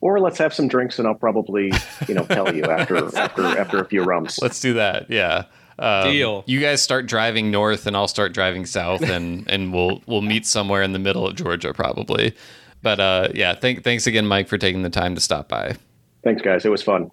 Or 0.00 0.20
let's 0.20 0.38
have 0.38 0.54
some 0.54 0.68
drinks, 0.68 0.98
and 0.98 1.08
I'll 1.08 1.14
probably 1.14 1.72
you 2.06 2.14
know 2.14 2.24
tell 2.24 2.54
you 2.54 2.64
after 2.64 2.96
after 3.16 3.44
after 3.44 3.80
a 3.80 3.84
few 3.84 4.04
rums. 4.04 4.38
Let's 4.40 4.60
do 4.60 4.74
that. 4.74 5.10
Yeah. 5.10 5.44
Um, 5.78 6.10
Deal. 6.10 6.44
You 6.46 6.60
guys 6.60 6.82
start 6.82 7.06
driving 7.06 7.50
north, 7.50 7.86
and 7.86 7.96
I'll 7.96 8.08
start 8.08 8.32
driving 8.32 8.66
south, 8.66 9.02
and 9.02 9.48
and 9.50 9.72
we'll 9.72 10.02
we'll 10.06 10.22
meet 10.22 10.46
somewhere 10.46 10.82
in 10.82 10.92
the 10.92 10.98
middle 10.98 11.26
of 11.26 11.34
Georgia, 11.34 11.72
probably. 11.72 12.34
But 12.82 13.00
uh, 13.00 13.28
yeah, 13.34 13.54
thank, 13.54 13.82
thanks 13.82 14.06
again, 14.06 14.26
Mike, 14.26 14.48
for 14.48 14.58
taking 14.58 14.82
the 14.82 14.90
time 14.90 15.14
to 15.14 15.20
stop 15.20 15.48
by. 15.48 15.76
Thanks, 16.22 16.42
guys. 16.42 16.64
It 16.64 16.70
was 16.70 16.82
fun. 16.82 17.10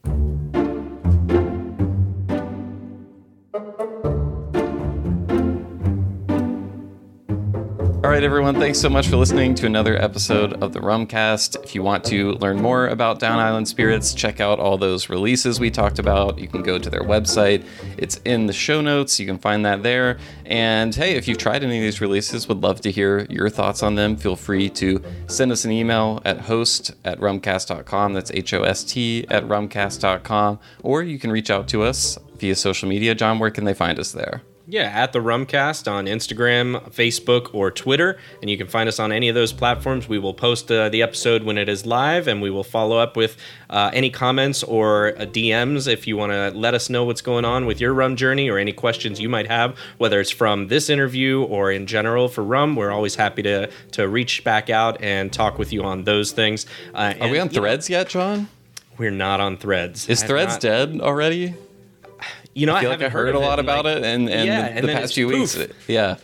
All 8.06 8.12
right, 8.12 8.24
everyone. 8.24 8.54
Thanks 8.54 8.80
so 8.80 8.88
much 8.88 9.08
for 9.08 9.16
listening 9.18 9.56
to 9.56 9.66
another 9.66 10.00
episode 10.00 10.62
of 10.62 10.74
the 10.74 10.80
Rumcast. 10.80 11.64
If 11.64 11.74
you 11.74 11.82
want 11.82 12.04
to 12.04 12.34
learn 12.34 12.62
more 12.62 12.90
about 12.90 13.20
Down 13.20 13.40
Island 13.40 13.68
Spirits, 13.68 14.14
check 14.14 14.40
out 14.40 14.60
all 14.60 14.78
those 14.78 15.10
releases 15.10 15.60
we 15.60 15.72
talked 15.72 15.98
about. 15.98 16.38
You 16.38 16.48
can 16.48 16.62
go 16.62 16.78
to 16.78 16.88
their 16.88 17.02
website. 17.02 17.66
It's 17.98 18.18
in 18.18 18.46
the 18.46 18.54
show 18.54 18.80
notes. 18.80 19.20
You 19.20 19.26
can 19.26 19.40
find 19.40 19.66
that 19.66 19.82
there. 19.82 20.20
And 20.46 20.94
hey, 20.94 21.16
if 21.16 21.28
you've 21.28 21.40
tried 21.40 21.64
any 21.64 21.80
of 21.80 21.82
these 21.82 22.00
releases, 22.00 22.48
would 22.48 22.62
love 22.62 22.80
to 22.82 22.92
hear 22.92 23.26
your 23.28 23.50
thoughts 23.50 23.82
on 23.82 23.96
them. 23.96 24.18
Feel 24.18 24.36
free 24.36 24.70
to 24.70 25.02
send 25.26 25.52
us 25.52 25.66
an 25.66 25.72
email 25.72 26.22
at 26.26 26.42
host 26.42 26.92
at 27.06 27.20
rumcast.com. 27.20 28.14
That's 28.14 28.30
H 28.36 28.54
O 28.54 28.62
S 28.62 28.84
T 28.84 29.26
at 29.32 29.46
rumcast.com. 29.46 30.60
Or 30.84 31.02
you 31.02 31.18
can 31.18 31.32
reach 31.32 31.50
out 31.50 31.68
to 31.70 31.82
us 31.82 32.20
via 32.38 32.56
social 32.56 32.88
media. 32.88 33.16
John, 33.16 33.40
where 33.40 33.50
can 33.50 33.64
they 33.64 33.74
find 33.74 33.98
us 33.98 34.12
there? 34.12 34.44
Yeah, 34.68 34.84
at 34.84 35.14
the 35.14 35.20
Rumcast 35.20 35.92
on 35.92 36.06
Instagram, 36.06 36.92
Facebook, 36.92 37.54
or 37.54 37.70
Twitter. 37.70 38.18
And 38.42 38.50
you 38.50 38.58
can 38.58 38.66
find 38.66 38.90
us 38.90 39.00
on 39.00 39.12
any 39.12 39.30
of 39.30 39.36
those 39.36 39.54
platforms. 39.54 40.10
We 40.10 40.18
will 40.18 40.34
post 40.34 40.72
uh, 40.72 40.90
the 40.90 41.04
episode 41.04 41.44
when 41.44 41.60
it 41.60 41.70
is 41.70 41.86
live, 41.86 42.28
and 42.28 42.42
we 42.42 42.50
will 42.50 42.64
follow 42.64 42.98
up 42.98 43.16
with 43.16 43.38
uh, 43.70 43.92
any 43.94 44.10
comments 44.10 44.64
or 44.64 45.10
uh, 45.10 45.26
DMs 45.26 45.88
if 45.88 46.08
you 46.08 46.18
want 46.18 46.32
to 46.32 46.50
let 46.58 46.74
us 46.74 46.90
know 46.90 47.04
what's 47.04 47.22
going 47.22 47.46
on 47.46 47.68
with 47.68 47.80
your 47.80 47.94
rum 47.94 48.16
journey 48.16 48.50
or 48.50 48.58
any 48.58 48.74
questions 48.74 49.20
you 49.20 49.30
might 49.30 49.48
have, 49.48 49.78
whether 50.00 50.20
it's 50.20 50.32
from 50.32 50.68
this 50.68 50.90
interview 50.90 51.44
or 51.44 51.72
in 51.72 51.86
general 51.86 52.28
for 52.28 52.44
rum. 52.44 52.76
We're 52.76 52.92
always 52.92 53.14
happy 53.16 53.44
to, 53.44 53.70
to 53.92 54.08
reach 54.08 54.44
back 54.44 54.72
out 54.72 55.00
and 55.00 55.32
talk 55.32 55.60
with 55.60 55.72
you 55.74 55.84
on 55.84 56.06
those 56.06 56.32
things. 56.32 56.66
Uh, 56.94 57.14
Are 57.22 57.30
we 57.30 57.38
on 57.38 57.50
threads 57.50 57.88
yet, 57.88 58.10
John? 58.10 58.48
We're 58.98 59.12
not 59.12 59.40
on 59.42 59.58
threads. 59.58 60.10
Is 60.10 60.24
Threads 60.24 60.54
not- 60.54 60.62
dead 60.62 61.02
already? 61.02 61.54
You 62.56 62.66
know, 62.66 62.74
I 62.74 62.78
I 62.78 62.82
feel 62.82 62.90
like 62.90 63.00
I 63.00 63.04
haven't 63.04 63.18
heard, 63.18 63.30
of 63.30 63.36
a 63.36 63.40
lot 63.40 63.60
about 63.60 63.86
like- 63.86 63.98
it, 63.98 64.04
and 64.06 64.30
and 64.30 64.48
Yeah, 64.48 64.62
the, 64.62 64.68
and 64.78 64.88
the 64.88 64.94
past 64.94 65.14
few 65.14 65.28
weeks, 65.28 65.58
yeah. 65.88 66.16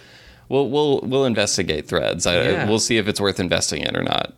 We'll 0.49 0.69
we'll 0.69 1.01
we'll 1.01 1.25
investigate 1.25 1.87
Threads. 1.87 2.25
I, 2.25 2.41
Yeah. 2.41 2.67
We'll 2.69 2.79
see 2.79 2.97
if 2.97 3.07
it's 3.07 3.21
worth 3.21 3.39
investing 3.39 3.83
in 3.83 3.95
or 3.95 4.01
not. 4.03 4.33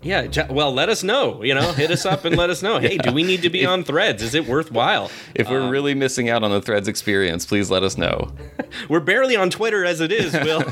Yeah, 0.00 0.28
well, 0.48 0.72
let 0.72 0.88
us 0.90 1.02
know. 1.02 1.42
You 1.42 1.54
know, 1.56 1.72
hit 1.72 1.90
us 1.90 2.06
up 2.06 2.24
and 2.24 2.36
let 2.36 2.50
us 2.50 2.62
know. 2.62 2.78
Hey, 2.78 2.98
do 2.98 3.12
we 3.12 3.24
need 3.24 3.42
to 3.42 3.50
be 3.50 3.66
on 3.72 3.82
Threads? 3.82 4.22
Is 4.22 4.34
it 4.36 4.46
worthwhile? 4.46 5.10
If 5.34 5.50
we're 5.50 5.68
really 5.68 5.92
missing 5.94 6.28
out 6.28 6.44
on 6.44 6.52
the 6.52 6.60
Threads 6.62 6.86
experience, 6.86 7.44
please 7.44 7.68
let 7.68 7.82
us 7.82 7.98
know. 7.98 8.30
We're 8.88 9.00
barely 9.00 9.34
on 9.34 9.50
Twitter 9.50 9.84
as 9.84 10.00
it 10.00 10.12
is, 10.12 10.32
Will. 10.44 10.62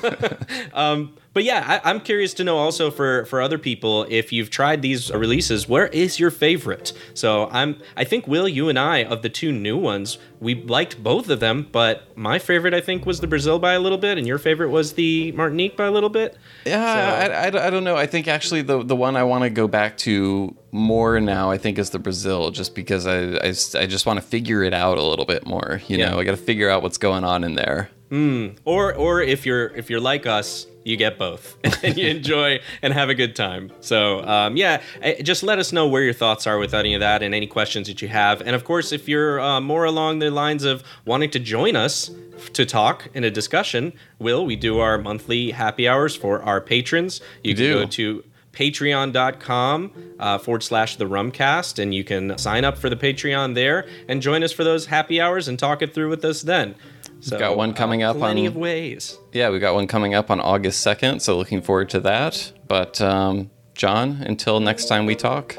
um, 0.75 1.17
but 1.37 1.45
yeah, 1.45 1.81
I, 1.85 1.91
I'm 1.91 2.01
curious 2.01 2.33
to 2.35 2.45
know 2.45 2.57
also 2.57 2.91
for 2.91 3.27
for 3.27 3.43
other 3.43 3.59
people 3.59 4.07
if 4.09 4.33
you've 4.33 4.49
tried 4.49 4.81
these 4.81 5.13
releases, 5.13 5.69
where 5.69 5.89
is 5.89 6.19
your 6.19 6.31
favorite? 6.31 6.95
So 7.13 7.49
I'm, 7.53 7.77
I 7.95 8.05
think 8.05 8.27
Will, 8.27 8.49
you 8.49 8.71
and 8.71 8.79
I 8.79 9.05
of 9.05 9.21
the 9.21 9.29
two 9.29 9.53
new 9.53 9.77
ones, 9.77 10.17
we 10.41 10.55
liked 10.55 11.03
both 11.03 11.29
of 11.29 11.39
them, 11.41 11.69
but 11.71 12.17
my 12.17 12.39
favorite 12.39 12.73
I 12.73 12.81
think 12.81 13.05
was 13.05 13.21
the 13.21 13.27
Brazil 13.27 13.59
by 13.59 13.75
a 13.75 13.81
little 13.81 13.99
bit, 13.99 14.17
and 14.17 14.27
your 14.27 14.39
favorite 14.39 14.71
was 14.71 14.95
the 14.95 15.33
Martinique 15.33 15.77
by 15.77 15.85
a 15.85 15.91
little 15.91 16.09
bit. 16.09 16.39
Yeah, 16.65 16.95
So- 16.95 17.33
I, 17.33 17.45
I, 17.61 17.67
I 17.67 17.71
don't 17.71 17.85
know. 17.85 17.97
I 17.97 18.07
think 18.07 18.29
actually 18.29 18.63
the 18.63 18.83
the 18.83 18.97
one 18.97 19.15
I 19.15 19.23
want 19.25 19.45
to 19.45 19.51
go 19.51 19.69
back 19.69 19.99
to 20.09 20.57
more 20.73 21.21
now, 21.21 21.51
I 21.51 21.59
think, 21.59 21.79
is 21.79 21.91
the 21.91 21.99
Brazil, 21.99 22.51
just 22.51 22.75
because 22.75 23.07
I 23.07 23.19
I, 23.49 23.49
I 23.83 23.87
just 23.87 24.07
want 24.07 24.19
to 24.21 24.27
figure 24.27 24.63
it 24.63 24.73
out 24.73 24.97
a 24.97 25.03
little 25.03 25.27
bit 25.27 25.47
more. 25.47 25.83
You 25.87 25.99
Yeah. 25.99 26.11
know, 26.13 26.19
I 26.19 26.25
got 26.25 26.31
to 26.39 26.45
figure 26.53 26.71
out 26.71 26.83
what's 26.83 26.99
going 26.99 27.25
on 27.25 27.45
in 27.45 27.57
there. 27.57 27.91
Hmm. 28.09 28.47
Or 28.65 28.95
or 28.95 29.21
if 29.21 29.45
you're 29.45 29.67
if 29.77 29.91
you're 29.91 30.01
like 30.13 30.27
us, 30.27 30.67
you 30.87 30.97
get 30.97 31.19
both 31.19 31.57
and 31.85 31.97
you 31.97 32.07
enjoy 32.09 32.61
and 32.81 32.93
have 32.95 33.09
a 33.09 33.15
good 33.15 33.35
time. 33.35 33.73
So, 33.81 34.23
um, 34.25 34.57
yeah, 34.57 34.81
eh, 35.03 35.21
just 35.23 35.43
let 35.43 35.59
us 35.59 35.73
know 35.73 35.87
where 35.89 36.03
your 36.03 36.13
thoughts 36.13 36.47
are 36.47 36.59
with 36.59 36.73
any 36.75 36.95
of 36.95 37.01
that 37.01 37.23
and 37.23 37.35
any 37.35 37.47
questions 37.47 37.89
that 37.89 38.01
you 38.01 38.09
have. 38.09 38.41
And 38.41 38.55
of 38.55 38.65
course, 38.65 38.93
if 38.93 39.09
you're 39.09 39.41
uh, 39.41 39.61
more 39.61 39.85
along 39.85 40.21
the 40.21 40.31
lines 40.31 40.65
of 40.65 40.83
wanting 41.05 41.31
to 41.31 41.39
join 41.41 41.75
us 41.75 42.11
to 42.53 42.65
talk 42.65 43.09
in 43.15 43.25
a 43.25 43.31
discussion, 43.31 43.93
Will, 44.19 44.47
we 44.47 44.55
do 44.57 44.79
our 44.79 44.97
monthly 44.99 45.51
happy 45.51 45.89
hours 45.89 46.15
for 46.15 46.43
our 46.43 46.61
patrons. 46.61 47.21
You, 47.43 47.51
You 47.51 47.55
can 47.57 47.65
do. 47.65 47.75
go 47.81 47.87
to 47.87 48.25
patreon.com 48.53 49.93
uh, 50.19 50.39
forward 50.39 50.63
slash 50.63 50.97
the 50.97 51.05
rumcast 51.05 51.79
and 51.79 51.95
you 51.95 52.05
can 52.05 52.39
sign 52.39 52.65
up 52.65 52.79
for 52.79 52.89
the 52.89 52.97
patreon 52.97 53.55
there 53.55 53.87
and 54.09 54.23
join 54.23 54.43
us 54.43 54.51
for 54.53 54.65
those 54.65 54.87
happy 54.87 55.21
hours 55.21 55.47
and 55.49 55.59
talk 55.59 55.83
it 55.83 55.93
through 55.93 56.09
with 56.09 56.25
us 56.25 56.41
then 56.43 56.75
so 57.21 57.39
got 57.39 57.57
one 57.57 57.73
coming 57.75 58.03
uh, 58.03 58.11
up 58.11 58.17
plenty 58.19 58.43
on- 58.43 58.47
of 58.49 58.57
ways 58.57 59.19
Yeah, 59.33 59.51
we 59.51 59.59
got 59.59 59.75
one 59.75 59.87
coming 59.87 60.15
up 60.15 60.31
on 60.31 60.41
August 60.41 60.85
2nd, 60.87 61.21
so 61.21 61.37
looking 61.37 61.63
forward 61.63 61.89
to 61.91 62.01
that. 62.01 62.53
But, 62.69 63.01
um, 63.01 63.51
John, 63.75 64.23
until 64.27 64.61
next 64.61 64.87
time 64.87 65.07
we 65.07 65.15
talk, 65.15 65.57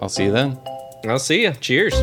I'll 0.00 0.08
see 0.08 0.24
you 0.24 0.32
then. 0.32 0.58
i'll 1.08 1.18
see 1.18 1.42
you 1.42 1.52
cheers 1.60 1.94